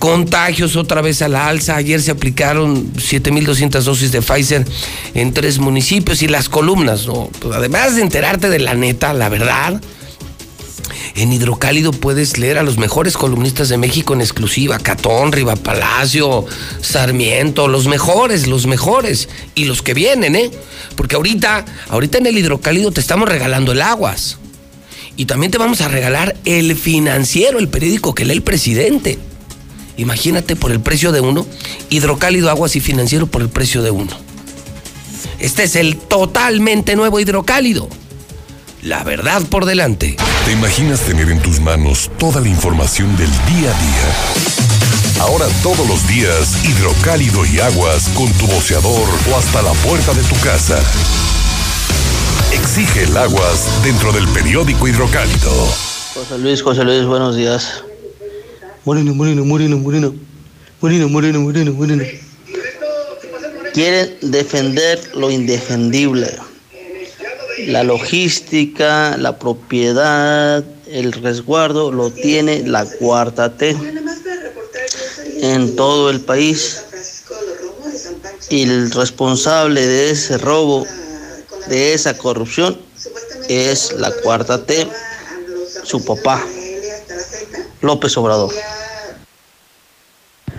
contagios 0.00 0.74
otra 0.74 1.02
vez 1.02 1.22
a 1.22 1.28
la 1.28 1.46
alza. 1.46 1.76
Ayer 1.76 2.02
se 2.02 2.10
aplicaron 2.10 2.92
7.200 2.94 3.82
dosis 3.82 4.10
de 4.10 4.20
Pfizer 4.20 4.66
en 5.14 5.32
tres 5.32 5.60
municipios 5.60 6.20
y 6.22 6.28
las 6.28 6.48
columnas, 6.48 7.06
además 7.54 7.94
de 7.94 8.02
enterarte 8.02 8.50
de 8.50 8.58
la 8.58 8.74
neta, 8.74 9.14
la 9.14 9.28
verdad, 9.28 9.80
en 11.14 11.32
Hidrocálido 11.32 11.92
puedes 11.92 12.38
leer 12.38 12.58
a 12.58 12.64
los 12.64 12.76
mejores 12.76 13.16
columnistas 13.16 13.68
de 13.68 13.78
México 13.78 14.14
en 14.14 14.20
exclusiva, 14.20 14.78
Catón, 14.80 15.30
Riva 15.30 15.54
Palacio, 15.54 16.44
Sarmiento, 16.80 17.68
los 17.68 17.86
mejores, 17.86 18.48
los 18.48 18.66
mejores 18.66 19.28
y 19.54 19.66
los 19.66 19.80
que 19.80 19.94
vienen, 19.94 20.34
¿eh? 20.34 20.50
Porque 20.96 21.14
ahorita, 21.14 21.64
ahorita 21.88 22.18
en 22.18 22.26
el 22.26 22.38
Hidrocálido 22.38 22.90
te 22.90 23.00
estamos 23.00 23.28
regalando 23.28 23.72
el 23.72 23.82
aguas. 23.82 24.38
Y 25.16 25.26
también 25.26 25.52
te 25.52 25.58
vamos 25.58 25.80
a 25.80 25.88
regalar 25.88 26.36
el 26.44 26.76
financiero, 26.76 27.58
el 27.58 27.68
periódico 27.68 28.14
que 28.14 28.24
lee 28.24 28.34
el 28.34 28.42
presidente. 28.42 29.18
Imagínate 29.96 30.56
por 30.56 30.72
el 30.72 30.80
precio 30.80 31.12
de 31.12 31.20
uno, 31.20 31.46
hidrocálido, 31.88 32.50
aguas 32.50 32.74
y 32.74 32.80
financiero 32.80 33.26
por 33.26 33.42
el 33.42 33.48
precio 33.48 33.82
de 33.82 33.90
uno. 33.90 34.10
Este 35.38 35.64
es 35.64 35.76
el 35.76 35.96
totalmente 35.96 36.96
nuevo 36.96 37.20
hidrocálido. 37.20 37.88
La 38.82 39.02
verdad 39.04 39.42
por 39.42 39.64
delante. 39.64 40.16
¿Te 40.44 40.52
imaginas 40.52 41.00
tener 41.00 41.30
en 41.30 41.40
tus 41.40 41.60
manos 41.60 42.10
toda 42.18 42.40
la 42.40 42.48
información 42.48 43.16
del 43.16 43.30
día 43.30 43.70
a 43.70 43.80
día? 43.80 45.20
Ahora 45.20 45.46
todos 45.62 45.86
los 45.88 46.06
días, 46.08 46.64
hidrocálido 46.64 47.46
y 47.46 47.60
aguas 47.60 48.08
con 48.10 48.30
tu 48.32 48.46
boceador 48.46 49.08
o 49.30 49.38
hasta 49.38 49.62
la 49.62 49.72
puerta 49.72 50.12
de 50.12 50.22
tu 50.24 50.34
casa. 50.40 50.82
Exige 52.54 53.02
el 53.02 53.16
aguas 53.16 53.82
dentro 53.82 54.12
del 54.12 54.28
periódico 54.28 54.86
hidrocálido. 54.86 55.50
José 56.14 56.38
Luis, 56.38 56.62
José 56.62 56.84
Luis, 56.84 57.04
buenos 57.04 57.34
días. 57.34 57.82
Moreno, 58.84 59.12
Moreno, 59.12 59.44
Moreno, 59.44 59.76
Moreno. 59.76 60.14
Moreno, 60.80 61.08
Moreno, 61.08 61.40
Moreno, 61.40 61.72
Moreno. 61.72 62.04
Quieren 63.72 64.16
defender 64.20 65.00
lo 65.16 65.32
indefendible. 65.32 66.32
La 67.66 67.82
logística, 67.82 69.16
la 69.16 69.36
propiedad, 69.36 70.62
el 70.86 71.12
resguardo 71.12 71.90
lo 71.90 72.10
tiene 72.10 72.62
la 72.64 72.84
cuarta 72.84 73.56
T 73.56 73.76
en 75.40 75.74
todo 75.74 76.08
el 76.08 76.20
país. 76.20 76.84
Y 78.48 78.62
el 78.62 78.92
responsable 78.92 79.84
de 79.84 80.10
ese 80.10 80.38
robo 80.38 80.86
de 81.68 81.94
esa 81.94 82.16
corrupción 82.16 82.78
es 83.48 83.92
la 83.92 84.10
cuarta 84.10 84.64
T, 84.64 84.88
su 85.82 86.04
papá, 86.04 86.42
López 87.80 88.16
Obrador. 88.16 88.52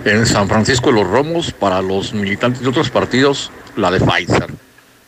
En 0.03 0.26
San 0.26 0.48
Francisco 0.48 0.88
de 0.88 1.02
los 1.02 1.07
Romos, 1.07 1.52
para 1.52 1.82
los 1.82 2.14
militantes 2.14 2.61
de 2.61 2.69
otros 2.69 2.90
partidos, 2.91 3.52
la 3.76 3.90
de 3.90 3.99
Pfizer. 3.99 4.53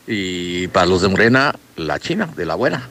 Y 0.06 0.66
para 0.68 0.86
los 0.86 1.02
de 1.02 1.08
Morena, 1.08 1.54
la 1.76 2.00
China, 2.00 2.28
de 2.34 2.46
la 2.46 2.56
buena. 2.56 2.88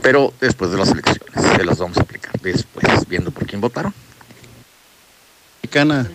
Pero 0.00 0.32
después 0.40 0.70
de 0.70 0.78
las 0.78 0.90
elecciones, 0.90 1.34
se 1.34 1.64
las 1.64 1.78
vamos 1.78 1.98
a 1.98 2.02
aplicar 2.02 2.32
después, 2.40 3.06
viendo 3.08 3.30
por 3.30 3.46
quién 3.46 3.60
votaron. 3.60 3.92
Mexicana. 5.62 6.08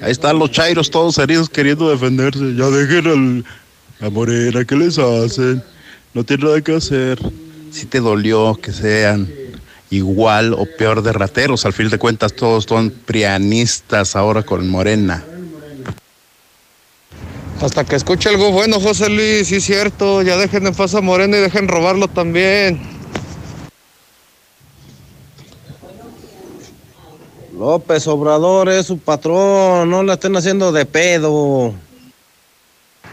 Ahí 0.00 0.12
están 0.12 0.38
los 0.38 0.50
chairos 0.50 0.90
todos 0.90 1.18
heridos 1.18 1.48
queriendo 1.48 1.90
defenderse. 1.90 2.54
Ya 2.54 2.66
dejen 2.66 3.06
al, 3.06 3.44
a 4.00 4.10
Morena, 4.10 4.64
¿qué 4.64 4.76
les 4.76 4.98
hacen? 4.98 5.62
No 6.12 6.24
tienen 6.24 6.46
nada 6.46 6.60
que 6.60 6.76
hacer. 6.76 7.18
Si 7.70 7.86
te 7.86 8.00
dolió 8.00 8.54
que 8.54 8.72
sean 8.72 9.28
igual 9.90 10.54
o 10.54 10.66
peor 10.78 11.02
de 11.02 11.12
rateros, 11.12 11.64
al 11.66 11.72
fin 11.72 11.88
de 11.88 11.98
cuentas 11.98 12.34
todos 12.34 12.64
son 12.64 12.90
prianistas 12.90 14.16
ahora 14.16 14.42
con 14.42 14.68
Morena. 14.68 15.24
Hasta 17.60 17.84
que 17.84 17.96
escuche 17.96 18.28
algo 18.28 18.50
bueno, 18.50 18.80
José 18.80 19.08
Luis, 19.08 19.48
sí 19.48 19.56
es 19.56 19.64
cierto, 19.64 20.22
ya 20.22 20.36
dejen 20.36 20.66
en 20.66 20.74
paz 20.74 20.94
a 20.94 21.00
Morena 21.00 21.36
y 21.38 21.40
dejen 21.40 21.68
robarlo 21.68 22.08
también. 22.08 22.80
López 27.56 28.06
Obrador 28.08 28.68
es 28.68 28.86
su 28.86 28.98
patrón, 28.98 29.88
no 29.88 30.02
la 30.02 30.14
estén 30.14 30.36
haciendo 30.36 30.72
de 30.72 30.84
pedo. 30.84 31.72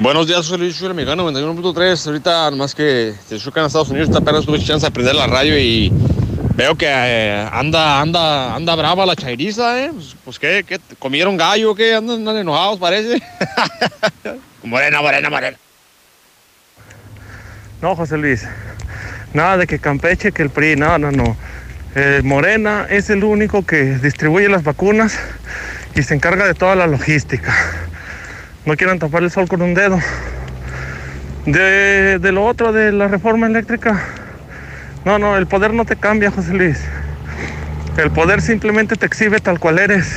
Buenos 0.02 0.26
días, 0.26 0.48
soy 0.48 0.58
Luis 0.58 0.80
Chuel, 0.80 0.96
mexicano 0.96 1.32
91.3. 1.32 2.08
Ahorita, 2.08 2.50
nomás 2.50 2.74
que 2.74 3.14
se 3.28 3.38
chocan 3.38 3.66
a 3.66 3.68
Estados 3.68 3.90
Unidos, 3.90 4.10
apenas 4.16 4.48
tuve 4.48 4.58
chance 4.58 4.82
de 4.82 4.88
aprender 4.88 5.14
la 5.14 5.28
radio 5.28 5.56
y 5.60 5.94
veo 6.56 6.74
que 6.74 6.88
eh, 6.90 7.48
anda, 7.52 8.02
anda, 8.02 8.56
anda 8.56 8.76
brava 8.76 9.06
la 9.06 9.16
chairiza, 9.16 9.80
¿eh? 9.80 9.92
Pues, 9.94 10.16
pues 10.26 10.40
¿qué, 10.40 10.80
¿Comieron 10.98 11.38
gallo 11.38 11.76
qué? 11.76 11.94
Andan, 11.94 12.18
andan 12.18 12.38
enojados, 12.38 12.80
parece. 12.80 13.22
morena, 14.64 15.04
morena, 15.04 15.30
morena. 15.30 15.58
No, 17.80 17.96
José 17.96 18.18
Luis, 18.18 18.48
nada 19.34 19.58
de 19.58 19.68
que 19.68 19.78
Campeche, 19.78 20.32
que 20.32 20.42
el 20.42 20.50
PRI, 20.50 20.78
no, 20.78 20.98
no, 20.98 21.12
no. 21.12 21.38
Eh, 21.94 22.22
Morena 22.24 22.88
es 22.90 23.12
el 23.12 23.24
único 23.24 23.64
que 23.68 24.00
distribuye 24.00 24.50
las 24.50 24.64
vacunas 24.64 25.20
y 25.94 26.02
se 26.02 26.16
encarga 26.16 26.48
de 26.48 26.56
toda 26.56 26.76
la 26.76 26.88
logística. 26.88 27.54
No 28.66 28.78
quieran 28.78 29.00
tapar 29.00 29.24
el 29.24 29.32
sol 29.32 29.48
con 29.48 29.62
un 29.62 29.74
dedo. 29.74 30.00
De, 31.46 32.20
de 32.20 32.32
lo 32.32 32.46
otro, 32.46 32.72
de 32.72 32.92
la 32.92 33.08
reforma 33.08 33.48
eléctrica, 33.48 34.06
no, 35.04 35.18
no, 35.18 35.36
el 35.36 35.48
poder 35.48 35.74
no 35.74 35.84
te 35.84 35.96
cambia, 35.96 36.30
José 36.30 36.54
Luis. 36.54 36.78
El 37.98 38.12
poder 38.12 38.40
simplemente 38.42 38.96
te 38.96 39.08
exhibe 39.08 39.40
tal 39.40 39.60
cual 39.60 39.80
eres. 39.80 40.08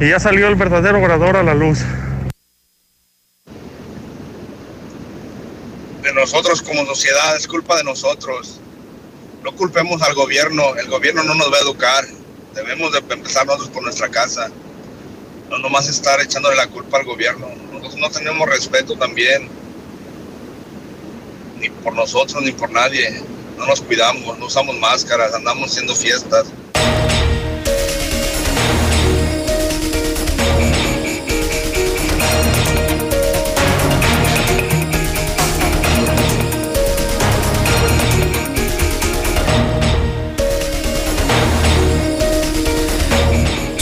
Y 0.00 0.10
ya 0.10 0.20
salió 0.20 0.46
el 0.46 0.54
verdadero 0.54 1.02
orador 1.02 1.36
a 1.36 1.42
la 1.42 1.54
luz. 1.54 1.80
De 6.02 6.12
nosotros 6.14 6.62
como 6.62 6.86
sociedad, 6.86 7.36
es 7.36 7.48
culpa 7.48 7.76
de 7.76 7.82
nosotros. 7.82 8.60
No 9.42 9.50
culpemos 9.56 10.00
al 10.02 10.14
gobierno, 10.14 10.76
el 10.76 10.88
gobierno 10.88 11.24
no 11.24 11.34
nos 11.34 11.52
va 11.52 11.56
a 11.56 11.60
educar. 11.60 12.04
Debemos 12.54 12.92
de 12.92 12.98
empezar 12.98 13.46
nosotros 13.46 13.70
por 13.70 13.82
nuestra 13.82 14.08
casa. 14.08 14.48
No 15.48 15.58
nomás 15.58 15.88
estar 15.88 16.20
echándole 16.20 16.56
la 16.56 16.66
culpa 16.66 16.98
al 16.98 17.04
gobierno. 17.04 17.48
Nosotros 17.72 17.96
no 17.96 18.10
tenemos 18.10 18.48
respeto 18.48 18.96
también. 18.96 19.48
Ni 21.58 21.70
por 21.70 21.94
nosotros, 21.94 22.42
ni 22.42 22.52
por 22.52 22.70
nadie 22.70 23.22
no 23.58 23.66
nos 23.66 23.80
cuidamos, 23.80 24.38
no 24.38 24.46
usamos 24.46 24.78
máscaras, 24.78 25.34
andamos 25.34 25.70
haciendo 25.70 25.94
fiestas. 25.94 26.46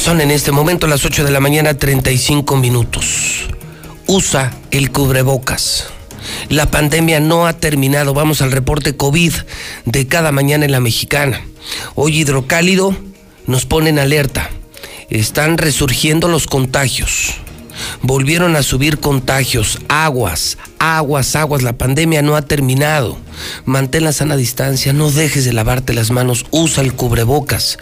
Son 0.07 0.21
en 0.21 0.31
este 0.31 0.53
momento 0.53 0.87
las 0.87 1.05
8 1.05 1.25
de 1.25 1.33
la 1.33 1.41
mañana 1.41 1.75
35 1.75 2.55
minutos. 2.59 3.49
Usa 4.07 4.53
el 4.71 4.93
cubrebocas. 4.93 5.89
La 6.49 6.71
pandemia 6.71 7.19
no 7.19 7.49
ha 7.49 7.55
terminado. 7.55 8.15
Vamos 8.15 8.41
al 8.41 8.53
reporte 8.53 8.97
COVID 8.97 9.33
de 9.85 10.07
cada 10.07 10.31
mañana 10.31 10.65
en 10.65 10.71
la 10.71 10.79
mexicana. 10.79 11.45
Hoy 11.97 12.19
hidrocálido 12.19 12.97
nos 13.49 13.67
pone 13.67 13.91
en 13.91 13.99
alerta. 13.99 14.49
Están 15.11 15.59
resurgiendo 15.59 16.29
los 16.29 16.47
contagios. 16.47 17.41
Volvieron 18.03 18.57
a 18.57 18.63
subir 18.63 18.99
contagios. 18.99 19.79
Aguas, 19.89 20.59
aguas, 20.79 21.37
aguas. 21.37 21.63
La 21.63 21.79
pandemia 21.79 22.23
no 22.23 22.37
ha 22.37 22.43
terminado. 22.43 23.17
Mantén 23.65 24.05
la 24.05 24.13
sana 24.13 24.37
distancia. 24.37 24.93
No 24.93 25.11
dejes 25.11 25.45
de 25.45 25.53
lavarte 25.53 25.93
las 25.93 26.11
manos. 26.11 26.47
Usa 26.51 26.83
el 26.83 26.95
cubrebocas. 26.95 27.79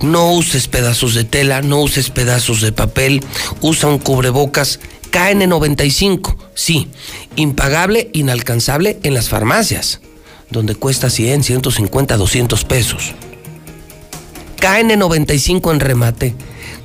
No 0.00 0.32
uses 0.32 0.68
pedazos 0.68 1.14
de 1.14 1.24
tela. 1.24 1.62
No 1.62 1.80
uses 1.80 2.10
pedazos 2.10 2.60
de 2.60 2.72
papel. 2.72 3.24
Usa 3.60 3.88
un 3.88 3.98
cubrebocas 3.98 4.78
KN95, 5.12 6.36
sí, 6.54 6.88
impagable, 7.36 8.08
inalcanzable 8.14 8.98
en 9.02 9.12
las 9.12 9.28
farmacias, 9.28 10.00
donde 10.50 10.74
cuesta 10.74 11.10
100, 11.10 11.44
150, 11.44 12.16
200 12.16 12.64
pesos. 12.64 13.12
KN95 14.58 15.70
en 15.70 15.80
remate, 15.80 16.34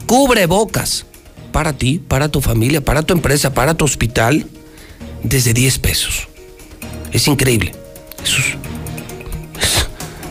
cubre 0.05 0.45
bocas, 0.45 1.05
para 1.57 1.73
ti, 1.73 1.97
para 1.97 2.29
tu 2.29 2.39
familia, 2.39 2.85
para 2.85 3.01
tu 3.01 3.15
empresa, 3.15 3.55
para 3.55 3.73
tu 3.73 3.83
hospital, 3.83 4.45
desde 5.23 5.55
10 5.55 5.79
pesos. 5.79 6.27
Es 7.11 7.27
increíble. 7.27 7.73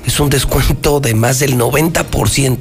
Es, 0.07 0.21
un 0.21 0.31
descuento 0.31 1.01
de 1.01 1.17
más 1.17 1.41
del 1.41 1.59
90%. 1.59 2.59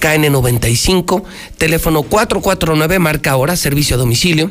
KN95, 0.00 1.24
teléfono 1.58 2.04
449, 2.04 2.98
marca 3.00 3.32
ahora, 3.32 3.54
servicio 3.54 3.96
a 3.96 3.98
domicilio, 3.98 4.50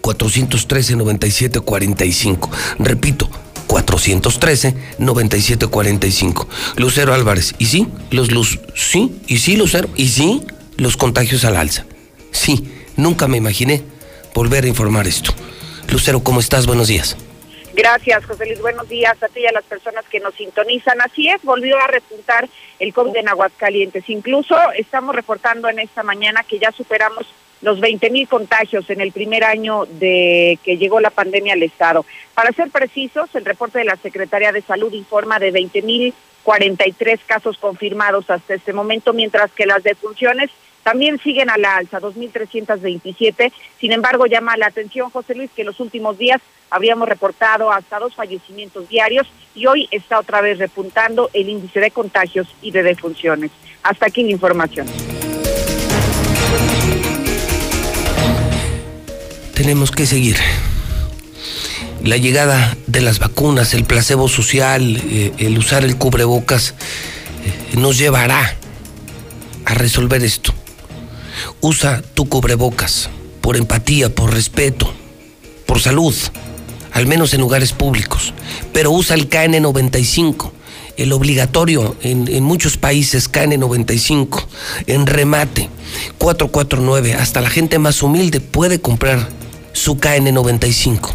413-9745. 0.00 2.48
Repito, 2.78 3.28
413-9745. 3.68 6.46
Lucero 6.76 7.12
Álvarez, 7.12 7.54
¿y 7.58 7.66
sí? 7.66 7.86
Los 8.10 8.30
luz, 8.30 8.60
sí, 8.74 9.20
y 9.26 9.40
sí, 9.40 9.58
Lucero, 9.58 9.90
y 9.94 10.08
sí, 10.08 10.40
los 10.78 10.96
contagios 10.96 11.44
al 11.44 11.56
alza. 11.56 11.84
Sí, 12.30 12.84
nunca 12.96 13.28
me 13.28 13.36
imaginé 13.36 13.82
volver 14.34 14.64
a 14.64 14.68
informar 14.68 15.06
esto. 15.06 15.32
Lucero, 15.90 16.22
¿cómo 16.22 16.40
estás? 16.40 16.66
Buenos 16.66 16.88
días. 16.88 17.16
Gracias, 17.74 18.24
José 18.24 18.46
Luis. 18.46 18.60
Buenos 18.60 18.88
días 18.88 19.22
a 19.22 19.28
ti 19.28 19.40
y 19.40 19.46
a 19.46 19.52
las 19.52 19.64
personas 19.64 20.04
que 20.10 20.20
nos 20.20 20.34
sintonizan. 20.34 21.00
Así 21.00 21.28
es, 21.28 21.42
volvió 21.42 21.78
a 21.78 21.86
repuntar 21.86 22.48
el 22.78 22.92
COVID 22.92 23.16
en 23.16 23.28
Aguascalientes. 23.28 24.08
Incluso 24.08 24.56
estamos 24.76 25.14
reportando 25.14 25.68
en 25.68 25.78
esta 25.78 26.02
mañana 26.02 26.42
que 26.42 26.58
ya 26.58 26.72
superamos 26.72 27.26
los 27.62 27.80
20 27.80 28.10
mil 28.10 28.26
contagios 28.26 28.88
en 28.90 29.00
el 29.00 29.12
primer 29.12 29.44
año 29.44 29.86
de 29.86 30.58
que 30.64 30.78
llegó 30.78 31.00
la 31.00 31.10
pandemia 31.10 31.52
al 31.54 31.62
Estado. 31.62 32.04
Para 32.34 32.52
ser 32.52 32.70
precisos, 32.70 33.34
el 33.34 33.44
reporte 33.44 33.78
de 33.78 33.84
la 33.84 33.96
Secretaría 33.96 34.52
de 34.52 34.62
Salud 34.62 34.92
informa 34.92 35.38
de 35.38 35.50
20 35.50 35.82
mil 35.82 36.14
43 36.42 37.20
casos 37.26 37.58
confirmados 37.58 38.30
hasta 38.30 38.54
este 38.54 38.72
momento, 38.72 39.12
mientras 39.12 39.50
que 39.52 39.66
las 39.66 39.82
defunciones 39.82 40.50
también 40.82 41.18
siguen 41.18 41.50
a 41.50 41.58
la 41.58 41.76
alza, 41.76 42.00
2.327. 42.00 43.52
Sin 43.78 43.92
embargo, 43.92 44.26
llama 44.26 44.56
la 44.56 44.66
atención, 44.66 45.10
José 45.10 45.34
Luis, 45.34 45.50
que 45.54 45.62
en 45.62 45.66
los 45.66 45.80
últimos 45.80 46.18
días 46.18 46.40
habríamos 46.70 47.08
reportado 47.08 47.70
hasta 47.72 47.98
dos 47.98 48.14
fallecimientos 48.14 48.88
diarios 48.88 49.26
y 49.54 49.66
hoy 49.66 49.88
está 49.90 50.18
otra 50.18 50.40
vez 50.40 50.58
repuntando 50.58 51.30
el 51.32 51.48
índice 51.48 51.80
de 51.80 51.90
contagios 51.90 52.48
y 52.62 52.70
de 52.70 52.82
defunciones. 52.82 53.50
Hasta 53.82 54.06
aquí 54.06 54.22
la 54.22 54.30
información. 54.30 54.86
Tenemos 59.54 59.90
que 59.90 60.06
seguir. 60.06 60.36
La 62.02 62.16
llegada 62.16 62.74
de 62.86 63.02
las 63.02 63.18
vacunas, 63.18 63.74
el 63.74 63.84
placebo 63.84 64.26
social, 64.26 64.96
eh, 64.96 65.32
el 65.36 65.58
usar 65.58 65.84
el 65.84 65.98
cubrebocas, 65.98 66.74
eh, 67.44 67.76
nos 67.76 67.98
llevará 67.98 68.56
a 69.66 69.74
resolver 69.74 70.24
esto. 70.24 70.54
Usa 71.60 72.02
tu 72.14 72.28
cubrebocas 72.28 73.10
por 73.40 73.56
empatía, 73.56 74.14
por 74.14 74.32
respeto, 74.32 74.92
por 75.66 75.80
salud, 75.80 76.14
al 76.92 77.06
menos 77.06 77.34
en 77.34 77.40
lugares 77.40 77.72
públicos. 77.72 78.34
Pero 78.72 78.90
usa 78.90 79.16
el 79.16 79.28
KN95, 79.28 80.50
el 80.96 81.12
obligatorio 81.12 81.96
en, 82.02 82.28
en 82.28 82.44
muchos 82.44 82.76
países 82.76 83.30
KN95, 83.30 84.46
en 84.86 85.06
remate, 85.06 85.68
449. 86.18 87.14
Hasta 87.14 87.40
la 87.40 87.50
gente 87.50 87.78
más 87.78 88.02
humilde 88.02 88.40
puede 88.40 88.80
comprar 88.80 89.28
su 89.72 89.96
KN95. 89.96 91.10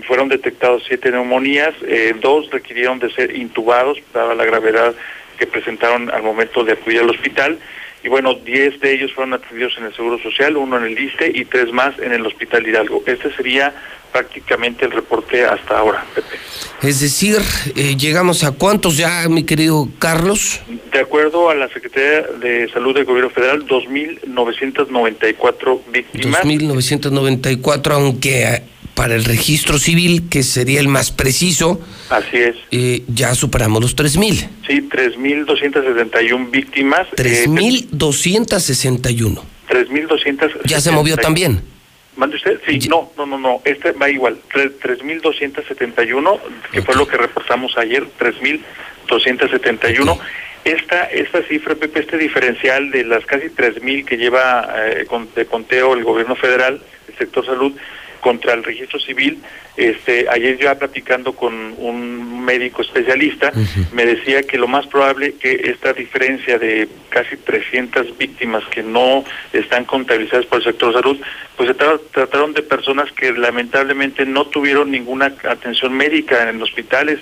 fueron 0.07 0.29
detectados 0.29 0.85
siete 0.87 1.11
neumonías, 1.11 1.75
eh, 1.87 2.15
dos 2.21 2.51
requirieron 2.51 2.99
de 2.99 3.11
ser 3.13 3.37
intubados, 3.37 3.99
dada 4.13 4.35
la 4.35 4.45
gravedad 4.45 4.95
que 5.39 5.47
presentaron 5.47 6.11
al 6.11 6.23
momento 6.23 6.65
de 6.65 6.73
acudir 6.73 7.01
al 7.01 7.11
hospital, 7.11 7.59
y 8.07 8.09
bueno, 8.09 8.35
10 8.35 8.81
de 8.81 8.95
ellos 8.95 9.13
fueron 9.13 9.35
atendidos 9.35 9.75
en 9.79 9.87
el 9.87 9.97
Seguro 9.97 10.21
Social, 10.21 10.57
uno 10.57 10.79
en 10.79 10.85
el 10.85 10.97
ISTE 10.97 11.33
y 11.35 11.45
tres 11.45 11.73
más 11.73 11.99
en 11.99 12.13
el 12.13 12.25
Hospital 12.25 12.65
Hidalgo. 12.65 13.03
Este 13.05 13.35
sería 13.35 13.75
prácticamente 14.13 14.85
el 14.85 14.93
reporte 14.93 15.45
hasta 15.45 15.77
ahora, 15.77 16.07
Pepe. 16.15 16.37
Es 16.83 17.01
decir, 17.01 17.39
eh, 17.75 17.97
llegamos 17.97 18.45
a 18.45 18.53
cuántos 18.53 18.97
ya, 18.97 19.29
mi 19.29 19.43
querido 19.43 19.89
Carlos? 19.99 20.61
De 20.93 21.01
acuerdo 21.01 21.51
a 21.51 21.57
la 21.57 21.69
Secretaría 21.69 22.23
de 22.39 22.69
Salud 22.69 22.95
del 22.95 23.07
Gobierno 23.07 23.31
Federal, 23.31 23.67
2.994 23.67 25.81
víctimas. 25.93 26.45
2.994, 26.45 27.91
aunque 27.91 28.63
para 28.97 29.15
el 29.15 29.25
registro 29.25 29.79
civil, 29.79 30.29
que 30.31 30.43
sería 30.43 30.81
el 30.81 30.89
más 30.89 31.13
preciso, 31.13 31.79
Así 32.09 32.39
es. 32.39 32.57
eh, 32.71 33.03
ya 33.09 33.35
superamos 33.35 33.83
los 33.83 33.95
3.000. 33.95 34.49
Sí, 34.67 34.89
3.271 34.91 36.51
víctimas. 36.51 37.07
eh, 37.19 37.45
3.261. 37.47 39.43
3.200. 39.69 40.51
Ya 40.65 40.81
se 40.81 40.91
movió 40.93 41.19
también. 41.19 41.61
¿Mande 42.17 42.37
usted? 42.37 42.59
Sí, 42.67 42.79
no, 42.89 43.13
no, 43.19 43.27
no, 43.27 43.39
no, 43.39 43.61
este 43.67 43.93
va 43.93 44.09
igual, 44.09 44.39
Tre- 44.51 44.73
3.271, 44.83 46.41
que 46.73 46.81
fue 46.81 46.95
lo 46.95 47.07
que 47.07 47.19
reportamos 47.19 47.77
ayer, 47.77 48.07
3.271. 48.19 50.19
Esta, 50.65 51.05
esta 51.05 51.43
cifra, 51.43 51.75
Pepe, 51.75 52.01
este 52.01 52.17
diferencial 52.17 52.91
de 52.91 53.05
las 53.05 53.27
casi 53.27 53.49
3.000 53.51 54.07
que 54.07 54.17
lleva 54.17 54.67
eh, 54.79 55.05
con, 55.07 55.29
de 55.35 55.45
conteo 55.45 55.93
el 55.95 56.03
gobierno 56.05 56.35
federal, 56.35 56.81
el 57.09 57.19
sector 57.19 57.45
salud, 57.45 57.73
contra 58.21 58.55
el 58.55 58.65
registro 58.65 58.99
civil, 58.99 59.39
este, 59.77 60.27
ayer 60.31 60.59
yo 60.59 60.77
platicando 60.79 61.35
con 61.35 61.53
un 61.79 62.45
médico 62.45 62.83
especialista, 62.83 63.53
me 63.93 64.07
decía 64.07 64.43
que 64.43 64.57
lo 64.59 64.67
más 64.69 64.87
probable 64.87 65.35
que 65.35 65.53
esta 65.71 65.93
diferencia 65.93 66.59
de 66.59 66.89
casi 67.11 67.37
300 67.37 68.17
víctimas 68.17 68.63
que 68.71 68.83
no 68.83 69.25
están 69.53 69.85
contabilizadas 69.85 70.47
por 70.47 70.59
el 70.59 70.65
sector 70.65 70.93
salud, 70.93 71.19
pues 71.57 71.69
se 71.69 71.77
tra- 71.77 72.01
trataron 72.13 72.55
de 72.55 72.63
personas 72.63 73.11
que 73.13 73.33
lamentablemente 73.33 74.25
no 74.25 74.47
tuvieron 74.47 74.91
ninguna 74.91 75.35
atención 75.49 75.93
médica 75.93 76.49
en 76.49 76.63
hospitales, 76.63 77.21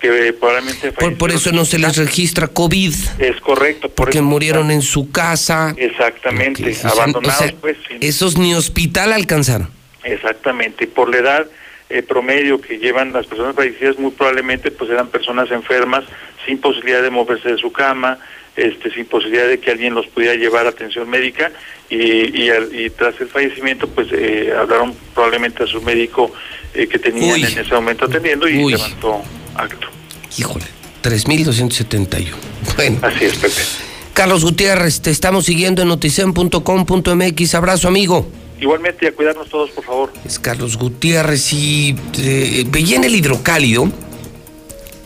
que 0.00 0.32
probablemente 0.38 0.92
Por, 0.92 1.16
por 1.16 1.30
eso 1.32 1.52
no 1.52 1.64
se 1.64 1.78
les 1.78 1.96
registra 1.96 2.48
COVID. 2.48 2.92
Es 3.18 3.40
correcto. 3.40 3.88
Porque 3.88 4.20
murieron 4.20 4.70
en 4.70 4.82
su 4.82 5.10
casa. 5.10 5.74
Exactamente, 5.78 6.76
abandonados, 6.84 7.40
o 7.40 7.44
sea, 7.48 7.54
pues. 7.60 7.76
sin- 7.88 7.98
Esos 8.02 8.36
ni 8.36 8.54
hospital 8.54 9.12
alcanzaron. 9.14 9.70
Exactamente, 10.06 10.86
por 10.86 11.10
la 11.10 11.18
edad 11.18 11.46
eh, 11.90 12.02
promedio 12.02 12.60
que 12.60 12.78
llevan 12.78 13.12
las 13.12 13.26
personas 13.26 13.54
fallecidas, 13.54 13.98
muy 13.98 14.10
probablemente 14.10 14.70
pues 14.70 14.90
eran 14.90 15.08
personas 15.08 15.50
enfermas, 15.50 16.04
sin 16.44 16.58
posibilidad 16.58 17.02
de 17.02 17.10
moverse 17.10 17.50
de 17.50 17.58
su 17.58 17.72
cama, 17.72 18.18
este, 18.56 18.90
sin 18.90 19.06
posibilidad 19.06 19.46
de 19.46 19.58
que 19.58 19.70
alguien 19.70 19.94
los 19.94 20.06
pudiera 20.06 20.34
llevar 20.34 20.66
a 20.66 20.70
atención 20.70 21.08
médica 21.10 21.52
y, 21.90 21.96
y, 21.96 22.50
y 22.72 22.90
tras 22.90 23.20
el 23.20 23.28
fallecimiento 23.28 23.88
pues 23.88 24.08
eh, 24.12 24.52
hablaron 24.58 24.94
probablemente 25.14 25.64
a 25.64 25.66
su 25.66 25.82
médico 25.82 26.32
eh, 26.72 26.86
que 26.86 26.98
tenían 26.98 27.34
Uy. 27.34 27.44
en 27.44 27.58
ese 27.58 27.74
momento 27.74 28.06
atendiendo 28.06 28.48
y 28.48 28.64
Uy. 28.64 28.72
levantó 28.72 29.22
acto. 29.54 29.88
Híjole, 30.38 30.64
3.271. 31.02 32.32
Bueno. 32.76 32.98
Así 33.02 33.26
es, 33.26 33.36
Pepe. 33.36 33.62
Carlos 34.12 34.44
Gutiérrez, 34.44 35.02
te 35.02 35.10
estamos 35.10 35.44
siguiendo 35.44 35.82
en 35.82 35.88
noticen.com.mx. 35.88 37.54
Abrazo, 37.54 37.88
amigo. 37.88 38.26
Igualmente 38.60 39.06
a 39.08 39.12
cuidarnos 39.12 39.48
todos, 39.48 39.70
por 39.70 39.84
favor. 39.84 40.12
Es 40.24 40.38
Carlos 40.38 40.76
Gutiérrez 40.76 41.52
y 41.52 41.94
eh, 42.18 42.64
veía 42.68 42.96
en 42.96 43.04
el 43.04 43.14
hidrocálido 43.14 43.90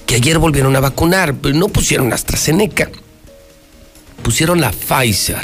que 0.06 0.14
ayer 0.16 0.38
volvieron 0.38 0.74
a 0.76 0.80
vacunar, 0.80 1.34
pero 1.34 1.54
no 1.54 1.68
pusieron 1.68 2.12
AstraZeneca, 2.12 2.90
pusieron 4.22 4.60
la 4.60 4.70
Pfizer. 4.70 5.42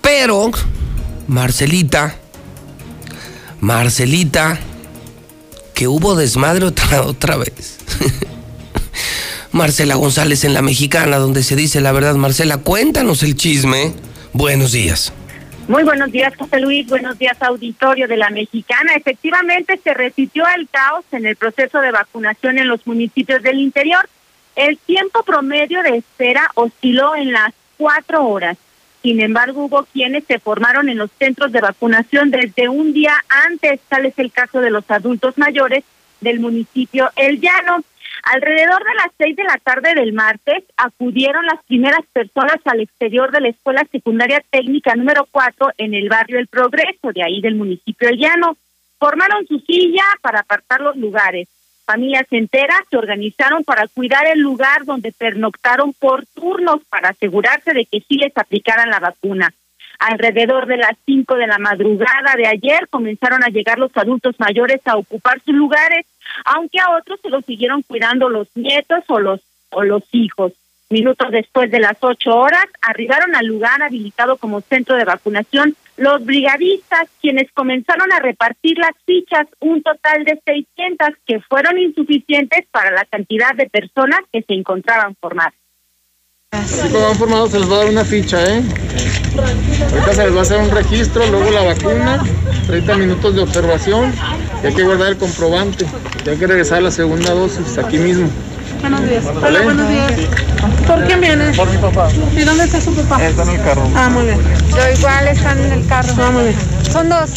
Pero, 0.00 0.50
Marcelita, 1.26 2.16
Marcelita, 3.60 4.58
que 5.74 5.88
hubo 5.88 6.14
desmadre 6.14 6.66
otra 6.66 7.36
vez. 7.36 7.78
Marcela 9.52 9.94
González 9.94 10.44
en 10.44 10.54
La 10.54 10.62
Mexicana, 10.62 11.16
donde 11.16 11.42
se 11.42 11.56
dice 11.56 11.80
la 11.80 11.92
verdad. 11.92 12.14
Marcela, 12.14 12.58
cuéntanos 12.58 13.22
el 13.22 13.36
chisme. 13.36 13.94
Buenos 14.32 14.72
días. 14.72 15.12
Muy 15.68 15.82
buenos 15.82 16.12
días, 16.12 16.32
José 16.36 16.60
Luis. 16.60 16.86
Buenos 16.86 17.18
días, 17.18 17.42
auditorio 17.42 18.06
de 18.06 18.16
la 18.16 18.30
Mexicana. 18.30 18.94
Efectivamente, 18.94 19.80
se 19.82 19.94
repitió 19.94 20.44
el 20.56 20.68
caos 20.68 21.04
en 21.10 21.26
el 21.26 21.34
proceso 21.34 21.80
de 21.80 21.90
vacunación 21.90 22.58
en 22.58 22.68
los 22.68 22.86
municipios 22.86 23.42
del 23.42 23.58
interior. 23.58 24.08
El 24.54 24.78
tiempo 24.78 25.24
promedio 25.24 25.82
de 25.82 25.96
espera 25.96 26.52
osciló 26.54 27.16
en 27.16 27.32
las 27.32 27.52
cuatro 27.78 28.28
horas. 28.28 28.56
Sin 29.02 29.20
embargo, 29.20 29.64
hubo 29.64 29.82
quienes 29.92 30.22
se 30.26 30.38
formaron 30.38 30.88
en 30.88 30.98
los 30.98 31.10
centros 31.18 31.50
de 31.50 31.60
vacunación 31.60 32.30
desde 32.30 32.68
un 32.68 32.92
día 32.92 33.14
antes, 33.46 33.80
tal 33.88 34.06
es 34.06 34.16
el 34.20 34.30
caso 34.30 34.60
de 34.60 34.70
los 34.70 34.88
adultos 34.88 35.36
mayores 35.36 35.82
del 36.20 36.38
municipio 36.38 37.10
El 37.16 37.40
Llano. 37.40 37.82
Alrededor 38.28 38.82
de 38.82 38.94
las 38.94 39.12
seis 39.16 39.36
de 39.36 39.44
la 39.44 39.56
tarde 39.62 39.94
del 39.94 40.12
martes 40.12 40.64
acudieron 40.76 41.46
las 41.46 41.62
primeras 41.64 42.04
personas 42.12 42.56
al 42.64 42.80
exterior 42.80 43.30
de 43.30 43.40
la 43.40 43.50
Escuela 43.50 43.86
Secundaria 43.92 44.42
Técnica 44.50 44.96
número 44.96 45.28
cuatro 45.30 45.70
en 45.78 45.94
el 45.94 46.08
barrio 46.08 46.40
El 46.40 46.48
Progreso, 46.48 47.12
de 47.14 47.22
ahí 47.22 47.40
del 47.40 47.54
municipio 47.54 48.08
El 48.08 48.18
Llano. 48.18 48.56
Formaron 48.98 49.46
su 49.46 49.60
silla 49.60 50.02
para 50.22 50.40
apartar 50.40 50.80
los 50.80 50.96
lugares. 50.96 51.46
Familias 51.84 52.26
enteras 52.32 52.80
se 52.90 52.96
organizaron 52.96 53.62
para 53.62 53.86
cuidar 53.86 54.26
el 54.26 54.40
lugar 54.40 54.84
donde 54.84 55.12
pernoctaron 55.12 55.92
por 55.92 56.26
turnos 56.26 56.80
para 56.90 57.10
asegurarse 57.10 57.74
de 57.74 57.86
que 57.86 58.00
sí 58.00 58.16
les 58.16 58.36
aplicaran 58.36 58.90
la 58.90 58.98
vacuna. 58.98 59.54
Alrededor 60.00 60.66
de 60.66 60.78
las 60.78 60.96
cinco 61.06 61.36
de 61.36 61.46
la 61.46 61.58
madrugada 61.58 62.34
de 62.36 62.48
ayer 62.48 62.88
comenzaron 62.88 63.44
a 63.44 63.50
llegar 63.50 63.78
los 63.78 63.96
adultos 63.96 64.34
mayores 64.40 64.80
a 64.84 64.96
ocupar 64.96 65.40
sus 65.42 65.54
lugares, 65.54 66.06
aunque 66.44 66.80
a 66.80 66.96
otros 66.96 67.20
se 67.20 67.30
los 67.30 67.44
siguieron 67.44 67.82
cuidando 67.82 68.28
los 68.28 68.48
nietos 68.54 69.04
o 69.08 69.20
los 69.20 69.40
o 69.70 69.82
los 69.82 70.02
hijos. 70.12 70.52
Minutos 70.88 71.30
después 71.32 71.70
de 71.70 71.80
las 71.80 71.96
ocho 72.00 72.36
horas, 72.36 72.66
arribaron 72.80 73.34
al 73.34 73.46
lugar 73.46 73.82
habilitado 73.82 74.36
como 74.36 74.60
centro 74.60 74.96
de 74.96 75.04
vacunación 75.04 75.76
los 75.96 76.24
brigadistas, 76.24 77.08
quienes 77.20 77.50
comenzaron 77.52 78.12
a 78.12 78.20
repartir 78.20 78.78
las 78.78 78.92
fichas, 79.04 79.46
un 79.60 79.82
total 79.82 80.24
de 80.24 80.40
600 80.44 81.08
que 81.26 81.40
fueron 81.40 81.78
insuficientes 81.78 82.66
para 82.70 82.90
la 82.90 83.04
cantidad 83.06 83.54
de 83.54 83.68
personas 83.68 84.20
que 84.30 84.42
se 84.42 84.54
encontraban 84.54 85.16
formadas. 85.16 85.54
Así 86.52 86.88
como 86.88 87.06
van 87.06 87.16
formados 87.16 87.50
se 87.50 87.58
les 87.58 87.70
va 87.70 87.74
a 87.74 87.78
dar 87.78 87.88
una 87.88 88.04
ficha, 88.04 88.42
¿eh? 88.44 88.62
Ahorita 89.92 90.14
se 90.14 90.24
les 90.24 90.34
va 90.34 90.38
a 90.38 90.42
hacer 90.42 90.58
un 90.58 90.70
registro, 90.70 91.26
luego 91.26 91.50
la 91.50 91.62
vacuna, 91.62 92.22
30 92.66 92.96
minutos 92.96 93.34
de 93.34 93.42
observación 93.42 94.12
y 94.62 94.66
hay 94.66 94.74
que 94.74 94.82
guardar 94.82 95.08
el 95.08 95.16
comprobante. 95.16 95.86
Y 96.24 96.28
hay 96.28 96.36
que 96.36 96.46
regresar 96.46 96.78
a 96.78 96.80
la 96.82 96.90
segunda 96.90 97.32
dosis 97.32 97.78
aquí 97.78 97.98
mismo. 97.98 98.28
Buenos 98.80 99.08
días. 99.08 99.24
Hola, 99.26 99.62
buenos 99.62 99.88
días. 99.88 100.12
¿Por 100.86 101.04
quién 101.06 101.20
viene? 101.20 101.52
Por 101.52 101.70
mi 101.70 101.78
papá. 101.78 102.08
¿Y 102.36 102.40
dónde 102.40 102.64
está 102.64 102.80
su 102.80 102.94
papá? 102.94 103.24
Está 103.24 103.42
en 103.42 103.48
el 103.50 103.62
carro. 103.62 103.90
Ah, 103.94 104.08
muy 104.08 104.24
bien. 104.24 104.38
Yo 104.70 104.98
igual 104.98 105.28
están 105.28 105.58
en 105.58 105.72
el 105.72 105.86
carro. 105.86 106.14
Ah, 106.18 106.30
muy 106.30 106.42
bien. 106.44 106.56
Son 106.92 107.08
dos. 107.08 107.30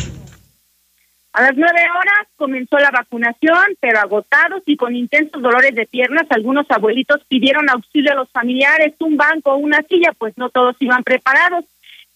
A 1.31 1.43
las 1.43 1.56
nueve 1.56 1.81
horas 1.95 2.27
comenzó 2.38 2.80
la 2.80 2.89
vacunación, 2.89 3.64
pero 3.80 3.99
agotados 3.99 4.64
y 4.65 4.76
con 4.76 4.95
intensos 4.95 5.41
dolores 5.41 5.76
de 5.76 5.85
piernas, 5.85 6.26
algunos 6.30 6.65
abuelitos 6.69 7.23
pidieron 7.27 7.69
auxilio 7.69 8.11
a 8.11 8.15
los 8.15 8.30
familiares, 8.30 8.95
un 8.99 9.15
banco 9.15 9.56
una 9.56 9.81
silla, 9.84 10.11
pues 10.18 10.35
no 10.38 10.49
todos 10.49 10.76
iban 10.80 11.03
preparados. 11.03 11.65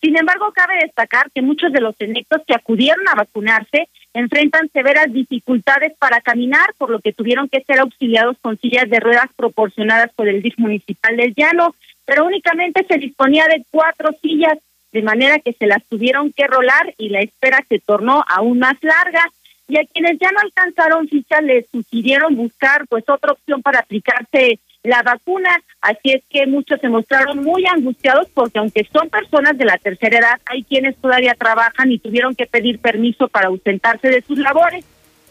Sin 0.02 0.18
embargo, 0.18 0.52
cabe 0.52 0.80
destacar 0.82 1.32
que 1.32 1.42
muchos 1.42 1.72
de 1.72 1.80
los 1.80 1.96
electos 2.00 2.42
que 2.46 2.56
acudieron 2.56 3.08
a 3.08 3.16
vacunarse 3.16 3.88
enfrentan 4.14 4.70
severas 4.70 5.14
dificultades 5.14 5.94
para 5.98 6.20
caminar, 6.20 6.74
por 6.78 6.90
lo 6.90 7.00
que 7.00 7.14
tuvieron 7.14 7.48
que 7.48 7.62
ser 7.62 7.80
auxiliados 7.80 8.38
con 8.42 8.58
sillas 8.60 8.90
de 8.90 9.00
ruedas 9.00 9.30
proporcionadas 9.36 10.12
por 10.14 10.28
el 10.28 10.42
DIF 10.42 10.58
municipal 10.58 11.16
del 11.16 11.34
Llano, 11.36 11.76
pero 12.06 12.26
únicamente 12.26 12.86
se 12.86 12.98
disponía 12.98 13.46
de 13.46 13.64
cuatro 13.72 14.10
sillas, 14.22 14.58
de 14.94 15.02
manera 15.02 15.40
que 15.40 15.54
se 15.54 15.68
las 15.68 15.84
tuvieron 15.86 16.32
que 16.32 16.48
rolar 16.48 16.94
y 16.98 17.10
la 17.10 17.20
espera 17.20 17.66
se 17.68 17.80
tornó 17.80 18.24
aún 18.28 18.60
más 18.60 18.76
larga. 18.82 19.26
Y 19.68 19.78
a 19.78 19.86
quienes 19.86 20.20
ya 20.20 20.32
no 20.32 20.40
alcanzaron 20.40 21.08
ficha 21.08 21.42
les 21.42 21.68
sugirieron 21.70 22.36
buscar 22.36 22.86
pues 22.88 23.04
otra 23.08 23.32
opción 23.32 23.62
para 23.62 23.80
aplicarse 23.80 24.60
la 24.84 25.02
vacuna, 25.02 25.50
así 25.82 26.12
es 26.12 26.24
que 26.30 26.46
muchos 26.46 26.80
se 26.82 26.90
mostraron 26.90 27.42
muy 27.42 27.66
angustiados 27.66 28.28
porque 28.34 28.60
aunque 28.60 28.86
son 28.92 29.10
personas 29.10 29.58
de 29.58 29.64
la 29.64 29.78
tercera 29.78 30.20
edad, 30.20 30.42
hay 30.46 30.64
quienes 30.64 30.98
todavía 30.98 31.36
trabajan 31.36 31.90
y 31.90 32.00
tuvieron 32.00 32.36
que 32.36 32.46
pedir 32.46 32.80
permiso 32.80 33.30
para 33.30 33.48
ausentarse 33.48 34.10
de 34.10 34.22
sus 34.22 34.38
labores. 34.38 34.84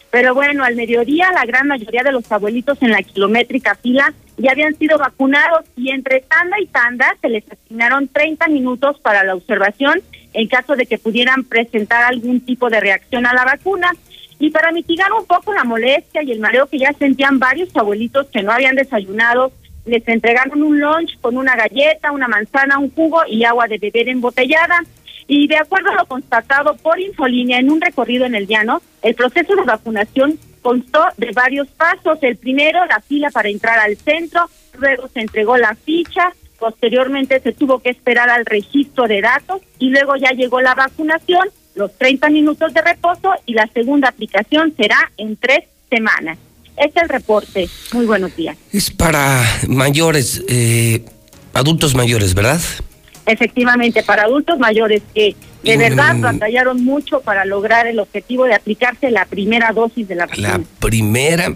Pero 0.09 0.33
bueno, 0.33 0.63
al 0.63 0.75
mediodía 0.75 1.31
la 1.31 1.45
gran 1.45 1.67
mayoría 1.67 2.01
de 2.01 2.11
los 2.11 2.29
abuelitos 2.31 2.81
en 2.81 2.91
la 2.91 3.03
kilométrica 3.03 3.75
fila 3.75 4.11
ya 4.37 4.51
habían 4.51 4.75
sido 4.75 4.97
vacunados 4.97 5.65
y 5.75 5.91
entre 5.91 6.21
tanda 6.21 6.59
y 6.59 6.67
tanda 6.67 7.15
se 7.21 7.29
les 7.29 7.43
asignaron 7.51 8.07
30 8.07 8.47
minutos 8.47 8.99
para 8.99 9.23
la 9.23 9.35
observación 9.35 10.01
en 10.33 10.47
caso 10.47 10.75
de 10.75 10.85
que 10.85 10.97
pudieran 10.97 11.43
presentar 11.43 12.03
algún 12.03 12.41
tipo 12.41 12.69
de 12.69 12.79
reacción 12.79 13.25
a 13.25 13.33
la 13.33 13.45
vacuna. 13.45 13.91
Y 14.39 14.49
para 14.49 14.71
mitigar 14.71 15.11
un 15.13 15.25
poco 15.25 15.53
la 15.53 15.63
molestia 15.63 16.23
y 16.23 16.31
el 16.31 16.39
mareo 16.39 16.67
que 16.67 16.79
ya 16.79 16.91
sentían 16.93 17.39
varios 17.39 17.75
abuelitos 17.77 18.27
que 18.27 18.43
no 18.43 18.51
habían 18.51 18.75
desayunado, 18.75 19.51
les 19.85 20.05
entregaron 20.07 20.63
un 20.63 20.79
lunch 20.79 21.19
con 21.21 21.37
una 21.37 21.55
galleta, 21.55 22.11
una 22.11 22.27
manzana, 22.27 22.79
un 22.79 22.91
jugo 22.91 23.21
y 23.27 23.43
agua 23.43 23.67
de 23.67 23.77
beber 23.77 24.09
embotellada. 24.09 24.81
Y 25.27 25.47
de 25.47 25.57
acuerdo 25.57 25.91
a 25.91 25.95
lo 25.95 26.05
constatado 26.05 26.75
por 26.77 26.99
Infolínea 26.99 27.59
en 27.59 27.71
un 27.71 27.79
recorrido 27.79 28.25
en 28.25 28.35
el 28.35 28.47
llano, 28.47 28.81
el 29.01 29.15
proceso 29.15 29.55
de 29.55 29.63
vacunación 29.63 30.37
constó 30.63 31.03
de 31.17 31.31
varios 31.31 31.67
pasos. 31.67 32.17
El 32.23 32.37
primero, 32.37 32.83
la 32.87 32.99
fila 33.01 33.29
para 33.29 33.49
entrar 33.49 33.77
al 33.77 33.95
centro, 33.97 34.49
luego 34.79 35.07
se 35.09 35.19
entregó 35.21 35.57
la 35.57 35.75
ficha, 35.75 36.33
posteriormente 36.57 37.39
se 37.41 37.51
tuvo 37.51 37.79
que 37.79 37.91
esperar 37.91 38.31
al 38.31 38.45
registro 38.45 39.07
de 39.07 39.21
datos 39.21 39.61
y 39.77 39.89
luego 39.89 40.15
ya 40.15 40.31
llegó 40.31 40.61
la 40.61 40.73
vacunación, 40.73 41.49
los 41.75 41.95
30 41.97 42.29
minutos 42.29 42.73
de 42.73 42.81
reposo 42.81 43.31
y 43.45 43.53
la 43.53 43.67
segunda 43.67 44.09
aplicación 44.09 44.73
será 44.75 45.11
en 45.17 45.35
tres 45.37 45.65
semanas. 45.89 46.39
Este 46.77 46.99
es 46.99 47.03
el 47.03 47.09
reporte. 47.09 47.69
Muy 47.93 48.05
buenos 48.05 48.35
días. 48.35 48.57
Es 48.71 48.89
para 48.89 49.43
mayores, 49.67 50.43
eh, 50.47 51.05
adultos 51.53 51.93
mayores, 51.93 52.33
¿verdad? 52.33 52.61
Efectivamente, 53.25 54.03
para 54.03 54.23
adultos 54.23 54.59
mayores 54.59 55.01
que 55.13 55.35
de 55.63 55.75
Mm. 55.77 55.79
verdad 55.79 56.15
batallaron 56.19 56.83
mucho 56.83 57.21
para 57.21 57.45
lograr 57.45 57.87
el 57.87 57.99
objetivo 57.99 58.45
de 58.45 58.53
aplicarse 58.53 59.09
la 59.11 59.25
primera 59.25 59.71
dosis 59.71 60.07
de 60.07 60.15
la 60.15 60.25
vacuna. 60.25 60.57
La 60.57 60.63
primera, 60.79 61.55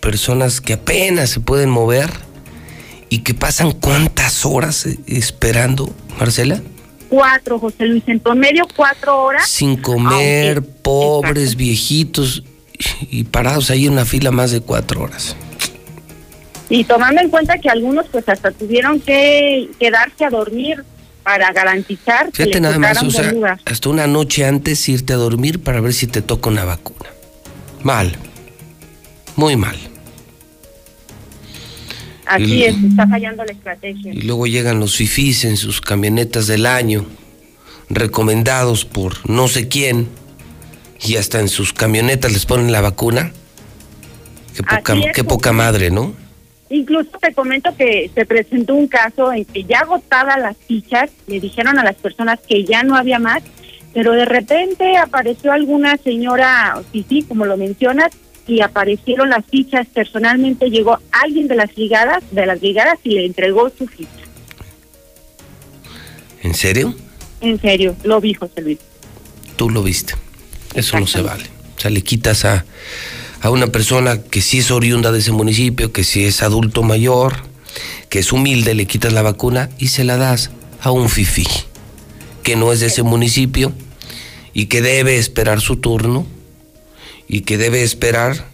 personas 0.00 0.60
que 0.60 0.74
apenas 0.74 1.30
se 1.30 1.40
pueden 1.40 1.68
mover 1.70 2.08
y 3.10 3.18
que 3.20 3.34
pasan 3.34 3.72
cuántas 3.72 4.46
horas 4.46 4.86
esperando, 5.06 5.92
Marcela, 6.18 6.60
Cuatro, 7.08 7.58
José 7.58 7.86
Luis, 7.86 8.04
en 8.06 8.20
promedio 8.20 8.66
cuatro 8.76 9.22
horas. 9.24 9.48
sin 9.48 9.76
comer, 9.80 10.62
pobres, 10.62 11.56
viejitos 11.56 12.42
y 13.10 13.24
parados 13.24 13.70
ahí 13.70 13.86
en 13.86 13.94
una 13.94 14.04
fila 14.04 14.30
más 14.30 14.50
de 14.52 14.60
cuatro 14.60 15.02
horas. 15.02 15.34
Y 16.68 16.84
tomando 16.84 17.22
en 17.22 17.30
cuenta 17.30 17.56
que 17.58 17.70
algunos 17.70 18.06
pues 18.12 18.28
hasta 18.28 18.50
tuvieron 18.52 19.00
que 19.00 19.70
quedarse 19.80 20.26
a 20.26 20.28
dormir 20.30 20.84
para 21.28 21.52
garantizar 21.52 22.32
que 22.32 22.44
Fíjate 22.44 22.58
nada 22.58 22.78
más, 22.78 23.02
o 23.02 23.10
sea, 23.10 23.58
hasta 23.66 23.88
una 23.90 24.06
noche 24.06 24.46
antes 24.46 24.88
irte 24.88 25.12
a 25.12 25.16
dormir 25.16 25.62
para 25.62 25.82
ver 25.82 25.92
si 25.92 26.06
te 26.06 26.22
toca 26.22 26.48
una 26.48 26.64
vacuna. 26.64 27.10
Mal, 27.82 28.16
muy 29.36 29.54
mal. 29.54 29.76
Así 32.24 32.64
es, 32.64 32.76
está 32.82 33.06
fallando 33.06 33.44
la 33.44 33.52
estrategia. 33.52 34.14
Y 34.14 34.22
luego 34.22 34.46
llegan 34.46 34.80
los 34.80 34.96
fifís 34.96 35.44
en 35.44 35.58
sus 35.58 35.82
camionetas 35.82 36.46
del 36.46 36.64
año, 36.64 37.04
recomendados 37.90 38.86
por 38.86 39.28
no 39.28 39.48
sé 39.48 39.68
quién, 39.68 40.08
y 41.02 41.16
hasta 41.16 41.40
en 41.40 41.48
sus 41.48 41.74
camionetas 41.74 42.32
les 42.32 42.46
ponen 42.46 42.72
la 42.72 42.80
vacuna. 42.80 43.32
Qué 44.56 44.62
poca, 44.62 44.96
qué 45.12 45.24
poca 45.24 45.52
madre, 45.52 45.90
¿no? 45.90 46.14
Incluso 46.70 47.10
te 47.18 47.32
comento 47.32 47.74
que 47.76 48.10
se 48.14 48.26
presentó 48.26 48.74
un 48.74 48.88
caso 48.88 49.32
en 49.32 49.44
que 49.44 49.64
ya 49.64 49.80
agotadas 49.80 50.38
las 50.38 50.56
fichas, 50.56 51.10
le 51.26 51.40
dijeron 51.40 51.78
a 51.78 51.84
las 51.84 51.96
personas 51.96 52.38
que 52.46 52.64
ya 52.64 52.82
no 52.82 52.94
había 52.94 53.18
más, 53.18 53.42
pero 53.94 54.12
de 54.12 54.26
repente 54.26 54.96
apareció 54.96 55.52
alguna 55.52 55.96
señora, 55.96 56.80
sí, 56.92 57.04
sí, 57.08 57.22
como 57.22 57.46
lo 57.46 57.56
mencionas, 57.56 58.10
y 58.46 58.60
aparecieron 58.60 59.30
las 59.30 59.44
fichas. 59.46 59.86
Personalmente 59.86 60.70
llegó 60.70 60.98
alguien 61.10 61.48
de 61.48 61.56
las 61.56 61.74
brigadas, 61.74 62.22
de 62.30 62.46
las 62.46 62.60
brigadas 62.60 62.98
y 63.02 63.10
le 63.10 63.26
entregó 63.26 63.70
su 63.70 63.86
ficha. 63.86 64.10
¿En 66.42 66.54
serio? 66.54 66.94
En 67.40 67.60
serio, 67.60 67.96
lo 68.04 68.20
vi 68.20 68.34
José 68.34 68.60
Luis. 68.62 68.78
Tú 69.56 69.70
lo 69.70 69.82
viste. 69.82 70.14
Eso 70.74 70.98
no 71.00 71.06
se 71.06 71.22
vale. 71.22 71.44
O 71.76 71.80
sea, 71.80 71.90
le 71.90 72.02
quitas 72.02 72.44
a, 72.44 72.64
a 73.40 73.50
una 73.50 73.68
persona 73.68 74.20
que 74.20 74.40
sí 74.40 74.58
es 74.58 74.70
oriunda 74.70 75.12
de 75.12 75.20
ese 75.20 75.32
municipio, 75.32 75.92
que 75.92 76.04
sí 76.04 76.24
es 76.24 76.42
adulto 76.42 76.82
mayor, 76.82 77.36
que 78.08 78.18
es 78.20 78.32
humilde, 78.32 78.74
le 78.74 78.86
quitas 78.86 79.12
la 79.12 79.22
vacuna 79.22 79.70
y 79.78 79.88
se 79.88 80.04
la 80.04 80.16
das 80.16 80.50
a 80.80 80.90
un 80.90 81.08
fifí, 81.08 81.46
que 82.42 82.56
no 82.56 82.72
es 82.72 82.80
de 82.80 82.86
ese 82.86 83.02
municipio 83.02 83.72
y 84.52 84.66
que 84.66 84.82
debe 84.82 85.18
esperar 85.18 85.60
su 85.60 85.76
turno 85.76 86.26
y 87.28 87.42
que 87.42 87.58
debe 87.58 87.82
esperar. 87.82 88.50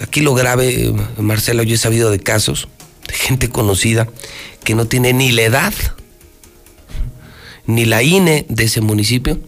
Aquí 0.00 0.20
lo 0.20 0.34
grave, 0.34 0.94
Marcelo, 1.18 1.62
yo 1.62 1.74
he 1.74 1.78
sabido 1.78 2.10
de 2.10 2.20
casos 2.20 2.68
de 3.06 3.14
gente 3.14 3.48
conocida 3.48 4.08
que 4.64 4.74
no 4.74 4.86
tiene 4.86 5.12
ni 5.12 5.32
la 5.32 5.42
edad 5.42 5.74
ni 7.66 7.84
la 7.84 8.02
INE 8.02 8.46
de 8.48 8.64
ese 8.64 8.80
municipio, 8.80 9.38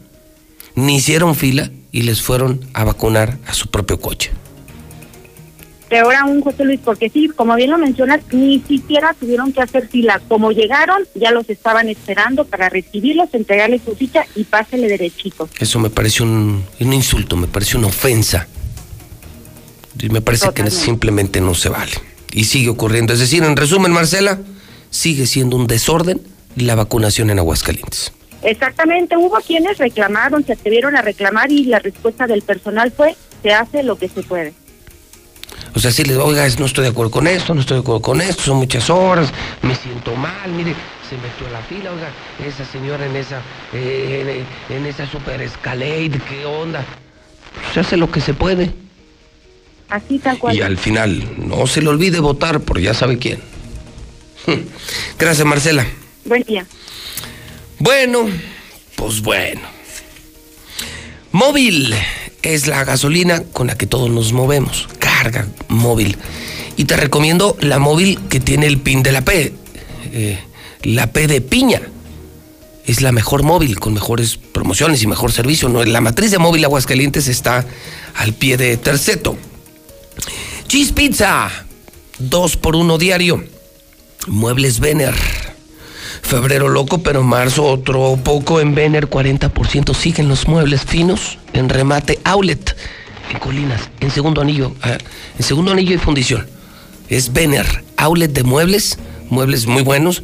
ni 0.77 0.97
hicieron 0.97 1.35
fila 1.35 1.71
y 1.95 2.03
les 2.03 2.21
fueron 2.21 2.61
a 2.75 2.83
vacunar 2.83 3.39
a 3.47 3.55
su 3.55 3.69
propio 3.69 4.01
coche. 4.01 4.33
Peor 5.89 6.13
aún, 6.17 6.41
José 6.41 6.65
Luis, 6.65 6.81
porque 6.85 7.09
sí, 7.09 7.31
como 7.37 7.55
bien 7.55 7.71
lo 7.71 7.79
mencionas, 7.79 8.21
ni 8.33 8.59
siquiera 8.67 9.15
tuvieron 9.15 9.53
que 9.53 9.63
hacer 9.63 9.87
fila. 9.87 10.21
Como 10.27 10.51
llegaron, 10.51 11.05
ya 11.15 11.31
los 11.31 11.49
estaban 11.49 11.89
esperando 11.89 12.47
para 12.47 12.69
recibirlos, 12.69 13.29
entregarles 13.33 13.83
su 13.85 13.95
ficha 13.95 14.27
y 14.35 14.43
pásele 14.43 14.89
derechito. 14.89 15.49
Eso 15.61 15.79
me 15.79 15.89
parece 15.89 16.25
un, 16.25 16.65
un 16.81 16.93
insulto, 16.93 17.37
me 17.37 17.47
parece 17.47 17.77
una 17.77 17.87
ofensa. 17.87 18.49
Y 20.01 20.09
me 20.09 20.21
parece 20.21 20.53
que 20.53 20.69
simplemente 20.73 21.41
no 21.41 21.55
se 21.55 21.69
vale. 21.69 21.93
Y 22.33 22.45
sigue 22.45 22.71
ocurriendo. 22.71 23.13
Es 23.13 23.21
decir, 23.21 23.45
en 23.45 23.55
resumen, 23.55 23.93
Marcela, 23.93 24.41
sigue 24.91 25.27
siendo 25.27 25.57
un 25.57 25.69
desorden 25.69 26.21
la 26.57 26.75
vacunación 26.75 27.31
en 27.31 27.39
Aguascalientes. 27.39 28.13
Exactamente, 28.45 29.17
hubo 29.17 29.37
quienes 29.47 29.79
reclamaron, 29.79 30.45
se 30.45 30.53
atrevieron 30.53 30.97
a 30.97 31.03
reclamar 31.03 31.51
y 31.51 31.65
la 31.65 31.79
respuesta 31.79 32.27
del 32.27 32.43
personal 32.43 32.93
fue, 32.93 33.17
se 33.43 33.53
hace 33.53 33.83
lo 33.83 33.97
que 33.97 34.09
se 34.09 34.23
puede. 34.23 34.53
O 35.75 35.81
sea, 35.81 35.91
si 35.91 36.05
les 36.05 36.19
oiga, 36.19 36.47
no 36.59 36.67
estoy 36.67 36.85
de 36.85 36.91
acuerdo 36.91 37.11
con 37.11 37.27
esto, 37.27 37.55
no 37.55 37.63
estoy 37.63 37.79
de 37.79 37.81
acuerdo 37.81 38.03
con 38.03 38.21
esto, 38.21 38.43
son 38.43 38.59
muchas 38.59 38.91
horas, 38.91 39.33
me 39.63 39.75
siento 39.75 40.15
mal, 40.15 40.51
mire, 40.53 40.75
se 41.09 41.17
metió 41.17 41.47
a 41.49 41.51
la 41.51 41.63
fila, 41.63 41.91
oiga, 41.91 42.11
esa 42.47 42.65
señora 42.71 43.07
en 43.07 43.17
esa, 43.17 43.41
eh, 43.73 44.45
en, 44.71 44.77
en 44.77 44.87
esa 44.87 45.11
super 45.11 45.41
escalade, 45.41 46.21
¿qué 46.29 46.45
onda? 46.45 46.85
Se 47.73 47.81
hace 47.81 47.97
lo 47.97 48.11
que 48.11 48.21
se 48.21 48.35
puede. 48.35 48.73
Así 49.89 50.19
tal 50.19 50.39
cual. 50.39 50.55
Y 50.55 50.61
al 50.61 50.77
final, 50.77 51.29
no 51.39 51.67
se 51.67 51.83
le 51.83 51.89
olvide 51.89 52.21
votar 52.21 52.61
por 52.61 52.81
ya 52.81 52.95
sabe 52.95 53.19
quién. 53.19 53.41
Gracias, 55.19 55.47
Marcela. 55.47 55.87
Buen 56.25 56.43
día. 56.43 56.67
Bueno, 57.85 58.27
pues 58.97 59.21
bueno. 59.21 59.61
Móvil 61.33 61.95
es 62.41 62.67
la 62.67 62.83
gasolina 62.83 63.43
con 63.53 63.67
la 63.67 63.77
que 63.77 63.87
todos 63.87 64.09
nos 64.09 64.33
movemos. 64.33 64.89
Carga 64.99 65.47
móvil. 65.69 66.17
Y 66.79 66.87
te 66.87 66.97
recomiendo 66.97 67.59
la 67.61 67.79
móvil 67.79 68.19
que 68.31 68.41
tiene 68.41 68.69
el 68.69 68.79
pin 68.79 69.03
de 69.03 69.13
la 69.13 69.21
P. 69.21 69.53
eh, 70.15 70.39
la 70.83 71.09
P 71.09 71.27
de 71.27 71.43
piña. 71.43 71.83
Es 72.87 73.03
la 73.03 73.13
mejor 73.13 73.43
móvil 73.43 73.79
con 73.79 73.93
mejores 73.93 74.39
promociones 74.39 75.03
y 75.03 75.07
mejor 75.07 75.31
servicio. 75.31 75.69
La 75.85 76.01
matriz 76.01 76.31
de 76.31 76.39
móvil 76.39 76.65
Aguascalientes 76.65 77.29
está 77.29 77.67
al 78.15 78.33
pie 78.33 78.57
de 78.57 78.79
Terceto. 78.79 79.37
Cheese 80.69 80.95
Pizza. 80.95 81.51
Dos 82.19 82.57
por 82.57 82.77
uno 82.77 82.97
diario. 82.97 83.45
Muebles 84.27 84.81
Vener. 84.81 85.54
Febrero 86.25 86.69
loco, 86.69 87.03
pero 87.03 87.23
marzo 87.23 87.65
otro 87.65 88.19
poco 88.25 88.61
en 88.61 88.75
Vener, 88.75 89.09
40%. 89.11 89.95
Siguen 89.95 90.29
los 90.29 90.49
muebles 90.49 90.83
finos 90.83 91.39
en 91.53 91.69
remate 91.69 92.19
outlet 92.25 92.75
en 93.31 93.39
Colinas, 93.39 93.91
en 94.01 94.11
segundo 94.11 94.41
anillo, 94.41 94.75
ah, 94.83 94.99
en 95.39 95.45
segundo 95.45 95.71
anillo 95.73 95.95
y 95.95 95.99
fundición. 95.99 96.47
Es 97.09 97.33
Vener, 97.33 97.85
outlet 97.99 98.33
de 98.33 98.43
muebles, 98.43 98.99
muebles 99.29 99.67
muy 99.67 99.83
buenos, 99.83 100.23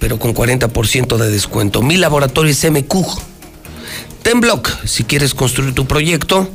pero 0.00 0.18
con 0.18 0.34
40% 0.34 1.16
de 1.16 1.30
descuento. 1.30 1.80
Mi 1.80 1.96
laboratorio 1.96 2.50
es 2.50 2.68
MQ. 2.68 3.06
Tenblock, 4.22 4.84
si 4.84 5.04
quieres 5.04 5.32
construir 5.32 5.72
tu 5.74 5.86
proyecto, 5.86 6.50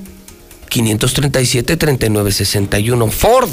537-3961. 0.70 3.10
Ford. 3.10 3.50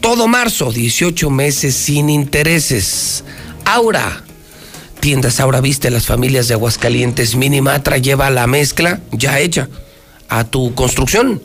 Todo 0.00 0.28
marzo, 0.28 0.70
18 0.70 1.30
meses 1.30 1.74
sin 1.74 2.10
intereses. 2.10 3.24
Aura. 3.74 4.22
Tiendas 5.00 5.40
Aura 5.40 5.60
Viste, 5.60 5.90
las 5.90 6.06
familias 6.06 6.48
de 6.48 6.54
Aguascalientes. 6.54 7.36
Minimatra 7.36 7.98
lleva 7.98 8.30
la 8.30 8.46
mezcla 8.46 9.00
ya 9.12 9.40
hecha 9.40 9.68
a 10.30 10.44
tu 10.44 10.74
construcción. 10.74 11.42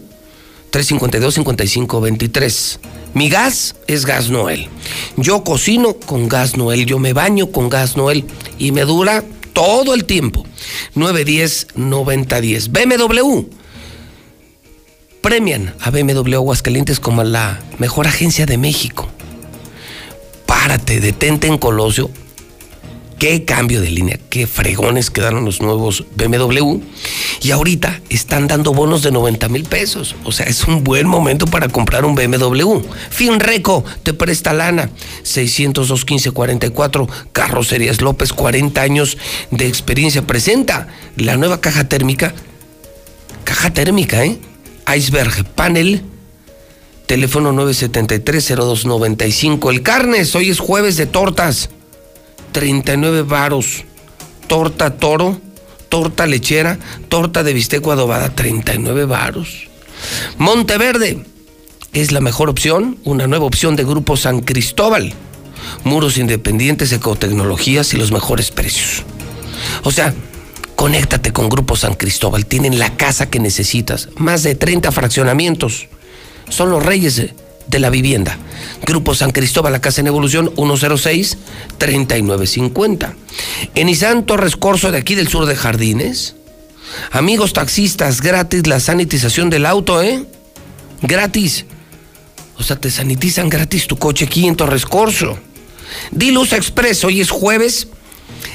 352-5523. 0.72 2.80
Mi 3.14 3.28
gas 3.30 3.76
es 3.88 4.06
gas 4.06 4.30
Noel. 4.30 4.70
Yo 5.18 5.44
cocino 5.44 5.96
con 5.96 6.30
gas 6.30 6.56
Noel. 6.56 6.86
Yo 6.86 6.98
me 6.98 7.12
baño 7.12 7.52
con 7.52 7.68
gas 7.70 7.98
Noel. 7.98 8.24
Y 8.58 8.72
me 8.72 8.84
dura 8.84 9.26
todo 9.52 9.94
el 9.94 10.06
tiempo. 10.06 10.46
910-9010. 10.96 12.72
BMW 12.72 13.50
premian 15.22 15.76
a 15.80 15.90
BMW 15.90 16.36
Aguascalientes 16.36 17.02
como 17.02 17.24
la 17.24 17.60
mejor 17.80 18.08
agencia 18.08 18.46
de 18.46 18.58
México. 18.58 19.10
Párate, 20.46 21.00
detente 21.00 21.48
en 21.48 21.58
Colosio. 21.58 22.10
Qué 23.24 23.46
cambio 23.46 23.80
de 23.80 23.90
línea, 23.90 24.20
qué 24.30 24.48
fregones 24.48 25.10
quedaron 25.10 25.46
los 25.46 25.62
nuevos 25.62 26.04
BMW. 26.18 26.80
Y 27.42 27.52
ahorita 27.52 28.02
están 28.10 28.48
dando 28.48 28.74
bonos 28.74 29.02
de 29.02 29.12
90 29.12 29.48
mil 29.48 29.64
pesos. 29.64 30.14
O 30.26 30.34
sea, 30.34 30.46
es 30.46 30.66
un 30.66 30.84
buen 30.84 31.08
momento 31.08 31.46
para 31.46 31.70
comprar 31.70 32.04
un 32.04 32.16
BMW. 32.16 32.82
Finreco 33.10 33.86
te 34.04 34.14
presta 34.14 34.52
lana. 34.52 34.90
602 35.24 36.04
15 36.04 36.32
44 36.32 37.08
Carrocerías 37.32 38.02
López, 38.02 38.34
40 38.34 38.82
años 38.82 39.18
de 39.52 39.68
experiencia. 39.68 40.24
Presenta 40.28 40.90
la 41.16 41.38
nueva 41.38 41.62
caja 41.62 41.88
térmica. 41.88 42.34
Caja 43.46 43.72
térmica, 43.72 44.26
¿eh? 44.26 44.38
Iceberg 44.94 45.46
Panel. 45.56 46.04
Teléfono 47.14 47.54
973-0295. 47.54 49.70
El 49.70 49.84
Carnes, 49.84 50.34
hoy 50.34 50.50
es 50.50 50.58
jueves 50.58 50.98
de 50.98 51.06
tortas. 51.06 51.70
39 52.54 53.22
varos. 53.22 53.84
Torta 54.48 54.96
toro, 54.96 55.40
torta 55.90 56.26
lechera, 56.26 56.80
torta 57.10 57.44
de 57.44 57.54
bisteco 57.54 57.92
adobada. 57.92 58.34
39 58.34 59.06
varos. 59.06 59.68
Monteverde 60.40 61.24
es 61.94 62.12
la 62.12 62.20
mejor 62.20 62.50
opción, 62.50 62.98
una 63.04 63.28
nueva 63.28 63.46
opción 63.46 63.76
de 63.76 63.84
Grupo 63.84 64.18
San 64.18 64.40
Cristóbal. 64.40 65.14
Muros 65.84 66.18
independientes, 66.18 66.92
ecotecnologías 66.94 67.94
y 67.94 67.98
los 67.98 68.12
mejores 68.12 68.50
precios. 68.50 69.04
O 69.84 69.92
sea, 69.92 70.16
conéctate 70.76 71.32
con 71.32 71.48
Grupo 71.48 71.76
San 71.76 71.94
Cristóbal. 71.94 72.48
Tienen 72.48 72.80
la 72.80 72.98
casa 72.98 73.30
que 73.30 73.40
necesitas. 73.40 74.10
Más 74.16 74.42
de 74.42 74.56
30 74.56 74.92
fraccionamientos. 74.92 75.90
Son 76.50 76.70
los 76.70 76.84
reyes 76.84 77.22
de, 77.68 77.80
la 77.80 77.90
vivienda. 77.90 78.38
Grupo 78.86 79.16
San 79.16 79.32
Cristóbal, 79.32 79.74
la 79.74 79.82
casa 79.82 80.02
en 80.02 80.08
evolución 80.08 80.54
106-3950. 80.56 83.14
En 83.76 83.90
Izán 83.90 84.26
Torres 84.26 84.56
Corso, 84.56 84.92
de 84.92 85.00
aquí 85.00 85.16
del 85.16 85.28
sur 85.28 85.46
de 85.46 85.56
Jardines. 85.56 86.36
Amigos 87.12 87.54
taxistas, 87.54 88.22
gratis 88.22 88.68
la 88.68 88.80
sanitización 88.80 89.50
del 89.50 89.66
auto, 89.66 90.04
¿eh? 90.04 90.24
Gratis. 91.02 91.66
O 92.58 92.64
sea, 92.64 92.80
te 92.80 92.92
sanitizan 92.92 93.50
gratis 93.50 93.88
tu 93.88 93.98
coche 93.98 94.26
aquí 94.26 94.48
en 94.48 94.56
Torres 94.56 94.86
Corso. 94.86 95.40
Diluz 96.12 96.54
Express, 96.54 97.04
hoy 97.04 97.22
es 97.22 97.32
jueves 97.32 97.88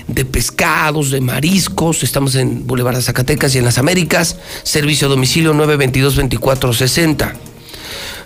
de 0.07 0.25
pescados, 0.25 1.11
de 1.11 1.21
mariscos. 1.21 2.03
Estamos 2.03 2.35
en 2.35 2.67
Boulevard 2.67 3.01
Zacatecas 3.01 3.55
y 3.55 3.59
en 3.59 3.65
las 3.65 3.79
Américas. 3.79 4.37
Servicio 4.63 5.07
a 5.07 5.11
domicilio 5.11 5.55
922-2460. 5.55 7.48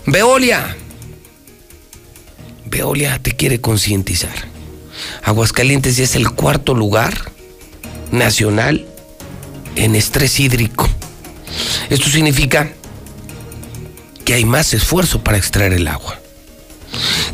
Veolia. 0.06 0.76
Veolia 2.66 3.20
te 3.22 3.32
quiere 3.32 3.60
concientizar. 3.60 4.34
Aguascalientes 5.22 5.96
ya 5.96 6.04
es 6.04 6.16
el 6.16 6.30
cuarto 6.30 6.74
lugar 6.74 7.32
nacional 8.10 8.86
en 9.76 9.94
estrés 9.94 10.40
hídrico. 10.40 10.88
Esto 11.90 12.08
significa 12.08 12.72
que 14.24 14.34
hay 14.34 14.44
más 14.44 14.74
esfuerzo 14.74 15.22
para 15.22 15.38
extraer 15.38 15.72
el 15.72 15.86
agua. 15.86 16.18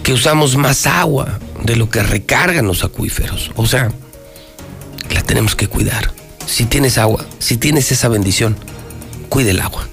Que 0.03 0.13
usamos 0.13 0.57
más 0.57 0.87
agua 0.87 1.39
de 1.63 1.77
lo 1.77 1.89
que 1.89 2.03
recargan 2.03 2.67
los 2.67 2.85
acuíferos. 2.85 3.51
O 3.57 3.67
sea, 3.67 3.91
la 5.11 5.23
tenemos 5.23 5.55
que 5.55 5.69
cuidar. 5.69 6.13
Si 6.47 6.67
tienes 6.67 6.99
agua, 6.99 7.27
si 7.39 7.57
tienes 7.57 7.93
esa 7.93 8.09
bendición, 8.09 8.57
cuide 9.29 9.51
el 9.51 9.61
agua. 9.61 9.89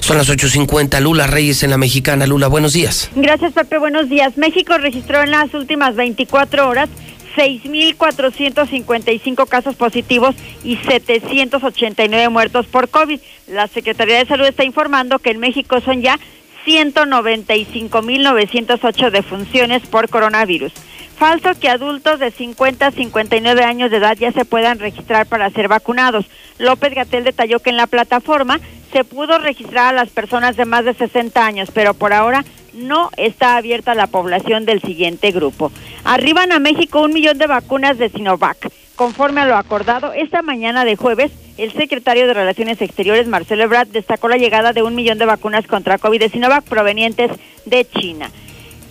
Son 0.00 0.16
las 0.16 0.28
8.50, 0.28 1.00
Lula 1.00 1.26
Reyes 1.26 1.62
en 1.62 1.70
la 1.70 1.78
Mexicana. 1.78 2.26
Lula, 2.26 2.48
buenos 2.48 2.72
días. 2.72 3.10
Gracias, 3.14 3.52
Pepe. 3.52 3.78
Buenos 3.78 4.08
días. 4.08 4.36
México 4.36 4.76
registró 4.78 5.22
en 5.22 5.30
las 5.30 5.52
últimas 5.54 5.96
24 5.96 6.68
horas 6.68 6.88
6.455 7.36 9.46
casos 9.46 9.76
positivos 9.76 10.34
y 10.64 10.76
789 10.76 12.30
muertos 12.30 12.66
por 12.66 12.88
COVID. 12.88 13.20
La 13.48 13.68
Secretaría 13.68 14.18
de 14.18 14.26
Salud 14.26 14.46
está 14.46 14.64
informando 14.64 15.18
que 15.18 15.30
en 15.30 15.38
México 15.38 15.80
son 15.80 16.02
ya 16.02 16.18
195.908 16.66 19.10
defunciones 19.10 19.82
por 19.82 20.08
coronavirus. 20.08 20.72
Falso 21.18 21.58
que 21.58 21.70
adultos 21.70 22.20
de 22.20 22.30
50 22.30 22.86
a 22.86 22.90
59 22.90 23.64
años 23.64 23.90
de 23.90 23.96
edad 23.96 24.16
ya 24.18 24.32
se 24.32 24.44
puedan 24.44 24.78
registrar 24.78 25.26
para 25.26 25.48
ser 25.48 25.66
vacunados. 25.66 26.26
López 26.58 26.94
Gatel 26.94 27.24
detalló 27.24 27.58
que 27.60 27.70
en 27.70 27.78
la 27.78 27.86
plataforma 27.86 28.60
se 28.92 29.02
pudo 29.02 29.38
registrar 29.38 29.88
a 29.88 29.92
las 29.96 30.10
personas 30.10 30.56
de 30.56 30.66
más 30.66 30.84
de 30.84 30.92
60 30.92 31.44
años, 31.44 31.70
pero 31.72 31.94
por 31.94 32.12
ahora 32.12 32.44
no 32.74 33.10
está 33.16 33.56
abierta 33.56 33.94
la 33.94 34.08
población 34.08 34.66
del 34.66 34.82
siguiente 34.82 35.30
grupo. 35.30 35.72
Arriban 36.04 36.52
a 36.52 36.58
México 36.58 37.00
un 37.00 37.14
millón 37.14 37.38
de 37.38 37.46
vacunas 37.46 37.96
de 37.96 38.10
Sinovac. 38.10 38.70
Conforme 38.94 39.40
a 39.40 39.46
lo 39.46 39.56
acordado, 39.56 40.12
esta 40.12 40.42
mañana 40.42 40.84
de 40.84 40.96
jueves 40.96 41.32
El 41.56 41.72
secretario 41.72 42.26
de 42.26 42.34
Relaciones 42.34 42.82
Exteriores, 42.82 43.26
Marcelo 43.26 43.62
Ebrard, 43.62 43.88
destacó 43.88 44.28
la 44.28 44.36
llegada 44.36 44.74
de 44.74 44.82
un 44.82 44.94
millón 44.94 45.16
de 45.16 45.24
vacunas 45.24 45.66
contra 45.66 45.96
COVID 45.96 46.20
de 46.20 46.28
Sinovac 46.28 46.64
provenientes 46.64 47.30
de 47.64 47.86
China. 47.88 48.30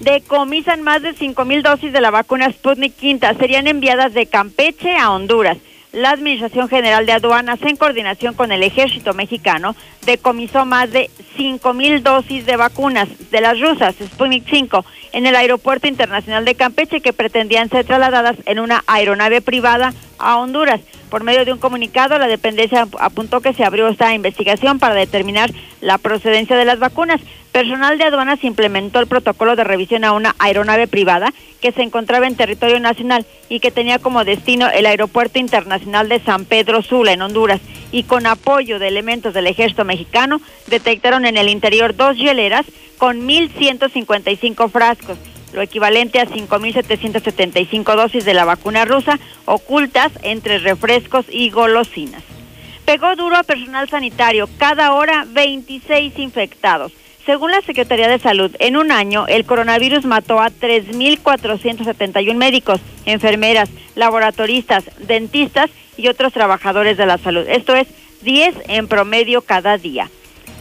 Decomisan 0.06 0.84
más 0.84 1.02
de 1.02 1.16
5 1.16 1.46
mil 1.46 1.64
dosis 1.64 1.92
de 1.92 2.00
la 2.00 2.12
vacuna 2.12 2.52
Sputnik 2.52 2.96
Quinta. 2.96 3.34
Serían 3.34 3.66
enviadas 3.66 4.14
de 4.14 4.28
Campeche 4.28 4.96
a 4.96 5.10
Honduras. 5.10 5.58
La 5.94 6.12
Administración 6.12 6.70
General 6.70 7.08
de 7.08 7.14
Aduanas, 7.14 7.60
en 7.64 7.76
coordinación 7.76 8.36
con 8.36 8.52
el 8.52 8.62
Ejército 8.62 9.16
Mexicano, 9.16 9.76
decomisó 10.06 10.64
más 10.64 10.92
de 10.92 11.10
5 11.38 11.74
mil 11.74 12.04
dosis 12.04 12.46
de 12.46 12.56
vacunas 12.56 13.08
de 13.32 13.42
las 13.42 13.60
rusas 13.60 13.96
Sputnik 13.96 14.44
5 14.48 14.86
en 15.14 15.26
el 15.26 15.36
Aeropuerto 15.36 15.88
Internacional 15.88 16.46
de 16.46 16.54
Campeche 16.54 17.02
que 17.02 17.12
pretendían 17.12 17.70
ser 17.70 17.86
trasladadas 17.86 18.36
en 18.46 18.60
una 18.60 18.84
aeronave 18.86 19.42
privada 19.42 19.92
a 20.20 20.38
Honduras. 20.38 20.82
Por 21.10 21.24
medio 21.24 21.46
de 21.46 21.54
un 21.54 21.60
comunicado, 21.60 22.20
la 22.20 22.28
dependencia 22.28 22.88
apuntó 23.00 23.42
que 23.42 23.54
se 23.54 23.64
abrió 23.64 23.88
esta 23.88 24.14
investigación 24.14 24.78
para 24.78 24.94
determinar 24.94 25.50
la 25.82 25.98
procedencia 25.98 26.58
de 26.58 26.66
las 26.66 26.78
vacunas. 26.78 27.22
Personal 27.56 27.98
de 27.98 28.04
aduanas 28.04 28.44
implementó 28.44 29.00
el 29.00 29.08
protocolo 29.08 29.56
de 29.56 29.64
revisión 29.64 30.04
a 30.04 30.12
una 30.12 30.36
aeronave 30.40 30.88
privada 30.88 31.34
que 31.62 31.72
se 31.72 31.84
encontraba 31.84 32.28
en 32.28 32.36
territorio 32.36 32.82
nacional 32.82 33.26
y 33.48 33.62
que 33.62 33.72
tenía 33.72 33.98
como 33.98 34.26
destino 34.26 34.68
el 34.68 34.86
Aeropuerto 34.86 35.40
Internacional 35.40 36.10
de 36.10 36.20
San 36.20 36.44
Pedro 36.44 36.82
Sula, 36.82 37.14
en 37.14 37.22
Honduras. 37.22 37.62
Y 37.94 38.04
con 38.04 38.28
apoyo 38.28 38.78
de 38.78 38.90
elementos 38.90 39.34
del 39.34 39.48
ejército 39.48 39.86
mexicano, 39.86 40.42
detectaron 40.68 41.26
en 41.26 41.38
el 41.38 41.48
interior 41.48 41.96
dos 41.96 42.18
hieleras 42.18 42.66
con 42.98 43.26
1.155 43.26 44.70
frascos 44.70 45.18
lo 45.54 45.62
equivalente 45.62 46.20
a 46.20 46.28
5.775 46.28 47.96
dosis 47.96 48.26
de 48.26 48.34
la 48.34 48.44
vacuna 48.44 48.84
rusa 48.84 49.18
ocultas 49.46 50.12
entre 50.24 50.58
refrescos 50.58 51.26
y 51.30 51.52
golosinas. 51.52 52.24
Pegó 52.84 53.16
duro 53.16 53.38
a 53.38 53.44
personal 53.44 53.88
sanitario, 53.88 54.50
cada 54.58 54.92
hora 54.92 55.26
26 55.26 56.20
infectados. 56.20 56.92
Según 57.26 57.50
la 57.50 57.62
Secretaría 57.62 58.08
de 58.08 58.20
Salud, 58.20 58.56
en 58.60 58.78
un 58.78 58.92
año 58.92 59.26
el 59.28 59.46
coronavirus 59.46 60.06
mató 60.06 60.40
a 60.40 60.52
3.471 60.52 62.36
médicos, 62.36 62.80
enfermeras, 63.06 63.70
laboratoristas, 63.96 64.84
dentistas 65.00 65.72
y 65.98 66.08
otros 66.08 66.34
trabajadores 66.34 66.98
de 66.98 67.08
la 67.08 67.18
salud. 67.18 67.46
Esto 67.50 67.76
es 67.76 67.88
10 68.22 68.56
en 68.68 68.88
promedio 68.88 69.42
cada 69.42 69.80
día. 69.80 70.10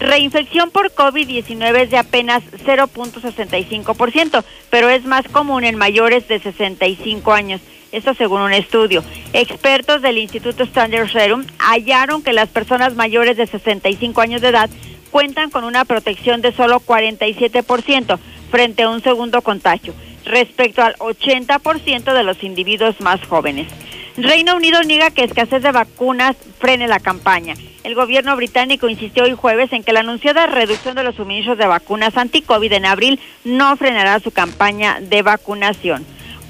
Reinfección 0.01 0.71
por 0.71 0.93
COVID-19 0.93 1.83
es 1.83 1.91
de 1.91 1.99
apenas 1.99 2.43
0.65%, 2.65 4.43
pero 4.71 4.89
es 4.89 5.05
más 5.05 5.29
común 5.29 5.65
en 5.65 5.77
mayores 5.77 6.27
de 6.29 6.41
65 6.41 7.33
años. 7.33 7.61
Esto 7.93 8.15
según 8.15 8.41
un 8.41 8.53
estudio. 8.53 9.05
Expertos 9.33 10.03
del 10.03 10.19
Instituto 10.19 10.65
Standard 10.65 11.13
Serum 11.13 11.45
hallaron 11.59 12.23
que 12.23 12.33
las 12.33 12.49
personas 12.49 12.97
mayores 12.97 13.37
de 13.37 13.47
65 13.47 14.21
años 14.21 14.41
de 14.41 14.49
edad 14.49 14.71
cuentan 15.15 15.51
con 15.51 15.63
una 15.63 15.85
protección 15.85 16.41
de 16.41 16.51
solo 16.51 16.81
47% 16.81 18.19
frente 18.51 18.83
a 18.83 18.91
un 18.91 19.01
segundo 19.01 19.43
contagio, 19.43 19.95
respecto 20.25 20.83
al 20.83 20.97
80% 20.97 22.13
de 22.13 22.25
los 22.25 22.43
individuos 22.43 23.01
más 23.01 23.25
jóvenes. 23.25 23.69
Reino 24.17 24.57
Unido 24.57 24.83
niega 24.83 25.13
que 25.13 25.23
escasez 25.23 25.63
de 25.63 25.71
vacunas 25.71 26.35
frene 26.59 26.89
la 26.89 26.99
campaña. 26.99 27.55
El 27.85 27.95
gobierno 27.95 28.35
británico 28.35 28.89
insistió 28.89 29.23
hoy 29.23 29.35
jueves 29.35 29.73
en 29.73 29.85
que 29.85 29.93
la 29.93 30.01
anunciada 30.01 30.47
reducción 30.47 30.97
de 30.97 31.05
los 31.05 31.15
suministros 31.15 31.59
de 31.59 31.69
vacunas 31.69 32.17
anti-COVID 32.17 32.73
en 32.73 32.87
abril 32.87 33.21
no 33.45 33.77
frenará 33.77 34.19
su 34.19 34.33
campaña 34.33 34.99
de 35.01 35.23
vacunación. 35.23 36.05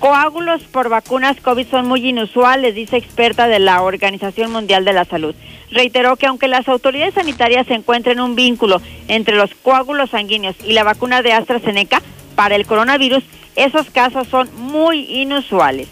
Coágulos 0.04 0.60
por 0.64 0.90
vacunas 0.90 1.40
COVID 1.40 1.66
son 1.66 1.88
muy 1.88 2.06
inusuales, 2.06 2.74
dice 2.74 2.98
experta 2.98 3.48
de 3.48 3.58
la 3.58 3.80
Organización 3.80 4.52
Mundial 4.52 4.84
de 4.84 4.92
la 4.92 5.06
Salud. 5.06 5.34
Reiteró 5.70 6.16
que 6.16 6.26
aunque 6.26 6.46
las 6.46 6.68
autoridades 6.68 7.14
sanitarias 7.14 7.70
encuentren 7.70 8.20
un 8.20 8.34
vínculo 8.34 8.82
entre 9.08 9.34
los 9.34 9.54
coágulos 9.62 10.10
sanguíneos 10.10 10.56
y 10.62 10.74
la 10.74 10.84
vacuna 10.84 11.22
de 11.22 11.32
AstraZeneca 11.32 12.02
para 12.34 12.54
el 12.54 12.66
coronavirus, 12.66 13.24
esos 13.56 13.88
casos 13.88 14.28
son 14.28 14.50
muy 14.58 15.06
inusuales. 15.22 15.88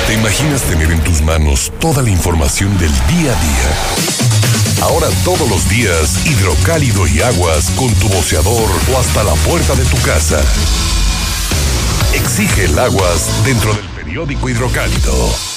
¿Te 0.07 0.13
imaginas 0.13 0.61
tener 0.63 0.91
en 0.91 1.01
tus 1.03 1.21
manos 1.21 1.71
toda 1.79 2.01
la 2.01 2.09
información 2.09 2.77
del 2.77 2.91
día 2.91 3.31
a 3.31 3.41
día? 3.41 3.71
Ahora 4.81 5.07
todos 5.25 5.49
los 5.49 5.67
días, 5.67 6.25
hidrocálido 6.25 7.05
y 7.07 7.21
aguas 7.21 7.71
con 7.71 7.93
tu 7.95 8.07
boceador 8.07 8.69
o 8.93 8.99
hasta 8.99 9.23
la 9.23 9.33
puerta 9.33 9.75
de 9.75 9.83
tu 9.85 9.97
casa. 10.03 10.41
Exige 12.13 12.65
el 12.65 12.79
aguas 12.79 13.43
dentro 13.43 13.73
del 13.73 13.89
periódico 13.89 14.47
hidrocálido. 14.47 15.56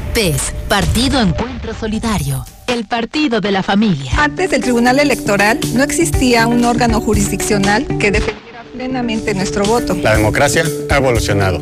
PES, 0.13 0.53
Partido 0.67 1.21
Encuentro 1.21 1.73
Solidario. 1.73 2.45
El 2.67 2.85
partido 2.85 3.39
de 3.39 3.51
la 3.51 3.63
familia. 3.63 4.11
Antes 4.17 4.49
del 4.49 4.61
Tribunal 4.61 4.99
Electoral 4.99 5.59
no 5.73 5.83
existía 5.83 6.47
un 6.47 6.65
órgano 6.65 6.99
jurisdiccional 6.99 7.85
que 7.97 8.11
defendiera 8.11 8.63
plenamente 8.73 9.33
nuestro 9.33 9.63
voto. 9.65 9.95
La 9.95 10.15
democracia 10.15 10.65
ha 10.89 10.97
evolucionado 10.97 11.61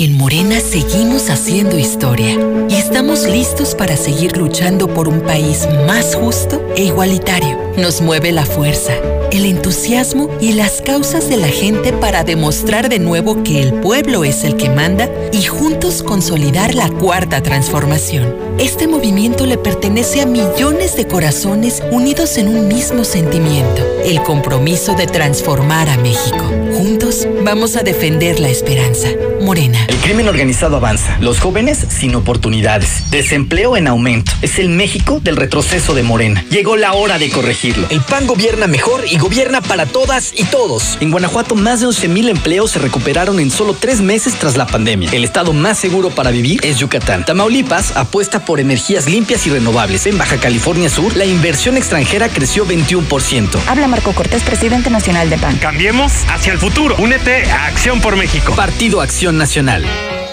En 0.00 0.16
Morena 0.16 0.60
seguimos 0.60 1.28
haciendo 1.28 1.76
historia 1.76 2.38
y 2.68 2.74
estamos 2.74 3.24
listos 3.24 3.74
para 3.74 3.96
seguir 3.96 4.36
luchando 4.36 4.86
por 4.86 5.08
un 5.08 5.22
país 5.22 5.66
más 5.88 6.14
justo 6.14 6.64
e 6.76 6.84
igualitario. 6.84 7.67
Nos 7.78 8.00
mueve 8.00 8.32
la 8.32 8.44
fuerza, 8.44 8.92
el 9.30 9.44
entusiasmo 9.44 10.28
y 10.40 10.54
las 10.54 10.82
causas 10.82 11.28
de 11.28 11.36
la 11.36 11.46
gente 11.46 11.92
para 11.92 12.24
demostrar 12.24 12.88
de 12.88 12.98
nuevo 12.98 13.44
que 13.44 13.62
el 13.62 13.72
pueblo 13.74 14.24
es 14.24 14.42
el 14.42 14.56
que 14.56 14.68
manda 14.68 15.08
y 15.32 15.44
juntos 15.44 16.02
consolidar 16.02 16.74
la 16.74 16.88
cuarta 16.88 17.40
transformación. 17.40 18.34
Este 18.58 18.88
movimiento 18.88 19.46
le 19.46 19.58
pertenece 19.58 20.20
a 20.20 20.26
millones 20.26 20.96
de 20.96 21.06
corazones 21.06 21.80
unidos 21.92 22.36
en 22.36 22.48
un 22.48 22.66
mismo 22.66 23.04
sentimiento, 23.04 23.86
el 24.04 24.20
compromiso 24.24 24.96
de 24.96 25.06
transformar 25.06 25.88
a 25.88 25.98
México. 25.98 26.44
Juntos 26.76 27.28
vamos 27.44 27.76
a 27.76 27.82
defender 27.82 28.40
la 28.40 28.48
esperanza. 28.48 29.08
Morena. 29.40 29.78
El 29.88 29.96
crimen 29.96 30.28
organizado 30.28 30.76
avanza, 30.76 31.16
los 31.20 31.40
jóvenes 31.40 31.78
sin 31.88 32.14
oportunidades, 32.14 33.10
desempleo 33.10 33.76
en 33.76 33.86
aumento. 33.86 34.32
Es 34.42 34.58
el 34.58 34.68
México 34.68 35.20
del 35.22 35.36
retroceso 35.36 35.94
de 35.94 36.02
Morena. 36.02 36.44
Llegó 36.50 36.76
la 36.76 36.92
hora 36.92 37.18
de 37.18 37.30
El 37.90 38.00
PAN 38.00 38.26
gobierna 38.26 38.66
mejor 38.66 39.04
y 39.06 39.18
gobierna 39.18 39.60
para 39.60 39.86
todas 39.86 40.32
y 40.34 40.44
todos. 40.44 40.96
En 41.00 41.10
Guanajuato 41.10 41.54
más 41.54 41.80
de 41.80 41.86
11 41.86 42.08
mil 42.08 42.28
empleos 42.28 42.70
se 42.70 42.78
recuperaron 42.78 43.40
en 43.40 43.50
solo 43.50 43.74
tres 43.74 44.00
meses 44.00 44.34
tras 44.34 44.56
la 44.56 44.66
pandemia. 44.66 45.10
El 45.12 45.24
estado 45.24 45.52
más 45.52 45.78
seguro 45.78 46.10
para 46.10 46.30
vivir 46.30 46.60
es 46.64 46.78
Yucatán. 46.78 47.24
Tamaulipas 47.24 47.96
apuesta 47.96 48.44
por 48.44 48.60
energías 48.60 49.06
limpias 49.06 49.46
y 49.46 49.50
renovables. 49.50 50.06
En 50.06 50.16
Baja 50.18 50.38
California 50.38 50.88
Sur, 50.88 51.16
la 51.16 51.24
inversión 51.24 51.76
extranjera 51.76 52.28
creció 52.28 52.66
21%. 52.66 53.58
Habla 53.66 53.88
Marco 53.88 54.12
Cortés, 54.12 54.42
presidente 54.42 54.90
nacional 54.90 55.28
de 55.30 55.38
PAN. 55.38 55.58
Cambiemos 55.58 56.12
hacia 56.28 56.52
el 56.52 56.58
futuro. 56.58 56.96
Únete 56.98 57.50
a 57.50 57.66
Acción 57.66 58.00
por 58.00 58.16
México. 58.16 58.54
Partido 58.54 59.00
Acción 59.00 59.38
Nacional. 59.38 59.84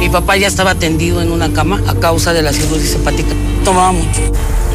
Mi 0.00 0.08
papá 0.08 0.38
ya 0.38 0.46
estaba 0.48 0.74
tendido 0.74 1.20
en 1.20 1.30
una 1.30 1.52
cama 1.52 1.82
a 1.86 1.94
causa 1.94 2.32
de 2.32 2.40
la 2.40 2.54
cirrosis 2.54 2.94
hepática. 2.94 3.34
Tomaba 3.66 3.92
mucho. 3.92 4.22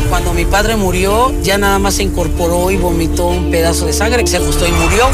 Cuando 0.07 0.33
mi 0.33 0.45
padre 0.45 0.75
murió, 0.75 1.33
ya 1.41 1.57
nada 1.57 1.79
más 1.79 1.95
se 1.95 2.03
incorporó 2.03 2.69
y 2.69 2.77
vomitó 2.77 3.25
un 3.25 3.49
pedazo 3.49 3.87
de 3.87 3.93
sangre, 3.93 4.25
se 4.27 4.37
ajustó 4.37 4.67
y 4.67 4.71
murió. 4.71 5.09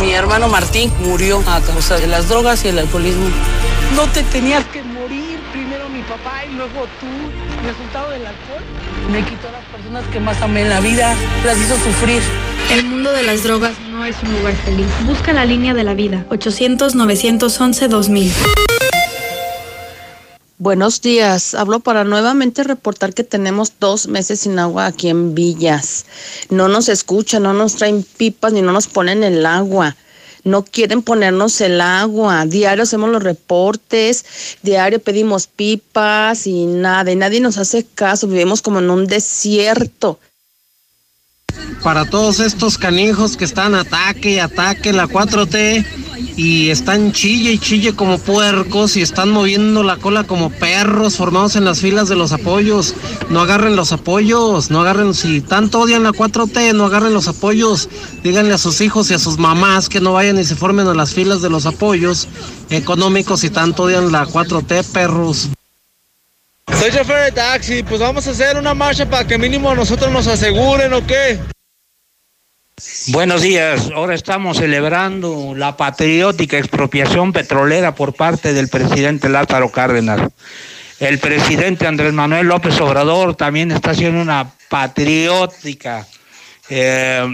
Mi 0.00 0.12
hermano 0.12 0.48
Martín 0.48 0.90
murió 1.00 1.42
a 1.46 1.60
causa 1.60 1.98
de 1.98 2.06
las 2.06 2.30
drogas 2.30 2.64
y 2.64 2.68
el 2.68 2.78
alcoholismo. 2.78 3.26
No 3.94 4.06
te 4.08 4.22
tenías 4.22 4.64
que 4.64 4.82
morir, 4.82 5.40
primero 5.52 5.90
mi 5.90 6.00
papá 6.00 6.46
y 6.50 6.54
luego 6.54 6.86
tú. 6.98 7.06
Resultado 7.66 8.10
del 8.12 8.26
alcohol 8.26 8.62
me 9.10 9.24
quitó 9.24 9.48
a 9.48 9.52
las 9.52 9.64
personas 9.66 10.04
que 10.12 10.20
más 10.20 10.40
amé 10.42 10.62
en 10.62 10.70
la 10.70 10.80
vida, 10.80 11.14
las 11.44 11.58
hizo 11.58 11.76
sufrir. 11.76 12.22
El 12.70 12.84
mundo 12.84 13.12
de 13.12 13.22
las 13.22 13.44
drogas 13.44 13.74
no 13.90 14.04
es 14.04 14.16
un 14.22 14.32
lugar 14.38 14.54
feliz. 14.56 14.86
Busca 15.06 15.32
la 15.32 15.44
línea 15.44 15.74
de 15.74 15.84
la 15.84 15.94
vida. 15.94 16.26
800-911-2000. 16.30 18.32
Buenos 20.58 21.02
días. 21.02 21.54
Hablo 21.54 21.80
para 21.80 22.04
nuevamente 22.04 22.64
reportar 22.64 23.12
que 23.14 23.22
tenemos 23.22 23.74
dos 23.78 24.08
meses 24.08 24.40
sin 24.40 24.58
agua 24.58 24.86
aquí 24.86 25.10
en 25.10 25.34
Villas. 25.34 26.06
No 26.50 26.68
nos 26.68 26.88
escuchan, 26.88 27.44
no 27.44 27.52
nos 27.52 27.76
traen 27.76 28.04
pipas 28.16 28.52
ni 28.52 28.62
no 28.62 28.72
nos 28.72 28.88
ponen 28.88 29.22
el 29.22 29.46
agua. 29.46 29.94
No 30.46 30.62
quieren 30.62 31.02
ponernos 31.02 31.60
el 31.60 31.80
agua. 31.80 32.46
Diario 32.46 32.84
hacemos 32.84 33.10
los 33.10 33.20
reportes, 33.20 34.24
diario 34.62 35.00
pedimos 35.00 35.48
pipas 35.48 36.46
y 36.46 36.66
nada. 36.66 37.10
Y 37.10 37.16
nadie 37.16 37.40
nos 37.40 37.58
hace 37.58 37.84
caso. 37.84 38.28
Vivimos 38.28 38.62
como 38.62 38.78
en 38.78 38.88
un 38.90 39.08
desierto. 39.08 40.20
Para 41.82 42.08
todos 42.08 42.38
estos 42.38 42.78
canijos 42.78 43.36
que 43.36 43.44
están 43.44 43.74
ataque 43.74 44.30
y 44.30 44.38
ataque 44.38 44.92
la 44.92 45.08
4T 45.08 45.84
y 46.36 46.68
están 46.70 47.12
chille 47.12 47.52
y 47.52 47.58
chille 47.58 47.96
como 47.96 48.18
puercos 48.18 48.96
y 48.96 49.02
están 49.02 49.30
moviendo 49.30 49.82
la 49.82 49.96
cola 49.96 50.24
como 50.24 50.50
perros 50.50 51.16
formados 51.16 51.56
en 51.56 51.64
las 51.64 51.80
filas 51.80 52.08
de 52.08 52.16
los 52.16 52.32
apoyos. 52.32 52.94
No 53.30 53.40
agarren 53.40 53.74
los 53.74 53.92
apoyos, 53.92 54.70
no 54.70 54.82
agarren, 54.82 55.14
si 55.14 55.40
tanto 55.40 55.80
odian 55.80 56.02
la 56.02 56.10
4T, 56.10 56.74
no 56.74 56.84
agarren 56.84 57.14
los 57.14 57.26
apoyos. 57.26 57.88
Díganle 58.22 58.52
a 58.52 58.58
sus 58.58 58.82
hijos 58.82 59.10
y 59.10 59.14
a 59.14 59.18
sus 59.18 59.38
mamás 59.38 59.88
que 59.88 60.00
no 60.00 60.12
vayan 60.12 60.38
y 60.38 60.44
se 60.44 60.56
formen 60.56 60.86
a 60.86 60.94
las 60.94 61.14
filas 61.14 61.40
de 61.40 61.48
los 61.48 61.64
apoyos 61.64 62.28
económicos 62.68 63.40
si 63.40 63.50
tanto 63.50 63.84
odian 63.84 64.12
la 64.12 64.26
4T, 64.26 64.84
perros. 64.92 65.48
Soy 66.78 66.90
chofer 66.90 67.24
de 67.24 67.32
taxi, 67.32 67.82
pues 67.82 68.00
vamos 68.00 68.26
a 68.26 68.32
hacer 68.32 68.58
una 68.58 68.74
marcha 68.74 69.08
para 69.08 69.26
que 69.26 69.38
mínimo 69.38 69.74
nosotros 69.74 70.10
nos 70.12 70.26
aseguren 70.26 70.92
o 70.92 71.06
qué. 71.06 71.38
Buenos 73.08 73.40
días. 73.40 73.90
Ahora 73.94 74.14
estamos 74.14 74.58
celebrando 74.58 75.54
la 75.56 75.78
patriótica 75.78 76.58
expropiación 76.58 77.32
petrolera 77.32 77.94
por 77.94 78.12
parte 78.12 78.52
del 78.52 78.68
presidente 78.68 79.30
Lázaro 79.30 79.70
Cárdenas. 79.70 80.30
El 81.00 81.18
presidente 81.18 81.86
Andrés 81.86 82.12
Manuel 82.12 82.48
López 82.48 82.78
Obrador 82.80 83.34
también 83.34 83.70
está 83.70 83.92
haciendo 83.92 84.20
una 84.20 84.52
patriótica 84.68 86.06
eh, 86.68 87.24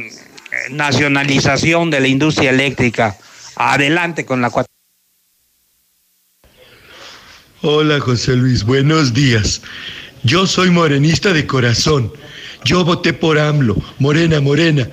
nacionalización 0.70 1.90
de 1.90 2.00
la 2.00 2.06
industria 2.06 2.50
eléctrica. 2.50 3.16
Adelante 3.56 4.24
con 4.24 4.40
la 4.42 4.50
cuatro. 4.50 4.72
Hola 7.62 7.98
José 7.98 8.36
Luis, 8.36 8.62
buenos 8.62 9.12
días. 9.12 9.60
Yo 10.22 10.46
soy 10.46 10.70
morenista 10.70 11.32
de 11.32 11.48
corazón. 11.48 12.12
Yo 12.64 12.84
voté 12.84 13.12
por 13.12 13.38
AMLO, 13.38 13.76
Morena, 13.98 14.40
Morena. 14.40 14.88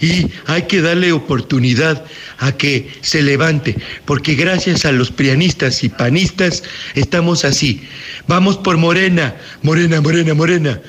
Y 0.00 0.26
hay 0.46 0.62
que 0.62 0.80
darle 0.80 1.12
oportunidad 1.12 2.04
a 2.38 2.52
que 2.52 2.90
se 3.02 3.22
levante, 3.22 3.76
porque 4.06 4.34
gracias 4.34 4.84
a 4.84 4.92
los 4.92 5.10
prianistas 5.10 5.84
y 5.84 5.90
panistas 5.90 6.62
estamos 6.94 7.44
así. 7.44 7.82
Vamos 8.26 8.56
por 8.56 8.78
Morena, 8.78 9.36
Morena, 9.62 10.00
Morena, 10.00 10.34
Morena. 10.34 10.80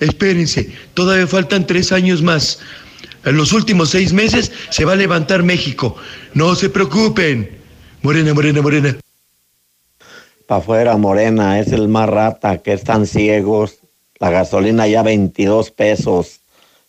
Espérense, 0.00 0.70
todavía 0.94 1.26
faltan 1.26 1.66
tres 1.66 1.92
años 1.92 2.22
más. 2.22 2.60
En 3.24 3.36
los 3.36 3.52
últimos 3.52 3.90
seis 3.90 4.12
meses 4.12 4.52
se 4.70 4.84
va 4.84 4.92
a 4.92 4.96
levantar 4.96 5.42
México. 5.42 5.96
No 6.34 6.54
se 6.54 6.68
preocupen. 6.68 7.58
Morena, 8.02 8.32
Morena, 8.32 8.62
Morena. 8.62 8.96
para 10.46 10.60
afuera 10.60 10.96
Morena, 10.96 11.58
es 11.58 11.72
el 11.72 11.88
más 11.88 12.08
rata, 12.08 12.58
que 12.58 12.72
están 12.72 13.06
ciegos. 13.06 13.78
La 14.20 14.30
gasolina 14.30 14.86
ya 14.86 15.02
22 15.02 15.70
pesos, 15.70 16.40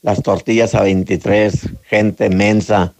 las 0.01 0.23
tortillas 0.23 0.75
a 0.75 0.81
23, 0.81 1.69
gente 1.83 2.29
mensa. 2.29 2.93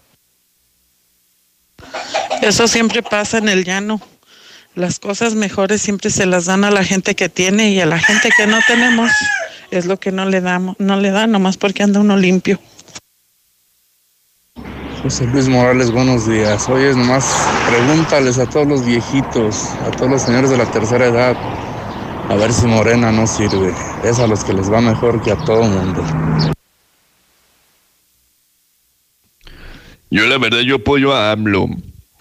Eso 2.42 2.68
siempre 2.68 3.02
pasa 3.02 3.38
en 3.40 3.50
el 3.50 3.66
llano. 3.66 4.02
Las 4.76 5.00
cosas 5.00 5.36
mejores 5.36 5.82
siempre 5.82 6.10
se 6.10 6.26
las 6.26 6.46
dan 6.46 6.64
a 6.64 6.72
la 6.72 6.84
gente 6.84 7.16
que 7.16 7.28
tiene 7.28 7.72
y 7.72 7.82
a 7.82 7.86
la 7.86 8.00
gente 8.00 8.30
que 8.38 8.48
no 8.48 8.60
tenemos 8.68 9.12
es 9.72 9.86
lo 9.86 9.98
que 9.98 10.12
no 10.12 10.26
le 10.26 10.42
damos, 10.42 10.76
no 10.80 10.98
le 10.98 11.12
dan 11.12 11.32
nomás 11.32 11.58
porque 11.58 11.84
anda 11.84 12.00
uno 12.00 12.16
limpio. 12.16 12.60
José 15.02 15.26
Luis 15.28 15.48
Morales, 15.48 15.92
buenos 15.92 16.28
días. 16.28 16.68
Oye, 16.68 16.94
nomás 16.94 17.26
pregúntales 17.70 18.38
a 18.38 18.46
todos 18.46 18.68
los 18.68 18.86
viejitos, 18.86 19.70
a 19.88 19.92
todos 19.92 20.12
los 20.12 20.22
señores 20.22 20.50
de 20.50 20.58
la 20.58 20.70
tercera 20.72 21.06
edad, 21.06 21.38
a 22.30 22.36
ver 22.36 22.54
si 22.54 22.68
Morena 22.68 23.12
no 23.12 23.26
sirve. 23.26 23.74
Es 24.04 24.20
a 24.20 24.28
los 24.28 24.44
que 24.44 24.54
les 24.54 24.72
va 24.72 24.80
mejor 24.82 25.22
que 25.24 25.32
a 25.32 25.38
todo 25.46 25.64
mundo. 25.64 26.04
Yo 30.12 30.28
la 30.28 30.38
verdad 30.38 30.60
yo 30.60 30.76
apoyo 30.76 31.14
a 31.14 31.32
AMLO. 31.32 31.68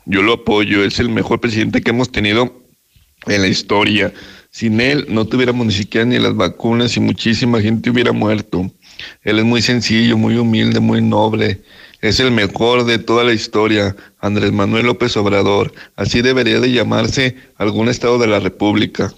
Yo 0.06 0.22
lo 0.22 0.32
apoyo, 0.32 0.82
es 0.82 0.98
el 0.98 1.10
mejor 1.10 1.40
presidente 1.40 1.82
que 1.82 1.90
hemos 1.90 2.10
tenido 2.10 2.62
en 3.26 3.42
la 3.42 3.48
historia. 3.48 4.14
Sin 4.50 4.80
él 4.80 5.04
no 5.10 5.26
tuviéramos 5.26 5.66
ni 5.66 5.72
siquiera 5.72 6.06
ni 6.06 6.18
las 6.18 6.34
vacunas 6.34 6.96
y 6.96 7.00
muchísima 7.00 7.60
gente 7.60 7.90
hubiera 7.90 8.12
muerto. 8.12 8.70
Él 9.22 9.38
es 9.38 9.44
muy 9.44 9.60
sencillo, 9.60 10.16
muy 10.16 10.36
humilde, 10.36 10.80
muy 10.80 11.02
noble. 11.02 11.60
Es 12.00 12.18
el 12.18 12.30
mejor 12.30 12.84
de 12.84 12.98
toda 12.98 13.24
la 13.24 13.34
historia, 13.34 13.94
Andrés 14.20 14.52
Manuel 14.52 14.86
López 14.86 15.14
Obrador. 15.18 15.74
Así 15.96 16.22
debería 16.22 16.60
de 16.60 16.72
llamarse 16.72 17.36
algún 17.58 17.90
estado 17.90 18.18
de 18.18 18.28
la 18.28 18.40
República. 18.40 19.12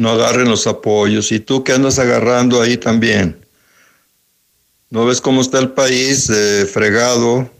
No 0.00 0.12
agarren 0.12 0.48
los 0.48 0.66
apoyos. 0.66 1.30
¿Y 1.30 1.40
tú 1.40 1.62
qué 1.62 1.72
andas 1.72 1.98
agarrando 1.98 2.62
ahí 2.62 2.78
también? 2.78 3.44
¿No 4.88 5.04
ves 5.04 5.20
cómo 5.20 5.42
está 5.42 5.58
el 5.58 5.72
país 5.72 6.30
eh, 6.30 6.64
fregado? 6.64 7.50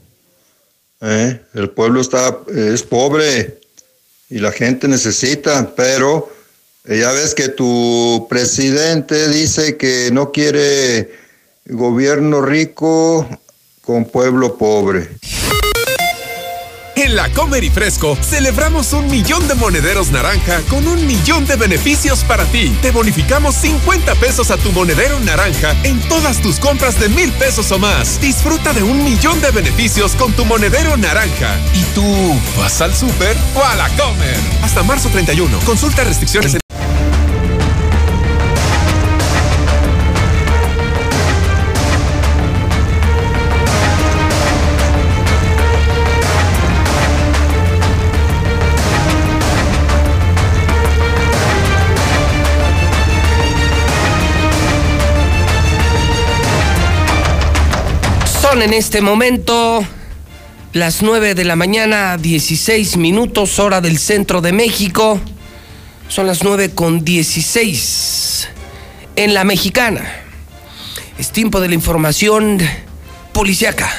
¿Eh? 1.01 1.39
El 1.53 1.69
pueblo 1.69 2.01
está, 2.01 2.39
es 2.47 2.81
pobre 2.81 3.59
y 4.31 4.39
la 4.39 4.51
gente 4.51 4.87
necesita, 4.87 5.71
pero 5.75 6.31
eh, 6.85 7.01
ya 7.01 7.11
ves 7.11 7.35
que 7.35 7.49
tu 7.49 8.25
presidente 8.27 9.29
dice 9.29 9.77
que 9.77 10.09
no 10.11 10.31
quiere 10.31 11.11
gobierno 11.65 12.41
rico 12.41 13.29
con 13.81 14.05
pueblo 14.05 14.57
pobre. 14.57 15.07
En 16.95 17.15
la 17.15 17.29
Comer 17.29 17.63
y 17.63 17.69
Fresco 17.69 18.17
celebramos 18.21 18.93
un 18.93 19.07
millón 19.07 19.47
de 19.47 19.55
monederos 19.55 20.11
naranja 20.11 20.61
con 20.69 20.87
un 20.87 21.05
millón 21.07 21.45
de 21.45 21.55
beneficios 21.55 22.23
para 22.23 22.45
ti. 22.45 22.75
Te 22.81 22.91
bonificamos 22.91 23.55
50 23.55 24.15
pesos 24.15 24.51
a 24.51 24.57
tu 24.57 24.71
monedero 24.71 25.19
naranja 25.21 25.75
en 25.83 25.99
todas 26.09 26.41
tus 26.41 26.59
compras 26.59 26.99
de 26.99 27.09
mil 27.09 27.31
pesos 27.33 27.71
o 27.71 27.79
más. 27.79 28.19
Disfruta 28.19 28.73
de 28.73 28.83
un 28.83 29.03
millón 29.03 29.41
de 29.41 29.51
beneficios 29.51 30.15
con 30.15 30.33
tu 30.33 30.45
monedero 30.45 30.97
naranja. 30.97 31.59
¿Y 31.73 31.83
tú 31.95 32.39
vas 32.57 32.81
al 32.81 32.95
súper 32.95 33.35
o 33.55 33.63
a 33.63 33.75
la 33.75 33.89
Comer? 33.89 34.37
Hasta 34.61 34.83
marzo 34.83 35.09
31. 35.09 35.59
Consulta 35.65 36.03
restricciones 36.03 36.53
en 36.53 36.60
En 58.61 58.73
este 58.73 59.01
momento 59.01 59.83
las 60.73 61.01
9 61.01 61.33
de 61.33 61.45
la 61.45 61.55
mañana, 61.55 62.17
16 62.17 62.95
minutos, 62.97 63.57
hora 63.57 63.81
del 63.81 63.97
centro 63.97 64.39
de 64.39 64.51
México. 64.51 65.19
Son 66.07 66.27
las 66.27 66.43
9 66.43 66.69
con 66.75 67.03
16 67.03 68.49
en 69.15 69.33
la 69.33 69.45
mexicana. 69.45 70.03
Es 71.17 71.31
tiempo 71.31 71.59
de 71.59 71.69
la 71.69 71.73
información 71.73 72.59
policiaca. 73.33 73.89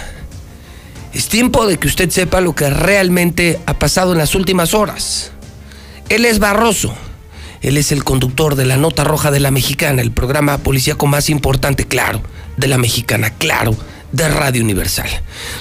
Es 1.12 1.26
tiempo 1.26 1.66
de 1.66 1.78
que 1.78 1.88
usted 1.88 2.08
sepa 2.10 2.40
lo 2.40 2.54
que 2.54 2.70
realmente 2.70 3.58
ha 3.66 3.74
pasado 3.74 4.12
en 4.12 4.18
las 4.18 4.36
últimas 4.36 4.74
horas. 4.74 5.32
Él 6.08 6.24
es 6.24 6.38
Barroso. 6.38 6.94
Él 7.62 7.76
es 7.76 7.90
el 7.90 8.04
conductor 8.04 8.54
de 8.54 8.66
la 8.66 8.76
Nota 8.76 9.02
Roja 9.02 9.32
de 9.32 9.40
la 9.40 9.50
Mexicana, 9.50 10.02
el 10.02 10.12
programa 10.12 10.58
policíaco 10.58 11.08
más 11.08 11.30
importante, 11.30 11.84
claro, 11.84 12.22
de 12.56 12.68
la 12.68 12.78
Mexicana, 12.78 13.30
claro, 13.30 13.76
de 14.12 14.28
Radio 14.28 14.62
Universal. 14.62 15.08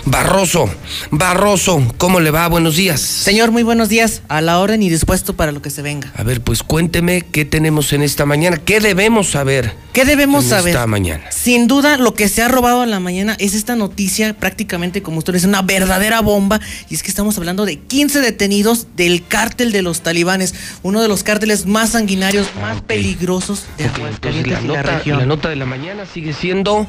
Barroso, 0.06 0.70
Barroso, 1.10 1.82
¿cómo 1.98 2.20
le 2.20 2.32
va? 2.32 2.48
Buenos 2.48 2.76
días. 2.76 3.00
Señor, 3.02 3.52
muy 3.52 3.64
buenos 3.64 3.90
días. 3.90 4.22
A 4.28 4.42
la 4.42 4.60
orden 4.60 4.84
y 4.84 4.90
dispuesto 4.90 5.36
para 5.36 5.52
lo 5.52 5.62
que 5.62 5.70
se 5.70 5.82
venga. 5.82 6.12
A 6.16 6.24
ver, 6.24 6.42
pues 6.42 6.64
cuénteme 6.64 7.22
qué 7.22 7.46
tenemos 7.46 7.94
en 7.94 8.02
esta 8.04 8.26
mañana, 8.26 8.58
qué 8.58 8.80
debemos 8.80 9.30
saber. 9.32 9.74
¿Qué 9.94 10.06
debemos 10.06 10.46
en 10.46 10.50
saber? 10.52 10.74
Esta 10.76 10.88
mañana. 10.88 11.32
Sin 11.32 11.68
duda, 11.68 11.98
lo 11.98 12.14
que 12.14 12.30
se 12.30 12.42
ha 12.42 12.48
robado 12.48 12.84
en 12.84 12.92
la 12.92 13.00
mañana 13.00 13.36
es 13.40 13.54
esta 13.54 13.76
noticia, 13.76 14.34
prácticamente 14.34 15.02
como 15.02 15.18
usted 15.20 15.34
dice, 15.34 15.48
una 15.48 15.62
verdadera 15.62 16.22
bomba. 16.22 16.60
Y 16.90 16.96
es 16.96 17.04
que 17.04 17.10
estamos 17.10 17.38
hablando 17.38 17.66
de 17.66 17.78
15 17.80 18.22
detenidos 18.22 18.88
del 18.96 19.26
cártel 19.26 19.72
de 19.72 19.82
los 19.82 20.02
talibanes, 20.02 20.54
uno 20.84 21.02
de 21.02 21.08
los 21.08 21.24
cárteles 21.24 21.66
más 21.66 21.92
sanguinarios, 21.92 22.48
más 22.62 22.82
peligrosos 22.82 23.66
de 23.78 23.86
Ok, 23.86 24.00
entonces 24.10 24.48
la 24.48 24.48
y 24.48 24.52
la 24.52 24.62
nota, 24.62 24.82
región. 24.84 25.20
la 25.20 25.26
nota 25.26 25.50
de 25.50 25.56
la 25.56 25.66
mañana 25.66 26.06
sigue 26.06 26.34
siendo 26.34 26.88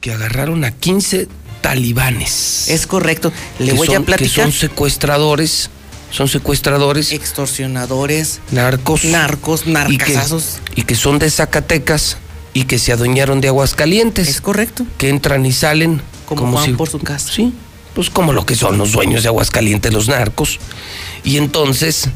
que 0.00 0.12
agarraron 0.12 0.64
a 0.64 0.70
15 0.70 1.28
talibanes. 1.60 2.68
Es 2.68 2.86
correcto. 2.86 3.32
Le 3.58 3.72
voy 3.72 3.88
a 3.94 4.00
platicar. 4.00 4.18
Que 4.18 4.28
son 4.28 4.52
secuestradores, 4.52 5.70
son 6.10 6.28
secuestradores. 6.28 7.12
Extorsionadores. 7.12 8.40
Narcos. 8.50 9.04
Narcos, 9.04 9.66
y 9.66 9.70
narcazazos. 9.70 10.60
y 10.74 10.82
que 10.82 10.94
son 10.94 11.18
de 11.18 11.30
Zacatecas 11.30 12.16
y 12.54 12.64
que 12.64 12.78
se 12.78 12.92
adueñaron 12.92 13.40
de 13.40 13.48
Aguascalientes. 13.48 14.28
Es 14.28 14.40
correcto. 14.40 14.86
Que 14.96 15.08
entran 15.08 15.44
y 15.46 15.52
salen 15.52 16.00
Como 16.26 16.52
van 16.52 16.76
por 16.76 16.88
su 16.88 16.98
casa. 16.98 17.30
Sí, 17.30 17.52
pues 17.94 18.10
como 18.10 18.32
lo 18.32 18.46
que 18.46 18.54
son 18.54 18.78
los 18.78 18.92
dueños 18.92 19.22
de 19.22 19.28
Aguascalientes, 19.28 19.92
los 19.92 20.08
narcos. 20.08 20.58
Y 21.24 21.36
entonces, 21.36 22.08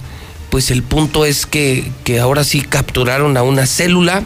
pues 0.50 0.70
el 0.70 0.82
punto 0.82 1.24
es 1.24 1.46
que, 1.46 1.90
que 2.04 2.20
ahora 2.20 2.44
sí 2.44 2.62
capturaron 2.62 3.36
a 3.36 3.42
una 3.42 3.66
célula 3.66 4.22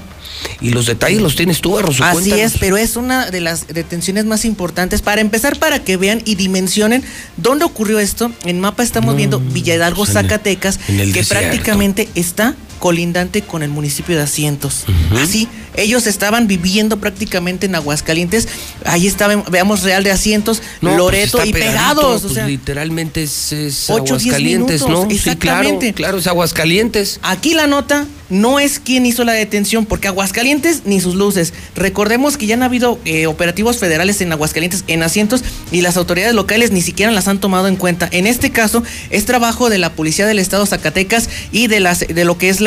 y 0.60 0.70
los 0.70 0.86
detalles 0.86 1.20
los 1.20 1.36
tienes 1.36 1.60
tú, 1.60 1.72
Barroso. 1.72 2.04
Así 2.04 2.30
cuéntanos. 2.30 2.52
es, 2.54 2.58
pero 2.58 2.76
es 2.76 2.96
una 2.96 3.30
de 3.30 3.40
las 3.40 3.66
detenciones 3.68 4.24
más 4.24 4.44
importantes. 4.44 5.02
Para 5.02 5.20
empezar, 5.20 5.58
para 5.58 5.80
que 5.82 5.96
vean 5.96 6.22
y 6.24 6.34
dimensionen 6.34 7.02
dónde 7.36 7.64
ocurrió 7.64 7.98
esto. 7.98 8.30
En 8.44 8.60
mapa 8.60 8.82
estamos 8.82 9.16
viendo 9.16 9.40
Villa 9.40 9.74
Hidalgo, 9.74 10.04
pues 10.04 10.12
Zacatecas, 10.12 10.80
en 10.88 11.00
el 11.00 11.12
que 11.12 11.20
desierto. 11.20 11.46
prácticamente 11.48 12.08
está 12.14 12.54
colindante 12.78 13.42
con 13.42 13.62
el 13.62 13.70
municipio 13.70 14.16
de 14.16 14.22
Asientos. 14.22 14.84
Así, 15.20 15.48
ellos 15.76 16.06
estaban 16.06 16.46
viviendo 16.46 16.98
prácticamente 16.98 17.66
en 17.66 17.74
Aguascalientes. 17.74 18.48
Ahí 18.84 19.06
estaba, 19.06 19.36
veamos 19.50 19.82
Real 19.82 20.02
de 20.02 20.10
Asientos, 20.10 20.62
No, 20.80 20.90
pues 20.90 20.98
Loreto 20.98 21.44
y 21.44 21.52
pegados. 21.52 22.04
o 22.04 22.20
pues 22.22 22.34
sea, 22.34 22.46
literalmente 22.46 23.22
es, 23.22 23.52
es 23.52 23.90
Aguascalientes, 23.90 24.82
minutos, 24.82 25.08
¿no? 25.08 25.16
Sí, 25.16 25.36
claro, 25.36 25.78
claro, 25.94 26.18
es 26.18 26.26
Aguascalientes. 26.26 27.20
Aquí 27.22 27.54
la 27.54 27.66
nota 27.66 28.06
no 28.28 28.58
es 28.58 28.80
quién 28.80 29.06
hizo 29.06 29.24
la 29.24 29.32
detención, 29.32 29.86
porque 29.86 30.08
Aguascalientes 30.08 30.82
ni 30.84 31.00
sus 31.00 31.14
luces. 31.14 31.52
Recordemos 31.74 32.36
que 32.36 32.46
ya 32.46 32.54
han 32.54 32.62
habido 32.62 32.98
eh, 33.04 33.26
operativos 33.26 33.78
federales 33.78 34.20
en 34.20 34.32
Aguascalientes 34.32 34.84
en 34.86 35.02
asientos 35.02 35.44
y 35.70 35.80
las 35.80 35.96
autoridades 35.96 36.34
locales 36.34 36.72
ni 36.72 36.82
siquiera 36.82 37.12
las 37.12 37.28
han 37.28 37.38
tomado 37.38 37.68
en 37.68 37.76
cuenta. 37.76 38.08
En 38.10 38.26
este 38.26 38.50
caso 38.50 38.82
es 39.10 39.26
trabajo 39.26 39.70
de 39.70 39.78
la 39.78 39.92
Policía 39.92 40.26
del 40.26 40.38
Estado 40.38 40.66
Zacatecas 40.66 41.28
y 41.52 41.68
de, 41.68 41.80
las, 41.80 42.00
de 42.00 42.24
lo 42.24 42.38
que 42.38 42.48
es 42.48 42.60
la 42.60 42.65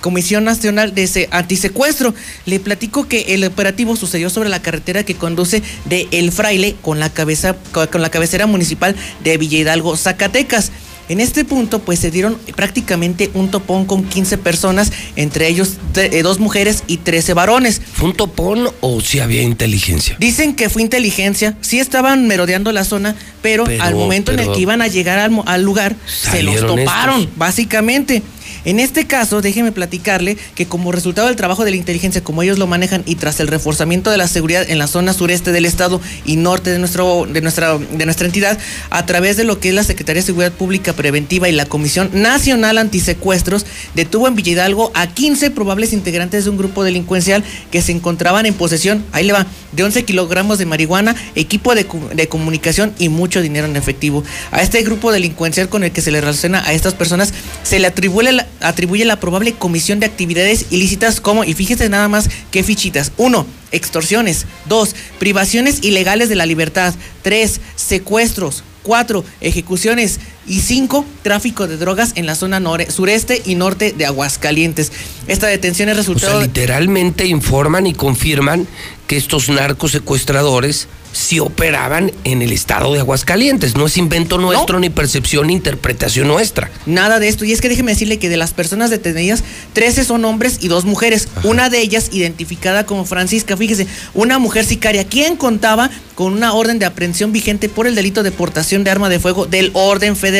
Comisión 0.00 0.44
Nacional 0.44 0.94
de 0.94 1.06
Se- 1.06 1.28
Antisecuestro. 1.30 2.14
Le 2.46 2.58
platico 2.60 3.06
que 3.08 3.34
el 3.34 3.44
operativo 3.44 3.94
sucedió 3.96 4.30
sobre 4.30 4.48
la 4.48 4.60
carretera 4.62 5.04
que 5.04 5.14
conduce 5.14 5.62
de 5.84 6.08
El 6.10 6.32
Fraile 6.32 6.74
con 6.82 6.98
la 7.00 7.10
cabeza 7.10 7.56
con 7.72 8.02
la 8.02 8.10
cabecera 8.10 8.46
municipal 8.46 8.96
de 9.22 9.36
Villa 9.38 9.58
Hidalgo, 9.58 9.96
Zacatecas. 9.96 10.72
En 11.08 11.20
este 11.20 11.44
punto, 11.44 11.80
pues 11.80 11.98
se 11.98 12.10
dieron 12.10 12.38
prácticamente 12.56 13.28
un 13.34 13.50
topón 13.50 13.84
con 13.86 14.04
15 14.04 14.38
personas, 14.38 14.92
entre 15.16 15.48
ellos 15.48 15.74
eh, 15.96 16.22
dos 16.22 16.38
mujeres 16.38 16.84
y 16.86 16.98
13 16.98 17.34
varones. 17.34 17.82
¿Fue 17.92 18.08
un 18.10 18.14
topón 18.16 18.68
o 18.80 19.00
si 19.00 19.18
había 19.18 19.42
inteligencia? 19.42 20.16
Dicen 20.20 20.54
que 20.54 20.70
fue 20.70 20.80
inteligencia, 20.80 21.56
sí 21.60 21.80
estaban 21.80 22.28
merodeando 22.28 22.70
la 22.72 22.84
zona, 22.84 23.16
pero, 23.42 23.64
Pero- 23.64 23.82
al 23.82 23.94
momento 23.96 24.32
en 24.32 24.38
el 24.38 24.52
que 24.52 24.60
iban 24.60 24.80
a 24.80 24.86
llegar 24.86 25.18
al, 25.18 25.62
lugar, 25.62 25.96
se 26.06 26.42
los 26.44 26.60
toparon, 26.60 27.22
estos. 27.22 27.36
básicamente. 27.36 28.22
En 28.64 28.78
este 28.78 29.06
caso, 29.06 29.40
déjeme 29.40 29.72
platicarle 29.72 30.36
que 30.54 30.66
como 30.66 30.92
resultado 30.92 31.26
del 31.26 31.36
trabajo 31.36 31.64
de 31.64 31.70
la 31.70 31.76
inteligencia, 31.76 32.22
como 32.22 32.42
ellos 32.42 32.58
lo 32.58 32.66
manejan 32.66 33.02
y 33.06 33.16
tras 33.16 33.40
el 33.40 33.48
reforzamiento 33.48 34.10
de 34.10 34.16
la 34.16 34.28
seguridad 34.28 34.68
en 34.68 34.78
la 34.78 34.86
zona 34.86 35.12
sureste 35.12 35.52
del 35.52 35.64
estado 35.64 36.00
y 36.24 36.36
norte 36.36 36.70
de, 36.70 36.78
nuestro, 36.78 37.26
de, 37.26 37.40
nuestra, 37.40 37.78
de 37.78 38.04
nuestra 38.04 38.26
entidad, 38.26 38.58
a 38.90 39.04
través 39.06 39.36
de 39.36 39.44
lo 39.44 39.58
que 39.58 39.70
es 39.70 39.74
la 39.74 39.84
Secretaría 39.84 40.22
de 40.22 40.26
Seguridad 40.26 40.52
Pública 40.52 40.92
Preventiva 40.92 41.48
y 41.48 41.52
la 41.52 41.66
Comisión 41.66 42.10
Nacional 42.12 42.78
Antisecuestros, 42.78 43.66
detuvo 43.94 44.28
en 44.28 44.36
Villa 44.36 44.52
Hidalgo 44.52 44.92
a 44.94 45.08
15 45.08 45.50
probables 45.50 45.92
integrantes 45.92 46.44
de 46.44 46.50
un 46.50 46.56
grupo 46.56 46.84
delincuencial 46.84 47.42
que 47.70 47.82
se 47.82 47.92
encontraban 47.92 48.46
en 48.46 48.54
posesión, 48.54 49.04
ahí 49.12 49.24
le 49.24 49.32
va, 49.32 49.46
de 49.72 49.82
11 49.82 50.04
kilogramos 50.04 50.58
de 50.58 50.66
marihuana, 50.66 51.16
equipo 51.34 51.74
de, 51.74 51.86
de 52.14 52.28
comunicación 52.28 52.92
y 52.98 53.08
mucho 53.08 53.42
dinero 53.42 53.66
en 53.66 53.76
efectivo. 53.76 54.22
A 54.50 54.62
este 54.62 54.82
grupo 54.82 55.10
delincuencial 55.10 55.68
con 55.68 55.82
el 55.82 55.92
que 55.92 56.00
se 56.00 56.10
le 56.10 56.20
relaciona 56.20 56.62
a 56.64 56.72
estas 56.72 56.94
personas 56.94 57.32
se 57.62 57.78
le 57.78 57.86
atribuye 57.86 58.32
la, 58.32 58.46
atribuye 58.62 59.04
la 59.04 59.20
probable 59.20 59.52
comisión 59.52 60.00
de 60.00 60.06
actividades 60.06 60.66
ilícitas 60.70 61.20
como, 61.20 61.44
y 61.44 61.54
fíjese 61.54 61.88
nada 61.88 62.08
más 62.08 62.28
qué 62.50 62.62
fichitas. 62.62 63.12
Uno, 63.16 63.46
extorsiones. 63.70 64.46
Dos, 64.66 64.94
privaciones 65.18 65.82
ilegales 65.82 66.28
de 66.28 66.36
la 66.36 66.46
libertad. 66.46 66.94
Tres, 67.22 67.60
secuestros. 67.76 68.64
Cuatro, 68.82 69.24
ejecuciones. 69.40 70.18
Y 70.46 70.60
cinco, 70.60 71.04
tráfico 71.22 71.66
de 71.68 71.76
drogas 71.76 72.12
en 72.16 72.26
la 72.26 72.34
zona 72.34 72.58
nore- 72.60 72.90
sureste 72.90 73.42
y 73.44 73.54
norte 73.54 73.92
de 73.96 74.06
Aguascalientes. 74.06 74.90
Esta 75.28 75.46
detención 75.46 75.88
es 75.88 75.94
O 75.94 75.98
resultado 75.98 76.32
sea, 76.32 76.40
de- 76.40 76.46
literalmente 76.46 77.26
informan 77.26 77.86
y 77.86 77.94
confirman 77.94 78.66
que 79.06 79.16
estos 79.16 79.48
narcos 79.48 79.92
secuestradores 79.92 80.88
sí 81.12 81.38
operaban 81.40 82.10
en 82.24 82.40
el 82.40 82.52
estado 82.52 82.94
de 82.94 83.00
Aguascalientes. 83.00 83.76
No 83.76 83.84
es 83.84 83.98
invento 83.98 84.38
nuestro, 84.38 84.80
ni 84.80 84.88
percepción, 84.88 85.48
ni 85.48 85.52
interpretación 85.52 86.26
nuestra. 86.26 86.70
Nada 86.86 87.18
de 87.18 87.28
esto. 87.28 87.44
Y 87.44 87.52
es 87.52 87.60
que 87.60 87.68
déjeme 87.68 87.92
decirle 87.92 88.18
que 88.18 88.30
de 88.30 88.38
las 88.38 88.54
personas 88.54 88.88
detenidas, 88.88 89.44
13 89.74 90.04
son 90.06 90.24
hombres 90.24 90.56
y 90.62 90.68
dos 90.68 90.86
mujeres. 90.86 91.28
Una 91.44 91.68
de 91.68 91.80
ellas 91.82 92.08
identificada 92.12 92.86
como 92.86 93.04
Francisca, 93.04 93.58
fíjese, 93.58 93.86
una 94.14 94.38
mujer 94.38 94.64
sicaria, 94.64 95.04
quien 95.06 95.36
contaba 95.36 95.90
con 96.14 96.32
una 96.32 96.54
orden 96.54 96.78
de 96.78 96.86
aprehensión 96.86 97.30
vigente 97.30 97.68
por 97.68 97.86
el 97.86 97.94
delito 97.94 98.22
de 98.22 98.30
portación 98.30 98.82
de 98.82 98.90
arma 98.90 99.10
de 99.10 99.18
fuego 99.20 99.44
del 99.44 99.70
orden 99.74 100.16
federal. 100.16 100.31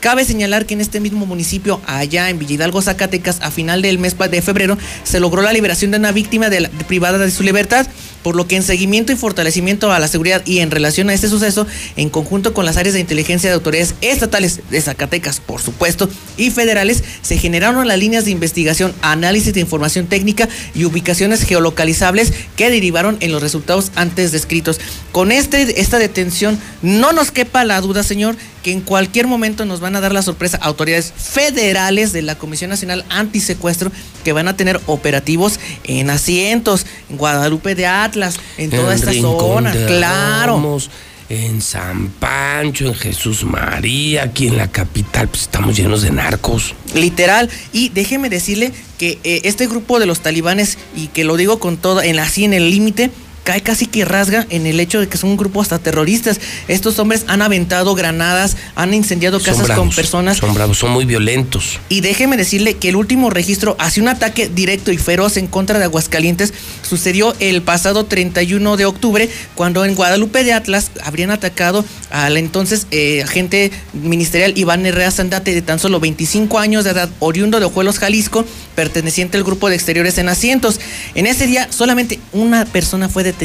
Cabe 0.00 0.24
señalar 0.24 0.66
que 0.66 0.74
en 0.74 0.80
este 0.80 1.00
mismo 1.00 1.26
municipio, 1.26 1.80
allá 1.86 2.28
en 2.30 2.38
Villa 2.38 2.54
Hidalgo, 2.54 2.82
Zacatecas, 2.82 3.38
a 3.40 3.50
final 3.50 3.82
del 3.82 3.98
mes 3.98 4.14
de 4.18 4.42
febrero, 4.42 4.76
se 5.04 5.20
logró 5.20 5.42
la 5.42 5.52
liberación 5.52 5.90
de 5.90 5.98
una 5.98 6.12
víctima 6.12 6.48
de 6.50 6.60
la- 6.60 6.68
privada 6.68 7.18
de 7.18 7.30
su 7.30 7.42
libertad, 7.42 7.86
por 8.26 8.34
lo 8.34 8.48
que 8.48 8.56
en 8.56 8.64
seguimiento 8.64 9.12
y 9.12 9.14
fortalecimiento 9.14 9.92
a 9.92 10.00
la 10.00 10.08
seguridad 10.08 10.42
y 10.44 10.58
en 10.58 10.72
relación 10.72 11.08
a 11.10 11.14
este 11.14 11.28
suceso, 11.28 11.64
en 11.94 12.10
conjunto 12.10 12.54
con 12.54 12.64
las 12.64 12.76
áreas 12.76 12.94
de 12.94 12.98
inteligencia 12.98 13.48
de 13.48 13.54
autoridades 13.54 13.94
estatales 14.00 14.62
de 14.68 14.80
Zacatecas, 14.80 15.38
por 15.38 15.62
supuesto, 15.62 16.08
y 16.36 16.50
federales, 16.50 17.04
se 17.22 17.38
generaron 17.38 17.86
las 17.86 18.00
líneas 18.00 18.24
de 18.24 18.32
investigación, 18.32 18.92
análisis 19.00 19.54
de 19.54 19.60
información 19.60 20.08
técnica 20.08 20.48
y 20.74 20.86
ubicaciones 20.86 21.44
geolocalizables 21.44 22.32
que 22.56 22.68
derivaron 22.68 23.16
en 23.20 23.30
los 23.30 23.42
resultados 23.42 23.92
antes 23.94 24.32
descritos. 24.32 24.80
Con 25.12 25.30
este, 25.30 25.80
esta 25.80 26.00
detención, 26.00 26.58
no 26.82 27.12
nos 27.12 27.30
quepa 27.30 27.62
la 27.62 27.80
duda, 27.80 28.02
señor, 28.02 28.34
que 28.64 28.72
en 28.72 28.80
cualquier 28.80 29.28
momento 29.28 29.64
nos 29.64 29.78
van 29.78 29.94
a 29.94 30.00
dar 30.00 30.12
la 30.12 30.22
sorpresa 30.22 30.58
autoridades 30.60 31.12
federales 31.16 32.12
de 32.12 32.22
la 32.22 32.34
Comisión 32.34 32.70
Nacional 32.70 33.04
Antisecuestro 33.10 33.92
que 34.24 34.32
van 34.32 34.48
a 34.48 34.56
tener 34.56 34.80
operativos 34.86 35.60
en 35.84 36.10
asientos, 36.10 36.84
en 37.08 37.16
Guadalupe 37.16 37.76
de 37.76 37.86
Atlas, 37.86 38.15
en 38.58 38.70
toda 38.70 38.94
esta 38.94 39.10
Rincón 39.10 39.64
zona. 39.64 39.72
Claro. 39.86 40.54
Ramos, 40.54 40.90
en 41.28 41.60
San 41.60 42.08
Pancho, 42.08 42.86
en 42.86 42.94
Jesús 42.94 43.44
María, 43.44 44.24
aquí 44.24 44.46
en 44.48 44.56
la 44.56 44.68
capital, 44.68 45.28
pues 45.28 45.42
estamos 45.42 45.76
llenos 45.76 46.02
de 46.02 46.10
narcos. 46.10 46.74
Literal. 46.94 47.50
Y 47.72 47.88
déjeme 47.88 48.30
decirle 48.30 48.72
que 48.98 49.18
eh, 49.24 49.40
este 49.44 49.66
grupo 49.66 49.98
de 49.98 50.06
los 50.06 50.20
talibanes, 50.20 50.78
y 50.94 51.08
que 51.08 51.24
lo 51.24 51.36
digo 51.36 51.58
con 51.58 51.76
todo, 51.76 52.02
en 52.02 52.18
así 52.18 52.44
en 52.44 52.54
el 52.54 52.70
límite, 52.70 53.10
cae 53.46 53.62
casi 53.62 53.86
que 53.86 54.04
rasga 54.04 54.44
en 54.50 54.66
el 54.66 54.80
hecho 54.80 54.98
de 54.98 55.08
que 55.08 55.16
son 55.16 55.30
un 55.30 55.36
grupo 55.36 55.62
hasta 55.62 55.78
terroristas. 55.78 56.40
Estos 56.66 56.98
hombres 56.98 57.24
han 57.28 57.42
aventado 57.42 57.94
granadas, 57.94 58.56
han 58.74 58.92
incendiado 58.92 59.40
casas 59.40 59.70
con 59.70 59.90
personas. 59.90 60.38
Son 60.38 60.52
bravos, 60.52 60.78
son 60.78 60.90
muy 60.90 61.04
violentos. 61.04 61.78
Y 61.88 62.00
déjeme 62.00 62.36
decirle 62.36 62.74
que 62.74 62.88
el 62.88 62.96
último 62.96 63.30
registro 63.30 63.76
hacia 63.78 64.02
un 64.02 64.08
ataque 64.08 64.48
directo 64.48 64.90
y 64.90 64.98
feroz 64.98 65.36
en 65.36 65.46
contra 65.46 65.78
de 65.78 65.84
Aguascalientes 65.84 66.52
sucedió 66.82 67.36
el 67.38 67.62
pasado 67.62 68.04
31 68.04 68.76
de 68.76 68.84
octubre, 68.84 69.30
cuando 69.54 69.84
en 69.84 69.94
Guadalupe 69.94 70.42
de 70.42 70.52
Atlas 70.52 70.90
habrían 71.04 71.30
atacado 71.30 71.84
al 72.10 72.38
entonces 72.38 72.88
eh, 72.90 73.22
agente 73.22 73.70
ministerial 73.92 74.54
Iván 74.56 74.84
Herrera 74.84 75.12
Sandate, 75.12 75.54
de 75.54 75.62
tan 75.62 75.78
solo 75.78 76.00
25 76.00 76.58
años 76.58 76.82
de 76.82 76.90
edad, 76.90 77.08
oriundo 77.20 77.60
de 77.60 77.66
Ojuelos, 77.66 78.00
Jalisco, 78.00 78.44
perteneciente 78.74 79.36
al 79.36 79.44
grupo 79.44 79.68
de 79.68 79.76
exteriores 79.76 80.18
en 80.18 80.28
asientos. 80.28 80.80
En 81.14 81.26
ese 81.26 81.46
día 81.46 81.68
solamente 81.70 82.18
una 82.32 82.64
persona 82.64 83.08
fue 83.08 83.22
detenida, 83.22 83.35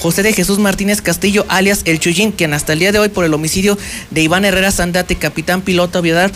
José 0.00 0.22
de 0.22 0.32
Jesús 0.32 0.58
Martínez 0.58 1.00
Castillo, 1.00 1.44
alias 1.48 1.82
El 1.84 2.00
Chuyín, 2.00 2.32
quien 2.32 2.54
hasta 2.54 2.72
el 2.72 2.80
día 2.80 2.92
de 2.92 2.98
hoy 2.98 3.08
por 3.08 3.24
el 3.24 3.34
homicidio 3.34 3.78
de 4.10 4.22
Iván 4.22 4.44
Herrera 4.44 4.70
Sandate, 4.70 5.16
capitán 5.16 5.62
piloto 5.62 5.98
aviador, 5.98 6.30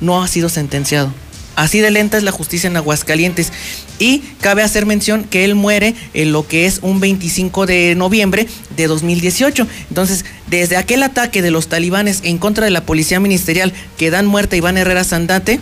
no 0.00 0.22
ha 0.22 0.28
sido 0.28 0.48
sentenciado. 0.48 1.12
Así 1.56 1.80
de 1.80 1.90
lenta 1.90 2.18
es 2.18 2.22
la 2.22 2.32
justicia 2.32 2.68
en 2.68 2.76
Aguascalientes. 2.76 3.50
Y 3.98 4.18
cabe 4.40 4.62
hacer 4.62 4.84
mención 4.84 5.24
que 5.24 5.44
él 5.44 5.54
muere 5.54 5.94
en 6.12 6.30
lo 6.30 6.46
que 6.46 6.66
es 6.66 6.80
un 6.82 7.00
25 7.00 7.64
de 7.64 7.94
noviembre 7.96 8.46
de 8.76 8.86
2018. 8.86 9.66
Entonces, 9.88 10.26
desde 10.48 10.76
aquel 10.76 11.02
ataque 11.02 11.40
de 11.40 11.50
los 11.50 11.68
talibanes 11.68 12.20
en 12.24 12.36
contra 12.36 12.66
de 12.66 12.70
la 12.70 12.84
policía 12.84 13.20
ministerial 13.20 13.72
que 13.96 14.10
dan 14.10 14.26
muerte 14.26 14.56
a 14.56 14.58
Iván 14.58 14.76
Herrera 14.76 15.02
Sandate, 15.02 15.58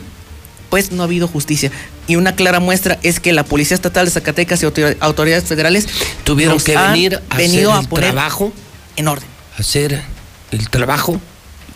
pues 0.74 0.90
no 0.90 1.04
ha 1.04 1.06
habido 1.06 1.28
justicia. 1.28 1.70
Y 2.08 2.16
una 2.16 2.34
clara 2.34 2.58
muestra 2.58 2.98
es 3.04 3.20
que 3.20 3.32
la 3.32 3.44
Policía 3.44 3.76
Estatal 3.76 4.06
de 4.06 4.10
Zacatecas 4.10 4.60
y 4.60 4.66
autor- 4.66 4.96
autoridades 4.98 5.44
federales 5.44 5.86
Tuvieron 6.24 6.58
que 6.58 6.76
venir 6.76 7.20
a 7.30 7.36
venido 7.36 7.72
hacer 7.72 7.86
a 7.92 7.94
el 7.96 8.00
trabajo 8.10 8.52
en 8.96 9.06
orden. 9.06 9.28
hacer 9.56 10.02
el 10.50 10.68
trabajo 10.70 11.20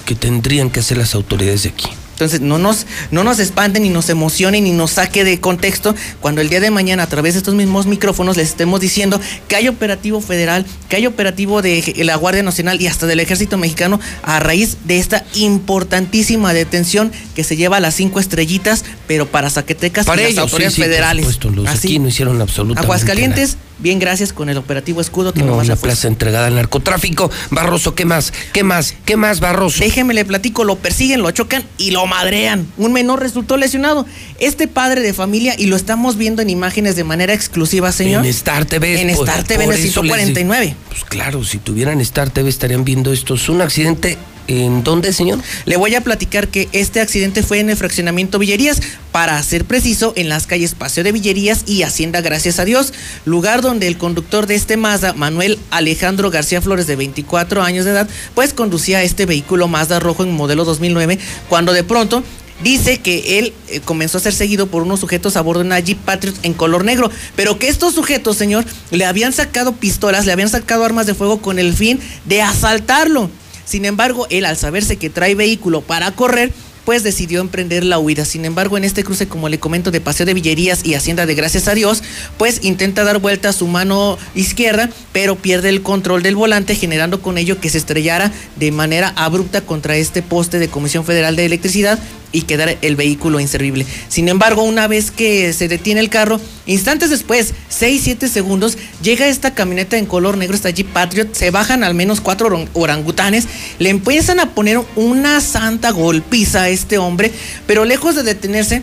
que 0.05 0.17
tendrían 0.17 0.69
que 0.69 0.81
hacer 0.81 0.97
las 0.99 1.15
autoridades 1.15 1.63
de 1.63 1.69
aquí. 1.69 1.87
Entonces, 2.19 2.41
no 2.41 2.59
nos, 2.59 2.85
no 3.13 3.23
nos 3.23 3.39
espanten, 3.39 3.85
ni 3.85 3.91
nos 3.91 4.09
emocionen, 4.09 4.65
ni 4.65 4.73
nos 4.73 4.91
saque 4.91 5.23
de 5.23 5.39
contexto 5.39 5.95
cuando 6.21 6.41
el 6.41 6.49
día 6.49 6.59
de 6.59 6.73
mañana, 6.73 7.05
a 7.05 7.07
través 7.07 7.35
de 7.35 7.39
estos 7.39 7.55
mismos 7.55 7.87
micrófonos, 7.87 8.37
les 8.37 8.49
estemos 8.49 8.81
diciendo 8.81 9.21
que 9.47 9.55
hay 9.55 9.69
operativo 9.69 10.21
federal, 10.21 10.67
que 10.89 10.97
hay 10.97 11.07
operativo 11.07 11.63
de 11.63 11.95
la 11.99 12.17
Guardia 12.17 12.43
Nacional 12.43 12.83
y 12.83 12.89
hasta 12.89 13.07
del 13.07 13.21
Ejército 13.21 13.57
Mexicano 13.57 14.01
a 14.25 14.41
raíz 14.41 14.79
de 14.85 14.99
esta 14.99 15.25
importantísima 15.35 16.53
detención 16.53 17.13
que 17.37 17.45
se 17.45 17.57
lleva 17.57 17.77
a 17.77 17.81
las 17.81 17.95
cinco 17.95 18.19
estrellitas, 18.19 18.85
pero 19.07 19.27
para 19.29 19.49
Zacatecas 19.49 20.05
Para 20.05 20.29
y 20.29 20.33
las 20.33 20.43
autoridades 20.43 20.75
sí, 20.75 20.77
sí, 20.77 20.83
por 20.83 20.91
federales. 20.91 21.27
supuesto, 21.33 21.71
Así. 21.71 21.87
aquí 21.87 21.99
no 22.01 22.09
hicieron 22.09 22.41
absolutamente 22.41 22.85
Aguascalientes, 22.85 23.57
bien 23.79 23.99
gracias 23.99 24.33
con 24.33 24.49
el 24.49 24.57
operativo 24.57 25.01
escudo 25.01 25.33
que 25.33 25.41
No, 25.41 25.47
nomás 25.47 25.69
la 25.69 25.77
plaza 25.77 26.09
entregada 26.09 26.47
al 26.47 26.55
narcotráfico. 26.55 27.31
Barroso, 27.51 27.95
¿qué 27.95 28.05
más? 28.05 28.33
¿Qué 28.53 28.65
más? 28.65 28.95
¿Qué 29.05 29.17
más, 29.17 29.41
Barroso? 29.41 29.81
Déjeme 29.81 30.15
le 30.15 30.25
platico, 30.25 30.65
lo 30.65 30.77
persiguen, 30.77 31.23
lo 31.23 31.31
chocan 31.31 31.65
y 31.77 31.91
lo 31.91 32.07
madrean. 32.07 32.67
Un 32.77 32.93
menor 32.93 33.21
resultó 33.21 33.57
lesionado. 33.57 34.07
Este 34.39 34.69
padre 34.69 35.01
de 35.01 35.13
familia, 35.13 35.55
y 35.59 35.67
lo 35.67 35.77
estamos 35.77 36.17
viendo 36.17 36.43
en 36.43 36.51
imágenes 36.51 36.97
de 36.97 37.05
manera 37.05 37.35
exclusiva, 37.35 37.93
señor. 37.93 38.25
En 38.25 38.31
Star 38.31 38.65
TV. 38.65 39.01
En 39.01 39.11
Star 39.11 39.45
TV 39.45 39.65
en 39.65 39.73
el 39.73 39.79
eso 39.79 40.03
les 40.03 40.13
149. 40.15 40.67
digo. 40.67 40.77
Pues 40.89 41.05
claro, 41.05 41.45
si 41.45 41.59
tuvieran 41.59 42.01
Star 42.01 42.31
TV 42.31 42.49
estarían 42.49 42.85
viendo 42.85 43.13
esto. 43.13 43.35
Es 43.35 43.49
un 43.49 43.61
accidente. 43.63 44.19
¿En 44.49 44.83
dónde, 44.83 45.13
señor? 45.13 45.41
Le 45.67 45.77
voy 45.77 45.95
a 45.95 46.01
platicar 46.01 46.49
que 46.49 46.71
este 46.73 47.03
accidente 47.03 47.43
fue 47.43 47.61
en 47.61 47.69
el 47.69 47.77
fraccionamiento 47.77 48.39
Villerías, 48.39 48.81
para 49.13 49.43
ser 49.43 49.67
preciso, 49.67 50.15
en 50.17 50.31
las 50.31 50.47
calles 50.47 50.75
Paseo 50.75 51.05
de 51.05 51.13
Villerías 51.13 51.65
y 51.67 51.83
Hacienda 51.83 52.23
Gracias 52.23 52.59
a 52.59 52.65
Dios, 52.65 52.95
lugar 53.27 53.61
donde 53.61 53.87
el 53.87 53.99
conductor 53.99 54.47
de 54.47 54.55
este 54.55 54.79
Mazda, 54.79 55.13
Manuel 55.13 55.59
Alejandro 55.71 56.31
García 56.31 56.63
Flores, 56.63 56.87
de 56.87 56.97
24 56.97 57.63
años 57.63 57.85
de 57.85 57.91
edad, 57.91 58.09
pues 58.35 58.55
conducía 58.55 59.03
este 59.03 59.27
vehículo 59.27 59.69
Mazda 59.69 60.01
rojo 60.01 60.23
en 60.23 60.33
modelo 60.33 60.65
2009, 60.65 61.19
cuando 61.49 61.75
de 61.75 61.85
pronto 61.85 62.25
Dice 62.63 62.99
que 62.99 63.39
él 63.39 63.53
eh, 63.69 63.79
comenzó 63.85 64.19
a 64.19 64.21
ser 64.21 64.33
seguido 64.33 64.67
por 64.67 64.83
unos 64.83 64.99
sujetos 64.99 65.37
a 65.37 65.43
bordo 65.43 65.61
de 65.61 65.67
una 65.67 65.79
Jeep 65.79 65.99
Patriot 65.99 66.35
en 66.43 66.55
color 66.55 66.85
negro, 66.85 67.09
pero 67.37 67.57
que 67.57 67.69
estos 67.69 67.95
sujetos, 67.95 68.37
señor, 68.37 68.65
le 68.91 69.05
habían 69.05 69.33
sacado 69.33 69.77
pistolas, 69.77 70.27
le 70.27 70.33
habían 70.33 70.49
sacado 70.49 70.85
armas 70.85 71.07
de 71.07 71.15
fuego 71.15 71.41
con 71.41 71.61
el 71.61 71.73
fin 71.73 72.01
de 72.25 72.43
asaltarlo. 72.43 73.31
Sin 73.69 73.85
embargo, 73.85 74.27
él 74.31 74.47
al 74.47 74.57
saberse 74.57 74.97
que 74.97 75.11
trae 75.11 75.35
vehículo 75.35 75.83
para 75.83 76.11
correr, 76.13 76.51
pues 76.87 77.03
decidió 77.03 77.43
emprender 77.43 77.85
la 77.85 77.99
huida. 77.99 78.25
Sin 78.25 78.47
embargo, 78.47 78.79
en 78.79 78.85
este 78.85 79.05
cruce, 79.05 79.29
como 79.29 79.51
le 79.51 79.59
comento, 79.61 79.91
de 79.91 80.01
Paseo 80.01 80.25
de 80.25 80.33
Villerías 80.33 80.87
y 80.87 80.95
Hacienda 80.95 81.27
de 81.27 81.35
Gracias 81.35 81.69
a 81.69 81.75
Dios, 81.75 82.03
pues 82.39 82.65
intenta 82.65 83.05
dar 83.05 83.19
vuelta 83.19 83.51
a 83.51 83.53
su 83.53 83.67
mano 83.67 84.17
izquierda, 84.35 84.89
pero 85.13 85.37
pierde 85.37 85.69
el 85.69 85.83
control 85.83 86.23
del 86.23 86.35
volante, 86.35 86.75
generando 86.75 87.21
con 87.21 87.37
ello 87.37 87.61
que 87.61 87.69
se 87.69 87.77
estrellara 87.77 88.33
de 88.57 88.73
manera 88.73 89.13
abrupta 89.17 89.61
contra 89.61 89.99
este 89.99 90.23
poste 90.23 90.59
de 90.59 90.69
Comisión 90.69 91.05
Federal 91.05 91.37
de 91.37 91.45
Electricidad 91.45 91.99
y 92.33 92.43
quedara 92.43 92.75
el 92.83 92.97
vehículo 92.97 93.41
inservible. 93.41 93.87
Sin 94.09 94.29
embargo, 94.29 94.63
una 94.63 94.87
vez 94.87 95.11
que 95.11 95.53
se 95.53 95.69
detiene 95.69 96.01
el 96.01 96.11
carro, 96.11 96.41
instantes 96.67 97.11
después, 97.11 97.55
6, 97.69 98.01
7 98.05 98.29
segundos, 98.29 98.77
llega 99.03 99.29
esta 99.29 99.55
camioneta 99.55 99.97
en 99.97 100.07
color 100.07 100.37
negro, 100.37 100.55
esta 100.55 100.71
Jeep 100.71 100.89
Patriot, 100.93 101.35
se 101.35 101.51
bajan 101.51 101.85
al 101.85 101.95
menos 101.95 102.21
cuatro 102.21 102.49
orang- 102.49 102.69
orangutanes, 102.75 103.47
le 103.79 103.91
empiezan 103.91 104.41
a 104.41 104.55
poner 104.55 104.81
una 104.97 105.41
santa 105.41 105.91
golpiza 105.91 106.63
a 106.63 106.69
este 106.69 106.99
hombre, 106.99 107.33
pero 107.67 107.85
lejos 107.85 108.15
de 108.15 108.23
detenerse, 108.23 108.83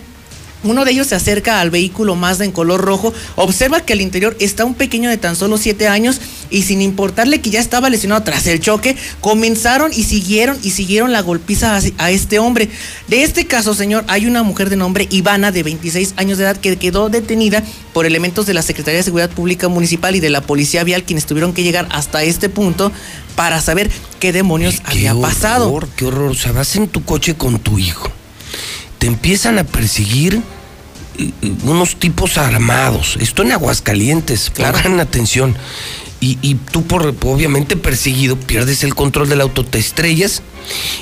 uno 0.65 0.85
de 0.85 0.91
ellos 0.91 1.07
se 1.07 1.15
acerca 1.15 1.61
al 1.61 1.69
vehículo 1.69 2.15
Mazda 2.15 2.45
en 2.45 2.51
color 2.51 2.81
rojo, 2.81 3.13
observa 3.35 3.81
que 3.81 3.93
al 3.93 4.01
interior 4.01 4.35
está 4.39 4.65
un 4.65 4.73
pequeño 4.73 5.09
de 5.09 5.17
tan 5.17 5.35
solo 5.35 5.57
7 5.57 5.87
años 5.87 6.19
y 6.49 6.63
sin 6.63 6.81
importarle 6.81 7.41
que 7.41 7.49
ya 7.49 7.59
estaba 7.59 7.89
lesionado 7.89 8.23
tras 8.23 8.47
el 8.47 8.59
choque, 8.59 8.95
comenzaron 9.21 9.91
y 9.93 10.03
siguieron 10.03 10.57
y 10.63 10.71
siguieron 10.71 11.11
la 11.11 11.21
golpiza 11.21 11.75
a, 11.75 11.81
a 11.97 12.11
este 12.11 12.39
hombre. 12.39 12.69
De 13.07 13.23
este 13.23 13.45
caso, 13.45 13.73
señor, 13.73 14.03
hay 14.07 14.25
una 14.25 14.43
mujer 14.43 14.69
de 14.69 14.75
nombre 14.75 15.07
Ivana 15.09 15.51
de 15.51 15.63
26 15.63 16.15
años 16.17 16.37
de 16.37 16.45
edad 16.45 16.57
que 16.57 16.77
quedó 16.77 17.09
detenida 17.09 17.63
por 17.93 18.05
elementos 18.05 18.45
de 18.45 18.53
la 18.53 18.61
Secretaría 18.61 18.97
de 18.97 19.03
Seguridad 19.03 19.29
Pública 19.29 19.67
Municipal 19.67 20.15
y 20.15 20.19
de 20.19 20.29
la 20.29 20.41
Policía 20.41 20.83
Vial 20.83 21.03
quienes 21.03 21.25
tuvieron 21.25 21.53
que 21.53 21.63
llegar 21.63 21.87
hasta 21.91 22.23
este 22.23 22.49
punto 22.49 22.91
para 23.35 23.61
saber 23.61 23.91
qué 24.19 24.31
demonios 24.31 24.81
había 24.85 25.13
pasado. 25.13 25.71
horror, 25.71 25.89
qué 25.95 26.05
horror. 26.05 26.31
O 26.31 26.35
sea, 26.35 26.51
vas 26.51 26.75
en 26.75 26.87
tu 26.87 27.03
coche 27.03 27.35
con 27.35 27.59
tu 27.59 27.77
hijo. 27.77 28.09
Te 28.97 29.07
empiezan 29.07 29.59
a 29.59 29.63
perseguir 29.63 30.41
unos 31.63 31.95
tipos 31.97 32.37
armados. 32.37 33.17
Esto 33.19 33.43
en 33.43 33.51
Aguascalientes, 33.51 34.49
Claro. 34.49 34.77
pongan 34.81 34.99
atención. 34.99 35.55
Y, 36.21 36.37
y 36.41 36.55
tú, 36.55 36.83
por 36.83 37.05
obviamente 37.23 37.75
perseguido, 37.77 38.35
pierdes 38.37 38.83
el 38.83 38.95
control 38.95 39.29
del 39.29 39.41
auto, 39.41 39.65
te 39.65 39.77
estrellas 39.79 40.41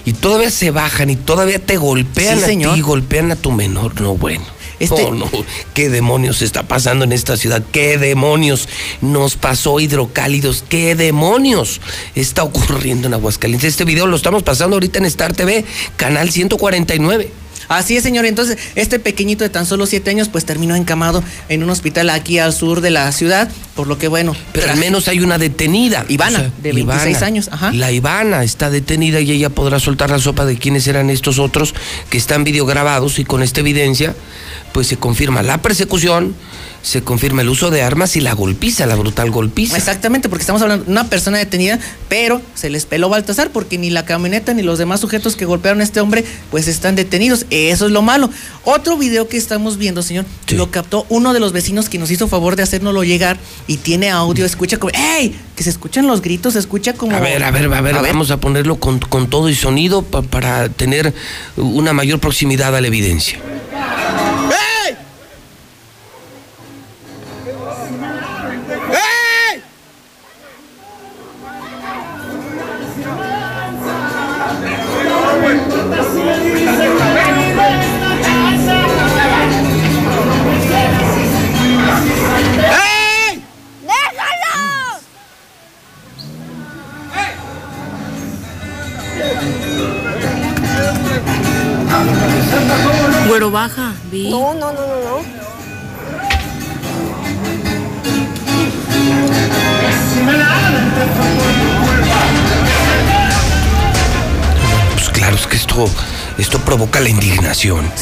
y 0.06 0.14
todavía 0.14 0.49
se 0.49 0.72
bajan 0.72 1.10
y 1.10 1.15
todavía 1.15 1.60
te 1.60 1.77
golpean 1.77 2.38
Sí, 2.40 2.44
a 2.44 2.48
señor. 2.48 2.76
ti, 2.76 2.81
golpean 2.81 3.31
a 3.31 3.35
tu 3.35 3.52
menor. 3.52 4.02
No, 4.02 4.15
bueno. 4.18 4.44
Este- 4.80 5.03
No, 5.03 5.11
no. 5.11 5.30
¿Qué 5.73 5.90
demonios 5.90 6.41
está 6.41 6.64
pasando 6.64 7.06
en 7.06 7.14
esta 7.14 7.38
ciudad? 7.38 7.64
¿Qué 7.72 7.98
demonios 7.98 8.68
nos 9.02 9.35
pasó 9.38 9.80
hidrocálidos? 9.80 10.65
¿Qué 10.68 10.95
demonios 10.95 11.80
está 12.15 12.44
ocurriendo 12.44 13.07
en 13.07 13.14
Aguascalientes? 13.14 13.69
Este 13.69 13.85
video 13.85 14.07
lo 14.07 14.18
estamos 14.18 14.44
pasando 14.44 14.76
ahorita 14.76 14.98
en 14.99 15.06
Star 15.06 15.34
TV, 15.34 15.64
canal 15.95 16.31
149. 16.31 17.31
Así 17.68 17.98
es, 17.98 18.03
señor. 18.03 18.26
Entonces, 18.26 18.57
este 18.76 18.99
pequeñito 18.99 19.44
de 19.44 19.49
tan 19.49 19.65
solo 19.65 19.85
siete 19.85 20.10
años, 20.10 20.30
pues 20.30 20.45
terminó 20.45 20.76
encamado 20.76 21.23
en 21.49 21.64
un 21.64 21.69
hospital 21.69 22.10
aquí 22.10 22.40
al 22.40 22.53
sur 22.53 22.81
de 22.81 22.90
la 22.91 23.11
ciudad, 23.11 23.49
por 23.76 23.88
lo 23.88 23.98
que 23.98 24.07
bueno. 24.07 24.35
Pero 24.52 24.72
al 24.72 24.77
menos 24.77 25.07
hay 25.07 25.19
una 25.19 25.38
detenida. 25.38 26.06
Ivana, 26.10 26.40
O 26.40 26.41
sea, 26.41 26.52
de 26.61 26.73
26 26.73 27.22
años, 27.22 27.49
ajá. 27.52 27.72
La 27.73 27.91
Ivana 27.91 28.44
está 28.44 28.69
detenida 28.69 29.19
y 29.22 29.31
ella 29.31 29.49
podrá 29.49 29.80
soltar 29.80 30.10
la 30.10 30.19
sopa 30.19 30.45
de 30.45 30.57
quiénes 30.57 30.88
eran 30.88 31.10
estos 31.10 31.40
otros 31.40 31.73
que 32.10 32.18
están 32.18 32.44
videograbados 32.44 33.19
y 33.19 33.26
con 33.26 33.44
esta 33.44 33.61
evidencia, 33.61 34.15
pues 34.72 34.88
se 34.88 34.98
confirma 34.98 35.44
la 35.44 35.61
persecución, 35.61 36.35
se 36.84 37.02
confirma 37.02 37.42
el 37.42 37.50
uso 37.50 37.72
de 37.72 37.82
armas 37.82 38.16
y 38.18 38.20
la 38.22 38.34
golpiza, 38.34 38.86
la 38.86 38.96
brutal 38.96 39.32
golpiza. 39.32 39.78
Exactamente, 39.78 40.28
porque 40.30 40.42
estamos 40.44 40.62
hablando 40.62 40.84
de 40.86 40.92
una 40.92 41.10
persona 41.10 41.38
detenida, 41.38 41.80
pero 42.10 42.42
se 42.56 42.70
les 42.70 42.86
peló 42.86 43.08
Baltasar 43.10 43.50
porque 43.52 43.78
ni 43.78 43.90
la 43.90 44.06
camioneta 44.06 44.54
ni 44.54 44.62
los 44.64 44.78
demás 44.80 45.00
sujetos 45.00 45.36
que 45.38 45.46
golpearon 45.46 45.80
a 45.80 45.84
este 45.86 46.02
hombre 46.02 46.26
pues 46.52 46.68
están 46.68 46.96
detenidos. 46.96 47.46
Eso 47.50 47.86
es 47.86 47.92
lo 47.94 48.02
malo. 48.02 48.30
Otro 48.66 48.98
video 48.98 49.28
que 49.30 49.38
estamos 49.38 49.78
viendo, 49.78 50.04
señor, 50.04 50.26
lo 50.52 50.72
captó 50.72 51.06
uno 51.10 51.34
de 51.34 51.40
los 51.40 51.54
vecinos 51.54 51.88
que 51.90 51.98
nos 51.98 52.12
hizo 52.12 52.28
favor 52.28 52.56
de 52.58 52.64
hacérnoslo 52.64 53.04
llegar 53.04 53.38
y 53.66 53.78
tiene 53.78 54.10
audio, 54.10 54.46
escucha 54.46 54.78
como, 54.78 54.92
¡Ey! 54.94 55.36
Que 55.56 55.64
se 55.64 55.70
escuchan 55.70 56.06
los 56.06 56.22
gritos, 56.22 56.54
se 56.54 56.60
escucha 56.60 56.94
como... 56.94 57.16
A 57.16 57.20
ver, 57.22 57.44
a 57.44 57.52
ver, 57.52 57.74
a 57.74 57.80
ver, 57.82 57.96
vamos 57.96 58.30
a 58.32 58.38
ponerlo 58.38 58.76
con, 58.78 59.00
con 59.00 59.30
todo 59.30 59.48
y 59.50 59.56
sonido 59.56 60.02
pa- 60.02 60.22
para 60.22 60.68
tener 60.68 61.14
una 61.56 61.94
mayor 61.94 62.20
proximidad 62.20 62.76
a 62.76 62.82
la 62.82 62.88
evidencia. 62.88 63.40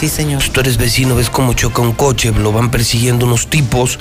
Sí, 0.02 0.10
señor. 0.10 0.40
Pues 0.40 0.52
tú 0.52 0.62
eres 0.62 0.78
vecino, 0.78 1.14
ves 1.14 1.30
cómo 1.30 1.54
choca 1.54 1.84
un 1.84 1.92
coche, 1.92 2.32
lo 2.32 2.52
van 2.52 2.72
persiguiendo 2.72 3.28
unos 3.28 3.52
tipos, 3.52 4.00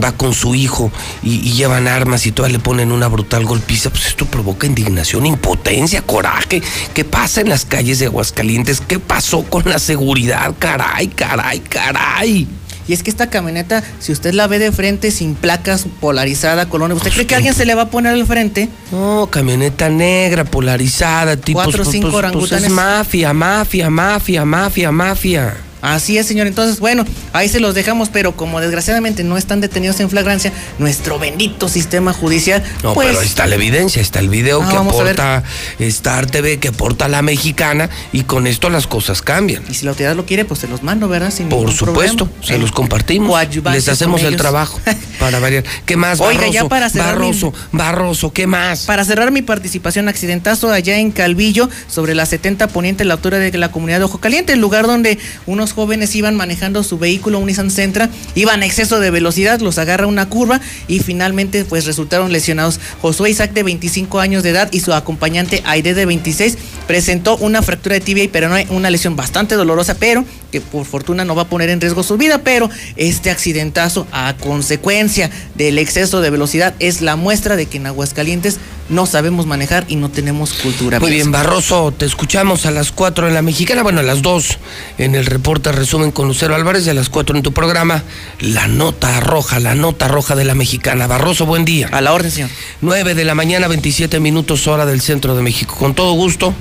va 0.00 0.12
con 0.12 0.32
su 0.32 0.54
hijo 0.54 0.92
y, 1.24 1.40
llevan 1.54 1.88
armas 1.88 2.24
y 2.26 2.30
todavía 2.30 2.58
le 2.58 2.62
ponen 2.62 2.92
una 2.92 3.08
brutal 3.08 3.44
golpiza. 3.46 3.90
Pues 3.90 4.06
esto 4.06 4.26
provoca 4.26 4.68
indignación, 4.68 5.26
impotencia, 5.26 6.02
coraje. 6.02 6.62
¿Qué 6.94 7.04
pasa 7.04 7.40
en 7.40 7.48
las 7.48 7.64
calles 7.64 7.98
de 7.98 8.06
Aguascalientes? 8.06 8.80
¿Qué 8.80 9.00
pasó 9.00 9.42
con 9.42 9.64
la 9.68 9.80
seguridad? 9.80 10.54
Caray, 10.56 11.08
caray, 11.08 11.58
caray. 11.58 12.46
Y 12.90 12.92
es 12.92 13.04
que 13.04 13.10
esta 13.10 13.30
camioneta, 13.30 13.84
si 14.00 14.10
usted 14.10 14.34
la 14.34 14.48
ve 14.48 14.58
de 14.58 14.72
frente 14.72 15.12
sin 15.12 15.36
placas 15.36 15.86
polarizada, 16.00 16.68
color, 16.68 16.92
¿usted 16.92 17.12
cree 17.12 17.24
que 17.24 17.36
alguien 17.36 17.54
se 17.54 17.64
le 17.64 17.76
va 17.76 17.82
a 17.82 17.88
poner 17.88 18.14
al 18.14 18.26
frente? 18.26 18.68
No, 18.90 19.28
camioneta 19.30 19.88
negra, 19.88 20.42
polarizada, 20.42 21.36
tipos. 21.36 21.62
Cuatro 21.62 21.82
o 21.82 21.84
pues, 21.84 21.92
cinco 21.92 22.10
pues, 22.10 22.14
pues, 22.14 22.24
orangutanes. 22.24 22.64
es 22.64 22.70
mafia, 22.72 23.32
mafia, 23.32 23.90
mafia, 23.90 24.44
mafia, 24.44 24.90
mafia. 24.90 25.56
Así 25.82 26.18
es, 26.18 26.26
señor. 26.26 26.46
Entonces, 26.46 26.80
bueno, 26.80 27.04
ahí 27.32 27.48
se 27.48 27.60
los 27.60 27.74
dejamos, 27.74 28.08
pero 28.10 28.32
como 28.36 28.60
desgraciadamente 28.60 29.24
no 29.24 29.36
están 29.36 29.60
detenidos 29.60 29.98
en 30.00 30.10
flagrancia, 30.10 30.52
nuestro 30.78 31.18
bendito 31.18 31.68
sistema 31.68 32.12
judicial, 32.12 32.62
No, 32.82 32.94
pues 32.94 33.08
pero 33.08 33.20
ahí 33.20 33.26
está 33.26 33.46
la 33.46 33.54
evidencia, 33.54 34.02
está 34.02 34.18
el 34.20 34.28
video 34.28 34.62
Ah, 34.62 34.68
que 34.70 34.76
aporta 34.76 35.42
Star 35.78 36.26
TV, 36.26 36.58
que 36.58 36.68
aporta 36.68 37.08
la 37.08 37.22
mexicana, 37.22 37.88
y 38.12 38.22
con 38.24 38.46
esto 38.46 38.68
las 38.70 38.86
cosas 38.86 39.22
cambian. 39.22 39.62
Y 39.70 39.74
si 39.74 39.84
la 39.84 39.90
autoridad 39.92 40.14
lo 40.16 40.26
quiere, 40.26 40.44
pues 40.44 40.60
se 40.60 40.68
los 40.68 40.82
mando, 40.82 41.08
¿verdad? 41.08 41.32
Sin 41.32 41.48
Por 41.48 41.72
supuesto, 41.72 42.26
problema. 42.26 42.46
se 42.46 42.58
los 42.58 42.72
compartimos. 42.72 43.28
coadyuvancia 43.30 43.78
Les 43.78 43.88
hacemos 43.88 44.22
el 44.22 44.36
trabajo 44.36 44.80
para 45.18 45.38
variar. 45.38 45.64
¿Qué 45.86 45.96
más, 45.96 46.20
Oiga, 46.20 46.40
Barroso? 46.40 46.52
ya 46.52 46.68
para 46.68 46.90
cerrar 46.90 47.18
mi- 47.18 47.26
Barroso, 47.26 47.52
Barroso, 47.72 48.32
¿qué 48.32 48.46
más? 48.46 48.80
Para 48.86 49.04
cerrar 49.04 49.30
mi 49.30 49.42
participación, 49.42 50.08
accidentazo 50.08 50.70
allá 50.70 50.98
en 50.98 51.10
Calvillo, 51.10 51.68
sobre 51.88 52.14
la 52.14 52.26
70 52.26 52.68
poniente, 52.68 53.04
la 53.04 53.14
altura 53.14 53.38
de 53.38 53.56
la 53.56 53.70
comunidad 53.70 53.98
de 53.98 54.04
Ojo 54.04 54.18
Caliente, 54.18 54.52
el 54.52 54.60
lugar 54.60 54.86
donde 54.86 55.18
unos 55.46 55.69
jóvenes 55.72 56.14
iban 56.14 56.36
manejando 56.36 56.82
su 56.82 56.98
vehículo, 56.98 57.38
un 57.38 57.46
Nissan 57.46 57.70
Sentra, 57.70 58.10
iban 58.34 58.62
a 58.62 58.66
exceso 58.66 59.00
de 59.00 59.10
velocidad, 59.10 59.60
los 59.60 59.78
agarra 59.78 60.06
una 60.06 60.28
curva 60.28 60.60
y 60.88 61.00
finalmente 61.00 61.64
pues 61.64 61.86
resultaron 61.86 62.32
lesionados. 62.32 62.80
Josué 63.00 63.30
Isaac 63.30 63.52
de 63.52 63.62
25 63.62 64.20
años 64.20 64.42
de 64.42 64.50
edad 64.50 64.68
y 64.72 64.80
su 64.80 64.92
acompañante 64.92 65.62
Aide 65.64 65.94
de 65.94 66.06
26 66.06 66.58
presentó 66.86 67.36
una 67.36 67.62
fractura 67.62 67.94
de 67.94 68.00
tibia 68.00 68.24
y 68.24 68.28
peroné, 68.28 68.66
una 68.70 68.90
lesión 68.90 69.16
bastante 69.16 69.54
dolorosa, 69.54 69.94
pero 69.94 70.24
que 70.50 70.60
por 70.60 70.84
fortuna 70.84 71.24
no 71.24 71.34
va 71.34 71.42
a 71.42 71.48
poner 71.48 71.70
en 71.70 71.80
riesgo 71.80 72.02
su 72.02 72.16
vida, 72.16 72.38
pero 72.42 72.68
este 72.96 73.30
accidentazo 73.30 74.06
a 74.12 74.34
consecuencia 74.40 75.30
del 75.54 75.78
exceso 75.78 76.20
de 76.20 76.30
velocidad 76.30 76.74
es 76.78 77.00
la 77.00 77.16
muestra 77.16 77.56
de 77.56 77.66
que 77.66 77.76
en 77.76 77.86
Aguascalientes 77.86 78.58
no 78.90 79.06
sabemos 79.06 79.46
manejar 79.46 79.84
y 79.88 79.96
no 79.96 80.10
tenemos 80.10 80.52
cultura. 80.52 81.00
Muy 81.00 81.12
bien. 81.12 81.32
Barroso, 81.32 81.92
te 81.96 82.04
escuchamos 82.04 82.66
a 82.66 82.70
las 82.70 82.92
4 82.92 83.28
en 83.28 83.34
la 83.34 83.42
mexicana, 83.42 83.82
bueno, 83.82 84.00
a 84.00 84.02
las 84.02 84.20
2 84.20 84.58
en 84.98 85.14
el 85.14 85.26
reporte 85.26 85.72
resumen 85.72 86.10
con 86.10 86.26
Lucero 86.26 86.54
Álvarez 86.54 86.86
y 86.86 86.90
a 86.90 86.94
las 86.94 87.08
4 87.08 87.36
en 87.36 87.42
tu 87.42 87.52
programa, 87.52 88.02
la 88.40 88.66
nota 88.66 89.20
roja, 89.20 89.60
la 89.60 89.74
nota 89.74 90.08
roja 90.08 90.34
de 90.34 90.44
la 90.44 90.54
mexicana. 90.54 91.06
Barroso, 91.06 91.46
buen 91.46 91.64
día. 91.64 91.88
A 91.92 92.00
la 92.00 92.12
orden, 92.12 92.30
señor. 92.30 92.50
9 92.80 93.14
de 93.14 93.24
la 93.24 93.34
mañana, 93.34 93.68
27 93.68 94.20
minutos 94.20 94.66
hora 94.66 94.84
del 94.86 95.00
centro 95.00 95.36
de 95.36 95.42
México. 95.42 95.76
Con 95.78 95.94
todo 95.94 96.12
gusto, 96.12 96.52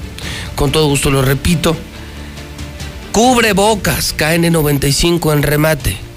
con 0.55 0.71
todo 0.71 0.87
gusto 0.87 1.09
lo 1.09 1.21
repito. 1.21 1.75
Cubre 3.11 3.53
bocas, 3.53 4.15
KN95 4.15 5.33
en 5.33 5.43
remate. 5.43 6.08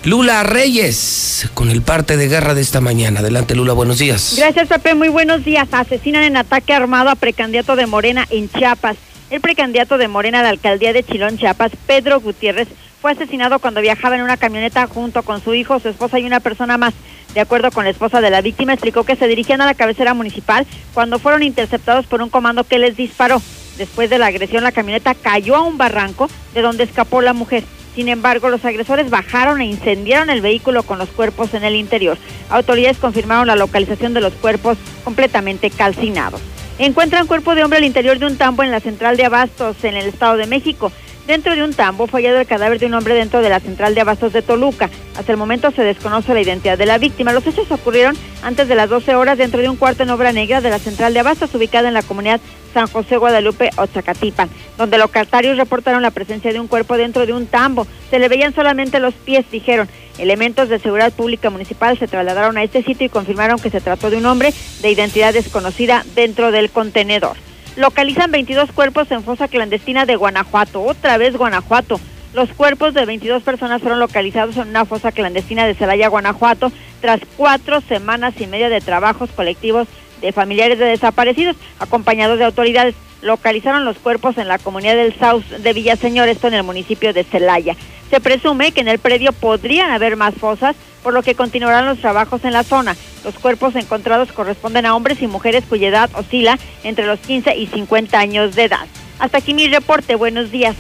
Lula 0.05 0.45
Reyes, 0.45 1.49
con 1.55 1.71
el 1.71 1.83
parte 1.83 2.17
de 2.17 2.29
guerra 2.29 2.55
de 2.55 2.61
esta 2.61 2.81
mañana. 2.81 3.19
Adelante, 3.21 3.57
Lula, 3.57 3.73
buenos 3.73 3.99
días. 3.99 4.35
Gracias, 4.39 4.69
Pepe. 4.69 4.95
Muy 4.95 5.09
buenos 5.09 5.45
días. 5.45 5.69
Asesinan 5.73 6.23
en 6.23 6.37
ataque 6.37 6.73
armado 6.73 7.11
a 7.11 7.17
precandidato 7.17 7.75
de 7.77 7.87
Morena 7.87 8.27
en 8.31 8.49
Chiapas. 8.49 8.97
El 9.29 9.41
precandidato 9.41 9.99
de 9.99 10.07
Morena 10.09 10.41
a 10.41 10.43
la 10.43 10.49
alcaldía 10.51 10.93
de 10.93 11.03
Chilón, 11.03 11.37
Chiapas, 11.37 11.73
Pedro 11.87 12.21
Gutiérrez, 12.21 12.69
fue 13.01 13.13
asesinado 13.13 13.59
cuando 13.59 13.81
viajaba 13.81 14.17
en 14.17 14.23
una 14.23 14.37
camioneta 14.37 14.87
junto 14.87 15.23
con 15.23 15.43
su 15.43 15.55
hijo, 15.55 15.79
su 15.79 15.89
esposa 15.89 16.19
y 16.19 16.27
una 16.27 16.41
persona 16.41 16.79
más. 16.79 16.95
De 17.35 17.41
acuerdo 17.41 17.71
con 17.71 17.85
la 17.85 17.91
esposa 17.91 18.21
de 18.21 18.31
la 18.31 18.41
víctima, 18.41 18.73
explicó 18.73 19.05
que 19.05 19.17
se 19.17 19.29
dirigían 19.29 19.61
a 19.61 19.67
la 19.67 19.75
cabecera 19.75 20.15
municipal 20.15 20.67
cuando 20.95 21.19
fueron 21.19 21.43
interceptados 21.43 22.07
por 22.07 22.23
un 22.23 22.31
comando 22.31 22.65
que 22.65 22.79
les 22.79 22.97
disparó. 22.97 23.41
Después 23.77 24.11
de 24.11 24.19
la 24.19 24.27
agresión, 24.27 24.65
la 24.65 24.73
camioneta 24.73 25.15
cayó 25.15 25.55
a 25.55 25.63
un 25.63 25.79
barranco 25.79 26.29
de 26.55 26.63
donde 26.63 26.85
escapó 26.85 27.23
la 27.23 27.33
mujer. 27.33 27.63
Sin 27.95 28.09
embargo, 28.09 28.49
los 28.49 28.65
agresores 28.65 29.11
bajaron 29.11 29.61
e 29.61 29.67
incendiaron 29.67 30.31
el 30.31 30.41
vehículo 30.41 30.83
con 30.83 30.99
los 30.99 31.09
cuerpos 31.11 31.55
en 31.55 31.65
el 31.65 31.77
interior. 31.77 32.19
Autoridades 32.51 32.99
confirmaron 32.99 33.47
la 33.47 33.57
localización 33.57 34.15
de 34.15 34.21
los 34.21 34.33
cuerpos 34.35 34.79
completamente 35.05 35.71
calcinados. 35.71 36.41
Encuentran 36.79 37.27
cuerpo 37.27 37.55
de 37.55 37.65
hombre 37.65 37.79
al 37.79 37.85
interior 37.85 38.19
de 38.19 38.27
un 38.27 38.37
tambo 38.37 38.63
en 38.63 38.71
la 38.71 38.81
central 38.81 39.17
de 39.17 39.25
Abastos, 39.25 39.83
en 39.83 39.97
el 39.97 40.07
Estado 40.07 40.37
de 40.37 40.47
México. 40.47 40.93
Dentro 41.29 41.55
de 41.55 41.63
un 41.63 41.75
tambo 41.75 42.07
fue 42.07 42.23
hallado 42.23 42.41
el 42.41 42.47
cadáver 42.47 42.79
de 42.79 42.87
un 42.87 42.95
hombre 42.95 43.13
dentro 43.13 43.43
de 43.43 43.51
la 43.51 43.61
central 43.61 43.95
de 43.95 44.01
abastos 44.01 44.33
de 44.33 44.41
Toluca. 44.41 44.89
Hasta 45.15 45.31
el 45.31 45.37
momento 45.37 45.71
se 45.73 45.83
desconoce 45.83 46.33
la 46.33 46.41
identidad 46.41 46.79
de 46.79 46.87
la 46.87 46.97
víctima. 46.97 47.35
Los 47.35 47.47
hechos 47.47 47.71
ocurrieron 47.71 48.17
antes 48.43 48.67
de 48.67 48.75
las 48.75 48.89
12 48.89 49.15
horas 49.15 49.37
dentro 49.37 49.61
de 49.61 49.69
un 49.69 49.77
cuarto 49.77 50.05
en 50.05 50.09
obra 50.09 50.33
negra 50.33 50.63
de 50.63 50.71
la 50.71 50.79
central 50.79 51.13
de 51.13 51.21
abastos 51.21 51.55
ubicada 51.55 51.87
en 51.87 51.93
la 51.93 52.01
comunidad 52.01 52.41
San 52.73 52.87
José 52.87 53.19
Guadalupe 53.19 53.69
Ozacatipan, 53.77 54.49
donde 54.79 54.97
locatarios 54.97 55.59
reportaron 55.59 56.01
la 56.01 56.13
presencia 56.13 56.51
de 56.51 56.61
un 56.61 56.67
cuerpo 56.67 56.97
dentro 56.97 57.27
de 57.27 57.35
un 57.35 57.47
tambo. 57.47 57.87
Se 58.09 58.19
le 58.19 58.31
veían 58.31 58.55
solamente 58.55 58.99
los 58.99 59.13
pies, 59.13 59.45
dijeron. 59.51 59.87
Elementos 60.17 60.71
de 60.71 60.79
seguridad 60.79 61.13
pública 61.13 61.51
municipal 61.51 61.99
se 61.99 62.09
trasladaron 62.09 62.57
a 62.57 62.63
este 62.63 62.83
sitio 62.83 63.07
y 63.07 63.11
confirmaron 63.11 63.61
que 63.61 63.69
se 63.69 63.83
trató 63.83 64.09
de 64.09 64.17
un 64.17 64.25
hombre 64.25 64.55
de 64.81 64.91
identidad 64.91 65.35
desconocida 65.35 66.07
dentro 66.15 66.53
del 66.53 66.71
contenedor 66.71 67.37
localizan 67.79 68.33
22 68.33 68.73
cuerpos 68.73 69.11
en 69.13 69.23
fosa 69.23 69.49
clandestina 69.49 70.05
de 70.05 70.17
Guanajuato. 70.17 70.83
Otra 70.83 71.17
vez 71.17 71.37
Guanajuato. 71.37 72.01
Los 72.35 72.51
cuerpos 72.51 72.93
de 72.93 73.07
22 73.07 73.43
personas 73.43 73.81
fueron 73.81 74.01
localizados 74.01 74.57
en 74.57 74.69
una 74.69 74.85
fosa 74.85 75.13
clandestina 75.13 75.65
de 75.67 75.75
Celaya, 75.75 76.09
Guanajuato, 76.09 76.71
tras 77.01 77.21
cuatro 77.37 77.81
semanas 77.81 78.35
y 78.41 78.47
media 78.47 78.69
de 78.69 78.81
trabajos 78.81 79.31
colectivos 79.31 79.89
de 80.21 80.33
familiares 80.33 80.79
de 80.79 80.87
desaparecidos, 80.87 81.57
acompañados 81.79 82.39
de 82.39 82.45
autoridades. 82.45 82.95
Localizaron 83.23 83.85
los 83.85 83.99
cuerpos 83.99 84.39
en 84.39 84.49
la 84.49 84.59
comunidad 84.59 84.97
del 84.97 85.19
South 85.19 85.45
de 85.45 85.73
Villaseñor, 85.73 86.29
esto 86.29 86.49
en 86.49 86.55
el 86.55 86.63
municipio 86.63 87.13
de 87.13 87.25
Celaya. 87.25 87.77
Se 88.11 88.21
presume 88.21 88.73
que 88.73 88.81
en 88.81 88.89
el 88.89 88.99
predio 88.99 89.33
podrían 89.33 89.91
haber 89.91 90.17
más 90.17 90.35
fosas, 90.35 90.77
por 91.03 91.13
lo 91.13 91.23
que 91.23 91.35
continuarán 91.35 91.87
los 91.87 91.99
trabajos 91.99 92.45
en 92.45 92.53
la 92.53 92.65
zona. 92.65 92.97
Los 93.25 93.35
cuerpos 93.35 93.75
encontrados 93.77 94.33
corresponden 94.33 94.87
a 94.87 94.95
hombres 94.95 95.21
y 95.21 95.27
mujeres 95.27 95.65
cuya 95.69 95.89
edad 95.89 96.11
oscila 96.15 96.59
entre 96.85 97.07
los 97.07 97.19
15 97.21 97.57
y 97.57 97.67
50 97.67 98.19
años 98.19 98.55
de 98.55 98.65
edad. 98.65 98.87
Hasta 99.19 99.39
aquí 99.39 99.55
mi 99.55 99.69
reporte. 99.69 100.15
Buenos 100.15 100.51
días. 100.51 100.77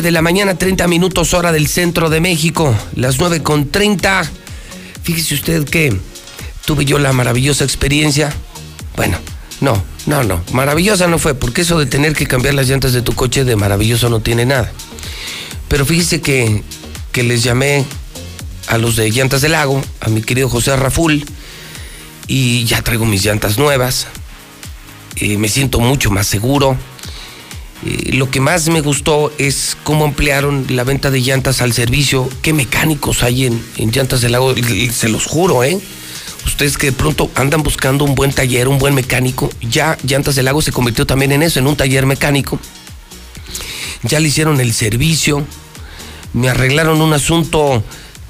9 0.00 0.08
de 0.08 0.12
la 0.12 0.22
mañana, 0.22 0.54
30 0.54 0.88
minutos 0.88 1.34
hora 1.34 1.52
del 1.52 1.66
centro 1.66 2.08
de 2.08 2.22
México, 2.22 2.74
las 2.96 3.18
9 3.18 3.42
con 3.42 3.68
30. 3.70 4.30
Fíjese 5.02 5.34
usted 5.34 5.64
que 5.68 5.94
tuve 6.64 6.86
yo 6.86 6.98
la 6.98 7.12
maravillosa 7.12 7.64
experiencia. 7.64 8.32
Bueno, 8.96 9.18
no, 9.60 9.82
no, 10.06 10.24
no, 10.24 10.42
maravillosa 10.52 11.06
no 11.06 11.18
fue, 11.18 11.34
porque 11.34 11.60
eso 11.60 11.78
de 11.78 11.84
tener 11.84 12.14
que 12.14 12.26
cambiar 12.26 12.54
las 12.54 12.66
llantas 12.66 12.94
de 12.94 13.02
tu 13.02 13.14
coche 13.14 13.44
de 13.44 13.56
maravilloso 13.56 14.08
no 14.08 14.20
tiene 14.20 14.46
nada. 14.46 14.72
Pero 15.68 15.84
fíjese 15.84 16.22
que, 16.22 16.62
que 17.12 17.22
les 17.22 17.42
llamé 17.42 17.84
a 18.68 18.78
los 18.78 18.96
de 18.96 19.10
Llantas 19.10 19.42
del 19.42 19.52
Lago, 19.52 19.82
a 20.00 20.08
mi 20.08 20.22
querido 20.22 20.48
José 20.48 20.74
Raful, 20.76 21.26
y 22.26 22.64
ya 22.64 22.80
traigo 22.80 23.04
mis 23.04 23.22
llantas 23.22 23.58
nuevas. 23.58 24.06
y 25.16 25.36
me 25.36 25.50
siento 25.50 25.78
mucho 25.78 26.10
más 26.10 26.26
seguro 26.26 26.78
eh, 27.86 28.12
lo 28.14 28.30
que 28.30 28.40
más 28.40 28.68
me 28.68 28.80
gustó 28.82 29.32
es 29.38 29.76
cómo 29.84 30.04
ampliaron 30.04 30.66
la 30.68 30.84
venta 30.84 31.10
de 31.10 31.20
llantas 31.20 31.62
al 31.62 31.72
servicio. 31.72 32.28
Qué 32.42 32.52
mecánicos 32.52 33.22
hay 33.22 33.46
en, 33.46 33.62
Llantas 33.76 34.20
del 34.20 34.32
Lago, 34.32 34.54
se 34.92 35.08
los 35.08 35.26
juro, 35.26 35.64
¿eh? 35.64 35.80
Ustedes 36.46 36.78
que 36.78 36.86
de 36.86 36.92
pronto 36.92 37.30
andan 37.34 37.62
buscando 37.62 38.04
un 38.04 38.14
buen 38.14 38.32
taller, 38.32 38.68
un 38.68 38.78
buen 38.78 38.94
mecánico, 38.94 39.50
ya 39.60 39.96
Llantas 40.06 40.36
del 40.36 40.46
Lago 40.46 40.62
se 40.62 40.72
convirtió 40.72 41.06
también 41.06 41.32
en 41.32 41.42
eso, 41.42 41.58
en 41.58 41.66
un 41.66 41.76
taller 41.76 42.06
mecánico. 42.06 42.58
Ya 44.02 44.20
le 44.20 44.28
hicieron 44.28 44.60
el 44.60 44.72
servicio, 44.72 45.44
me 46.32 46.48
arreglaron 46.48 47.00
un 47.00 47.12
asunto, 47.12 47.82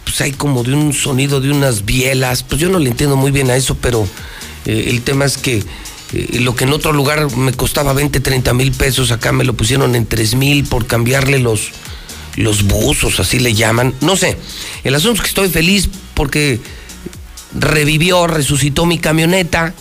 pues 0.05 0.21
hay 0.21 0.33
como 0.33 0.65
de 0.65 0.75
un 0.75 0.93
sonido 0.93 1.41
de 1.41 1.51
unas 1.51 1.85
bielas, 1.85 2.43
pues 2.43 2.61
yo 2.61 2.69
no 2.69 2.79
le 2.79 2.91
entiendo 2.91 3.17
muy 3.17 3.31
bien 3.31 3.51
a 3.51 3.57
eso, 3.57 3.77
pero 3.81 4.07
eh, 4.67 4.87
el 4.89 5.03
tema 5.03 5.25
es 5.25 5.39
que 5.39 5.63
lo 6.13 6.55
que 6.57 6.65
en 6.65 6.73
otro 6.73 6.93
lugar 6.93 7.37
me 7.37 7.53
costaba 7.53 7.93
20, 7.93 8.21
30 8.21 8.55
mil 8.55 8.73
pesos, 8.73 9.11
acá 9.11 9.33
me 9.33 9.45
lo 9.45 9.55
pusieron 9.55 9.95
en 9.95 10.07
3 10.07 10.35
mil 10.35 10.65
por 10.65 10.87
cambiarle 10.87 11.39
los, 11.39 11.71
los 12.37 12.65
buzos, 12.65 13.21
así 13.21 13.39
le 13.39 13.55
llaman. 13.55 13.95
No 14.01 14.17
sé, 14.17 14.37
el 14.85 14.95
asunto 14.95 15.17
es 15.17 15.21
que 15.23 15.29
estoy 15.29 15.49
feliz 15.49 15.89
porque 16.15 16.61
revivió, 17.55 18.27
resucitó 18.27 18.87
mi 18.87 18.99
camioneta 18.99 19.75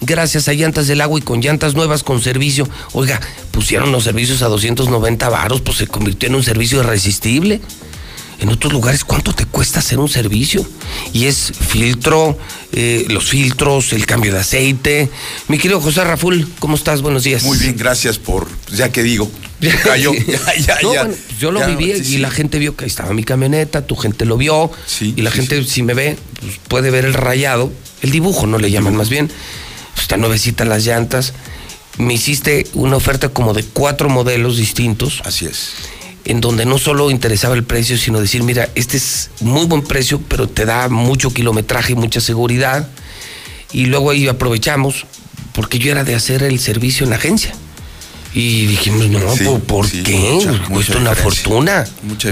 gracias 0.00 0.48
a 0.48 0.52
llantas 0.52 0.86
del 0.86 1.00
agua 1.00 1.18
y 1.18 1.22
con 1.22 1.40
llantas 1.40 1.74
nuevas 1.74 2.02
con 2.02 2.20
servicio. 2.20 2.68
Oiga, 2.92 3.20
pusieron 3.50 3.92
los 3.92 4.04
servicios 4.04 4.42
a 4.42 4.48
290 4.48 5.28
varos, 5.28 5.60
pues 5.60 5.78
se 5.78 5.86
convirtió 5.86 6.28
en 6.28 6.34
un 6.34 6.42
servicio 6.42 6.80
irresistible. 6.80 7.60
En 8.38 8.50
otros 8.50 8.72
lugares, 8.72 9.02
¿cuánto 9.04 9.32
te 9.32 9.46
cuesta 9.46 9.78
hacer 9.78 9.98
un 9.98 10.08
servicio? 10.08 10.66
Y 11.12 11.24
es 11.24 11.52
filtro, 11.58 12.36
eh, 12.72 13.06
los 13.08 13.24
filtros, 13.30 13.94
el 13.94 14.04
cambio 14.04 14.32
de 14.32 14.40
aceite. 14.40 15.08
Mi 15.48 15.56
querido 15.56 15.80
José 15.80 16.04
Raful, 16.04 16.46
¿cómo 16.58 16.76
estás? 16.76 17.00
Buenos 17.00 17.24
días. 17.24 17.44
Muy 17.44 17.56
bien, 17.56 17.76
gracias 17.78 18.18
por, 18.18 18.46
ya 18.74 18.90
que 18.90 19.02
digo, 19.02 19.30
cayó. 19.84 20.12
ya, 20.26 20.54
ya, 20.58 20.78
ya. 20.82 21.10
yo 21.38 21.50
lo 21.50 21.66
viví 21.66 21.92
y 21.92 22.18
la 22.18 22.30
gente 22.30 22.58
vio 22.58 22.76
que 22.76 22.84
ahí 22.84 22.90
estaba 22.90 23.14
mi 23.14 23.24
camioneta, 23.24 23.86
tu 23.86 23.96
gente 23.96 24.26
lo 24.26 24.36
vio. 24.36 24.70
y 25.00 25.22
la 25.22 25.30
gente, 25.30 25.64
si 25.64 25.82
me 25.82 25.94
ve, 25.94 26.18
pues, 26.40 26.60
puede 26.68 26.90
ver 26.90 27.06
el 27.06 27.14
rayado, 27.14 27.72
el 28.02 28.10
dibujo, 28.10 28.46
no 28.46 28.58
le 28.58 28.70
llaman 28.70 28.96
más 28.96 29.08
bien. 29.08 29.30
Está 29.98 30.18
nuevecita 30.18 30.66
las 30.66 30.84
llantas. 30.84 31.32
Me 31.96 32.12
hiciste 32.12 32.66
una 32.74 32.96
oferta 32.96 33.30
como 33.30 33.54
de 33.54 33.64
cuatro 33.64 34.10
modelos 34.10 34.58
distintos. 34.58 35.22
Así 35.24 35.46
es 35.46 35.72
en 36.26 36.40
donde 36.40 36.66
no 36.66 36.76
solo 36.76 37.10
interesaba 37.10 37.54
el 37.54 37.62
precio, 37.62 37.96
sino 37.96 38.20
decir, 38.20 38.42
mira, 38.42 38.68
este 38.74 38.96
es 38.96 39.30
muy 39.40 39.64
buen 39.66 39.82
precio, 39.82 40.20
pero 40.28 40.48
te 40.48 40.64
da 40.64 40.88
mucho 40.88 41.30
kilometraje 41.30 41.92
y 41.92 41.94
mucha 41.94 42.20
seguridad. 42.20 42.88
Y 43.72 43.86
luego 43.86 44.10
ahí 44.10 44.26
aprovechamos, 44.26 45.06
porque 45.52 45.78
yo 45.78 45.92
era 45.92 46.02
de 46.02 46.16
hacer 46.16 46.42
el 46.42 46.58
servicio 46.58 47.04
en 47.04 47.10
la 47.10 47.16
agencia. 47.16 47.54
Y 48.34 48.66
dijimos, 48.66 49.06
no, 49.08 49.58
¿por, 49.60 49.88
qué? 49.88 50.46
Cuesta 50.68 50.98
una 50.98 51.14
fortuna. 51.14 51.86
Mucha 52.02 52.30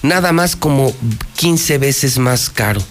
nada 0.00 0.32
más 0.32 0.56
como 0.56 0.94
15 1.36 1.76
veces 1.76 2.18
más 2.18 2.48
caro. 2.48 2.82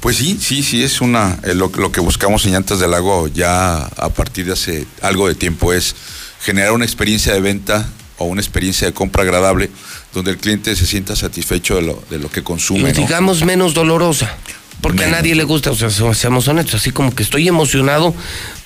Pues 0.00 0.16
sí, 0.16 0.38
sí, 0.40 0.62
sí, 0.62 0.82
es 0.82 1.02
una. 1.02 1.38
Eh, 1.44 1.54
lo, 1.54 1.70
lo, 1.76 1.92
que 1.92 2.00
buscamos 2.00 2.46
en 2.46 2.52
Llantas 2.52 2.80
del 2.80 2.92
Lago 2.92 3.28
ya 3.28 3.76
a 3.84 4.08
partir 4.08 4.46
de 4.46 4.52
hace 4.52 4.86
algo 5.02 5.28
de 5.28 5.34
tiempo 5.34 5.72
es 5.72 5.94
generar 6.40 6.72
una 6.72 6.84
experiencia 6.84 7.34
de 7.34 7.40
venta 7.40 7.88
o 8.18 8.26
una 8.26 8.40
experiencia 8.40 8.86
de 8.86 8.92
compra 8.92 9.22
agradable 9.22 9.70
donde 10.12 10.32
el 10.32 10.38
cliente 10.38 10.74
se 10.76 10.86
sienta 10.86 11.16
satisfecho 11.16 11.76
de 11.76 11.82
lo, 11.82 12.02
de 12.10 12.18
lo 12.18 12.30
que 12.30 12.42
consume. 12.42 12.92
digamos 12.92 13.44
menos 13.44 13.74
dolorosa. 13.74 14.36
Porque 14.80 15.04
a 15.04 15.08
nadie 15.08 15.34
le 15.34 15.42
gusta, 15.42 15.72
o 15.72 15.74
sea, 15.74 15.90
seamos 15.90 16.46
honestos, 16.46 16.76
así 16.76 16.92
como 16.92 17.12
que 17.12 17.24
estoy 17.24 17.48
emocionado 17.48 18.14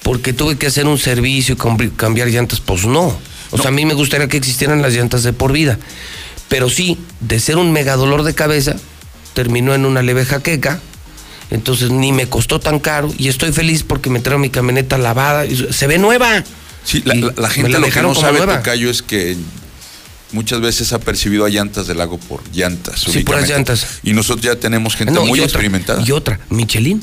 porque 0.03 0.35
tuve 0.35 0.59
que 0.59 0.67
hacer 0.67 0.87
un 0.87 0.99
servicio 0.99 1.57
y 1.57 1.89
cambiar 1.91 2.29
llantas, 2.29 2.61
pues 2.61 2.85
no. 2.85 3.17
O 3.51 3.59
sea, 3.59 3.69
a 3.69 3.71
mí 3.71 3.87
me 3.87 3.95
gustaría 3.95 4.29
que 4.29 4.37
existieran 4.37 4.83
las 4.83 4.93
llantas 4.93 5.23
de 5.23 5.33
por 5.33 5.53
vida. 5.53 5.79
Pero 6.49 6.69
sí, 6.69 6.99
de 7.21 7.41
ser 7.41 7.57
un 7.57 7.73
mega 7.73 7.97
dolor 7.97 8.25
de 8.25 8.35
cabeza, 8.35 8.77
terminó 9.33 9.75
en 9.75 9.87
una 9.87 10.03
leve 10.03 10.27
jaqueca. 10.27 10.81
Entonces 11.51 11.91
ni 11.91 12.13
me 12.13 12.29
costó 12.29 12.61
tan 12.61 12.79
caro 12.79 13.13
y 13.19 13.29
estoy 13.29 13.53
feliz 13.53 13.83
porque 13.83 14.11
me 14.11 14.21
trajo 14.21 14.39
mi 14.39 14.51
camioneta 14.51 14.99
lavada. 14.99 15.47
Y 15.47 15.73
se 15.73 15.87
ve 15.87 15.99
nueva. 15.99 16.45
Sí, 16.85 17.03
la, 17.05 17.49
gente 17.49 17.79
lo 17.79 17.89
que 17.89 18.03
no 18.03 18.15
sabe, 18.15 18.41
Tocayo, 18.41 18.91
es 18.91 19.03
que 19.03 19.37
muchas 20.33 20.61
veces 20.61 20.93
ha 20.93 20.99
percibido 20.99 21.45
a 21.45 21.49
llantas 21.49 21.87
del 21.87 21.99
lago 21.99 22.19
por 22.19 22.43
llantas. 22.53 23.01
Sí, 23.01 23.21
puras 23.21 23.49
llantas. 23.49 24.01
Y 24.03 24.13
nosotros 24.13 24.45
ya 24.45 24.57
tenemos 24.57 24.97
gente 24.97 25.19
muy 25.21 25.41
experimentada. 25.41 26.03
Y 26.05 26.11
otra, 26.13 26.41
Michelin, 26.51 27.01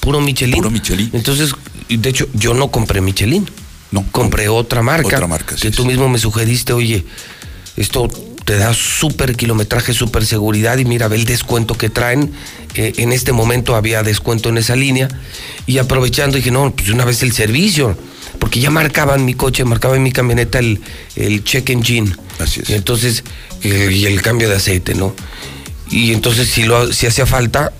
puro 0.00 0.20
Michelin. 0.20 0.56
Puro 0.56 0.70
Michelin. 0.70 1.10
Entonces, 1.12 1.54
de 1.88 2.08
hecho, 2.08 2.28
yo 2.34 2.54
no 2.54 2.70
compré 2.70 3.00
Michelin. 3.00 3.48
No. 3.90 4.06
Compré 4.12 4.48
otra 4.48 4.82
marca. 4.82 5.16
Otra 5.16 5.26
marca, 5.26 5.56
Que 5.56 5.70
tú 5.70 5.84
mismo 5.84 6.08
me 6.08 6.18
sugeriste, 6.18 6.72
oye, 6.72 7.04
esto 7.76 8.08
te 8.44 8.56
da 8.56 8.72
súper 8.72 9.36
kilometraje, 9.36 9.92
súper 9.92 10.24
seguridad 10.26 10.78
y 10.78 10.84
mira, 10.84 11.08
ve 11.08 11.16
el 11.16 11.24
descuento 11.24 11.76
que 11.76 11.90
traen. 11.90 12.32
Eh, 12.74 12.92
en 12.98 13.12
este 13.12 13.32
momento 13.32 13.74
había 13.74 14.02
descuento 14.02 14.48
en 14.48 14.58
esa 14.58 14.76
línea 14.76 15.08
y 15.66 15.78
aprovechando 15.78 16.36
dije, 16.36 16.50
no, 16.50 16.72
pues 16.74 16.88
una 16.90 17.04
vez 17.04 17.22
el 17.22 17.32
servicio 17.32 17.96
porque 18.40 18.58
ya 18.58 18.70
marcaban 18.70 19.24
mi 19.24 19.34
coche, 19.34 19.64
marcaba 19.64 19.94
en 19.94 20.02
mi 20.02 20.10
camioneta 20.10 20.58
el, 20.58 20.80
el 21.14 21.44
check 21.44 21.70
engine. 21.70 22.12
Así 22.40 22.60
es. 22.60 22.70
Y 22.70 22.74
entonces, 22.74 23.22
eh, 23.62 23.90
y 23.92 24.06
el 24.06 24.20
cambio 24.22 24.48
de 24.48 24.56
aceite, 24.56 24.94
¿no? 24.96 25.14
Y 25.90 26.12
entonces 26.12 26.48
si, 26.48 26.64
lo, 26.64 26.92
si 26.92 27.06
hacía 27.06 27.26
falta, 27.26 27.72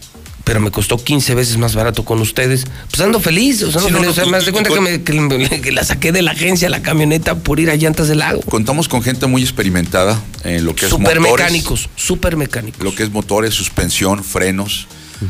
pero 0.44 0.58
me 0.60 0.70
costó 0.72 0.96
15 1.02 1.34
veces 1.36 1.56
más 1.58 1.74
barato 1.76 2.04
con 2.04 2.20
ustedes. 2.20 2.64
Pues 2.90 3.00
ando 3.00 3.20
feliz, 3.20 3.62
o 3.62 3.70
sea, 3.70 3.80
ando 3.82 3.90
no, 3.92 3.98
feliz. 3.98 4.06
no, 4.06 4.10
o 4.10 4.14
sea, 4.14 4.24
me 4.26 4.32
das 4.32 4.46
de 4.46 4.52
cuenta 4.52 4.70
que, 4.70 4.80
me- 4.80 5.02
que 5.02 5.12
le- 5.12 5.60
que 5.62 5.70
la 5.72 5.84
saqué 5.84 6.10
de 6.12 6.22
la 6.22 6.32
agencia, 6.32 6.68
la 6.68 6.82
camioneta, 6.82 7.36
por 7.36 7.60
ir 7.60 7.70
a 7.70 7.76
llantas 7.76 8.08
del 8.08 8.18
lago. 8.18 8.40
Contamos 8.42 8.88
con 8.88 9.02
gente 9.02 9.26
muy 9.26 9.42
experimentada 9.42 10.20
en 10.44 10.64
lo 10.64 10.74
que 10.74 10.86
es 10.86 10.90
Super 10.90 11.20
motores, 11.20 11.44
mecánicos, 11.46 11.88
super 11.94 12.36
mecánicos. 12.36 12.82
lo 12.82 12.94
que 12.94 13.04
es 13.04 13.10
motores, 13.10 13.54
suspensión, 13.54 14.24
frenos, 14.24 14.88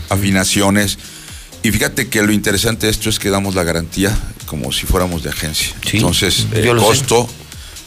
afinaciones. 0.08 0.98
Y 1.62 1.70
fíjate 1.70 2.08
que 2.08 2.22
lo 2.22 2.32
interesante 2.32 2.86
de 2.86 2.92
esto 2.92 3.10
es 3.10 3.18
que 3.18 3.28
damos 3.30 3.54
la 3.54 3.64
garantía 3.64 4.16
como 4.50 4.72
si 4.72 4.84
fuéramos 4.84 5.22
de 5.22 5.30
agencia. 5.30 5.76
Entonces, 5.92 6.44
eh, 6.52 6.64
sé. 6.64 6.74
costo, 6.74 7.28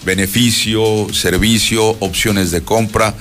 beneficio, 0.06 1.08
servicio, 1.12 1.86
opciones 2.00 2.52
de 2.52 2.64
compra, 2.64 3.14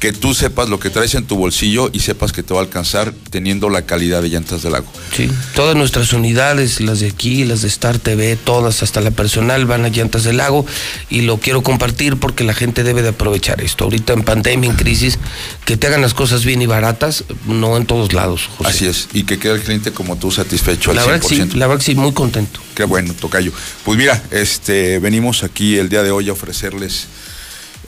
que 0.00 0.12
tú 0.12 0.34
sepas 0.34 0.68
lo 0.68 0.78
que 0.78 0.90
traes 0.90 1.14
en 1.14 1.24
tu 1.24 1.36
bolsillo 1.36 1.90
y 1.92 2.00
sepas 2.00 2.32
que 2.32 2.42
te 2.42 2.52
va 2.52 2.60
a 2.60 2.62
alcanzar 2.62 3.14
teniendo 3.30 3.70
la 3.70 3.82
calidad 3.86 4.22
de 4.22 4.28
llantas 4.28 4.62
del 4.62 4.72
lago. 4.72 4.86
Sí, 5.14 5.30
todas 5.54 5.74
nuestras 5.74 6.12
unidades, 6.12 6.80
las 6.80 7.00
de 7.00 7.08
aquí, 7.08 7.44
las 7.44 7.62
de 7.62 7.68
Star 7.68 7.98
TV, 7.98 8.36
todas, 8.36 8.82
hasta 8.82 9.00
la 9.00 9.10
personal, 9.10 9.64
van 9.64 9.84
a 9.84 9.88
Llantas 9.88 10.24
del 10.24 10.36
Lago 10.36 10.66
y 11.08 11.22
lo 11.22 11.38
quiero 11.38 11.62
compartir 11.62 12.16
porque 12.18 12.44
la 12.44 12.52
gente 12.52 12.84
debe 12.84 13.02
de 13.02 13.08
aprovechar 13.10 13.62
esto. 13.62 13.84
Ahorita 13.84 14.12
en 14.12 14.22
pandemia, 14.22 14.68
en 14.70 14.76
crisis, 14.76 15.18
que 15.64 15.76
te 15.76 15.86
hagan 15.86 16.02
las 16.02 16.12
cosas 16.12 16.44
bien 16.44 16.60
y 16.60 16.66
baratas, 16.66 17.24
no 17.46 17.76
en 17.76 17.86
todos 17.86 18.12
lados, 18.12 18.48
José. 18.58 18.70
Así 18.70 18.86
es, 18.86 19.08
y 19.14 19.24
que 19.24 19.38
quede 19.38 19.54
el 19.54 19.62
cliente 19.62 19.92
como 19.92 20.16
tú 20.16 20.30
satisfecho 20.30 20.90
al 20.90 20.96
La 20.96 21.04
100%. 21.04 21.06
verdad 21.06 21.26
sí, 21.28 21.58
la 21.58 21.66
verdad 21.66 21.80
que 21.80 21.86
sí, 21.86 21.94
muy 21.94 22.12
contento. 22.12 22.60
Qué 22.74 22.84
bueno, 22.84 23.14
Tocayo. 23.14 23.52
Pues 23.84 23.96
mira, 23.96 24.22
este, 24.30 24.98
venimos 24.98 25.42
aquí 25.42 25.78
el 25.78 25.88
día 25.88 26.02
de 26.02 26.10
hoy 26.10 26.28
a 26.28 26.32
ofrecerles 26.32 27.06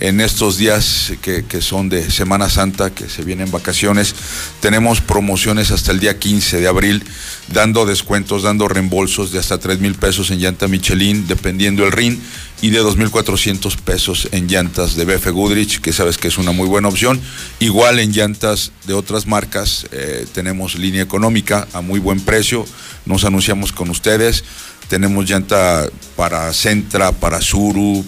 en 0.01 0.21
estos 0.21 0.59
días 0.59 1.13
que, 1.23 1.61
son 1.61 1.89
de 1.89 2.09
Semana 2.11 2.49
Santa, 2.49 2.91
que 2.91 3.09
se 3.09 3.25
vienen 3.25 3.51
vacaciones, 3.51 4.15
tenemos 4.61 5.01
promociones 5.01 5.73
hasta 5.73 5.91
el 5.91 5.99
día 5.99 6.19
15 6.19 6.61
de 6.61 6.69
abril, 6.69 7.05
dando 7.53 7.85
descuentos, 7.85 8.45
dando 8.45 8.69
reembolsos 8.69 9.33
de 9.33 9.41
hasta 9.41 9.59
3 9.59 9.81
mil 9.81 9.95
pesos 9.95 10.31
en 10.31 10.39
llanta 10.39 10.69
Michelin, 10.69 11.27
dependiendo 11.27 11.85
el 11.85 11.93
RIN, 11.93 12.21
y 12.61 12.71
de 12.71 12.83
2.400 12.83 13.77
pesos 13.77 14.29
en 14.33 14.49
llantas 14.49 14.97
de 14.97 15.05
BF 15.05 15.29
Goodrich, 15.31 15.81
que 15.81 15.93
sabes 15.93 16.19
que 16.19 16.29
es 16.29 16.39
una 16.39 16.53
muy 16.53 16.67
buena 16.67 16.89
opción. 16.89 17.21
Igual 17.61 18.01
en 18.01 18.13
llantas 18.13 18.73
de 18.87 18.95
otras 18.95 19.27
marcas, 19.27 19.87
eh, 19.93 20.27
tenemos 20.33 20.77
línea 20.77 21.03
económica 21.03 21.69
a 21.73 21.81
muy 21.81 22.01
buen 22.01 22.21
precio, 22.21 22.65
nos 23.05 23.25
anunciamos 23.25 23.73
con 23.73 23.91
ustedes, 23.91 24.45
tenemos 24.89 25.29
llanta 25.29 25.89
para 26.17 26.53
Centra, 26.53 27.13
para 27.13 27.41
Suru, 27.41 28.05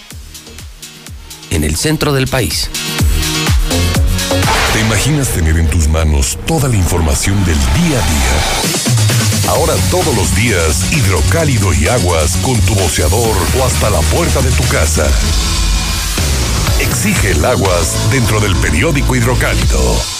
en 1.50 1.62
el 1.64 1.76
centro 1.76 2.12
del 2.12 2.26
país. 2.26 2.68
¿Te 4.72 4.80
imaginas 4.80 5.28
tener 5.30 5.58
en 5.58 5.68
tus 5.68 5.88
manos 5.88 6.38
toda 6.46 6.68
la 6.68 6.76
información 6.76 7.44
del 7.44 7.58
día 7.58 7.98
a 7.98 8.06
día? 8.06 9.50
Ahora 9.50 9.74
todos 9.90 10.14
los 10.14 10.34
días, 10.36 10.92
hidrocálido 10.92 11.74
y 11.74 11.88
aguas 11.88 12.36
con 12.36 12.56
tu 12.60 12.74
boceador 12.76 13.36
o 13.58 13.64
hasta 13.64 13.90
la 13.90 14.00
puerta 14.00 14.40
de 14.40 14.50
tu 14.52 14.62
casa. 14.68 15.10
Exige 16.78 17.32
el 17.32 17.44
aguas 17.44 18.10
dentro 18.12 18.38
del 18.38 18.54
periódico 18.56 19.16
hidrocálido. 19.16 20.19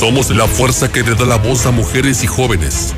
Somos 0.00 0.30
la 0.30 0.48
fuerza 0.48 0.90
que 0.90 1.02
le 1.02 1.14
da 1.14 1.26
la 1.26 1.36
voz 1.36 1.66
a 1.66 1.72
mujeres 1.72 2.24
y 2.24 2.26
jóvenes. 2.26 2.94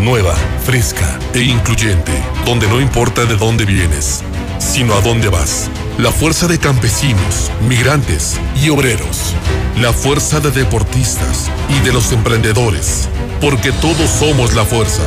Nueva, 0.00 0.34
fresca 0.64 1.16
e 1.32 1.42
incluyente, 1.42 2.10
donde 2.44 2.66
no 2.66 2.80
importa 2.80 3.24
de 3.24 3.36
dónde 3.36 3.64
vienes, 3.64 4.24
sino 4.58 4.94
a 4.94 5.00
dónde 5.00 5.28
vas. 5.28 5.70
La 5.96 6.10
fuerza 6.10 6.48
de 6.48 6.58
campesinos, 6.58 7.52
migrantes 7.68 8.36
y 8.60 8.68
obreros. 8.68 9.32
La 9.80 9.92
fuerza 9.92 10.40
de 10.40 10.50
deportistas 10.50 11.48
y 11.68 11.86
de 11.86 11.92
los 11.92 12.10
emprendedores. 12.10 13.08
Porque 13.40 13.70
todos 13.70 14.10
somos 14.10 14.52
la 14.54 14.64
fuerza. 14.64 15.04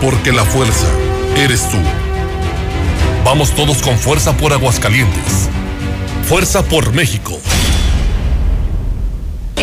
Porque 0.00 0.30
la 0.30 0.44
fuerza 0.44 0.86
eres 1.36 1.68
tú. 1.70 1.78
Vamos 3.24 3.50
todos 3.56 3.78
con 3.78 3.98
fuerza 3.98 4.36
por 4.36 4.52
Aguascalientes. 4.52 5.48
Fuerza 6.28 6.62
por 6.62 6.92
México. 6.92 7.40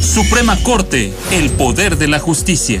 Suprema 0.00 0.56
Corte, 0.62 1.12
el 1.32 1.50
poder 1.50 1.98
de 1.98 2.08
la 2.08 2.18
justicia. 2.20 2.80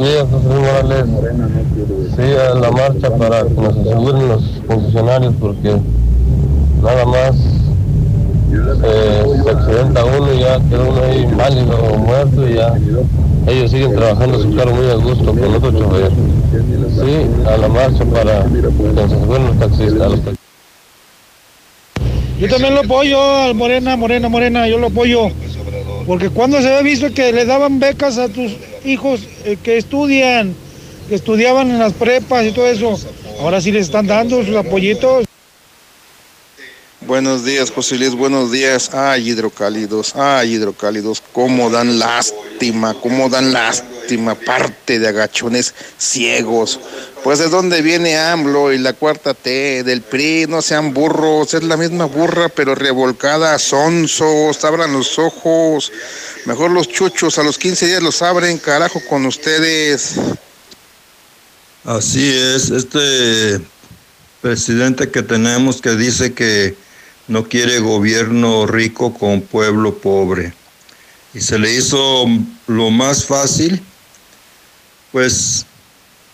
Buenos 0.00 0.14
días, 0.14 0.28
José 0.30 0.48
Luis 0.48 0.60
Morales. 0.60 1.04
Sí, 2.16 2.22
a 2.22 2.54
la 2.54 2.70
marcha 2.70 3.16
para 3.18 3.42
que 3.42 3.50
nos 3.50 3.76
aseguren 3.76 4.28
los 4.28 4.44
funcionarios 4.66 5.34
porque 5.38 5.76
nada 6.82 7.04
más 7.04 7.36
se, 8.80 9.42
se 9.42 9.50
accidenta 9.50 10.04
uno 10.06 10.32
y 10.32 10.38
ya 10.38 10.58
queda 10.70 10.84
uno 10.88 11.02
ahí 11.02 11.18
inválido 11.18 11.76
o 11.76 11.98
muerto 11.98 12.48
y 12.48 12.54
ya 12.54 12.74
ellos 13.46 13.70
siguen 13.70 13.94
trabajando 13.94 14.40
su 14.40 14.56
carro 14.56 14.74
muy 14.74 14.88
a 14.88 14.94
gusto 14.94 15.34
con 15.34 15.54
otro 15.54 15.70
chofer. 15.70 16.10
Sí, 16.94 17.46
a 17.46 17.56
la 17.58 17.68
marcha 17.68 18.04
para 18.06 18.44
que 18.44 18.82
nos 18.94 19.04
aseguren 19.04 19.46
los 19.48 19.58
taxistas. 19.58 20.10
los 20.10 20.20
taxistas. 20.20 20.38
Yo 22.38 22.48
también 22.48 22.74
lo 22.74 22.80
apoyo 22.80 23.20
al 23.20 23.54
Morena, 23.54 23.96
Morena, 23.98 24.30
Morena, 24.30 24.66
yo 24.66 24.78
lo 24.78 24.86
apoyo. 24.86 25.28
Porque 26.06 26.30
cuando 26.30 26.58
se 26.62 26.68
había 26.68 26.80
visto 26.80 27.12
que 27.12 27.34
le 27.34 27.44
daban 27.44 27.78
becas 27.78 28.16
a 28.16 28.28
tus 28.30 28.56
hijos 28.84 29.20
eh, 29.44 29.56
que 29.62 29.76
estudian, 29.76 30.54
que 31.08 31.14
estudiaban 31.14 31.70
en 31.70 31.78
las 31.78 31.92
prepas 31.92 32.46
y 32.46 32.52
todo 32.52 32.66
eso, 32.66 32.98
ahora 33.40 33.60
sí 33.60 33.72
les 33.72 33.86
están 33.86 34.06
dando 34.06 34.44
sus 34.44 34.56
apoyitos. 34.56 35.29
Buenos 37.10 37.44
días, 37.44 37.72
José 37.72 37.96
Luis, 37.96 38.14
buenos 38.14 38.52
días. 38.52 38.94
Ay, 38.94 39.30
hidrocálidos, 39.30 40.14
ay, 40.14 40.52
hidrocálidos, 40.52 41.20
cómo 41.32 41.68
dan 41.68 41.98
lástima, 41.98 42.94
cómo 42.94 43.28
dan 43.28 43.52
lástima, 43.52 44.36
parte 44.36 45.00
de 45.00 45.08
agachones 45.08 45.74
ciegos. 45.98 46.78
Pues 47.24 47.40
de 47.40 47.48
dónde 47.48 47.82
viene 47.82 48.16
AMLO 48.16 48.72
y 48.72 48.78
la 48.78 48.92
cuarta 48.92 49.34
T, 49.34 49.82
del 49.82 50.02
PRI, 50.02 50.46
no 50.48 50.62
sean 50.62 50.94
burros, 50.94 51.52
es 51.52 51.64
la 51.64 51.76
misma 51.76 52.04
burra, 52.04 52.48
pero 52.48 52.76
revolcada, 52.76 53.58
sonsos, 53.58 54.64
abran 54.64 54.92
los 54.92 55.18
ojos. 55.18 55.90
Mejor 56.44 56.70
los 56.70 56.86
chuchos 56.86 57.40
a 57.40 57.42
los 57.42 57.58
15 57.58 57.86
días 57.88 58.02
los 58.04 58.22
abren, 58.22 58.56
carajo, 58.58 59.02
con 59.08 59.26
ustedes. 59.26 60.14
Así 61.82 62.32
es, 62.32 62.70
este 62.70 63.60
presidente 64.40 65.10
que 65.10 65.24
tenemos 65.24 65.82
que 65.82 65.96
dice 65.96 66.34
que 66.34 66.76
no 67.30 67.44
quiere 67.44 67.78
gobierno 67.78 68.66
rico 68.66 69.14
con 69.14 69.40
pueblo 69.40 69.94
pobre. 69.94 70.52
Y 71.32 71.40
se 71.40 71.60
le 71.60 71.72
hizo 71.72 72.26
lo 72.66 72.90
más 72.90 73.24
fácil, 73.24 73.80
pues 75.12 75.64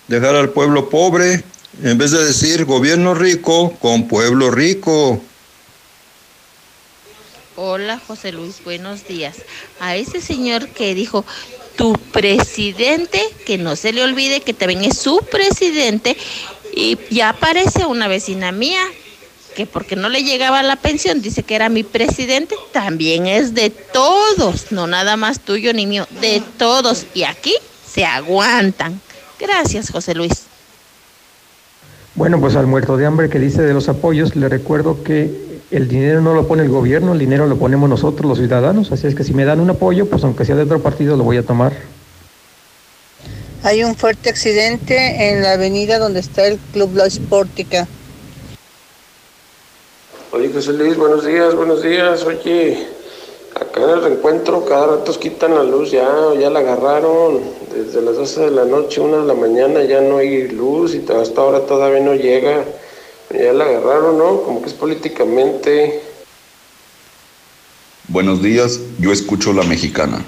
dejar 0.08 0.34
al 0.34 0.48
pueblo 0.48 0.88
pobre, 0.88 1.44
en 1.82 1.98
vez 1.98 2.12
de 2.12 2.24
decir 2.24 2.64
gobierno 2.64 3.12
rico 3.14 3.76
con 3.78 4.08
pueblo 4.08 4.50
rico. 4.50 5.22
Hola 7.56 8.00
José 8.06 8.32
Luis, 8.32 8.64
buenos 8.64 9.06
días. 9.06 9.36
A 9.80 9.96
ese 9.96 10.22
señor 10.22 10.70
que 10.70 10.94
dijo, 10.94 11.26
tu 11.76 11.92
presidente, 12.10 13.22
que 13.44 13.58
no 13.58 13.76
se 13.76 13.92
le 13.92 14.02
olvide 14.02 14.40
que 14.40 14.54
también 14.54 14.84
es 14.84 14.96
su 14.96 15.18
presidente, 15.30 16.16
y 16.74 16.98
ya 17.10 17.28
aparece 17.28 17.84
una 17.84 18.08
vecina 18.08 18.50
mía, 18.50 18.80
que 19.56 19.66
porque 19.66 19.96
no 19.96 20.10
le 20.10 20.22
llegaba 20.22 20.62
la 20.62 20.76
pensión, 20.76 21.22
dice 21.22 21.42
que 21.42 21.54
era 21.54 21.70
mi 21.70 21.82
presidente, 21.82 22.54
también 22.72 23.26
es 23.26 23.54
de 23.54 23.70
todos, 23.70 24.70
no 24.70 24.86
nada 24.86 25.16
más 25.16 25.40
tuyo 25.40 25.72
ni 25.72 25.86
mío, 25.86 26.06
de 26.20 26.42
todos. 26.58 27.06
Y 27.14 27.24
aquí 27.24 27.54
se 27.90 28.04
aguantan. 28.04 29.00
Gracias, 29.40 29.90
José 29.90 30.14
Luis. 30.14 30.42
Bueno, 32.14 32.38
pues 32.38 32.54
al 32.54 32.66
muerto 32.66 32.98
de 32.98 33.06
hambre 33.06 33.30
que 33.30 33.38
dice 33.38 33.62
de 33.62 33.72
los 33.72 33.88
apoyos, 33.88 34.36
le 34.36 34.48
recuerdo 34.48 35.02
que 35.02 35.60
el 35.70 35.88
dinero 35.88 36.20
no 36.20 36.34
lo 36.34 36.46
pone 36.46 36.62
el 36.62 36.68
gobierno, 36.68 37.14
el 37.14 37.18
dinero 37.18 37.46
lo 37.46 37.56
ponemos 37.56 37.88
nosotros 37.88 38.28
los 38.28 38.38
ciudadanos, 38.38 38.92
así 38.92 39.06
es 39.06 39.14
que 39.14 39.24
si 39.24 39.32
me 39.32 39.46
dan 39.46 39.60
un 39.60 39.70
apoyo, 39.70 40.06
pues 40.06 40.22
aunque 40.22 40.44
sea 40.44 40.54
de 40.54 40.62
otro 40.62 40.82
partido, 40.82 41.16
lo 41.16 41.24
voy 41.24 41.38
a 41.38 41.42
tomar. 41.42 41.72
Hay 43.62 43.82
un 43.82 43.96
fuerte 43.96 44.28
accidente 44.28 45.30
en 45.30 45.42
la 45.42 45.52
avenida 45.52 45.98
donde 45.98 46.20
está 46.20 46.46
el 46.46 46.58
Club 46.72 46.94
La 46.94 47.06
Esportica. 47.06 47.88
Oye, 50.36 50.50
José 50.52 50.74
Luis, 50.74 50.98
buenos 50.98 51.24
días, 51.24 51.54
buenos 51.54 51.82
días. 51.82 52.22
Oye, 52.24 52.86
acá 53.58 53.84
en 53.84 53.88
el 53.88 54.02
reencuentro 54.02 54.66
cada 54.66 54.98
rato 54.98 55.18
quitan 55.18 55.54
la 55.54 55.62
luz 55.62 55.92
ya, 55.92 56.06
ya 56.38 56.50
la 56.50 56.58
agarraron. 56.58 57.40
Desde 57.74 58.02
las 58.02 58.16
12 58.16 58.40
de 58.42 58.50
la 58.50 58.66
noche, 58.66 59.00
una 59.00 59.16
de 59.16 59.26
la 59.26 59.32
mañana 59.32 59.82
ya 59.84 60.02
no 60.02 60.18
hay 60.18 60.48
luz 60.48 60.94
y 60.94 61.10
hasta 61.10 61.40
ahora 61.40 61.60
todavía 61.60 62.00
no 62.00 62.14
llega. 62.14 62.66
Ya 63.32 63.54
la 63.54 63.64
agarraron, 63.64 64.18
¿no? 64.18 64.42
Como 64.42 64.60
que 64.60 64.68
es 64.68 64.74
políticamente. 64.74 66.02
Buenos 68.08 68.42
días, 68.42 68.78
yo 68.98 69.12
escucho 69.12 69.54
la 69.54 69.62
mexicana. 69.62 70.22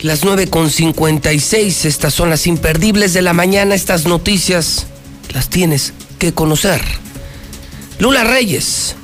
Las 0.00 0.24
9 0.24 0.46
con 0.46 0.70
56, 0.70 1.84
estas 1.84 2.14
son 2.14 2.30
las 2.30 2.46
imperdibles 2.46 3.12
de 3.12 3.20
la 3.20 3.34
mañana, 3.34 3.74
estas 3.74 4.06
noticias 4.06 4.86
las 5.34 5.50
tienes 5.50 5.92
que 6.18 6.32
conocer. 6.32 6.80
Lula 7.98 8.24
Reyes, 8.24 8.96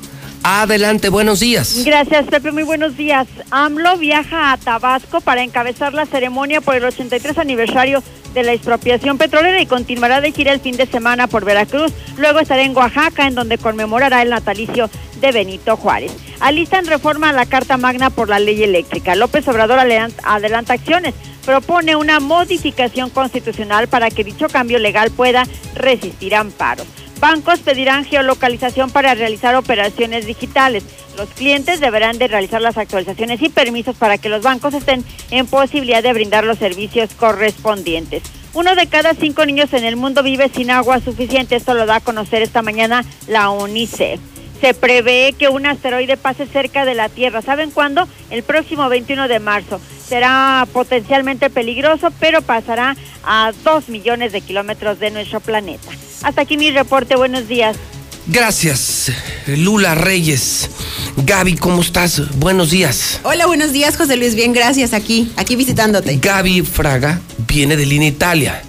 adelante, 0.45 1.09
buenos 1.09 1.39
días. 1.39 1.83
Gracias, 1.83 2.27
Pepe, 2.27 2.51
muy 2.51 2.61
buenos 2.61 2.95
días. 2.95 3.27
AMLO 3.49 3.97
viaja 3.97 4.51
a 4.51 4.57
Tabasco 4.57 5.19
para 5.19 5.41
encabezar 5.41 5.93
la 5.95 6.05
ceremonia 6.05 6.61
por 6.61 6.75
el 6.75 6.85
83 6.85 7.39
aniversario 7.39 8.03
de 8.35 8.43
la 8.43 8.53
expropiación 8.53 9.17
petrolera 9.17 9.59
y 9.59 9.65
continuará 9.65 10.21
de 10.21 10.31
gira 10.31 10.53
el 10.53 10.59
fin 10.59 10.77
de 10.77 10.85
semana 10.85 11.25
por 11.25 11.45
Veracruz. 11.45 11.91
Luego 12.17 12.39
estará 12.39 12.61
en 12.61 12.77
Oaxaca, 12.77 13.25
en 13.25 13.33
donde 13.33 13.57
conmemorará 13.57 14.21
el 14.21 14.29
natalicio 14.29 14.89
de 15.19 15.31
Benito 15.31 15.77
Juárez. 15.77 16.11
Alistan 16.39 16.85
reforma 16.85 17.29
a 17.29 17.33
la 17.33 17.47
Carta 17.47 17.77
Magna 17.77 18.11
por 18.11 18.29
la 18.29 18.37
ley 18.37 18.61
eléctrica. 18.61 19.15
López 19.15 19.47
Obrador 19.47 19.79
adelanta 19.79 20.73
acciones. 20.73 21.15
Propone 21.43 21.95
una 21.95 22.19
modificación 22.19 23.09
constitucional 23.09 23.87
para 23.87 24.11
que 24.11 24.23
dicho 24.23 24.47
cambio 24.47 24.77
legal 24.77 25.09
pueda 25.11 25.45
resistir 25.75 26.35
amparos. 26.35 26.85
Bancos 27.19 27.59
pedirán 27.59 28.05
geolocalización 28.05 28.89
para 28.89 29.15
realizar 29.15 29.55
operaciones 29.55 30.25
digitales. 30.25 30.83
Los 31.17 31.29
clientes 31.29 31.79
deberán 31.79 32.17
de 32.17 32.27
realizar 32.27 32.61
las 32.61 32.77
actualizaciones 32.77 33.41
y 33.41 33.49
permisos 33.49 33.95
para 33.95 34.17
que 34.17 34.29
los 34.29 34.43
bancos 34.43 34.73
estén 34.73 35.03
en 35.31 35.47
posibilidad 35.47 36.03
de 36.03 36.13
brindar 36.13 36.43
los 36.43 36.57
servicios 36.57 37.11
correspondientes. 37.15 38.23
Uno 38.53 38.75
de 38.75 38.87
cada 38.87 39.13
cinco 39.13 39.45
niños 39.45 39.73
en 39.73 39.85
el 39.85 39.95
mundo 39.95 40.23
vive 40.23 40.49
sin 40.49 40.71
agua 40.71 40.99
suficiente. 40.99 41.55
Esto 41.55 41.73
lo 41.73 41.85
da 41.85 41.97
a 41.97 42.01
conocer 42.01 42.41
esta 42.41 42.61
mañana 42.61 43.03
la 43.27 43.49
UNICEF. 43.49 44.19
Se 44.65 44.73
prevé 44.73 45.35
que 45.37 45.47
un 45.47 45.67
asteroide 45.67 46.17
pase 46.17 46.47
cerca 46.47 46.85
de 46.85 46.95
la 46.95 47.07
Tierra. 47.07 47.43
¿Saben 47.43 47.69
cuándo? 47.69 48.07
El 48.31 48.41
próximo 48.41 48.89
21 48.89 49.27
de 49.27 49.39
marzo. 49.39 49.79
Será 50.09 50.67
potencialmente 50.73 51.51
peligroso, 51.51 52.07
pero 52.19 52.41
pasará 52.41 52.97
a 53.23 53.51
dos 53.63 53.89
millones 53.89 54.31
de 54.31 54.41
kilómetros 54.41 54.97
de 54.99 55.11
nuestro 55.11 55.39
planeta. 55.39 55.91
Hasta 56.23 56.41
aquí 56.41 56.57
mi 56.57 56.71
reporte. 56.71 57.15
Buenos 57.15 57.47
días. 57.47 57.77
Gracias, 58.25 59.11
Lula 59.45 59.93
Reyes. 59.93 60.67
Gaby, 61.15 61.57
¿cómo 61.57 61.83
estás? 61.83 62.35
Buenos 62.39 62.71
días. 62.71 63.19
Hola, 63.21 63.45
buenos 63.45 63.71
días, 63.71 63.95
José 63.95 64.17
Luis. 64.17 64.33
Bien, 64.33 64.51
gracias. 64.51 64.93
Aquí, 64.93 65.31
aquí 65.37 65.55
visitándote. 65.55 66.17
Gaby 66.17 66.63
Fraga 66.63 67.21
viene 67.47 67.77
de 67.77 67.85
Línea 67.85 68.09
Italia. 68.09 68.63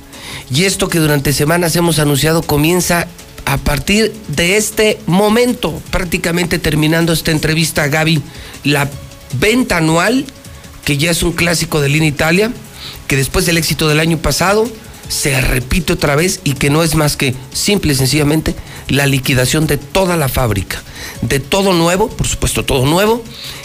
Y 0.50 0.65
esto 0.66 0.91
que 0.91 0.99
durante 0.99 1.33
semanas 1.33 1.75
hemos 1.75 1.99
anunciado 1.99 2.42
comienza 2.42 3.08
a 3.47 3.58
partir 3.58 4.12
de 4.28 4.57
este 4.57 4.99
momento, 5.07 5.81
prácticamente 5.91 6.58
terminando 6.58 7.12
esta 7.12 7.31
entrevista, 7.31 7.86
Gaby, 7.86 8.20
la 8.65 8.91
venta 9.39 9.78
anual, 9.78 10.26
que 10.84 10.99
ya 10.99 11.12
es 11.12 11.23
un 11.23 11.33
clásico 11.33 11.81
de 11.81 11.89
Línea 11.89 12.08
Italia, 12.08 12.52
que 13.07 13.16
después 13.16 13.47
del 13.47 13.57
éxito 13.57 13.89
del 13.89 14.00
año 14.00 14.18
pasado 14.18 14.68
se 15.08 15.41
repite 15.41 15.92
otra 15.92 16.16
vez 16.16 16.41
y 16.42 16.55
que 16.55 16.70
no 16.70 16.83
es 16.83 16.97
más 16.97 17.16
que 17.16 17.36
simple 17.52 17.92
y 17.92 17.97
sencillamente 17.97 18.57
la 18.89 19.07
liquidación 19.07 19.68
de 19.68 19.78
toda 19.78 20.16
la 20.16 20.28
fábrica, 20.28 20.83
de 21.23 21.39
todo 21.39 21.73
nuevo, 21.73 22.08
por 22.08 22.26
supuesto 22.26 22.65
todo 22.65 22.84
nuevo, 22.84 23.23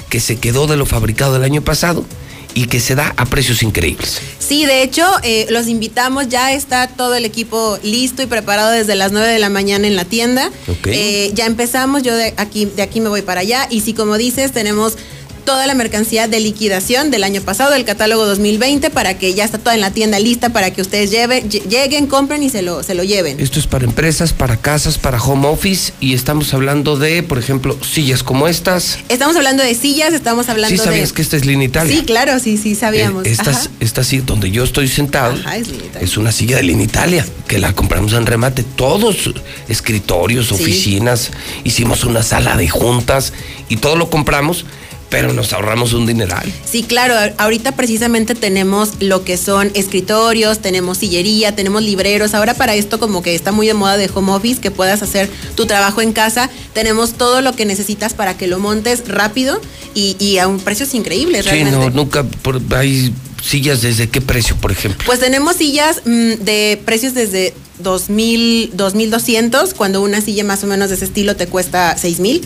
que 0.10 0.20
se 0.20 0.40
quedó 0.40 0.68
de 0.68 0.78
lo 0.78 0.86
fabricado 0.86 1.34
del 1.34 1.44
año 1.44 1.64
pasado 1.64 2.06
y 2.54 2.66
que 2.66 2.80
se 2.80 2.96
da 2.96 3.14
a 3.18 3.26
precios 3.26 3.64
increíbles. 3.64 4.20
Sí, 4.40 4.66
de 4.66 4.84
hecho, 4.84 5.06
eh, 5.24 5.48
los 5.50 5.68
invitamos, 5.68 6.28
ya 6.30 6.52
está 6.52 6.88
todo 6.88 7.16
el 7.16 7.26
equipo 7.26 7.78
listo 7.84 8.22
y 8.22 8.26
preparado 8.26 8.72
desde 8.72 8.96
las 8.96 9.12
9 9.12 9.28
de 9.28 9.40
la 9.40 9.50
mañana 9.50 9.88
en 9.88 9.96
la 9.96 10.06
tienda. 10.06 10.52
Eh, 10.86 11.32
ya 11.34 11.46
empezamos, 11.46 12.04
yo 12.04 12.16
de 12.16 12.34
aquí, 12.38 12.66
de 12.66 12.82
aquí 12.82 13.00
me 13.02 13.10
voy 13.10 13.22
para 13.22 13.42
allá 13.42 13.68
y 13.70 13.82
si 13.82 13.94
como 13.94 14.18
dices, 14.18 14.52
tenemos 14.52 14.98
toda 15.42 15.68
la 15.68 15.74
mercancía 15.74 16.28
de 16.28 16.40
liquidación 16.40 17.12
del 17.12 17.24
año 17.24 17.42
pasado, 17.42 17.74
el 17.76 17.86
catálogo 17.86 18.26
2020, 18.26 18.90
para 18.90 19.18
que 19.18 19.34
ya 19.34 19.44
está 19.46 19.58
toda 19.58 19.76
en 19.76 19.82
la 19.82 19.92
tienda 19.92 20.20
lista 20.20 20.50
para 20.50 20.72
que 20.72 20.82
ustedes 20.82 21.12
lleven, 21.12 21.50
lle- 21.50 21.64
lleguen, 21.68 22.08
compren 22.08 22.44
y 22.44 22.50
se 22.50 22.62
lo, 22.62 22.84
se 22.84 22.94
lo 22.96 23.04
lleven. 23.04 23.40
Esto 23.40 23.60
es 23.60 23.68
para 23.68 23.86
empresas, 23.86 24.34
para 24.34 24.58
casas, 24.58 24.98
para 24.98 25.22
home 25.22 25.48
office 25.48 25.94
y 26.00 26.14
estamos 26.14 26.54
hablando 26.54 26.98
de, 26.98 27.24
por 27.24 27.38
ejemplo, 27.40 27.78
sillas 27.84 28.24
como 28.24 28.48
estas. 28.48 29.00
Estamos 29.10 29.36
hablando 29.36 29.64
de 29.64 29.76
sillas, 29.76 30.14
estamos 30.14 30.48
hablando 30.50 30.76
¿Sí 30.78 30.84
sabías 30.84 31.10
de... 31.10 31.16
que 31.16 31.22
esta 31.22 31.38
es 31.38 31.46
Línea 31.46 31.68
Italia? 31.68 31.96
Sí, 31.96 32.04
claro, 32.06 32.40
sí, 32.40 32.58
sí, 32.58 32.76
sabíamos. 32.76 33.26
Eh, 33.26 33.32
Esta, 33.32 33.60
esta 33.80 34.04
silla 34.04 34.24
donde 34.26 34.52
yo 34.52 34.64
estoy 34.64 34.88
sentado 34.88 35.34
Ajá, 35.34 35.58
es 36.00 36.18
una 36.18 36.32
silla 36.32 36.58
de 36.58 36.64
Línea 36.64 36.86
Italia 36.86 37.26
que 37.48 37.58
la 37.60 37.74
compramos 37.74 38.14
en 38.14 38.26
remate. 38.26 38.64
Todos, 38.64 39.18
escritorios, 39.68 40.48
Sí. 40.48 40.54
oficinas, 40.56 41.32
hicimos 41.64 42.04
una 42.04 42.24
sala 42.24 42.56
de 42.58 42.68
juntas 42.70 43.34
y 43.70 43.78
todo 43.78 43.96
lo 43.96 44.10
compramos, 44.10 44.66
pero 45.12 45.34
nos 45.34 45.54
ahorramos 45.54 45.94
un 45.94 46.08
dineral. 46.08 46.52
Sí, 46.66 46.82
claro, 46.82 47.14
ahorita 47.38 47.74
precisamente 47.74 48.34
tenemos 48.34 48.94
lo 49.02 49.24
que 49.24 49.38
son 49.38 49.70
escritorios, 49.76 50.60
tenemos 50.60 50.98
sillería, 50.98 51.54
tenemos 51.56 51.84
libreros. 51.84 52.34
Ahora 52.34 52.54
para 52.56 52.74
esto 52.74 53.00
como 53.00 53.22
que 53.22 53.36
está 53.36 53.52
muy 53.52 53.68
de 53.68 53.74
moda 53.76 53.98
de 53.98 54.10
home 54.12 54.32
office, 54.32 54.60
que 54.62 54.72
puedas 54.72 55.04
hacer 55.04 55.30
tu 55.56 55.66
trabajo 55.68 56.02
en 56.02 56.14
casa, 56.14 56.50
tenemos 56.74 57.14
todo 57.14 57.42
lo 57.42 57.54
que 57.54 57.66
necesitas 57.66 58.14
para 58.16 58.38
que 58.38 58.48
lo 58.48 58.58
montes 58.58 59.04
rápido 59.08 59.62
y, 59.94 60.16
y 60.18 60.38
a 60.40 60.48
un 60.48 60.60
precios 60.60 60.94
increíbles 60.96 61.44
Sí, 61.46 61.52
realmente. 61.52 61.78
no, 61.78 61.90
nunca 61.92 62.24
por- 62.24 62.62
hay 62.76 63.14
sillas 63.44 63.82
desde 63.82 64.08
qué 64.10 64.22
precio, 64.22 64.56
por 64.56 64.72
ejemplo. 64.72 65.04
Pues 65.06 65.20
tenemos 65.20 65.58
sillas 65.58 66.02
mm, 66.06 66.34
de 66.44 66.82
precios 66.86 67.14
desde 67.14 67.54
2000, 67.84 68.72
2200, 68.74 69.74
cuando 69.74 70.02
una 70.02 70.22
silla 70.22 70.44
más 70.44 70.64
o 70.64 70.68
menos 70.68 70.90
de 70.90 70.96
ese 70.96 71.06
estilo 71.06 71.36
te 71.36 71.48
cuesta 71.48 71.98
6000. 71.98 72.42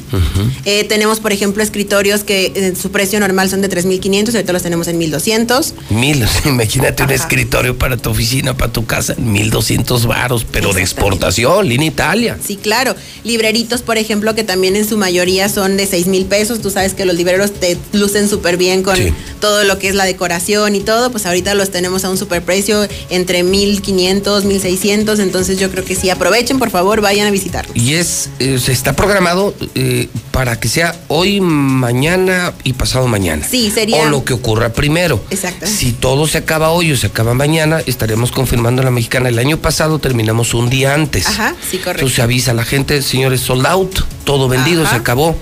Eh, 0.66 0.84
tenemos, 0.86 1.20
por 1.20 1.32
ejemplo, 1.32 1.62
escritorios 1.64 2.24
que 2.24 2.52
en 2.56 2.76
su 2.76 2.92
precio 2.92 3.20
normal 3.20 3.50
son 3.50 3.62
de 3.62 3.70
3.500, 3.70 4.34
ahorita 4.36 4.54
los 4.54 4.64
tenemos 4.64 4.88
en 4.88 5.00
1.200. 5.00 5.74
Mil, 5.90 6.26
imagínate 6.46 7.04
un 7.04 7.12
escritorio 7.12 7.78
para 7.78 7.98
tu 7.98 8.10
oficina, 8.10 8.56
para 8.56 8.72
tu 8.72 8.86
casa, 8.86 9.16
mil 9.18 9.50
doscientos 9.50 10.06
varos, 10.06 10.46
pero 10.52 10.74
de 10.74 10.82
exportación, 10.82 11.68
línea 11.68 11.88
Italia. 11.88 12.38
Sí, 12.46 12.56
claro. 12.58 12.96
Libreritos, 13.24 13.82
por 13.82 13.98
ejemplo, 13.98 14.36
que 14.36 14.44
también 14.44 14.76
en 14.76 14.88
su 14.88 14.98
mayoría 14.98 15.50
son 15.50 15.78
de 15.78 15.86
6 15.88 16.08
mil 16.08 16.26
pesos. 16.26 16.62
Tú 16.62 16.70
sabes 16.70 16.94
que 16.94 17.06
los 17.06 17.16
libreros 17.16 17.52
te 17.54 17.78
lucen 17.94 18.30
súper 18.30 18.58
bien 18.58 18.84
con 18.84 18.96
Sí. 18.96 19.14
todo 19.40 19.64
lo 19.64 19.78
que 19.80 19.90
es 19.90 19.96
la 19.96 20.06
decoración 20.06 20.76
y 20.76 20.80
todo. 20.80 21.12
Pues 21.12 21.26
ahorita 21.26 21.54
los 21.56 21.70
tenemos 21.72 22.06
a 22.06 22.10
un 22.10 22.18
superprecio 22.18 22.88
entre 23.10 23.44
1.500, 23.44 24.44
1.600. 24.44 25.20
Entonces 25.26 25.60
yo 25.60 25.70
creo 25.72 25.84
que 25.84 25.96
sí, 25.96 26.10
aprovechen, 26.10 26.60
por 26.60 26.70
favor, 26.70 27.02
vayan 27.02 27.28
a 27.28 27.32
visitarnos. 27.32 27.76
Y 27.76 27.96
es, 27.96 28.30
eh, 28.40 28.60
se 28.60 28.72
está 28.72 28.94
programado 28.94 29.54
eh, 29.74 30.08
para 30.32 30.60
que 30.60 30.70
sea 30.70 30.96
hoy, 31.08 31.42
mañana 31.42 32.54
y 32.64 32.74
pasado 32.74 33.08
mañana. 33.08 33.46
Sí, 33.50 33.72
sería- 33.74 34.04
O 34.04 34.06
lo 34.10 34.24
que 34.24 34.34
ocurra 34.34 34.72
primero. 34.72 35.24
Exacto. 35.32 35.66
Si 35.68 35.92
todo 35.94 36.28
se 36.28 36.38
acaba 36.38 36.70
hoy 36.70 36.92
o 36.92 36.98
se 36.98 37.08
acaba 37.08 37.34
mañana, 37.34 37.82
estaremos 37.86 38.32
confirmando 38.32 38.84
la 38.84 38.92
mexicana. 38.92 39.30
El 39.30 39.40
año 39.40 39.58
pasado 39.58 40.00
terminamos 40.00 40.54
un 40.54 40.70
día 40.70 40.94
antes. 40.94 41.26
Ajá, 41.28 41.56
sí, 41.62 41.78
correcto. 41.78 41.92
Entonces 42.02 42.16
se 42.16 42.22
avisa 42.22 42.52
a 42.52 42.54
la 42.54 42.64
gente, 42.66 43.02
señores, 43.02 43.42
sold 43.42 43.66
out, 43.66 44.00
todo 44.24 44.48
vendido, 44.48 44.84
Ajá. 44.84 44.92
se 44.92 44.96
acabó. 44.98 45.36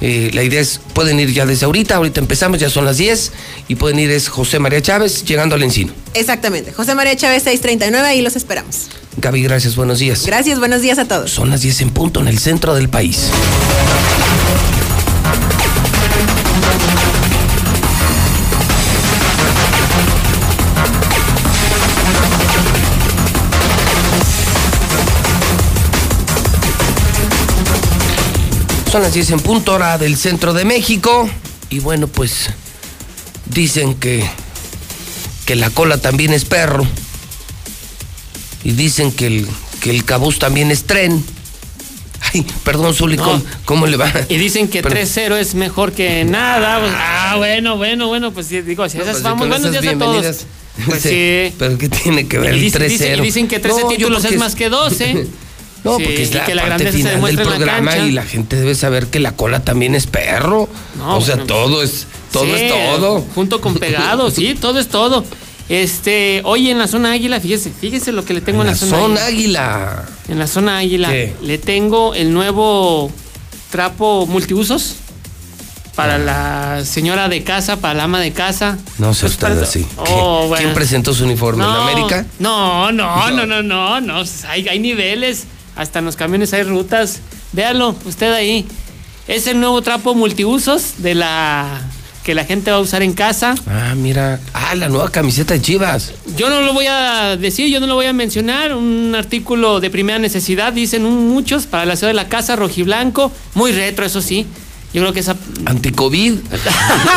Eh, 0.00 0.30
la 0.34 0.42
idea 0.42 0.60
es, 0.60 0.80
pueden 0.92 1.18
ir 1.20 1.32
ya 1.32 1.46
desde 1.46 1.64
ahorita, 1.64 1.96
ahorita 1.96 2.20
empezamos, 2.20 2.58
ya 2.60 2.68
son 2.68 2.84
las 2.84 2.98
10, 2.98 3.32
y 3.68 3.76
pueden 3.76 3.98
ir 3.98 4.10
es 4.10 4.28
José 4.28 4.58
María 4.58 4.82
Chávez, 4.82 5.24
llegando 5.24 5.54
al 5.54 5.62
Encino. 5.62 5.92
Exactamente. 6.12 6.72
José 6.72 6.94
María 6.94 7.16
Chávez 7.16 7.44
639, 7.44 8.06
ahí 8.06 8.20
los 8.20 8.36
esperamos. 8.36 8.88
Gaby, 9.18 9.42
gracias, 9.42 9.76
buenos 9.76 9.98
días. 9.98 10.26
Gracias, 10.26 10.58
buenos 10.58 10.82
días 10.82 10.98
a 10.98 11.06
todos. 11.06 11.30
Son 11.30 11.48
las 11.48 11.62
10 11.62 11.80
en 11.80 11.90
punto 11.90 12.20
en 12.20 12.28
el 12.28 12.38
centro 12.38 12.74
del 12.74 12.90
país. 12.90 13.30
Son 28.92 29.02
las 29.02 29.14
10 29.14 29.30
en 29.30 29.40
punto 29.40 29.74
hora 29.74 29.96
del 29.96 30.16
centro 30.18 30.52
de 30.52 30.66
México. 30.66 31.28
Y 31.70 31.78
bueno, 31.78 32.06
pues 32.06 32.50
dicen 33.46 33.94
que, 33.94 34.28
que 35.46 35.56
la 35.56 35.70
cola 35.70 35.96
también 35.96 36.34
es 36.34 36.44
perro. 36.44 36.86
Y 38.66 38.72
dicen 38.72 39.12
que 39.12 39.26
el, 39.28 39.46
que 39.80 39.90
el 39.90 40.04
cabuz 40.04 40.38
también 40.40 40.70
es 40.72 40.84
tren. 40.84 41.24
Ay, 42.34 42.44
perdón, 42.64 42.94
Zuli, 42.94 43.16
No. 43.16 43.22
¿cómo, 43.24 43.42
cómo 43.64 43.86
le 43.86 43.96
va? 43.96 44.12
Y 44.28 44.36
dicen 44.38 44.66
que 44.68 44.82
Pero- 44.82 44.94
3-0 44.96 45.36
es 45.36 45.54
mejor 45.54 45.92
que 45.92 46.24
nada. 46.24 46.80
pues, 46.80 46.92
ah, 46.96 47.34
bueno, 47.36 47.76
bueno, 47.76 48.08
bueno, 48.08 48.32
pues 48.32 48.48
digo, 48.48 48.88
si 48.88 48.96
No, 48.98 49.04
esas 49.04 49.14
pues, 49.16 49.22
vamos, 49.22 49.46
buenos 49.48 49.70
días 49.70 49.86
a 49.86 49.98
todos. 49.98 50.46
Pues 50.86 51.02
Sí, 51.02 51.08
sí. 51.08 51.54
Pero 51.58 51.78
¿qué 51.78 51.88
tiene 51.88 52.26
que 52.26 52.38
ver 52.38 52.54
Y 52.54 52.56
el 52.58 52.60
dicen, 52.62 52.82
3-0? 52.82 52.88
dicen- 52.88 53.22
dicen 53.22 53.48
que 53.48 53.60
13 53.60 53.82
No, 53.82 53.88
títulos 53.88 54.22
porque 54.22 54.34
es 54.34 54.40
más 54.40 54.54
que 54.56 54.68
12. 54.68 55.26
No, 55.84 55.98
Sí, 55.98 56.02
porque 56.02 56.22
es 56.24 56.34
la 56.34 56.44
que 56.44 56.54
la 56.56 56.62
parte 56.62 56.82
grandeza 56.84 56.90
se 56.90 56.96
final 56.98 57.12
del 57.12 57.20
demuestra 57.36 57.44
en 57.44 57.48
la 57.50 57.56
programa 57.56 57.90
cancha. 57.92 58.06
y 58.06 58.10
la 58.10 58.24
gente 58.24 58.56
debe 58.56 58.74
saber 58.74 59.06
que 59.06 59.20
la 59.20 59.36
cola 59.36 59.60
también 59.62 59.94
es 59.94 60.08
perro. 60.08 60.68
No, 60.98 61.18
o 61.18 61.20
sea, 61.20 61.36
bueno, 61.36 61.46
todo 61.46 61.80
es 61.84 62.08
todo 62.32 62.44
Sí, 62.44 62.62
es 62.64 62.68
todo. 62.72 63.24
Junto 63.36 63.60
con 63.60 63.74
pegado, 63.76 64.28
sí, 64.32 64.56
todo 64.60 64.80
es 64.80 64.88
todo. 64.88 65.24
Este, 65.68 66.42
hoy 66.44 66.70
en 66.70 66.78
la 66.78 66.86
zona 66.86 67.12
águila, 67.12 67.40
fíjese, 67.40 67.70
fíjese 67.70 68.12
lo 68.12 68.24
que 68.24 68.34
le 68.34 68.40
tengo 68.40 68.60
en 68.60 68.66
la, 68.68 68.72
La 68.72 68.78
zona, 68.78 68.96
zona 68.98 69.24
águila. 69.26 69.74
águila. 69.74 70.04
En 70.28 70.38
la 70.38 70.46
zona 70.46 70.78
águila 70.78 71.08
¿Qué? 71.10 71.34
le 71.42 71.58
tengo 71.58 72.14
el 72.14 72.32
nuevo 72.32 73.10
trapo 73.70 74.26
multiusos 74.26 74.96
para 75.96 76.18
la 76.18 76.84
señora 76.84 77.28
de 77.28 77.42
casa, 77.42 77.76
para 77.80 77.94
la 77.94 78.04
ama 78.04 78.20
de 78.20 78.32
casa. 78.32 78.78
No 78.98 79.12
sé 79.14 79.22
Pues 79.22 79.32
usted 79.32 79.48
para- 79.48 79.62
así. 79.62 79.84
Oh, 79.96 80.52
¿Quién 80.56 80.72
presentó 80.74 81.12
su 81.14 81.24
uniforme? 81.24 81.64
¿En 81.64 81.70
América? 81.70 82.26
No, 82.38 82.92
no, 82.92 83.30
no, 83.30 83.46
no, 83.46 83.62
no, 83.62 84.00
no. 84.00 84.22
Hay, 84.48 84.68
hay 84.68 84.78
niveles. 84.78 85.44
Hasta 85.74 85.98
en 85.98 86.04
los 86.04 86.14
camiones 86.16 86.52
hay 86.52 86.62
rutas. 86.62 87.20
Véalo, 87.52 87.96
usted 88.04 88.32
ahí. 88.32 88.66
Es 89.26 89.46
el 89.46 89.58
nuevo 89.58 89.82
trapo 89.82 90.14
multiusos 90.14 90.94
de 90.98 91.14
la 91.16 91.80
que 92.26 92.34
la 92.34 92.44
gente 92.44 92.72
va 92.72 92.78
a 92.78 92.80
usar 92.80 93.04
en 93.04 93.12
casa. 93.12 93.54
Ah, 93.68 93.94
mira. 93.94 94.40
Ah, 94.52 94.74
la 94.74 94.88
nueva 94.88 95.12
camiseta 95.12 95.54
de 95.54 95.62
Chivas. 95.62 96.12
Yo 96.36 96.50
no 96.50 96.60
lo 96.60 96.74
voy 96.74 96.86
a 96.88 97.36
decir, 97.36 97.70
yo 97.70 97.78
no 97.78 97.86
lo 97.86 97.94
voy 97.94 98.06
a 98.06 98.12
mencionar. 98.12 98.74
Un 98.74 99.14
artículo 99.14 99.78
de 99.78 99.90
primera 99.90 100.18
necesidad, 100.18 100.72
dicen 100.72 101.04
muchos, 101.04 101.66
para 101.66 101.86
la 101.86 101.94
ciudad 101.94 102.10
de 102.10 102.14
la 102.14 102.28
casa, 102.28 102.56
rojiblanco. 102.56 103.30
Muy 103.54 103.70
retro, 103.70 104.04
eso 104.04 104.20
sí. 104.20 104.44
Yo 104.92 105.02
creo 105.02 105.12
que 105.12 105.20
esa. 105.20 105.36
Anticovid. 105.66 106.38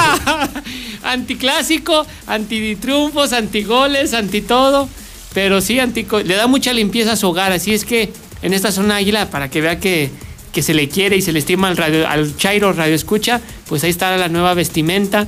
Anticlásico, 1.04 2.06
antitriunfos, 2.28 3.34
antigoles, 3.34 4.14
anti 4.14 4.42
todo. 4.42 4.88
Pero 5.34 5.60
sí, 5.60 5.80
antico, 5.80 6.20
le 6.20 6.36
da 6.36 6.46
mucha 6.46 6.72
limpieza 6.72 7.14
a 7.14 7.16
su 7.16 7.30
hogar. 7.30 7.52
Así 7.52 7.74
es 7.74 7.84
que 7.84 8.14
en 8.44 8.54
esta 8.54 8.72
zona 8.72 8.98
águila, 8.98 9.32
para 9.32 9.50
que 9.50 9.60
vea 9.60 9.80
que, 9.80 10.12
que 10.52 10.62
se 10.62 10.74
le 10.74 10.90
quiere 10.90 11.18
y 11.18 11.22
se 11.22 11.32
le 11.32 11.40
estima 11.40 11.68
al, 11.68 11.78
radio, 11.78 12.08
al 12.08 12.36
Chairo 12.36 12.74
Radio 12.74 12.96
Escucha, 12.96 13.42
pues 13.68 13.84
ahí 13.84 13.90
está 13.90 14.16
la 14.18 14.30
nueva 14.30 14.54
vestimenta 14.54 15.28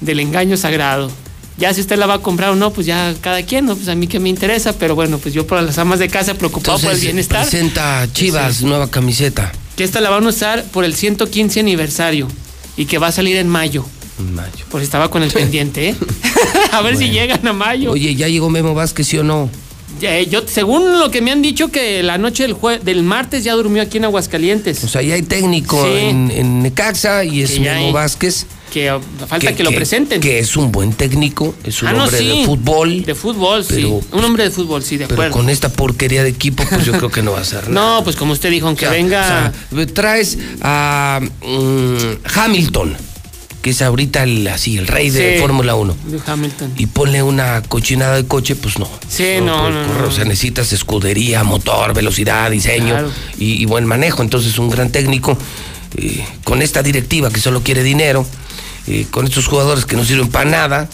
del 0.00 0.20
engaño 0.20 0.56
sagrado. 0.56 1.10
Ya 1.56 1.72
si 1.72 1.80
usted 1.80 1.96
la 1.96 2.06
va 2.06 2.14
a 2.14 2.18
comprar 2.18 2.50
o 2.50 2.56
no, 2.56 2.72
pues 2.72 2.86
ya 2.86 3.14
cada 3.20 3.42
quien, 3.42 3.66
¿no? 3.66 3.76
Pues 3.76 3.88
a 3.88 3.94
mí 3.94 4.08
que 4.08 4.18
me 4.18 4.28
interesa, 4.28 4.72
pero 4.76 4.96
bueno, 4.96 5.18
pues 5.18 5.34
yo 5.34 5.46
por 5.46 5.62
las 5.62 5.78
amas 5.78 6.00
de 6.00 6.08
casa 6.08 6.34
preocupado 6.34 6.78
por 6.80 6.92
el 6.92 7.00
bienestar. 7.00 7.42
presenta 7.42 8.08
Chivas, 8.12 8.62
nueva 8.62 8.90
camiseta. 8.90 9.52
Que 9.76 9.84
esta 9.84 10.00
la 10.00 10.10
van 10.10 10.24
a 10.26 10.28
usar 10.28 10.64
por 10.64 10.84
el 10.84 10.94
115 10.94 11.60
aniversario 11.60 12.28
y 12.76 12.86
que 12.86 12.98
va 12.98 13.08
a 13.08 13.12
salir 13.12 13.36
en 13.36 13.48
mayo. 13.48 13.84
En 14.18 14.34
mayo. 14.34 14.64
Por 14.68 14.80
si 14.80 14.84
estaba 14.84 15.10
con 15.10 15.22
el 15.22 15.30
pendiente, 15.30 15.90
¿eh? 15.90 15.96
a 16.72 16.82
ver 16.82 16.96
si 16.96 17.10
llegan 17.10 17.46
a 17.46 17.52
mayo. 17.52 17.92
Oye, 17.92 18.14
¿ya 18.16 18.26
llegó 18.28 18.50
Memo 18.50 18.74
Vázquez, 18.74 19.06
sí 19.06 19.18
o 19.18 19.22
no? 19.22 19.48
Eh, 20.02 20.26
yo, 20.30 20.42
según 20.46 20.98
lo 20.98 21.10
que 21.10 21.20
me 21.22 21.30
han 21.30 21.40
dicho, 21.42 21.70
que 21.70 22.02
la 22.02 22.18
noche 22.18 22.42
del, 22.44 22.54
jue- 22.56 22.80
del 22.80 23.02
martes 23.02 23.44
ya 23.44 23.54
durmió 23.54 23.82
aquí 23.82 23.98
en 23.98 24.04
Aguascalientes. 24.04 24.82
O 24.84 24.88
sea, 24.88 25.02
ya 25.02 25.14
hay 25.14 25.22
técnico 25.22 25.82
Sí. 25.84 25.92
en, 25.98 26.30
en 26.30 26.62
Necaxa 26.62 27.24
y 27.24 27.42
es 27.42 27.58
Memo. 27.58 27.92
Vázquez. 27.92 28.46
Que 28.72 28.92
uh, 28.92 28.98
falta 29.28 29.54
que, 29.54 29.62
lo 29.62 29.70
presenten. 29.70 30.20
Que 30.20 30.40
es 30.40 30.56
un 30.56 30.72
buen 30.72 30.92
técnico, 30.94 31.54
es 31.62 31.80
un 31.82 31.88
Ah, 31.88 31.92
no, 31.92 32.04
hombre 32.04 32.18
sí. 32.18 32.26
de 32.26 32.44
fútbol. 32.44 33.04
De 33.04 33.14
fútbol, 33.14 33.64
Pero- 33.68 33.80
sí. 34.02 34.06
Un 34.12 34.24
hombre 34.24 34.44
de 34.44 34.50
fútbol, 34.50 34.82
sí, 34.82 34.96
de 34.96 35.04
Pero 35.06 35.14
acuerdo. 35.14 35.32
con 35.36 35.48
esta 35.48 35.68
porquería 35.68 36.24
de 36.24 36.30
equipo, 36.30 36.64
pues 36.68 36.84
yo 36.84 36.92
creo 36.98 37.10
que 37.10 37.22
no 37.22 37.32
va 37.32 37.38
a 37.38 37.42
hacer 37.42 37.68
nada. 37.70 37.98
No, 37.98 38.04
pues 38.04 38.16
como 38.16 38.32
usted 38.32 38.50
dijo, 38.50 38.66
aunque 38.66 38.86
O 38.86 38.90
sea, 38.90 38.96
venga. 38.98 39.52
o 39.70 39.76
sea, 39.76 39.86
traes 39.86 40.38
a 40.60 41.20
mm, 41.20 41.96
Hamilton, 42.34 42.96
que 43.64 43.70
es 43.70 43.80
ahorita 43.80 44.24
el, 44.24 44.46
así, 44.48 44.76
el 44.76 44.86
rey 44.86 45.08
de. 45.08 45.38
Fórmula 45.40 45.74
1. 45.74 45.96
de 46.08 46.20
Hamilton. 46.26 46.74
Y 46.76 46.84
ponle 46.84 47.22
una 47.22 47.62
cochinada 47.62 48.14
de 48.16 48.26
coche, 48.26 48.56
pues 48.56 48.78
no. 48.78 48.86
Sí, 49.08 49.36
no, 49.42 49.56
correr. 49.62 49.86
no. 50.02 50.06
O 50.08 50.10
sea, 50.10 50.26
necesitas 50.26 50.70
escudería, 50.74 51.42
motor, 51.44 51.94
velocidad, 51.94 52.50
diseño 52.50 52.90
Claro. 52.92 53.10
y, 53.38 53.62
y 53.62 53.64
buen 53.64 53.86
manejo. 53.86 54.20
Entonces, 54.22 54.58
un 54.58 54.68
gran 54.68 54.90
técnico 54.92 55.38
eh, 55.96 56.22
con 56.44 56.60
esta 56.60 56.82
directiva 56.82 57.30
que 57.30 57.40
solo 57.40 57.62
quiere 57.62 57.82
dinero, 57.82 58.26
eh, 58.86 59.06
con 59.10 59.24
estos 59.24 59.46
jugadores 59.46 59.86
que 59.86 59.96
no 59.96 60.04
sirven 60.04 60.28
para 60.28 60.50
nada, 60.50 60.90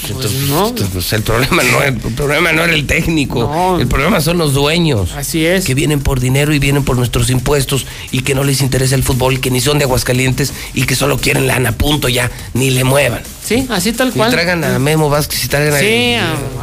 Pues 0.00 0.12
entonces, 0.12 0.48
no. 0.48 0.74
Pues 0.74 1.12
el, 1.12 1.22
problema 1.22 1.62
no, 1.62 1.82
el 1.82 1.94
problema 1.94 2.52
no 2.52 2.64
era 2.64 2.72
el 2.72 2.86
técnico, 2.86 3.78
el 3.78 3.86
problema 3.86 4.20
son 4.20 4.38
los 4.38 4.54
dueños. 4.54 5.12
Así 5.16 5.44
es. 5.44 5.64
Que 5.64 5.74
vienen 5.74 6.00
por 6.00 6.20
dinero 6.20 6.52
y 6.54 6.58
vienen 6.58 6.84
por 6.84 6.96
nuestros 6.96 7.30
impuestos 7.30 7.86
y 8.10 8.20
que 8.20 8.34
no 8.34 8.44
les 8.44 8.60
interesa 8.60 8.94
el 8.94 9.02
fútbol, 9.02 9.40
que 9.40 9.50
ni 9.50 9.60
son 9.60 9.78
de 9.78 9.84
Aguascalientes 9.84 10.52
y 10.74 10.84
que 10.84 10.94
solo 10.94 11.18
quieren 11.18 11.46
lana, 11.46 11.72
punto 11.72 12.08
ya, 12.08 12.30
ni 12.54 12.70
le 12.70 12.84
muevan. 12.84 13.22
Sí, 13.44 13.66
así 13.70 13.92
tal 13.92 14.12
cual. 14.12 14.28
Y 14.28 14.32
traigan 14.32 14.62
a 14.62 14.78
Memo 14.78 15.08
Vázquez 15.08 15.44
y 15.44 15.48
traigan 15.48 15.80
sí, 15.80 16.16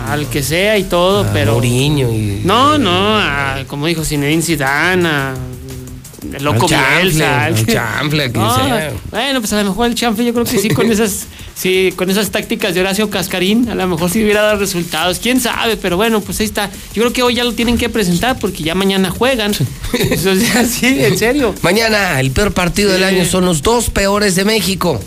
al 0.08 0.28
que 0.28 0.44
sea 0.44 0.78
y 0.78 0.84
todo, 0.84 1.26
pero. 1.34 1.56
Moriño 1.56 2.12
y. 2.12 2.42
No, 2.44 2.78
no, 2.78 3.20
como 3.68 3.88
dijo 3.88 4.06
Zinedine 4.06 4.44
Zidane, 4.44 5.10
el 6.34 6.44
loco 6.44 6.68
Bielsa. 6.68 7.48
El 7.48 7.66
chanfle, 7.66 8.30
Bueno, 8.30 9.40
pues 9.40 9.54
a 9.54 9.62
lo 9.62 9.70
mejor 9.70 9.88
el 9.88 9.96
chanfle 9.96 10.26
yo 10.26 10.34
creo 10.34 10.46
que 10.46 10.58
sí 10.58 10.70
con 10.70 10.92
esas 10.92 11.28
sí, 11.56 11.94
con 11.96 12.10
esas 12.10 12.30
tácticas 12.30 12.74
de 12.76 12.82
Horacio 12.82 13.10
Cascarín, 13.10 13.70
a 13.70 13.76
lo 13.76 13.88
mejor 13.88 14.10
sí 14.10 14.24
hubiera 14.24 14.42
dado 14.42 14.60
resultados, 14.60 15.20
quién 15.20 15.40
sabe, 15.40 15.78
pero 15.78 15.98
bueno, 15.98 16.22
pues 16.22 16.40
ahí 16.40 16.46
está. 16.46 16.70
Yo 16.94 17.04
creo 17.04 17.14
que 17.14 17.24
hoy 17.24 17.36
ya 17.36 17.44
lo 17.44 17.54
tienen 17.54 17.78
que 17.78 17.90
presentar 17.90 18.38
porque 18.40 18.64
ya 18.64 18.76
mañana 18.76 19.10
juegan. 19.10 19.52
Eso 19.94 20.32
sí, 20.70 21.04
en 21.04 21.18
serio. 21.18 21.56
Mañana 21.62 22.20
el 22.20 22.32
peor 22.32 22.54
partido 22.54 22.92
del 22.92 23.04
año 23.04 23.26
son 23.26 23.46
los 23.46 23.62
dos 23.62 23.90
peores 23.90 24.36
de 24.36 24.46
México. 24.46 25.00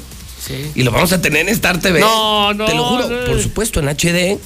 Sí. 0.45 0.55
Y 0.75 0.83
lo 0.83 0.93
vamos 0.93 1.13
a 1.13 1.21
tener 1.21 1.43
en 1.43 1.49
Star 1.49 1.81
TV. 1.81 2.01
No, 2.01 2.55
no. 2.55 2.65
Te 2.65 2.75
lo 2.75 2.85
juro, 2.85 3.25
por 3.27 3.43
supuesto, 3.43 3.81
en 3.81 3.89
HD 3.89 4.39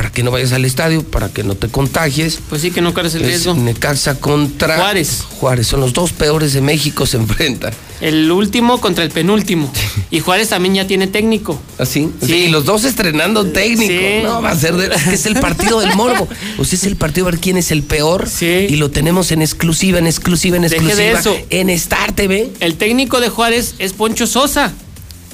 para 0.00 0.10
que 0.10 0.22
no 0.22 0.30
vayas 0.30 0.52
al 0.52 0.64
estadio, 0.64 1.02
para 1.02 1.28
que 1.28 1.44
no 1.44 1.56
te 1.56 1.68
contagies. 1.68 2.38
Pues 2.48 2.62
sí, 2.62 2.70
que 2.70 2.80
no 2.80 2.94
corres 2.94 3.14
el 3.16 3.22
riesgo. 3.22 3.52
Necaxa 3.52 4.14
contra 4.14 4.78
Juárez. 4.78 5.26
Juárez, 5.38 5.66
son 5.66 5.80
los 5.80 5.92
dos 5.92 6.14
peores 6.14 6.54
de 6.54 6.62
México, 6.62 7.04
se 7.04 7.16
enfrentan. 7.18 7.74
El 8.00 8.32
último 8.32 8.80
contra 8.80 9.04
el 9.04 9.10
penúltimo. 9.10 9.70
Y 10.10 10.20
Juárez 10.20 10.48
también 10.48 10.74
ya 10.74 10.86
tiene 10.86 11.06
técnico. 11.06 11.60
¿Así? 11.76 12.08
¿Ah, 12.22 12.24
sí, 12.24 12.48
los 12.48 12.64
dos 12.64 12.84
estrenando 12.84 13.44
técnico. 13.48 13.92
No, 14.22 14.40
va 14.40 14.52
a 14.52 14.56
ser 14.56 14.74
de, 14.74 14.86
es 15.12 15.26
el 15.26 15.38
partido 15.38 15.80
del 15.80 15.94
morbo. 15.94 16.26
O 16.56 16.64
sea, 16.64 16.78
es 16.78 16.84
el 16.84 16.96
partido 16.96 17.28
a 17.28 17.32
ver 17.32 17.38
quién 17.38 17.58
es 17.58 17.70
el 17.70 17.82
peor. 17.82 18.26
Sí. 18.26 18.68
Y 18.70 18.76
lo 18.76 18.90
tenemos 18.90 19.32
en 19.32 19.42
exclusiva, 19.42 19.98
en 19.98 20.06
exclusiva, 20.06 20.56
en 20.56 20.64
exclusiva. 20.64 20.94
de 20.96 21.12
eso. 21.12 21.36
En 21.50 21.68
Star 21.68 22.12
TV. 22.12 22.50
El 22.60 22.76
técnico 22.76 23.20
de 23.20 23.28
Juárez 23.28 23.74
es 23.78 23.92
Poncho 23.92 24.26
Sosa 24.26 24.72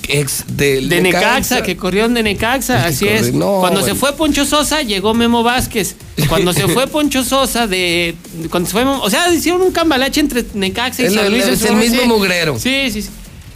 ex 0.09 0.45
del 0.49 0.89
de 0.89 1.01
Necaxa, 1.01 1.63
que 1.63 1.77
corrió 1.77 2.09
de 2.09 2.23
Necaxa, 2.23 2.87
así 2.87 3.07
es. 3.09 3.31
cuando 3.33 3.83
se 3.83 3.95
fue 3.95 4.13
Poncho 4.15 4.45
Sosa, 4.45 4.83
llegó 4.83 5.15
Memo 5.15 5.43
Vázquez. 5.43 5.97
Cuando 6.29 6.53
se 6.53 6.69
fue 6.69 6.87
Poncho 6.89 7.25
Sosa 7.25 7.67
de. 7.67 8.15
Cuando 8.51 8.69
se 8.69 8.73
fue, 8.73 8.85
o 8.85 9.11
sea, 9.11 9.33
hicieron 9.33 9.63
un 9.63 9.73
cambalache 9.73 10.21
entre 10.21 10.45
Necaxa 10.55 11.03
y 11.03 11.15
San 11.15 11.31
Luis. 11.31 11.47
Es 11.47 11.63
el 11.65 11.77
mismo 11.77 12.07
mugrero. 12.07 12.59
Sí, 12.59 12.91
sí, 12.91 13.03
sí. 13.03 13.09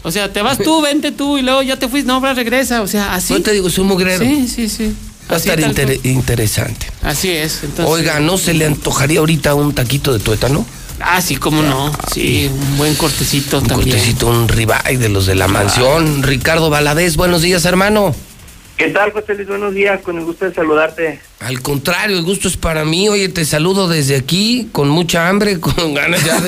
O 0.02 0.10
sea, 0.10 0.32
te 0.32 0.40
vas 0.40 0.58
tú, 0.58 0.80
vente 0.80 1.12
tú 1.12 1.36
y 1.36 1.42
luego 1.42 1.62
ya 1.62 1.78
te 1.78 1.88
fuiste, 1.88 2.08
no, 2.08 2.14
ahora 2.14 2.34
regresa. 2.34 2.82
O 2.82 2.86
sea, 2.86 3.14
así. 3.14 3.34
Yo 3.34 3.42
te 3.42 3.52
digo, 3.52 3.68
es 3.68 3.78
un 3.78 3.86
mugrero. 3.86 4.24
Sí, 4.24 4.48
sí, 4.48 4.68
sí. 4.68 4.94
Va 5.30 5.36
a 5.36 5.38
estar 5.38 5.60
interesante. 6.02 6.86
Así 7.02 7.30
es. 7.30 7.60
Oiga, 7.84 8.18
¿no 8.18 8.36
se 8.36 8.52
le 8.52 8.66
antojaría 8.66 9.20
ahorita 9.20 9.54
un 9.54 9.74
taquito 9.74 10.12
de 10.12 10.18
tuétano? 10.18 10.66
Ah, 11.00 11.20
sí, 11.22 11.36
cómo 11.36 11.62
no. 11.62 11.92
Sí, 12.12 12.50
un 12.52 12.78
buen 12.78 12.94
cortecito 12.94 13.58
un 13.58 13.66
también. 13.66 13.90
cortecito, 13.90 14.26
un 14.26 14.48
ribeye 14.48 14.98
de 14.98 15.08
los 15.08 15.26
de 15.26 15.34
la 15.34 15.48
mansión. 15.48 16.22
Ricardo 16.22 16.70
Valadez, 16.70 17.16
buenos 17.16 17.42
días, 17.42 17.64
hermano. 17.64 18.14
¿Qué 18.76 18.88
tal, 18.88 19.12
José 19.12 19.34
Luis? 19.34 19.48
Buenos 19.48 19.74
días, 19.74 20.00
con 20.00 20.16
el 20.18 20.24
gusto 20.24 20.46
de 20.46 20.54
saludarte. 20.54 21.20
Al 21.40 21.60
contrario, 21.60 22.16
el 22.16 22.24
gusto 22.24 22.48
es 22.48 22.56
para 22.56 22.84
mí. 22.84 23.08
Oye, 23.08 23.28
te 23.28 23.44
saludo 23.44 23.88
desde 23.88 24.16
aquí, 24.16 24.68
con 24.72 24.88
mucha 24.88 25.28
hambre, 25.28 25.60
con 25.60 25.94
ganas 25.94 26.24
ya 26.24 26.40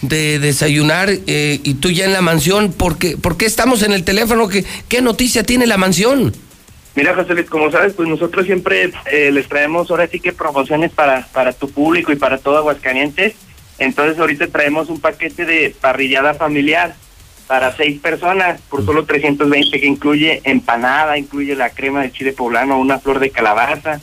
de, 0.00 0.38
desayunar, 0.38 1.10
eh, 1.10 1.60
y 1.62 1.74
tú 1.74 1.90
ya 1.90 2.06
en 2.06 2.12
la 2.12 2.22
mansión. 2.22 2.72
¿Por 2.72 2.98
qué, 2.98 3.16
¿Por 3.16 3.36
qué 3.36 3.46
estamos 3.46 3.82
en 3.82 3.92
el 3.92 4.04
teléfono? 4.04 4.48
¿Qué, 4.48 4.64
¿Qué 4.88 5.02
noticia 5.02 5.42
tiene 5.42 5.66
la 5.66 5.76
mansión? 5.76 6.34
Mira, 6.94 7.14
José 7.14 7.34
Luis, 7.34 7.50
como 7.50 7.70
sabes, 7.70 7.92
pues 7.92 8.08
nosotros 8.08 8.46
siempre 8.46 8.90
eh, 9.12 9.30
les 9.30 9.46
traemos 9.46 9.90
ahora 9.90 10.06
sí 10.06 10.18
que 10.18 10.32
promociones 10.32 10.92
para, 10.92 11.26
para 11.26 11.52
tu 11.52 11.70
público 11.70 12.10
y 12.10 12.16
para 12.16 12.38
todo 12.38 12.56
Aguascalientes. 12.56 13.34
Entonces 13.78 14.18
ahorita 14.18 14.46
traemos 14.48 14.88
un 14.88 15.00
paquete 15.00 15.44
de 15.44 15.74
parrillada 15.80 16.34
familiar 16.34 16.94
para 17.46 17.76
seis 17.76 18.00
personas 18.00 18.60
por 18.68 18.84
solo 18.84 19.04
320 19.04 19.80
que 19.80 19.86
incluye 19.86 20.40
empanada, 20.44 21.18
incluye 21.18 21.54
la 21.54 21.70
crema 21.70 22.02
de 22.02 22.12
chile 22.12 22.32
poblano, 22.32 22.78
una 22.78 22.98
flor 22.98 23.20
de 23.20 23.30
calabaza, 23.30 24.00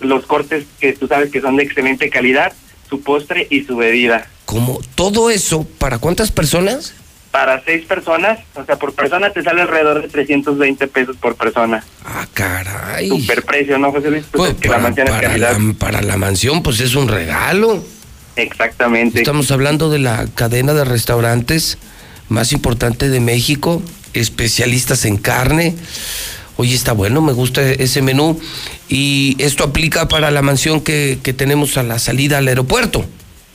los 0.00 0.26
cortes 0.26 0.64
que 0.78 0.92
tú 0.92 1.08
sabes 1.08 1.30
que 1.30 1.40
son 1.40 1.56
de 1.56 1.64
excelente 1.64 2.08
calidad, 2.10 2.52
su 2.88 3.00
postre 3.00 3.46
y 3.50 3.64
su 3.64 3.76
bebida. 3.76 4.28
¿Cómo? 4.44 4.80
¿Todo 4.94 5.30
eso 5.30 5.66
para 5.78 5.98
cuántas 5.98 6.30
personas? 6.30 6.94
Para 7.30 7.64
seis 7.64 7.84
personas, 7.84 8.38
o 8.54 8.64
sea, 8.64 8.76
por 8.76 8.94
persona 8.94 9.30
te 9.30 9.42
sale 9.42 9.62
alrededor 9.62 10.02
de 10.02 10.08
320 10.08 10.86
pesos 10.86 11.16
por 11.16 11.34
persona. 11.34 11.84
Ah, 12.04 12.28
caray. 12.32 13.08
Super 13.08 13.42
precio, 13.42 13.76
¿no, 13.76 13.90
José 13.90 14.10
Luis? 14.10 14.24
Pues, 14.30 14.54
pues 14.54 14.68
para, 14.70 15.36
La, 15.36 15.58
para 15.76 16.00
la 16.00 16.16
mansión, 16.16 16.62
pues 16.62 16.78
es 16.78 16.94
un 16.94 17.08
regalo. 17.08 17.82
Exactamente. 18.36 19.18
Estamos 19.18 19.50
hablando 19.50 19.90
de 19.90 19.98
la 19.98 20.26
cadena 20.34 20.74
de 20.74 20.84
restaurantes 20.84 21.78
más 22.28 22.52
importante 22.52 23.08
de 23.08 23.20
México, 23.20 23.82
especialistas 24.12 25.04
en 25.04 25.16
carne. 25.16 25.74
Oye, 26.56 26.74
está 26.74 26.92
bueno, 26.92 27.20
me 27.20 27.32
gusta 27.32 27.68
ese 27.68 28.02
menú. 28.02 28.40
Y 28.88 29.36
esto 29.38 29.64
aplica 29.64 30.08
para 30.08 30.30
la 30.30 30.42
mansión 30.42 30.80
que, 30.80 31.18
tenemos 31.36 31.76
a 31.76 31.82
la 31.82 31.98
salida 31.98 32.38
al 32.38 32.48
aeropuerto. 32.48 33.04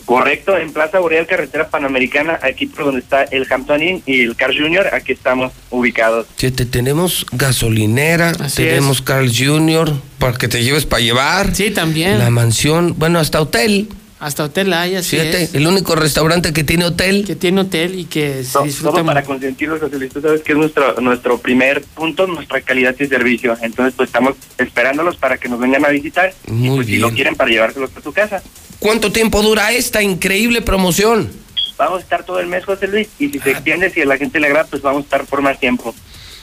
Correcto, 0.05 0.57
en 0.57 0.73
Plaza 0.73 0.97
Boreal, 0.97 1.27
carretera 1.27 1.69
panamericana, 1.69 2.39
aquí 2.41 2.65
por 2.65 2.85
donde 2.85 2.99
está 2.99 3.23
el 3.25 3.45
Hampton 3.47 3.83
Inn 3.83 4.03
y 4.07 4.21
el 4.21 4.35
Carl 4.35 4.57
Jr., 4.57 4.87
aquí 4.91 5.11
estamos 5.11 5.53
ubicados. 5.69 6.25
Sí, 6.35 6.49
tenemos 6.49 7.27
gasolinera, 7.31 8.33
tenemos 8.55 9.03
Carl 9.03 9.31
Jr., 9.31 9.93
para 10.17 10.35
que 10.35 10.47
te 10.47 10.63
lleves 10.63 10.87
para 10.87 11.03
llevar. 11.03 11.53
Sí, 11.55 11.69
también. 11.69 12.17
La 12.17 12.31
mansión, 12.31 12.95
bueno, 12.97 13.19
hasta 13.19 13.39
hotel. 13.39 13.87
Hasta 14.19 14.43
hotel 14.43 14.73
hay, 14.73 14.95
así 14.95 15.17
Fíjate, 15.17 15.49
el 15.53 15.65
único 15.65 15.95
restaurante 15.95 16.51
que 16.51 16.65
tiene 16.65 16.85
hotel. 16.85 17.23
Que 17.25 17.37
tiene 17.37 17.61
hotel 17.61 17.97
y 17.97 18.03
que 18.03 18.43
se 18.43 18.61
disfruta. 18.63 19.01
Para 19.03 19.23
consentirlos, 19.23 19.79
José 19.79 20.09
Tú 20.09 20.19
sabes 20.19 20.41
que 20.41 20.51
es 20.51 20.57
nuestro, 20.57 20.99
nuestro 20.99 21.37
primer 21.37 21.81
punto, 21.81 22.27
nuestra 22.27 22.59
calidad 22.59 22.93
y 22.99 23.07
servicio. 23.07 23.55
Entonces, 23.61 23.93
pues 23.95 24.09
estamos 24.09 24.35
esperándolos 24.57 25.15
para 25.15 25.37
que 25.37 25.47
nos 25.47 25.59
vengan 25.59 25.85
a 25.85 25.89
visitar. 25.89 26.33
Muy 26.47 26.67
y 26.67 26.75
pues, 26.75 26.87
bien. 26.87 26.97
si 26.99 27.01
lo 27.01 27.11
quieren, 27.13 27.35
para 27.35 27.49
llevárselos 27.49 27.91
a 27.95 28.01
su 28.01 28.11
casa. 28.11 28.43
¿Cuánto 28.79 29.11
tiempo 29.13 29.41
dura 29.41 29.71
esta 29.71 30.03
increíble 30.03 30.61
promoción? 30.61 31.29
Vamos 31.77 31.99
a 31.99 32.01
estar 32.01 32.25
todo 32.25 32.41
el 32.41 32.47
mes, 32.47 32.65
José 32.65 32.89
Luis. 32.89 33.07
Y 33.19 33.29
si 33.29 33.39
se 33.39 33.49
ah. 33.49 33.53
extiende, 33.53 33.89
si 33.89 34.01
a 34.01 34.05
la 34.05 34.17
gente 34.17 34.41
le 34.41 34.47
agrada, 34.47 34.67
pues 34.69 34.81
vamos 34.81 35.03
a 35.03 35.05
estar 35.05 35.25
por 35.27 35.41
más 35.41 35.57
tiempo. 35.61 35.95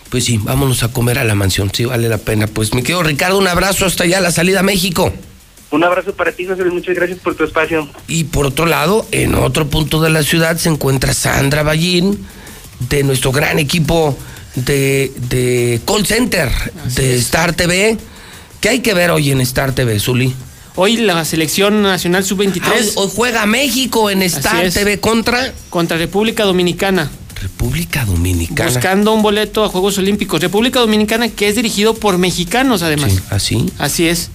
Pues 0.08 0.24
sí, 0.24 0.38
vámonos 0.38 0.82
a 0.82 0.88
comer 0.88 1.18
a 1.18 1.24
la 1.24 1.34
mansión, 1.34 1.70
sí, 1.74 1.84
vale 1.84 2.08
la 2.08 2.18
pena. 2.18 2.46
Pues 2.46 2.72
me 2.72 2.82
quedo 2.82 3.02
Ricardo, 3.02 3.36
un 3.36 3.48
abrazo 3.48 3.84
hasta 3.84 4.04
allá, 4.04 4.20
la 4.20 4.30
salida 4.30 4.60
a 4.60 4.62
México. 4.62 5.12
Un 5.76 5.84
abrazo 5.84 6.14
para 6.14 6.32
ti, 6.32 6.46
José 6.46 6.64
Muchas 6.64 6.94
gracias 6.94 7.18
por 7.18 7.34
tu 7.34 7.44
espacio. 7.44 7.86
Y 8.08 8.24
por 8.24 8.46
otro 8.46 8.64
lado, 8.64 9.06
en 9.10 9.34
otro 9.34 9.68
punto 9.68 10.00
de 10.00 10.08
la 10.08 10.22
ciudad 10.22 10.56
se 10.56 10.70
encuentra 10.70 11.12
Sandra 11.12 11.62
Ballín, 11.62 12.26
de 12.88 13.02
nuestro 13.02 13.30
gran 13.30 13.58
equipo 13.58 14.16
de, 14.54 15.12
de 15.28 15.82
call 15.86 16.06
center 16.06 16.50
de 16.94 17.16
Star 17.16 17.52
TV. 17.52 17.98
¿Qué 18.62 18.70
hay 18.70 18.80
que 18.80 18.94
ver 18.94 19.10
hoy 19.10 19.30
en 19.30 19.42
Star 19.42 19.74
TV, 19.74 20.00
Zuli? 20.00 20.34
Hoy 20.76 20.96
la 20.96 21.22
selección 21.26 21.82
nacional 21.82 22.24
sub-23. 22.24 22.62
Ah, 22.64 22.72
hoy 22.94 23.10
juega 23.14 23.44
México 23.44 24.08
en 24.08 24.22
Star 24.22 24.72
TV 24.72 24.98
contra. 24.98 25.52
Contra 25.68 25.98
República 25.98 26.44
Dominicana. 26.44 27.10
República 27.38 28.06
Dominicana. 28.06 28.70
Buscando 28.70 29.12
un 29.12 29.20
boleto 29.20 29.62
a 29.62 29.68
Juegos 29.68 29.98
Olímpicos. 29.98 30.40
República 30.40 30.80
Dominicana 30.80 31.28
que 31.28 31.48
es 31.48 31.54
dirigido 31.54 31.92
por 31.92 32.16
mexicanos 32.16 32.82
además. 32.82 33.12
Sí, 33.12 33.20
¿Así? 33.28 33.72
Así 33.76 34.08
es. 34.08 34.30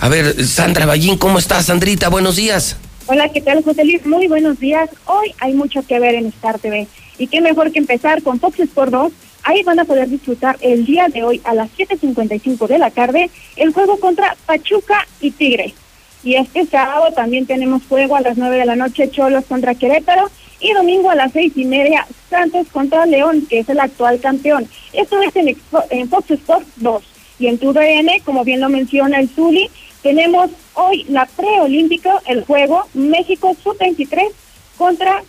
A 0.00 0.08
ver, 0.08 0.44
Sandra 0.44 0.86
Ballín, 0.86 1.16
¿cómo 1.18 1.38
estás, 1.38 1.66
Sandrita? 1.66 2.08
Buenos 2.08 2.36
días. 2.36 2.76
Hola, 3.06 3.30
¿qué 3.30 3.40
tal, 3.40 3.62
José 3.64 3.84
Luis? 3.84 4.04
Muy 4.06 4.28
buenos 4.28 4.60
días. 4.60 4.90
Hoy 5.06 5.34
hay 5.40 5.54
mucho 5.54 5.82
que 5.86 5.98
ver 5.98 6.14
en 6.14 6.26
Star 6.26 6.58
TV. 6.58 6.86
Y 7.18 7.26
qué 7.26 7.40
mejor 7.40 7.72
que 7.72 7.78
empezar 7.78 8.22
con 8.22 8.38
Fox 8.38 8.60
Sport 8.60 8.92
2. 8.92 9.12
Ahí 9.44 9.62
van 9.62 9.78
a 9.80 9.84
poder 9.84 10.08
disfrutar 10.08 10.58
el 10.60 10.84
día 10.84 11.08
de 11.08 11.24
hoy 11.24 11.40
a 11.44 11.54
las 11.54 11.70
7.55 11.70 12.66
de 12.66 12.78
la 12.78 12.90
tarde 12.90 13.30
el 13.56 13.72
juego 13.72 13.98
contra 13.98 14.36
Pachuca 14.46 15.06
y 15.20 15.30
Tigre. 15.30 15.74
Y 16.22 16.34
este 16.34 16.66
sábado 16.66 17.12
también 17.14 17.46
tenemos 17.46 17.82
juego 17.88 18.16
a 18.16 18.20
las 18.20 18.36
9 18.36 18.56
de 18.56 18.66
la 18.66 18.76
noche 18.76 19.10
Cholos 19.10 19.44
contra 19.46 19.74
Querétaro 19.74 20.30
y 20.60 20.72
domingo 20.72 21.10
a 21.10 21.14
las 21.14 21.32
seis 21.32 21.52
y 21.56 21.64
media 21.64 22.06
Santos 22.28 22.66
contra 22.72 23.06
León, 23.06 23.46
que 23.48 23.60
es 23.60 23.68
el 23.68 23.80
actual 23.80 24.20
campeón. 24.20 24.68
Esto 24.92 25.20
es 25.22 25.34
en, 25.36 26.08
Fox 26.08 26.30
Sports 26.30 26.66
2. 26.76 27.02
Y 27.38 27.46
en 27.46 27.58
tu 27.58 27.72
DN, 27.72 28.20
como 28.24 28.44
bien 28.44 28.60
lo 28.60 28.68
menciona 28.68 29.20
el 29.20 29.28
Zuli, 29.28 29.70
tenemos 30.02 30.50
hoy 30.74 31.04
la 31.08 31.26
preolímpica, 31.26 32.20
el 32.26 32.44
juego 32.44 32.86
México 32.94 33.56
Sub-23 33.62 34.28
contra 34.76 35.22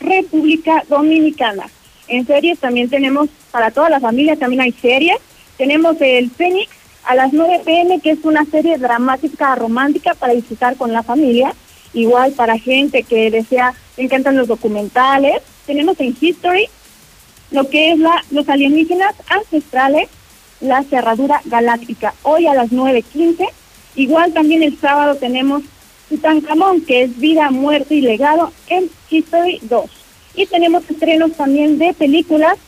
República 0.00 0.84
Dominicana. 0.88 1.68
En 2.08 2.26
series 2.26 2.58
también 2.58 2.88
tenemos, 2.88 3.28
para 3.50 3.70
toda 3.70 3.88
la 3.88 4.00
familia 4.00 4.36
también 4.36 4.62
hay 4.62 4.72
series. 4.72 5.18
Tenemos 5.56 5.96
el 6.00 6.30
Fénix 6.30 6.70
a 7.04 7.14
las 7.14 7.32
9 7.32 7.62
pm, 7.64 8.00
que 8.00 8.10
es 8.10 8.18
una 8.24 8.44
serie 8.44 8.78
dramática 8.78 9.54
romántica 9.54 10.14
para 10.14 10.34
disfrutar 10.34 10.76
con 10.76 10.92
la 10.92 11.02
familia. 11.02 11.54
Igual 11.92 12.32
para 12.32 12.58
gente 12.58 13.02
que 13.02 13.30
desea, 13.30 13.74
encantan 13.96 14.36
los 14.36 14.48
documentales. 14.48 15.42
Tenemos 15.66 15.98
en 16.00 16.16
History 16.20 16.66
lo 17.50 17.68
que 17.68 17.92
es 17.92 17.98
la, 17.98 18.24
los 18.30 18.48
alienígenas 18.48 19.14
ancestrales 19.28 20.08
La 20.60 20.82
Cerradura 20.84 21.40
Galáctica, 21.46 22.14
hoy 22.22 22.46
a 22.46 22.54
las 22.54 22.70
9.15. 22.70 23.48
Igual 23.96 24.32
también 24.32 24.62
el 24.62 24.78
sábado 24.78 25.14
tenemos 25.14 25.62
Tutankamón, 26.10 26.82
que 26.82 27.02
es 27.04 27.18
Vida, 27.18 27.50
Muerte 27.50 27.94
y 27.94 28.02
Legado 28.02 28.52
en 28.68 28.90
History 29.08 29.58
2. 29.62 29.90
Y 30.34 30.46
tenemos 30.46 30.88
estrenos 30.90 31.32
también 31.32 31.78
de 31.78 31.94
películas, 31.94 32.58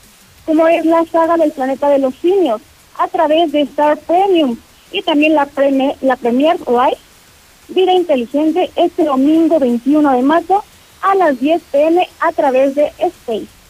como 0.47 0.67
es 0.69 0.87
la 0.87 1.05
saga 1.05 1.37
del 1.37 1.53
planeta 1.53 1.91
de 1.91 1.99
los 1.99 2.15
simios, 2.15 2.63
a 2.99 3.09
través 3.09 3.53
de 3.53 3.63
Star 3.63 3.99
Premium. 3.99 4.57
Y 4.91 5.03
también 5.03 5.35
la, 5.35 5.47
premier, 5.47 5.97
la 6.01 6.17
Premier 6.17 6.59
Live, 6.61 6.99
Vida 7.69 7.93
Inteligente, 7.93 8.71
este 8.77 9.05
domingo 9.05 9.59
21 9.59 10.13
de 10.13 10.23
marzo 10.23 10.65
a 11.03 11.15
las 11.15 11.39
10 11.41 11.63
pm 11.71 12.09
a 12.21 12.33
través 12.33 12.75
de 12.75 12.93
Space. 12.99 13.62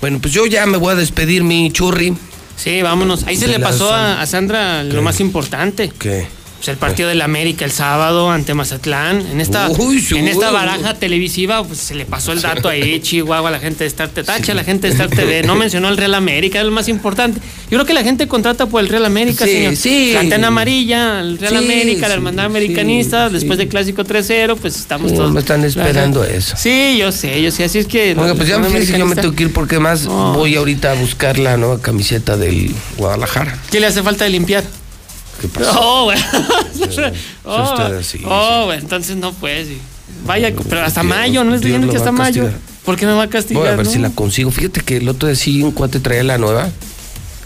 Bueno, 0.03 0.19
pues 0.21 0.35
yo 0.35 0.45
ya 0.45 0.67
me 0.67 0.77
voy 0.77 0.93
a 0.93 0.97
despedir, 0.97 1.43
mi 1.43 1.73
churri. 1.73 2.15
Sí, 2.63 2.83
vámonos. 2.83 3.25
Ahí 3.25 3.37
se 3.37 3.49
le 3.49 3.59
pasó 3.59 3.91
a, 3.93 4.21
a 4.21 4.27
Sandra 4.27 4.83
lo 4.85 5.01
más 5.01 5.21
importante. 5.21 5.91
¿Qué? 5.99 6.27
Pues 6.61 6.69
el 6.69 6.77
partido 6.77 7.09
del 7.09 7.23
América 7.23 7.65
el 7.65 7.71
sábado 7.71 8.31
ante 8.31 8.53
Mazatlán. 8.53 9.25
En 9.33 9.41
esta, 9.41 9.71
Uy, 9.71 9.99
sí, 9.99 10.19
en 10.19 10.29
esta 10.29 10.49
uy. 10.49 10.53
baraja 10.53 10.93
televisiva, 10.93 11.65
pues 11.65 11.79
se 11.79 11.95
le 11.95 12.05
pasó 12.05 12.33
el 12.33 12.43
dato 12.43 12.69
ahí, 12.69 13.01
Chihuahua, 13.01 13.49
a 13.49 13.53
la 13.53 13.59
gente 13.61 13.85
de 13.85 13.89
Star. 13.89 14.11
Tacha, 14.11 14.53
a 14.53 14.55
la 14.55 14.63
gente 14.63 14.87
de 14.87 14.93
Star 14.93 15.09
TV. 15.09 15.43
No 15.43 15.55
mencionó 15.55 15.89
el 15.89 15.97
Real 15.97 16.15
América, 16.15 16.59
es 16.59 16.67
lo 16.67 16.71
más 16.71 16.89
importante. 16.89 17.41
Yo 17.71 17.79
creo 17.79 17.87
que 17.87 17.95
la 17.95 18.03
gente 18.03 18.29
contrata 18.29 18.67
por 18.67 18.83
el 18.83 18.91
Real 18.91 19.07
América, 19.07 19.47
Sí, 19.47 19.53
señor. 19.53 19.77
sí. 19.77 20.11
La 20.13 20.21
antena 20.21 20.49
amarilla, 20.49 21.21
el 21.21 21.39
Real 21.39 21.53
Sí, 21.59 21.65
América, 21.65 22.01
la 22.03 22.07
sí, 22.09 22.13
hermandad 22.13 22.45
americanista, 22.45 23.29
sí, 23.29 23.33
después 23.35 23.57
sí. 23.57 23.65
del 23.65 23.69
clásico 23.69 24.05
3-0, 24.05 24.57
pues 24.57 24.77
estamos 24.77 25.13
Sí, 25.13 25.17
todos. 25.17 25.33
me 25.33 25.41
están 25.41 25.65
esperando 25.65 26.25
eso. 26.25 26.57
Sí, 26.59 26.99
yo 26.99 27.11
sé, 27.11 27.41
yo 27.41 27.51
sé. 27.51 27.65
Así 27.65 27.79
es 27.79 27.87
que. 27.87 28.15
Oiga, 28.19 28.35
pues 28.35 28.49
ya 28.49 28.59
me 28.59 28.69
fíjese, 28.69 28.99
yo 28.99 29.07
me 29.07 29.17
tengo 29.17 29.35
que 29.35 29.45
ir 29.45 29.53
porque 29.55 29.79
más 29.79 30.05
voy 30.07 30.57
ahorita 30.57 30.91
a 30.91 30.95
buscar 30.95 31.39
la 31.39 31.57
nueva 31.57 31.81
camiseta 31.81 32.37
del 32.37 32.71
Guadalajara. 32.99 33.59
¿Qué 33.71 33.81
le 33.81 33.87
hace 33.87 34.03
falta 34.03 34.25
de 34.25 34.31
limpiar? 34.31 34.63
¿Qué 35.41 35.49
pasó? 35.49 35.71
Oh, 35.81 36.05
bueno. 36.05 36.23
oh, 37.45 37.63
usted 37.73 37.97
así, 37.99 38.21
oh, 38.25 38.65
bueno, 38.67 38.83
entonces 38.83 39.17
no 39.17 39.33
puede. 39.33 39.65
sí. 39.65 39.79
Vaya, 40.27 40.53
pero 40.69 40.83
hasta 40.83 41.01
Dios- 41.03 41.15
mayo, 41.17 41.45
no 41.45 41.55
es 41.55 41.61
Dios 41.63 41.73
diciendo 41.73 41.91
que 41.91 41.97
hasta 41.97 42.13
mayo. 42.13 42.51
¿Por 42.85 42.97
qué 42.97 43.07
me 43.07 43.13
va 43.13 43.25
a 43.25 43.29
castigar? 43.29 43.63
Voy 43.63 43.73
a 43.73 43.77
ver 43.77 43.87
no? 43.87 43.93
si 43.93 43.99
la 43.99 44.11
consigo. 44.11 44.51
Fíjate 44.51 44.81
que 44.81 44.99
el 44.99 45.09
otro 45.09 45.29
día 45.29 45.37
sí 45.37 45.63
un 45.63 45.73
cuate 45.73 46.01
traía 46.01 46.25
la 46.25 46.39
nueva. 46.39 46.69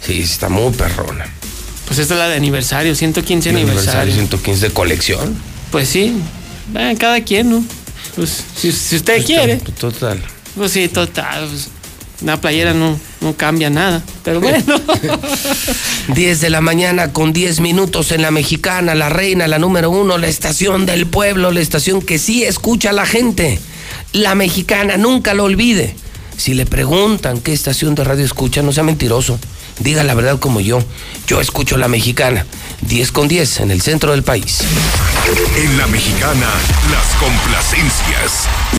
Sí, 0.01 0.21
está 0.23 0.49
muy 0.49 0.73
perrona. 0.73 1.27
Pues 1.87 1.99
esta 1.99 2.15
es 2.15 2.21
la 2.21 2.29
de 2.29 2.37
aniversario, 2.37 2.95
115 2.95 3.51
El 3.51 3.57
aniversario. 3.57 4.13
115 4.15 4.69
de 4.69 4.73
colección. 4.73 5.37
Pues 5.71 5.89
sí, 5.89 6.17
cada 6.99 7.21
quien, 7.23 7.51
¿no? 7.51 7.65
Pues 8.17 8.43
si, 8.57 8.73
si 8.73 8.97
usted 8.97 9.15
Pues, 9.17 9.27
quiere, 9.27 9.57
Total. 9.79 10.21
pues 10.57 10.73
sí, 10.73 10.89
total. 10.89 11.49
pues, 11.49 11.69
una 12.23 12.41
playera 12.41 12.73
no, 12.75 12.99
no 13.21 13.35
cambia 13.37 13.71
nada. 13.71 14.03
Pero 14.23 14.41
bueno. 14.41 14.63
10 16.15 16.41
de 16.41 16.51
la 16.51 16.61
mañana 16.61 17.13
con 17.13 17.33
10 17.33 17.61
minutos 17.61 18.13
en 18.13 18.23
la 18.23 18.31
mexicana, 18.31 18.95
la 18.95 19.09
reina, 19.09 19.49
la 19.49 19.59
número 19.59 19.91
uno, 19.91 20.19
la 20.19 20.29
estación 20.29 20.87
del 20.87 21.07
pueblo, 21.07 21.51
la 21.51 21.61
estación 21.61 22.01
que 22.03 22.19
sí 22.19 22.45
escucha 22.45 22.91
a 22.91 22.93
la 22.93 23.07
gente. 23.07 23.59
La 24.13 24.35
mexicana, 24.35 24.97
nunca 24.97 25.35
lo 25.35 25.45
olvide. 25.45 25.97
Si 26.37 26.55
le 26.55 26.67
preguntan 26.67 27.41
qué 27.41 27.53
estación 27.53 27.95
de 27.95 28.05
radio 28.05 28.25
escucha, 28.25 28.63
no 28.63 28.73
sea 28.73 28.83
mentiroso. 28.83 29.39
Diga 29.81 30.05
la 30.05 30.15
verdad 30.15 30.39
como 30.39 30.61
yo. 30.61 30.83
Yo 31.27 31.41
escucho 31.41 31.77
la 31.77 31.89
mexicana. 31.89 32.47
10 32.83 33.13
con 33.13 33.29
10 33.29 33.61
en 33.61 33.71
el 33.71 33.83
centro 33.83 34.13
del 34.13 34.23
país. 34.23 34.61
En 35.57 35.79
la 35.79 35.87
mexicana, 35.87 36.49
las 36.91 37.07
complacencias. 37.21 38.49